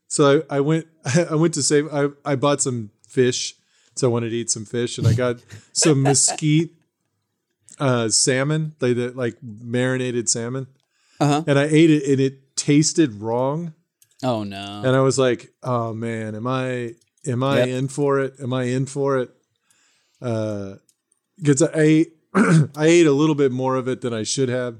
So 0.06 0.42
I, 0.50 0.56
I 0.58 0.60
went, 0.60 0.86
I 1.30 1.34
went 1.34 1.54
to 1.54 1.62
save, 1.62 1.92
I, 1.92 2.08
I 2.24 2.36
bought 2.36 2.60
some 2.62 2.90
fish. 3.08 3.54
So 3.96 4.08
I 4.08 4.10
wanted 4.12 4.30
to 4.30 4.36
eat 4.36 4.50
some 4.50 4.64
fish 4.64 4.98
and 4.98 5.06
I 5.06 5.14
got 5.14 5.36
some 5.72 6.02
mesquite, 6.02 6.70
uh, 7.80 8.08
salmon, 8.08 8.74
like 8.80 8.96
the, 8.96 9.10
like 9.10 9.36
marinated 9.42 10.28
salmon. 10.28 10.66
Uh-huh. 11.18 11.42
And 11.46 11.58
I 11.58 11.64
ate 11.64 11.90
it 11.90 12.04
and 12.06 12.20
it 12.20 12.56
tasted 12.56 13.14
wrong. 13.20 13.74
Oh 14.22 14.44
no. 14.44 14.82
And 14.84 14.94
I 14.94 15.00
was 15.00 15.18
like, 15.18 15.52
oh 15.62 15.92
man, 15.94 16.34
am 16.34 16.46
I, 16.46 16.94
am 17.26 17.42
I 17.42 17.58
Yep. 17.58 17.68
in 17.68 17.88
for 17.88 18.20
it? 18.20 18.34
Am 18.40 18.52
I 18.52 18.64
in 18.64 18.86
for 18.86 19.18
it? 19.18 19.30
Uh, 20.22 20.74
because 21.38 21.62
I 21.62 21.70
ate, 21.74 22.12
I 22.34 22.86
ate 22.86 23.06
a 23.06 23.12
little 23.12 23.34
bit 23.34 23.50
more 23.52 23.76
of 23.76 23.88
it 23.88 24.02
than 24.02 24.12
I 24.14 24.22
should 24.22 24.48
have. 24.50 24.76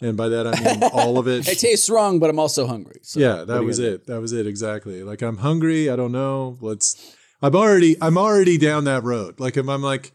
And 0.00 0.16
by 0.16 0.28
that, 0.28 0.46
I 0.46 0.60
mean 0.62 0.82
all 0.92 1.16
of 1.18 1.26
it. 1.26 1.48
It 1.48 1.58
tastes 1.58 1.88
wrong, 1.88 2.18
but 2.18 2.28
I'm 2.28 2.38
also 2.38 2.66
hungry. 2.66 2.98
So 3.02 3.18
yeah, 3.18 3.44
that 3.44 3.64
was 3.64 3.78
it. 3.78 4.06
That 4.08 4.20
was 4.20 4.32
it 4.32 4.46
exactly. 4.46 5.02
Like 5.02 5.22
I'm 5.22 5.38
hungry. 5.38 5.88
I 5.88 5.96
don't 5.96 6.12
know. 6.12 6.58
Let's. 6.60 7.16
I'm 7.40 7.54
already. 7.56 7.96
I'm 8.02 8.18
already 8.18 8.58
down 8.58 8.84
that 8.84 9.04
road. 9.04 9.40
Like 9.40 9.56
if 9.56 9.66
I'm 9.68 9.82
like, 9.82 10.12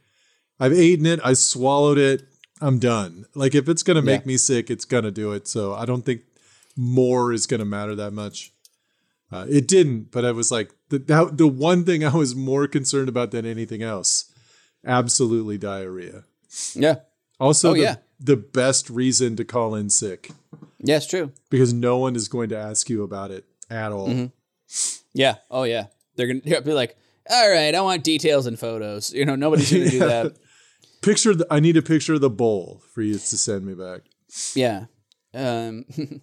I've 0.62 0.74
eaten 0.74 1.05
it. 1.05 1.20
I 1.24 1.34
swallowed 1.34 1.97
it. 1.97 2.24
I'm 2.62 2.78
done. 2.78 3.26
Like 3.36 3.55
if 3.55 3.68
it's 3.68 3.84
gonna 3.84 4.01
make 4.01 4.22
Yeah. 4.22 4.28
me 4.28 4.38
sick, 4.38 4.70
it's 4.70 4.86
gonna 4.86 5.12
do 5.12 5.32
it. 5.34 5.47
So 5.47 5.74
I 5.74 5.86
don't 5.86 6.05
think 6.05 6.22
more 6.78 7.34
is 7.34 7.47
gonna 7.47 7.66
matter 7.66 7.95
that 7.95 8.12
much. 8.14 8.53
Uh, 9.32 9.45
it 9.49 9.68
didn't, 9.68 10.12
but 10.12 10.24
I 10.26 10.32
was 10.32 10.51
like 10.51 10.72
the 10.89 10.99
that, 10.99 11.38
the 11.38 11.47
one 11.47 11.84
thing 11.86 12.05
I 12.05 12.16
was 12.16 12.36
more 12.36 12.68
concerned 12.68 13.09
about 13.09 13.32
than 13.32 13.45
anything 13.45 13.82
else. 13.82 14.26
Absolutely 14.86 15.57
diarrhea. 15.57 16.24
Yeah. 16.76 16.95
Also, 17.39 17.72
Oh, 17.72 17.74
the, 17.74 17.80
yeah. 17.80 17.95
the 18.20 18.38
best 18.38 18.89
reason 18.89 19.36
to 19.38 19.43
call 19.45 19.74
in 19.74 19.89
sick 19.89 20.30
Yeah, 20.84 20.97
it's 20.97 21.07
true. 21.07 21.32
because 21.49 21.74
no 21.74 21.97
one 21.97 22.16
is 22.16 22.28
going 22.28 22.49
to 22.49 22.57
ask 22.57 22.89
you 22.89 23.03
about 23.03 23.32
it 23.32 23.45
at 23.70 23.91
all. 23.91 24.09
Mm-hmm. 24.09 24.26
Yeah. 25.14 25.36
Oh 25.49 25.64
yeah. 25.64 25.88
They're 26.16 26.28
gonna 26.28 26.41
they'll 26.45 26.62
be 26.62 26.74
like, 26.74 26.95
all 27.30 27.49
right, 27.49 27.74
I 27.74 27.82
want 27.82 28.03
details 28.03 28.45
and 28.45 28.59
photos. 28.59 29.12
You 29.14 29.26
know, 29.26 29.36
nobody's 29.36 29.72
gonna 29.72 29.89
do 29.89 29.99
that. 30.14 30.36
Picture. 31.02 31.36
The, 31.36 31.47
I 31.49 31.60
need 31.60 31.78
a 31.78 31.82
picture 31.82 32.14
of 32.14 32.22
the 32.22 32.30
bowl 32.30 32.82
for 32.93 33.02
you 33.02 33.14
to 33.14 33.20
send 33.20 33.66
me 33.66 33.74
back. 33.74 34.02
Yeah. 34.56 34.86
Um 35.34 35.86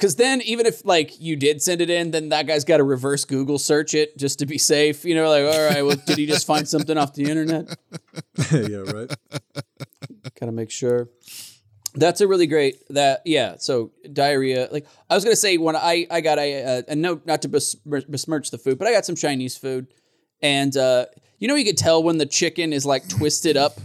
because 0.00 0.16
then 0.16 0.40
even 0.42 0.64
if 0.64 0.82
like 0.86 1.20
you 1.20 1.36
did 1.36 1.60
send 1.60 1.82
it 1.82 1.90
in, 1.90 2.10
then 2.10 2.30
that 2.30 2.46
guy's 2.46 2.64
got 2.64 2.78
to 2.78 2.84
reverse 2.84 3.26
Google 3.26 3.58
search 3.58 3.92
it 3.92 4.16
just 4.16 4.38
to 4.38 4.46
be 4.46 4.56
safe. 4.56 5.04
You 5.04 5.14
know, 5.14 5.28
like, 5.28 5.44
all 5.44 5.68
right, 5.68 5.82
well, 5.82 6.00
did 6.06 6.16
he 6.16 6.24
just 6.24 6.46
find 6.46 6.66
something 6.66 6.96
off 6.96 7.12
the 7.12 7.24
internet? 7.24 7.68
yeah, 8.50 8.78
right. 8.78 9.12
Gotta 10.40 10.52
make 10.52 10.70
sure. 10.70 11.10
That's 11.94 12.22
a 12.22 12.28
really 12.28 12.46
great 12.46 12.76
that 12.90 13.20
yeah. 13.26 13.56
So 13.58 13.92
diarrhea, 14.10 14.68
like 14.70 14.86
I 15.10 15.14
was 15.14 15.24
gonna 15.24 15.36
say 15.36 15.58
when 15.58 15.76
I 15.76 16.06
I 16.10 16.22
got 16.22 16.38
a 16.38 16.78
uh, 16.78 16.82
and 16.88 17.02
no 17.02 17.20
not 17.26 17.42
to 17.42 17.48
besmirch 17.48 18.50
the 18.50 18.58
food, 18.58 18.78
but 18.78 18.88
I 18.88 18.92
got 18.92 19.04
some 19.04 19.16
Chinese 19.16 19.58
food, 19.58 19.88
and 20.42 20.76
uh, 20.76 21.06
you 21.38 21.48
know 21.48 21.54
you 21.54 21.64
could 21.64 21.78
tell 21.78 22.02
when 22.02 22.18
the 22.18 22.26
chicken 22.26 22.72
is 22.72 22.84
like 22.86 23.08
twisted 23.08 23.56
up 23.56 23.78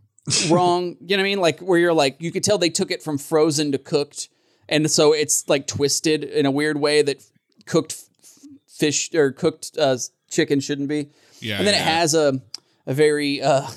wrong. 0.50 0.96
You 1.00 1.16
know 1.16 1.22
what 1.22 1.26
I 1.26 1.30
mean? 1.30 1.40
Like 1.40 1.60
where 1.60 1.78
you're 1.78 1.92
like 1.94 2.16
you 2.20 2.32
could 2.32 2.44
tell 2.44 2.58
they 2.58 2.70
took 2.70 2.90
it 2.90 3.02
from 3.02 3.18
frozen 3.18 3.72
to 3.72 3.78
cooked, 3.78 4.28
and 4.68 4.90
so 4.90 5.12
it's 5.12 5.48
like 5.48 5.66
twisted 5.66 6.24
in 6.24 6.46
a 6.46 6.50
weird 6.50 6.78
way 6.78 7.02
that 7.02 7.24
cooked 7.66 7.92
f- 7.92 8.48
fish 8.68 9.14
or 9.14 9.32
cooked 9.32 9.76
uh, 9.78 9.96
chicken 10.30 10.60
shouldn't 10.60 10.88
be. 10.88 11.10
Yeah. 11.40 11.58
and 11.58 11.66
then 11.66 11.74
it 11.74 11.80
has 11.80 12.14
a 12.14 12.40
a 12.86 12.94
very 12.94 13.42
uh 13.42 13.68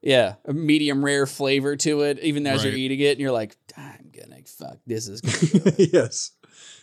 yeah 0.00 0.34
a 0.44 0.52
medium 0.52 1.04
rare 1.04 1.26
flavor 1.26 1.76
to 1.76 2.02
it 2.02 2.18
even 2.20 2.46
as 2.46 2.64
you're 2.64 2.72
eating 2.74 3.00
it 3.00 3.12
and 3.12 3.20
you're 3.20 3.32
like 3.32 3.56
i'm 3.76 4.10
gonna 4.12 4.40
fuck 4.46 4.78
this 4.86 5.08
is 5.08 5.20
gonna 5.20 5.74
yes. 5.78 6.32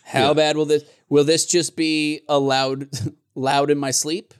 how 0.04 0.34
bad 0.34 0.56
will 0.56 0.66
this 0.66 0.84
will 1.08 1.24
this 1.24 1.46
just 1.46 1.76
be 1.76 2.20
a 2.28 2.38
loud 2.38 2.88
loud 3.34 3.70
in 3.70 3.78
my 3.78 3.90
sleep 3.90 4.34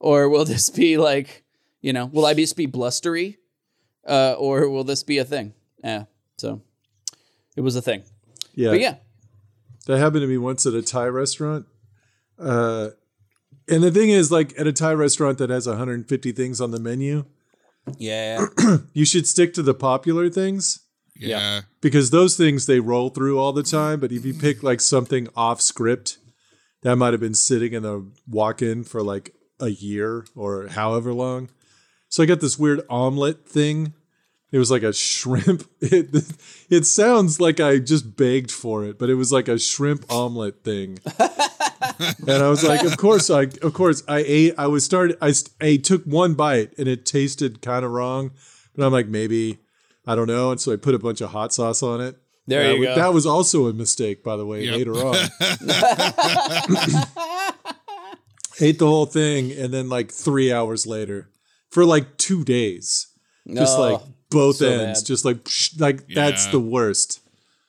or 0.00 0.28
will 0.28 0.44
this 0.44 0.68
be 0.70 0.96
like 0.98 1.44
you 1.80 1.92
know 1.92 2.06
will 2.06 2.26
i 2.26 2.34
just 2.34 2.56
be 2.56 2.66
blustery 2.66 3.38
uh 4.08 4.34
or 4.38 4.68
will 4.68 4.84
this 4.84 5.02
be 5.04 5.18
a 5.18 5.24
thing 5.24 5.52
yeah 5.84 6.04
so 6.36 6.60
it 7.56 7.60
was 7.60 7.76
a 7.76 7.82
thing 7.82 8.02
Yeah. 8.54 8.70
but 8.70 8.80
yeah 8.80 8.94
That 9.86 9.98
happened 9.98 10.22
to 10.22 10.26
me 10.26 10.38
once 10.38 10.66
at 10.66 10.74
a 10.74 10.82
Thai 10.82 11.06
restaurant. 11.06 11.66
Uh, 12.38 12.90
and 13.68 13.82
the 13.82 13.90
thing 13.90 14.10
is, 14.10 14.30
like 14.32 14.58
at 14.58 14.66
a 14.66 14.72
Thai 14.72 14.92
restaurant 14.94 15.38
that 15.38 15.50
has 15.50 15.66
150 15.66 16.32
things 16.32 16.60
on 16.60 16.70
the 16.70 16.80
menu, 16.80 17.24
yeah 17.98 18.46
you 18.92 19.04
should 19.04 19.26
stick 19.26 19.52
to 19.54 19.62
the 19.62 19.74
popular 19.74 20.28
things 20.30 20.80
yeah. 21.16 21.62
because 21.80 22.10
those 22.10 22.36
things 22.36 22.66
they 22.66 22.80
roll 22.80 23.10
through 23.10 23.38
all 23.38 23.52
the 23.52 23.62
time. 23.62 24.00
But 24.00 24.12
if 24.12 24.24
you 24.24 24.32
pick 24.34 24.62
like 24.62 24.80
something 24.80 25.28
off 25.36 25.60
script, 25.60 26.18
that 26.82 26.96
might 26.96 27.12
have 27.12 27.20
been 27.20 27.34
sitting 27.34 27.72
in 27.72 27.82
the 27.82 28.10
walk-in 28.28 28.84
for 28.84 29.02
like 29.02 29.34
a 29.60 29.68
year 29.68 30.24
or 30.34 30.68
however 30.68 31.12
long. 31.12 31.50
So 32.08 32.22
I 32.22 32.26
got 32.26 32.40
this 32.40 32.58
weird 32.58 32.80
omelet 32.90 33.46
thing. 33.46 33.94
It 34.52 34.58
was 34.58 34.70
like 34.70 34.82
a 34.82 34.92
shrimp. 34.92 35.68
It, 35.82 36.10
it 36.68 36.84
sounds 36.86 37.40
like 37.40 37.58
I 37.58 37.78
just 37.78 38.16
begged 38.16 38.50
for 38.50 38.84
it, 38.84 38.98
but 38.98 39.08
it 39.10 39.14
was 39.14 39.32
like 39.32 39.48
a 39.48 39.58
shrimp 39.58 40.04
omelet 40.10 40.62
thing. 40.62 40.98
and 41.18 42.30
I 42.30 42.48
was 42.48 42.62
like, 42.62 42.82
of 42.84 42.96
course, 42.96 43.30
I 43.30 43.44
of 43.62 43.72
course 43.72 44.02
I 44.06 44.24
ate. 44.26 44.54
I 44.58 44.66
was 44.66 44.84
started. 44.84 45.16
I, 45.22 45.32
I 45.60 45.76
took 45.76 46.04
one 46.04 46.34
bite 46.34 46.76
and 46.78 46.86
it 46.86 47.06
tasted 47.06 47.62
kind 47.62 47.84
of 47.84 47.90
wrong, 47.92 48.32
but 48.76 48.84
I'm 48.84 48.92
like 48.92 49.08
maybe 49.08 49.58
I 50.06 50.14
don't 50.14 50.26
know. 50.26 50.50
And 50.50 50.60
so 50.60 50.72
I 50.72 50.76
put 50.76 50.94
a 50.94 50.98
bunch 50.98 51.20
of 51.20 51.30
hot 51.30 51.52
sauce 51.52 51.82
on 51.82 52.00
it. 52.00 52.16
There 52.46 52.62
That 52.64 52.78
you 52.78 52.84
go. 52.84 52.94
That 52.96 53.14
was 53.14 53.26
also 53.26 53.66
a 53.68 53.72
mistake, 53.72 54.24
by 54.24 54.36
the 54.36 54.44
way. 54.44 54.64
Yep. 54.64 54.76
Later 54.76 54.94
on, 54.94 55.14
ate 58.60 58.78
the 58.78 58.86
whole 58.86 59.06
thing, 59.06 59.50
and 59.52 59.72
then 59.72 59.88
like 59.88 60.12
three 60.12 60.52
hours 60.52 60.86
later, 60.86 61.28
for 61.70 61.84
like 61.84 62.16
two 62.16 62.44
days, 62.44 63.08
just 63.46 63.78
Oh, 63.78 63.80
like 63.80 64.00
both 64.30 64.56
so 64.56 64.68
ends, 64.70 65.00
bad. 65.02 65.06
just 65.06 65.24
like 65.24 65.44
psh, 65.44 65.80
like 65.80 66.06
that's 66.08 66.46
the 66.46 66.60
worst. 66.60 67.20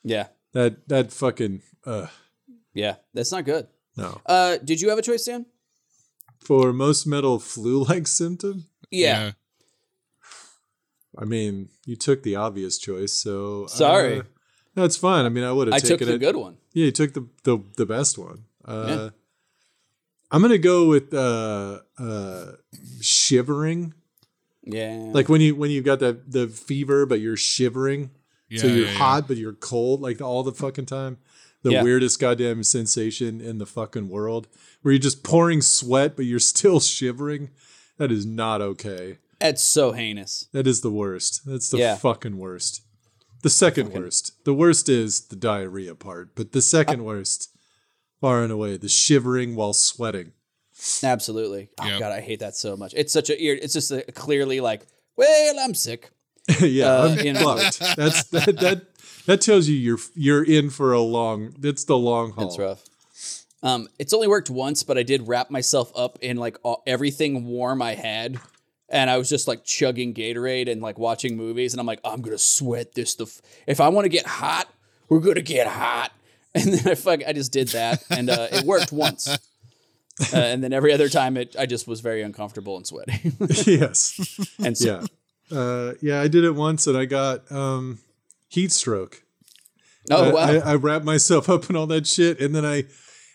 yeah 0.03 0.27
That 0.53 0.87
that 0.89 1.11
fucking 1.13 1.61
uh, 1.85 2.07
yeah 2.73 2.95
that's 3.13 3.31
not 3.31 3.45
good 3.45 3.67
No. 3.97 4.21
Uh, 4.25 4.57
did 4.63 4.79
you 4.81 4.89
have 4.89 4.99
a 4.99 5.01
choice, 5.01 5.25
Dan? 5.25 5.45
For 6.45 6.73
most 6.73 7.05
metal 7.07 7.39
flu-like 7.39 8.07
symptom, 8.21 8.65
Yeah. 8.91 9.31
I 11.17 11.25
mean, 11.25 11.69
you 11.85 11.95
took 11.95 12.23
the 12.23 12.35
obvious 12.37 12.77
choice, 12.77 13.11
so 13.13 13.67
Sorry. 13.67 14.19
Uh, 14.19 14.23
no, 14.75 14.85
it's 14.85 14.95
fine. 14.97 15.25
I 15.25 15.29
mean, 15.29 15.43
I 15.43 15.51
would 15.51 15.67
have 15.67 15.73
I 15.75 15.79
taken 15.79 15.97
took 15.99 16.07
the 16.07 16.13
it. 16.15 16.19
good 16.19 16.35
one. 16.37 16.57
Yeah, 16.73 16.85
you 16.85 16.91
took 16.91 17.13
the 17.13 17.27
the, 17.43 17.59
the 17.75 17.85
best 17.85 18.17
one. 18.17 18.45
Uh, 18.65 18.85
Yeah. 18.87 19.09
I'm 20.31 20.41
gonna 20.41 20.57
go 20.57 20.87
with 20.87 21.13
uh, 21.13 21.79
uh, 21.97 22.51
shivering. 23.01 23.93
Yeah. 24.63 25.09
Like 25.13 25.29
when 25.29 25.41
you 25.41 25.55
when 25.55 25.71
you 25.71 25.81
got 25.81 25.99
that 25.99 26.31
the 26.31 26.47
fever, 26.47 27.05
but 27.05 27.19
you're 27.19 27.37
shivering, 27.37 28.11
Yeah, 28.49 28.61
so 28.61 28.67
you're 28.67 28.85
yeah, 28.85 28.91
yeah. 28.91 28.97
hot 28.97 29.27
but 29.27 29.37
you're 29.37 29.53
cold, 29.53 30.01
like 30.01 30.21
all 30.21 30.43
the 30.43 30.51
fucking 30.53 30.85
time. 30.85 31.17
The 31.63 31.71
Yeah. 31.73 31.83
weirdest 31.83 32.19
goddamn 32.19 32.63
sensation 32.63 33.39
in 33.41 33.57
the 33.59 33.65
fucking 33.67 34.09
world, 34.09 34.47
where 34.81 34.93
you're 34.93 34.99
just 34.99 35.23
pouring 35.23 35.61
sweat 35.61 36.15
but 36.15 36.25
you're 36.25 36.39
still 36.53 36.79
shivering. 36.79 37.49
That 37.97 38.11
is 38.11 38.25
not 38.25 38.61
okay. 38.61 39.17
That's 39.39 39.61
so 39.63 39.91
heinous. 39.91 40.47
That 40.53 40.67
is 40.67 40.81
the 40.81 40.91
worst. 40.91 41.41
That's 41.45 41.69
the 41.69 41.79
Yeah. 41.79 41.95
fucking 41.97 42.37
worst. 42.37 42.81
The 43.43 43.49
second 43.49 43.91
worst. 43.91 44.33
The 44.43 44.53
worst 44.53 44.87
is 44.87 45.21
the 45.21 45.35
diarrhea 45.35 45.95
part, 45.95 46.35
but 46.35 46.51
the 46.51 46.59
Uh, 46.59 46.61
second 46.61 47.03
worst, 47.03 47.49
far 48.21 48.43
and 48.43 48.51
away, 48.51 48.77
the 48.77 48.87
shivering 48.87 49.55
while 49.55 49.73
sweating. 49.73 50.31
Absolutely. 51.03 51.69
Oh 51.79 51.85
Yep. 51.87 51.99
god, 51.99 52.11
I 52.11 52.21
hate 52.21 52.39
that 52.39 52.55
so 52.55 52.75
much. 52.77 52.93
It's 52.95 53.13
such 53.13 53.29
a 53.29 53.41
ear. 53.43 53.57
It's 53.61 53.73
just 53.73 53.91
a, 53.91 54.01
clearly 54.13 54.61
like, 54.61 54.81
well, 55.15 55.55
I'm 55.59 55.73
sick. 55.73 56.09
yeah, 56.59 56.85
Uh, 56.91 57.07
I'm 57.17 57.25
you 57.25 57.33
know. 57.33 57.57
fucked. 57.57 57.95
That's 57.97 58.23
that, 58.29 58.57
that 58.59 58.81
that 59.27 59.41
tells 59.41 59.67
you 59.67 59.75
you're 59.75 59.99
you're 60.15 60.43
in 60.43 60.69
for 60.69 60.93
a 60.93 61.01
long. 61.01 61.53
That's 61.59 61.83
the 61.83 61.97
long 61.97 62.31
haul. 62.31 62.47
It's 62.47 62.57
rough. 62.57 62.83
Um, 63.63 63.87
it's 63.99 64.11
only 64.11 64.27
worked 64.27 64.49
once, 64.49 64.81
but 64.81 64.97
I 64.97 65.03
did 65.03 65.27
wrap 65.27 65.51
myself 65.51 65.91
up 65.95 66.17
in 66.21 66.37
like 66.37 66.57
all, 66.63 66.81
everything 66.87 67.45
warm 67.45 67.79
I 67.83 67.93
had, 67.93 68.39
and 68.89 69.07
I 69.07 69.17
was 69.17 69.29
just 69.29 69.47
like 69.47 69.63
chugging 69.63 70.15
Gatorade 70.15 70.67
and 70.71 70.81
like 70.81 70.97
watching 70.97 71.37
movies, 71.37 71.73
and 71.73 71.79
I'm 71.79 71.85
like, 71.85 71.99
I'm 72.03 72.21
gonna 72.23 72.39
sweat 72.39 72.95
this. 72.95 73.13
The 73.13 73.25
f- 73.25 73.39
if 73.67 73.79
I 73.79 73.89
want 73.89 74.05
to 74.05 74.09
get 74.09 74.25
hot, 74.25 74.67
we're 75.09 75.19
gonna 75.19 75.41
get 75.43 75.67
hot, 75.67 76.11
and 76.55 76.73
then 76.73 76.91
I 76.91 76.95
fuck, 76.95 77.21
I 77.25 77.33
just 77.33 77.51
did 77.51 77.69
that, 77.69 78.03
and 78.09 78.29
uh, 78.29 78.47
it 78.51 78.65
worked 78.65 78.91
once, 78.91 79.27
uh, 79.29 79.37
and 80.33 80.63
then 80.63 80.73
every 80.73 80.93
other 80.93 81.09
time 81.09 81.37
it, 81.37 81.55
I 81.57 81.65
just 81.65 81.87
was 81.87 82.01
very 82.01 82.21
uncomfortable 82.21 82.75
and 82.77 82.85
sweaty, 82.85 83.31
yes. 83.65 84.39
and 84.63 84.77
so, 84.77 85.01
Yeah. 85.01 85.57
Uh, 85.57 85.93
yeah, 86.01 86.21
I 86.21 86.29
did 86.29 86.45
it 86.45 86.55
once 86.55 86.87
and 86.87 86.97
I 86.97 87.03
got 87.03 87.51
um, 87.51 87.99
heat 88.47 88.71
stroke. 88.71 89.23
oh 90.09 90.29
I, 90.29 90.33
wow, 90.33 90.39
I, 90.39 90.71
I 90.71 90.75
wrapped 90.75 91.03
myself 91.03 91.49
up 91.49 91.69
in 91.69 91.75
all 91.75 91.87
that 91.87 92.07
shit, 92.07 92.39
and 92.39 92.55
then 92.55 92.65
I, 92.65 92.85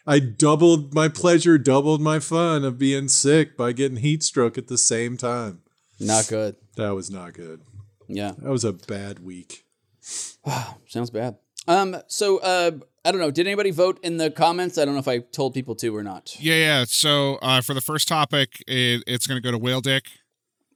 I 0.06 0.20
doubled 0.20 0.94
my 0.94 1.09
pleasure, 1.09 1.59
doubled 1.59 2.01
my 2.01 2.18
fun 2.18 2.64
of 2.64 2.78
being 2.78 3.09
sick 3.09 3.56
by 3.56 3.72
getting 3.72 3.98
heat 3.98 4.22
stroke 4.22 4.56
at 4.56 4.68
the 4.68 4.78
same 4.78 5.16
time. 5.16 5.60
not 6.01 6.28
good. 6.28 6.56
That 6.76 6.94
was 6.94 7.10
not 7.10 7.34
good. 7.34 7.60
Yeah. 8.09 8.32
That 8.38 8.51
was 8.51 8.64
a 8.64 8.72
bad 8.72 9.18
week. 9.20 9.64
Sounds 10.86 11.10
bad. 11.10 11.36
Um. 11.68 11.97
So, 12.06 12.38
uh, 12.38 12.72
I 13.06 13.12
don't 13.12 13.20
know. 13.20 13.30
Did 13.30 13.46
anybody 13.46 13.70
vote 13.70 14.00
in 14.02 14.16
the 14.16 14.30
comments? 14.30 14.78
I 14.78 14.84
don't 14.84 14.94
know 14.94 15.00
if 15.00 15.06
I 15.08 15.18
told 15.18 15.54
people 15.54 15.74
to 15.76 15.96
or 15.96 16.02
not. 16.02 16.36
Yeah, 16.40 16.54
yeah. 16.56 16.84
So 16.88 17.36
uh, 17.40 17.60
for 17.60 17.72
the 17.72 17.80
first 17.80 18.08
topic, 18.08 18.62
it, 18.66 19.04
it's 19.06 19.26
going 19.28 19.40
to 19.40 19.42
go 19.46 19.52
to 19.52 19.58
Whale 19.58 19.80
Dick. 19.80 20.04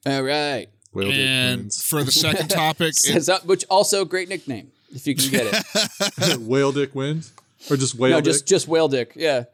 All 0.07 0.23
right. 0.23 0.69
Whale 0.93 1.09
dick 1.09 1.16
and 1.19 1.61
wins. 1.62 1.82
for 1.82 2.02
the 2.05 2.12
second 2.12 2.48
topic, 2.48 2.89
it, 2.90 2.97
Says 2.97 3.28
up, 3.28 3.44
which 3.47 3.65
also 3.70 4.05
great 4.05 4.28
nickname 4.28 4.70
if 4.94 5.07
you 5.07 5.15
can 5.15 5.31
get 5.31 5.65
it. 6.19 6.36
whale 6.40 6.73
dick 6.73 6.94
wins, 6.94 7.32
or 7.70 7.77
just 7.77 7.94
whale 7.97 8.12
no, 8.12 8.16
dick. 8.16 8.24
just 8.24 8.47
just 8.48 8.66
whale 8.69 8.89
dick. 8.89 9.12
Yeah. 9.15 9.44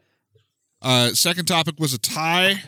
uh, 0.81 1.09
second 1.09 1.45
topic 1.45 1.79
was 1.79 1.93
a 1.93 1.99
tie. 1.99 2.63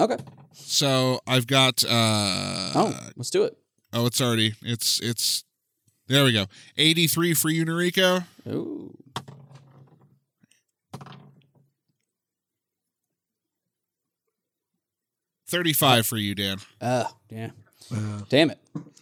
Okay. 0.00 0.16
So 0.54 1.20
I've 1.26 1.46
got. 1.46 1.84
Uh, 1.84 2.72
Oh, 2.74 2.98
let's 3.16 3.30
do 3.30 3.44
it. 3.44 3.56
oh, 3.92 4.04
it's 4.06 4.20
already. 4.20 4.54
It's 4.62 5.00
it's. 5.00 5.44
There 6.12 6.24
we 6.24 6.32
go. 6.34 6.44
Eighty 6.76 7.06
three 7.06 7.32
for 7.32 7.48
you, 7.48 7.64
Noriko. 7.64 8.24
Ooh. 8.46 8.94
Thirty 15.48 15.72
five 15.72 16.06
for 16.06 16.16
you, 16.16 16.34
Dan. 16.34 16.58
Ah, 16.80 17.12
yeah. 17.30 17.50
Damn 18.30 18.50
it. 18.50 18.58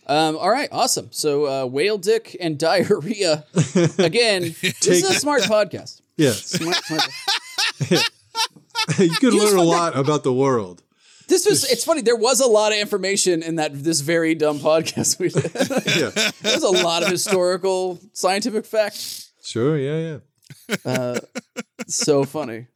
Um, 0.06 0.36
all 0.36 0.50
right, 0.50 0.68
awesome. 0.72 1.08
So 1.12 1.46
uh, 1.46 1.66
whale 1.66 1.98
dick 1.98 2.36
and 2.40 2.58
diarrhea. 2.58 3.44
Again, 3.98 4.42
this 4.62 4.86
is 4.88 5.08
a 5.08 5.14
smart 5.14 5.42
podcast. 5.42 6.00
yes, 6.16 6.44
Smart, 6.46 6.76
smart. 6.84 7.08
you 8.98 9.10
could 9.10 9.32
You 9.34 9.38
learn 9.38 9.48
a 9.54 9.56
fucking- 9.58 9.64
lot 9.66 9.96
about 9.96 10.24
the 10.24 10.32
world. 10.32 10.82
This 11.30 11.46
was 11.48 11.64
it's 11.70 11.84
funny, 11.84 12.02
there 12.02 12.16
was 12.16 12.40
a 12.40 12.46
lot 12.46 12.72
of 12.72 12.78
information 12.78 13.42
in 13.42 13.54
that 13.56 13.72
this 13.84 14.00
very 14.00 14.34
dumb 14.34 14.58
podcast 14.58 15.18
we 15.18 15.28
did. 15.30 15.50
Yeah, 15.96 16.30
There's 16.42 16.62
a 16.62 16.70
lot 16.84 17.02
of 17.02 17.08
historical 17.08 17.98
scientific 18.12 18.66
facts. 18.66 19.32
sure. 19.42 19.78
Yeah, 19.78 20.18
yeah. 20.84 21.18
so 21.86 22.24
funny. 22.24 22.66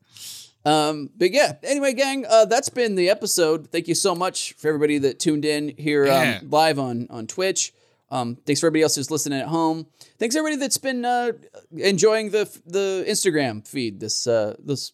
Um, 0.65 1.11
but 1.17 1.31
yeah, 1.33 1.55
anyway, 1.63 1.93
gang, 1.93 2.25
uh, 2.29 2.47
that's 2.47 2.71
been 2.71 2.95
the 2.95 3.11
episode. 3.11 3.71
Thank 3.71 3.87
you 3.89 3.95
so 3.95 4.15
much 4.15 4.55
for 4.55 4.69
everybody 4.69 4.97
that 4.99 5.19
tuned 5.21 5.45
in 5.45 5.75
here 5.77 6.07
Yeah. 6.07 6.39
um, 6.41 6.49
live 6.51 6.79
on 6.79 7.07
on 7.11 7.27
Twitch. 7.27 7.73
Um, 8.11 8.37
thanks 8.47 8.61
for 8.61 8.69
everybody 8.69 8.83
else 8.85 8.95
who's 8.97 9.11
listening 9.11 9.41
at 9.41 9.49
home. 9.49 9.87
Thanks 10.19 10.37
everybody 10.37 10.57
that's 10.61 10.79
been 10.79 11.05
uh, 11.05 11.33
enjoying 11.77 12.31
the 12.31 12.45
the 12.67 13.05
Instagram 13.07 13.67
feed 13.67 14.01
this 14.01 14.27
uh, 14.27 14.55
this 14.59 14.93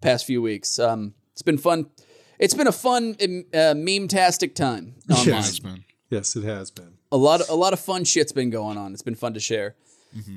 past 0.00 0.24
few 0.24 0.40
weeks. 0.40 0.78
Um, 0.78 1.14
it's 1.32 1.42
been 1.42 1.58
fun. 1.58 1.86
It's 2.40 2.54
been 2.54 2.66
a 2.66 2.72
fun 2.72 3.16
uh, 3.54 3.74
meme-tastic 3.76 4.54
time 4.54 4.94
online. 5.10 5.26
Yes. 5.26 5.46
Has 5.46 5.60
been. 5.60 5.84
Yes, 6.08 6.34
it 6.34 6.44
has 6.44 6.70
been. 6.72 6.94
a 7.12 7.16
lot 7.16 7.40
of 7.40 7.48
a 7.50 7.54
lot 7.54 7.72
of 7.72 7.78
fun 7.80 8.02
shit's 8.04 8.32
been 8.32 8.50
going 8.50 8.76
on. 8.78 8.92
It's 8.92 9.02
been 9.02 9.14
fun 9.14 9.34
to 9.34 9.40
share. 9.40 9.76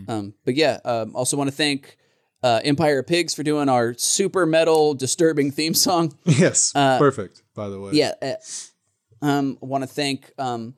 Um, 0.07 0.35
but 0.45 0.53
yeah, 0.55 0.79
um, 0.85 1.15
also 1.15 1.35
want 1.35 1.49
to 1.49 1.55
thank 1.55 1.97
uh, 2.43 2.59
Empire 2.63 2.99
of 2.99 3.07
Pigs 3.07 3.33
for 3.33 3.41
doing 3.41 3.69
our 3.69 3.95
super 3.97 4.45
metal 4.45 4.93
disturbing 4.93 5.49
theme 5.51 5.73
song. 5.73 6.15
Yes, 6.25 6.73
perfect. 6.73 7.41
By 7.55 7.69
the 7.69 7.79
way. 7.79 7.89
Uh, 7.89 7.93
Yeah, 7.93 8.11
uh, 8.21 9.25
um, 9.25 9.57
I 9.63 9.65
want 9.65 9.83
to 9.83 9.87
thank. 9.87 10.31
Um, 10.37 10.75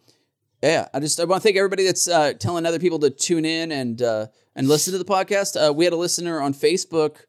yeah, 0.64 0.88
I 0.94 1.00
just 1.02 1.20
I 1.20 1.26
want 1.26 1.42
to 1.42 1.46
thank 1.46 1.58
everybody 1.58 1.84
that's 1.86 2.08
uh, 2.08 2.34
telling 2.40 2.66
other 2.66 2.80
people 2.80 3.00
to 3.00 3.10
tune 3.10 3.44
in 3.46 3.72
and 3.74 4.02
uh, 4.02 4.28
and 4.56 4.68
listen 4.70 4.94
to 4.94 4.98
the 4.98 5.04
podcast. 5.06 5.58
Uh, 5.58 5.74
we 5.74 5.84
had 5.84 5.94
a 5.94 5.98
listener 5.98 6.40
on 6.40 6.54
Facebook 6.54 7.26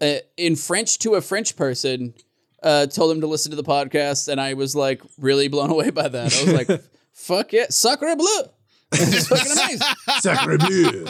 uh, 0.00 0.14
in 0.38 0.56
French 0.56 0.98
to 1.00 1.14
a 1.16 1.20
French 1.20 1.56
person. 1.56 2.14
Uh, 2.62 2.86
told 2.86 3.10
him 3.10 3.20
to 3.22 3.26
listen 3.26 3.50
to 3.50 3.56
the 3.56 3.64
podcast, 3.64 4.28
and 4.28 4.40
I 4.40 4.54
was 4.54 4.76
like 4.76 5.02
really 5.18 5.48
blown 5.48 5.70
away 5.76 5.90
by 5.90 6.08
that. 6.08 6.32
I 6.36 6.44
was 6.44 6.68
like, 6.68 6.82
"Fuck 7.12 7.52
yeah, 7.52 7.66
sacre 7.70 8.14
bleu!" 8.16 8.42
It's 8.92 9.26
fucking 9.28 9.52
amazing. 9.52 9.88
Sacre 10.20 10.58
bleu. 10.58 11.06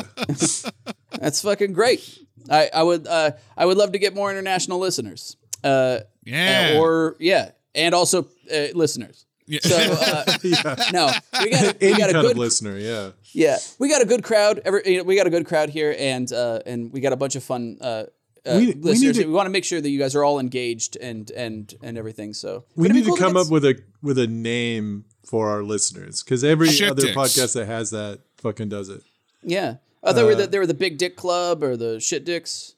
That's 1.18 1.42
fucking 1.42 1.72
great. 1.72 2.18
I, 2.50 2.70
I 2.72 2.82
would 2.82 3.06
uh, 3.06 3.32
I 3.56 3.66
would 3.66 3.76
love 3.76 3.92
to 3.92 3.98
get 3.98 4.14
more 4.14 4.30
international 4.30 4.78
listeners. 4.78 5.36
Uh, 5.62 6.00
Yeah. 6.24 6.78
or 6.78 7.16
yeah, 7.20 7.50
and 7.74 7.94
also 7.94 8.28
uh, 8.52 8.66
listeners. 8.74 9.26
Yeah. 9.46 9.60
So 9.62 9.76
uh, 9.76 10.24
yeah. 10.42 10.76
no, 10.92 11.10
we 11.42 11.50
got 11.50 11.64
a, 11.64 11.76
we 11.80 11.88
Any 11.88 11.98
got 11.98 12.10
a 12.10 12.12
kind 12.14 12.22
good 12.26 12.30
of 12.32 12.38
listener. 12.38 12.78
Yeah. 12.78 13.10
yeah, 13.32 13.58
we 13.78 13.88
got 13.88 14.00
a 14.02 14.06
good 14.06 14.22
crowd. 14.22 14.60
Every, 14.64 14.82
you 14.86 14.98
know, 14.98 15.04
we 15.04 15.16
got 15.16 15.26
a 15.26 15.30
good 15.30 15.46
crowd 15.46 15.68
here, 15.68 15.94
and 15.98 16.32
uh, 16.32 16.60
and 16.64 16.92
we 16.92 17.00
got 17.00 17.12
a 17.12 17.16
bunch 17.16 17.36
of 17.36 17.42
fun 17.44 17.78
uh, 17.80 18.04
uh, 18.46 18.56
We- 18.58 18.66
we 18.68 18.74
listeners. 18.74 19.16
We, 19.18 19.24
to- 19.24 19.30
want 19.32 19.46
to 19.46 19.50
make 19.50 19.64
sure 19.64 19.80
that 19.80 19.88
you 19.90 19.98
guys 19.98 20.14
are 20.14 20.24
all 20.24 20.38
engaged 20.40 20.96
and 20.96 21.30
and 21.32 21.72
and 21.82 21.96
everything. 21.98 22.34
So 22.34 22.64
We 22.76 22.88
need 22.88 23.04
cool 23.06 23.16
to 23.16 23.22
come 23.22 23.34
get 23.34 23.46
up 23.46 23.50
with 23.50 23.64
a 23.64 23.80
with 24.02 24.18
a 24.18 24.26
name 24.26 25.04
for 25.24 25.48
our 25.48 25.62
listeners 25.62 26.22
because 26.22 26.42
every 26.44 26.68
Shit 26.70 26.90
other 26.90 27.02
dicks. 27.02 27.16
podcast 27.16 27.54
that 27.54 27.66
has 27.66 27.90
that 27.90 28.20
fucking 28.38 28.68
does 28.68 28.88
it. 28.88 29.02
yeah. 29.42 29.76
Oh, 30.04 30.12
they 30.12 30.24
were 30.24 30.32
Uh, 30.32 30.34
the, 30.34 30.46
they 30.48 30.58
were 30.58 30.66
the 30.66 30.74
Big 30.74 30.98
Dick 30.98 31.16
Club 31.16 31.62
or 31.62 31.76
the 31.76 32.00
Shit 32.00 32.24
Dicks. 32.24 32.74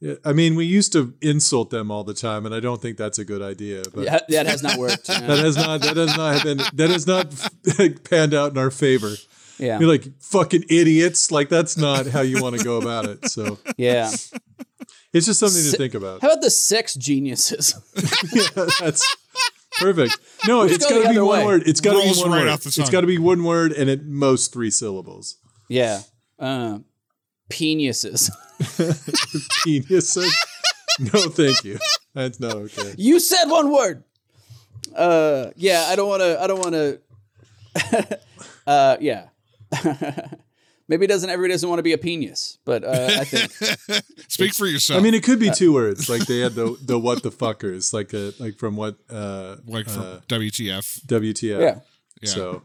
Yeah, 0.00 0.14
I 0.24 0.32
mean, 0.32 0.56
we 0.56 0.64
used 0.66 0.92
to 0.92 1.14
insult 1.22 1.70
them 1.70 1.90
all 1.92 2.02
the 2.02 2.12
time, 2.12 2.44
and 2.44 2.52
I 2.54 2.58
don't 2.58 2.82
think 2.82 2.98
that's 2.98 3.18
a 3.20 3.24
good 3.24 3.40
idea. 3.40 3.84
But 3.94 4.04
Yeah, 4.04 4.18
that 4.30 4.46
has 4.46 4.60
not 4.62 4.76
worked. 4.76 5.06
that 5.06 5.22
has 5.38 5.56
not 5.56 5.80
that 5.82 5.96
has 5.96 6.16
not 6.16 6.42
been 6.42 6.58
that 6.74 6.90
has 6.90 7.06
not 7.06 7.32
panned 8.10 8.34
out 8.34 8.50
in 8.50 8.58
our 8.58 8.72
favor. 8.72 9.12
Yeah. 9.64 9.78
You're 9.78 9.88
like 9.88 10.20
fucking 10.20 10.64
idiots. 10.68 11.30
Like 11.30 11.48
that's 11.48 11.76
not 11.76 12.06
how 12.06 12.20
you 12.20 12.42
want 12.42 12.58
to 12.58 12.64
go 12.64 12.78
about 12.78 13.06
it. 13.06 13.28
So 13.30 13.58
yeah. 13.76 14.10
it's 15.12 15.26
just 15.26 15.40
something 15.40 15.62
to 15.62 15.76
think 15.76 15.94
about. 15.94 16.20
How 16.20 16.28
about 16.28 16.42
the 16.42 16.50
sex 16.50 16.94
geniuses? 16.94 17.74
yeah, 18.32 18.66
that's 18.80 19.16
perfect. 19.80 20.18
No, 20.46 20.62
it's 20.62 20.84
go 20.86 21.02
got 21.02 21.08
to 21.08 21.14
be 21.14 21.18
one 21.20 21.38
way. 21.38 21.44
word. 21.44 21.62
It's 21.66 21.80
got 21.80 21.94
to 21.94 22.02
be 22.12 22.20
one 22.20 22.30
right 22.30 22.40
word. 22.42 22.48
off 22.48 22.62
the 22.62 22.68
It's 22.68 22.76
tongue. 22.76 22.90
got 22.90 23.00
to 23.00 23.06
be 23.06 23.18
one 23.18 23.44
word 23.44 23.72
and 23.72 23.88
at 23.88 24.04
most 24.04 24.52
three 24.52 24.70
syllables. 24.70 25.36
yeah. 25.68 26.00
Uh, 26.38 26.78
peniuses. 27.48 28.30
Genius. 29.64 30.16
no, 30.98 31.20
thank 31.30 31.62
you. 31.64 31.78
That's 32.12 32.40
not 32.40 32.56
okay. 32.56 32.94
You 32.98 33.20
said 33.20 33.46
one 33.46 33.70
word. 33.72 34.02
Uh, 34.94 35.50
yeah, 35.56 35.86
I 35.88 35.96
don't 35.96 36.08
want 36.08 36.22
to. 36.22 36.42
I 36.42 36.46
don't 36.46 36.58
want 36.58 36.74
to. 36.74 38.18
uh, 38.66 38.96
yeah. 39.00 39.28
maybe 40.88 41.06
doesn't 41.06 41.30
everybody 41.30 41.54
doesn't 41.54 41.68
want 41.68 41.78
to 41.78 41.82
be 41.82 41.92
a 41.92 41.98
penis, 41.98 42.58
but 42.64 42.84
uh, 42.84 43.08
I 43.20 43.24
think 43.24 44.04
Speak 44.28 44.54
for 44.54 44.66
yourself. 44.66 45.00
I 45.00 45.02
mean, 45.02 45.14
it 45.14 45.22
could 45.22 45.38
be 45.38 45.50
two 45.50 45.72
words. 45.72 46.08
Like 46.14 46.26
they 46.26 46.40
had 46.40 46.54
the 46.54 46.76
the 46.82 46.98
what 46.98 47.22
the 47.22 47.30
fuckers, 47.30 47.92
like 47.92 48.12
a 48.12 48.32
like 48.38 48.58
from 48.58 48.76
what 48.76 48.96
uh, 49.10 49.56
like 49.66 49.88
from 49.88 50.02
uh, 50.02 50.20
WTF. 50.28 51.04
WTF. 51.06 51.60
yeah. 51.60 51.80
Yeah. 52.22 52.28
So 52.28 52.62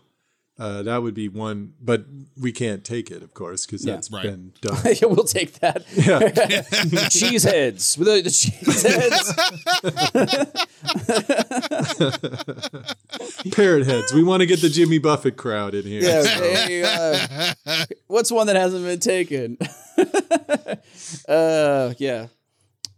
uh, 0.60 0.84
that 0.84 1.02
would 1.02 1.14
be 1.14 1.28
one, 1.30 1.74
but 1.82 2.04
we 2.40 2.52
can't 2.52 2.84
take 2.84 3.10
it, 3.10 3.24
of 3.24 3.34
course, 3.34 3.66
because 3.66 3.86
Yeah. 3.86 3.94
that's 3.94 4.12
Right. 4.12 4.24
been 4.24 4.52
done. 4.62 4.78
yeah, 4.86 5.08
we'll 5.08 5.24
take 5.24 5.54
that. 5.60 5.86
yeah, 5.96 7.08
cheese 7.10 7.44
heads 7.44 7.96
the, 7.96 8.22
the 8.22 8.30
cheese 8.30 8.84
heads. 8.84 9.34
parrot 13.52 13.86
heads. 13.86 14.14
We 14.14 14.24
want 14.24 14.42
to 14.42 14.46
get 14.48 14.62
the 14.62 14.70
Jimmy 14.70 14.98
Buffett 15.00 15.38
crowd 15.38 15.74
in 15.76 15.84
here. 15.86 16.02
Yeah. 16.02 16.22
so- 16.24 16.44
hey, 16.44 16.84
uh, 16.84 17.86
what's 18.08 18.32
one 18.32 18.48
that 18.48 18.56
hasn't 18.56 18.84
been 18.86 19.00
taken? 19.00 19.58
uh, 21.28 21.94
yeah. 21.98 22.28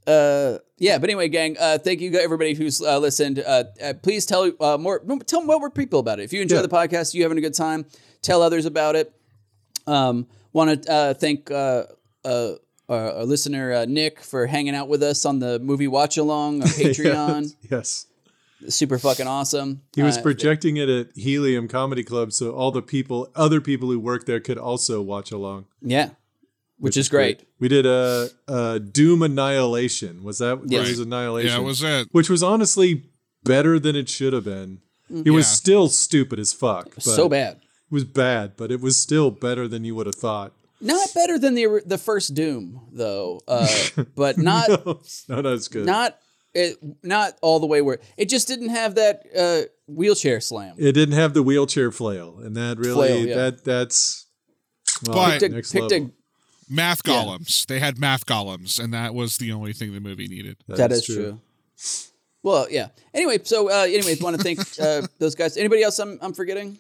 Uh, 0.08 0.58
yeah, 0.78 0.98
but 0.98 1.10
anyway, 1.10 1.30
gang. 1.30 1.56
Uh, 1.60 1.78
thank 1.78 2.02
you, 2.02 2.12
everybody 2.18 2.54
who's 2.54 2.82
uh, 2.82 2.98
listened. 2.98 3.40
Uh, 3.40 3.66
uh, 3.84 3.94
please 4.02 4.26
tell 4.26 4.52
uh, 4.60 4.78
more. 4.78 5.00
Tell 5.26 5.44
more 5.44 5.70
people 5.70 6.00
about 6.00 6.20
it. 6.20 6.24
If 6.24 6.34
you 6.34 6.42
enjoy 6.42 6.56
Yeah. 6.58 6.62
the 6.64 6.70
podcast, 6.70 7.14
you 7.14 7.22
having 7.24 7.38
a 7.38 7.42
good 7.42 7.54
time. 7.54 7.86
Tell 8.22 8.42
others 8.42 8.66
about 8.66 8.96
it. 8.96 9.14
Um, 9.88 10.28
want 10.54 10.84
to 10.84 10.92
uh, 10.92 11.14
thank 11.14 11.50
uh, 11.52 11.84
uh, 12.26 12.54
our, 12.90 13.12
our 13.14 13.24
listener 13.26 13.74
uh, 13.74 13.86
Nick 13.86 14.22
for 14.22 14.48
hanging 14.48 14.76
out 14.76 14.88
with 14.90 15.02
us 15.04 15.26
on 15.26 15.40
the 15.40 15.60
movie 15.60 15.88
watch 15.88 16.18
along 16.18 16.62
on 16.64 16.68
Patreon. 16.82 17.56
yes. 17.70 18.08
Super 18.70 19.00
fucking 19.00 19.26
awesome. 19.26 19.82
He 19.96 20.04
was 20.04 20.18
Uh, 20.18 20.22
projecting 20.22 20.78
it 20.78 20.88
at 20.88 21.08
Helium 21.16 21.68
Comedy 21.68 22.04
Club, 22.04 22.32
so 22.32 22.52
all 22.52 22.70
the 22.70 22.84
people, 22.84 23.32
other 23.36 23.60
people 23.60 23.90
who 23.90 24.00
work 24.00 24.26
there, 24.28 24.40
could 24.40 24.60
also 24.60 25.02
watch 25.02 25.32
along. 25.32 25.66
yeah, 25.82 26.10
which, 26.82 26.98
is 26.98 27.10
great. 27.10 27.48
We 27.60 27.68
did 27.68 27.86
a, 27.86 28.30
a 28.48 28.80
Doom 28.80 29.22
Annihilation. 29.22 30.24
Was 30.24 30.40
that? 30.40 30.60
Yes. 30.66 30.88
It 30.88 30.92
was 30.92 31.00
Annihilation. 31.00 31.52
Yeah, 31.52 31.58
that 31.58 31.64
was 31.64 31.84
it. 31.84 32.08
which 32.12 32.30
was 32.30 32.44
honestly 32.44 33.04
better 33.44 33.80
than 33.80 33.96
it 33.96 34.10
should 34.10 34.34
have 34.34 34.46
been. 34.46 34.82
It 35.10 35.32
was 35.32 35.48
still 35.48 35.90
stupid 35.90 36.40
as 36.40 36.54
fuck. 36.54 36.96
But 36.96 37.04
so 37.04 37.28
bad. 37.28 37.58
It 37.58 37.94
was 37.94 38.06
bad, 38.06 38.54
but 38.56 38.72
it 38.72 38.80
was 38.80 38.98
still 38.98 39.30
better 39.30 39.68
than 39.68 39.84
you 39.84 39.94
would 39.96 40.06
have 40.06 40.16
thought. 40.16 40.54
Not 40.80 41.14
better 41.14 41.38
than 41.38 41.54
the 41.54 41.82
the 41.86 41.98
first 41.98 42.34
Doom 42.34 42.88
though, 42.92 43.42
uh, 43.48 43.68
but 44.16 44.38
not 44.38 44.70
no, 44.70 45.02
not 45.28 45.46
as 45.46 45.68
good. 45.68 45.86
not 45.86 46.18
it, 46.54 46.78
not 47.04 47.38
all 47.42 47.60
the 47.60 47.68
way 47.68 47.82
where 47.82 48.00
it 48.18 48.30
just 48.30 48.48
didn't 48.48 48.70
have 48.70 48.96
that 48.96 49.24
uh, 49.38 49.62
wheelchair 49.88 50.42
slam. 50.42 50.76
it 50.78 50.94
didn't 50.94 51.16
have 51.16 51.34
the 51.34 51.44
wheelchair 51.44 51.92
flail, 51.92 52.40
and 52.40 52.56
that 52.56 52.78
really 52.78 52.94
Flail, 52.94 53.28
yeah. 53.28 53.36
that 53.36 53.64
that's 53.64 54.26
well, 55.06 55.16
But- 55.16 55.40
Picked 55.40 55.44
a, 55.44 55.56
next 55.56 55.72
picked 55.72 55.92
level. 55.92 56.08
a, 56.08 56.12
Math 56.72 57.02
Yeah. 57.06 57.14
golems. 57.14 57.66
They 57.68 57.80
had 57.80 58.00
math 58.00 58.26
golems, 58.26 58.80
and 58.80 58.94
that 58.94 59.14
was 59.14 59.38
the 59.38 59.52
only 59.52 59.74
thing 59.74 59.94
the 59.94 60.00
movie 60.00 60.28
needed. 60.28 60.58
that 60.68 60.92
is 60.92 61.06
true. 61.06 61.40
Well, 62.44 62.68
yeah. 62.72 62.88
Anyway, 63.14 63.40
so 63.44 63.70
uh, 63.70 63.84
anyway, 63.84 64.16
want 64.20 64.38
to 64.38 64.42
thank 64.44 64.60
uh, 64.82 65.08
those 65.20 65.36
guys. 65.36 65.58
Anybody 65.58 65.84
else 65.84 66.00
I'm, 66.00 66.18
I'm 66.22 66.34
forgetting? 66.34 66.80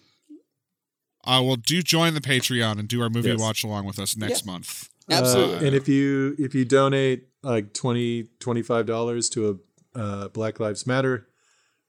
Uh, 1.23 1.41
will 1.45 1.55
do 1.55 1.83
join 1.83 2.15
the 2.15 2.21
Patreon 2.21 2.79
and 2.79 2.87
do 2.87 3.01
our 3.01 3.09
movie 3.09 3.29
Yes. 3.29 3.39
watch 3.39 3.63
along 3.63 3.85
with 3.85 3.99
us 3.99 4.17
next 4.17 4.43
Yeah. 4.45 4.51
month. 4.53 4.89
Absolutely. 5.09 5.57
Uh, 5.57 5.61
and 5.67 5.75
if 5.75 5.87
you 5.87 6.35
if 6.39 6.55
you 6.55 6.63
donate 6.65 7.27
like 7.43 7.73
20 7.73 8.29
25 8.39 8.85
dollars 8.85 9.29
to 9.29 9.49
a 9.95 9.99
uh, 9.99 10.27
Black 10.29 10.59
Lives 10.59 10.87
Matter 10.87 11.27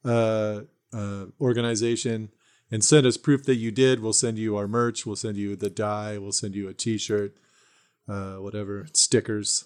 uh, 0.05 0.61
uh, 0.91 1.25
organization 1.39 2.29
and 2.69 2.83
send 2.83 3.05
us 3.07 3.17
proof 3.17 3.43
that 3.45 3.55
you 3.55 3.71
did, 3.71 4.01
we'll 4.01 4.13
send 4.13 4.37
you 4.37 4.55
our 4.57 4.67
merch. 4.67 5.05
We'll 5.05 5.15
send 5.15 5.37
you 5.37 5.55
the 5.55 5.69
die. 5.69 6.17
We'll 6.17 6.31
send 6.33 6.53
you 6.53 6.67
a 6.67 6.73
T-shirt, 6.73 7.37
uh, 8.07 8.35
whatever 8.35 8.85
stickers. 8.93 9.65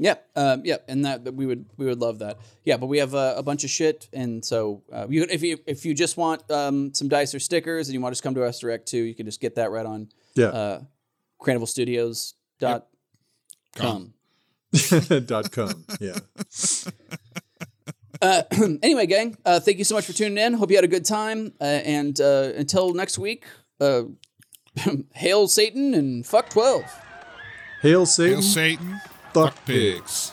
Yep, 0.00 0.28
um, 0.36 0.62
yep, 0.64 0.84
and 0.88 1.04
that, 1.04 1.24
that 1.24 1.34
we 1.34 1.44
would 1.46 1.66
we 1.76 1.86
would 1.86 1.98
love 2.00 2.20
that. 2.20 2.38
Yeah, 2.64 2.76
but 2.76 2.86
we 2.86 2.98
have 2.98 3.14
uh, 3.14 3.34
a 3.36 3.42
bunch 3.42 3.64
of 3.64 3.70
shit, 3.70 4.08
and 4.12 4.44
so 4.44 4.82
uh, 4.92 5.06
you, 5.08 5.26
if 5.28 5.42
you 5.42 5.58
if 5.66 5.84
you 5.84 5.92
just 5.94 6.16
want 6.16 6.48
um, 6.50 6.94
some 6.94 7.08
dice 7.08 7.34
or 7.34 7.40
stickers, 7.40 7.88
and 7.88 7.94
you 7.94 8.00
want 8.00 8.12
to 8.12 8.14
just 8.14 8.22
come 8.22 8.34
to 8.34 8.44
us 8.44 8.60
direct 8.60 8.86
too, 8.86 8.98
you 9.02 9.14
can 9.14 9.26
just 9.26 9.40
get 9.40 9.56
that 9.56 9.70
right 9.72 9.86
on 9.86 10.08
Yeah. 10.34 10.46
uh, 10.46 11.66
Studios 11.66 12.34
dot 12.60 12.86
com. 13.76 14.14
dot 15.26 15.50
com. 15.50 15.84
Yeah. 16.00 16.18
Uh, 18.22 18.42
anyway, 18.82 19.06
gang, 19.06 19.36
uh, 19.44 19.58
thank 19.60 19.78
you 19.78 19.84
so 19.84 19.94
much 19.94 20.04
for 20.06 20.12
tuning 20.12 20.38
in. 20.38 20.52
Hope 20.54 20.70
you 20.70 20.76
had 20.76 20.84
a 20.84 20.88
good 20.88 21.04
time, 21.04 21.52
uh, 21.60 21.64
and 21.64 22.20
uh, 22.20 22.50
until 22.56 22.92
next 22.94 23.18
week, 23.18 23.44
uh, 23.80 24.02
hail 25.14 25.48
Satan 25.48 25.94
and 25.94 26.26
fuck 26.26 26.50
twelve. 26.50 26.84
Hail 27.80 28.06
Satan. 28.06 28.34
Hail 28.34 28.42
Satan. 28.42 29.00
fuck 29.32 29.54
Fuck 29.54 29.64
pigs. 29.64 30.32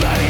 The 0.00 0.29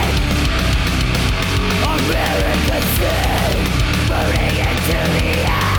American 1.91 2.83
sea, 2.95 3.67
burning 4.07 4.57
into 4.59 4.97
the 5.13 5.49
air. 5.49 5.70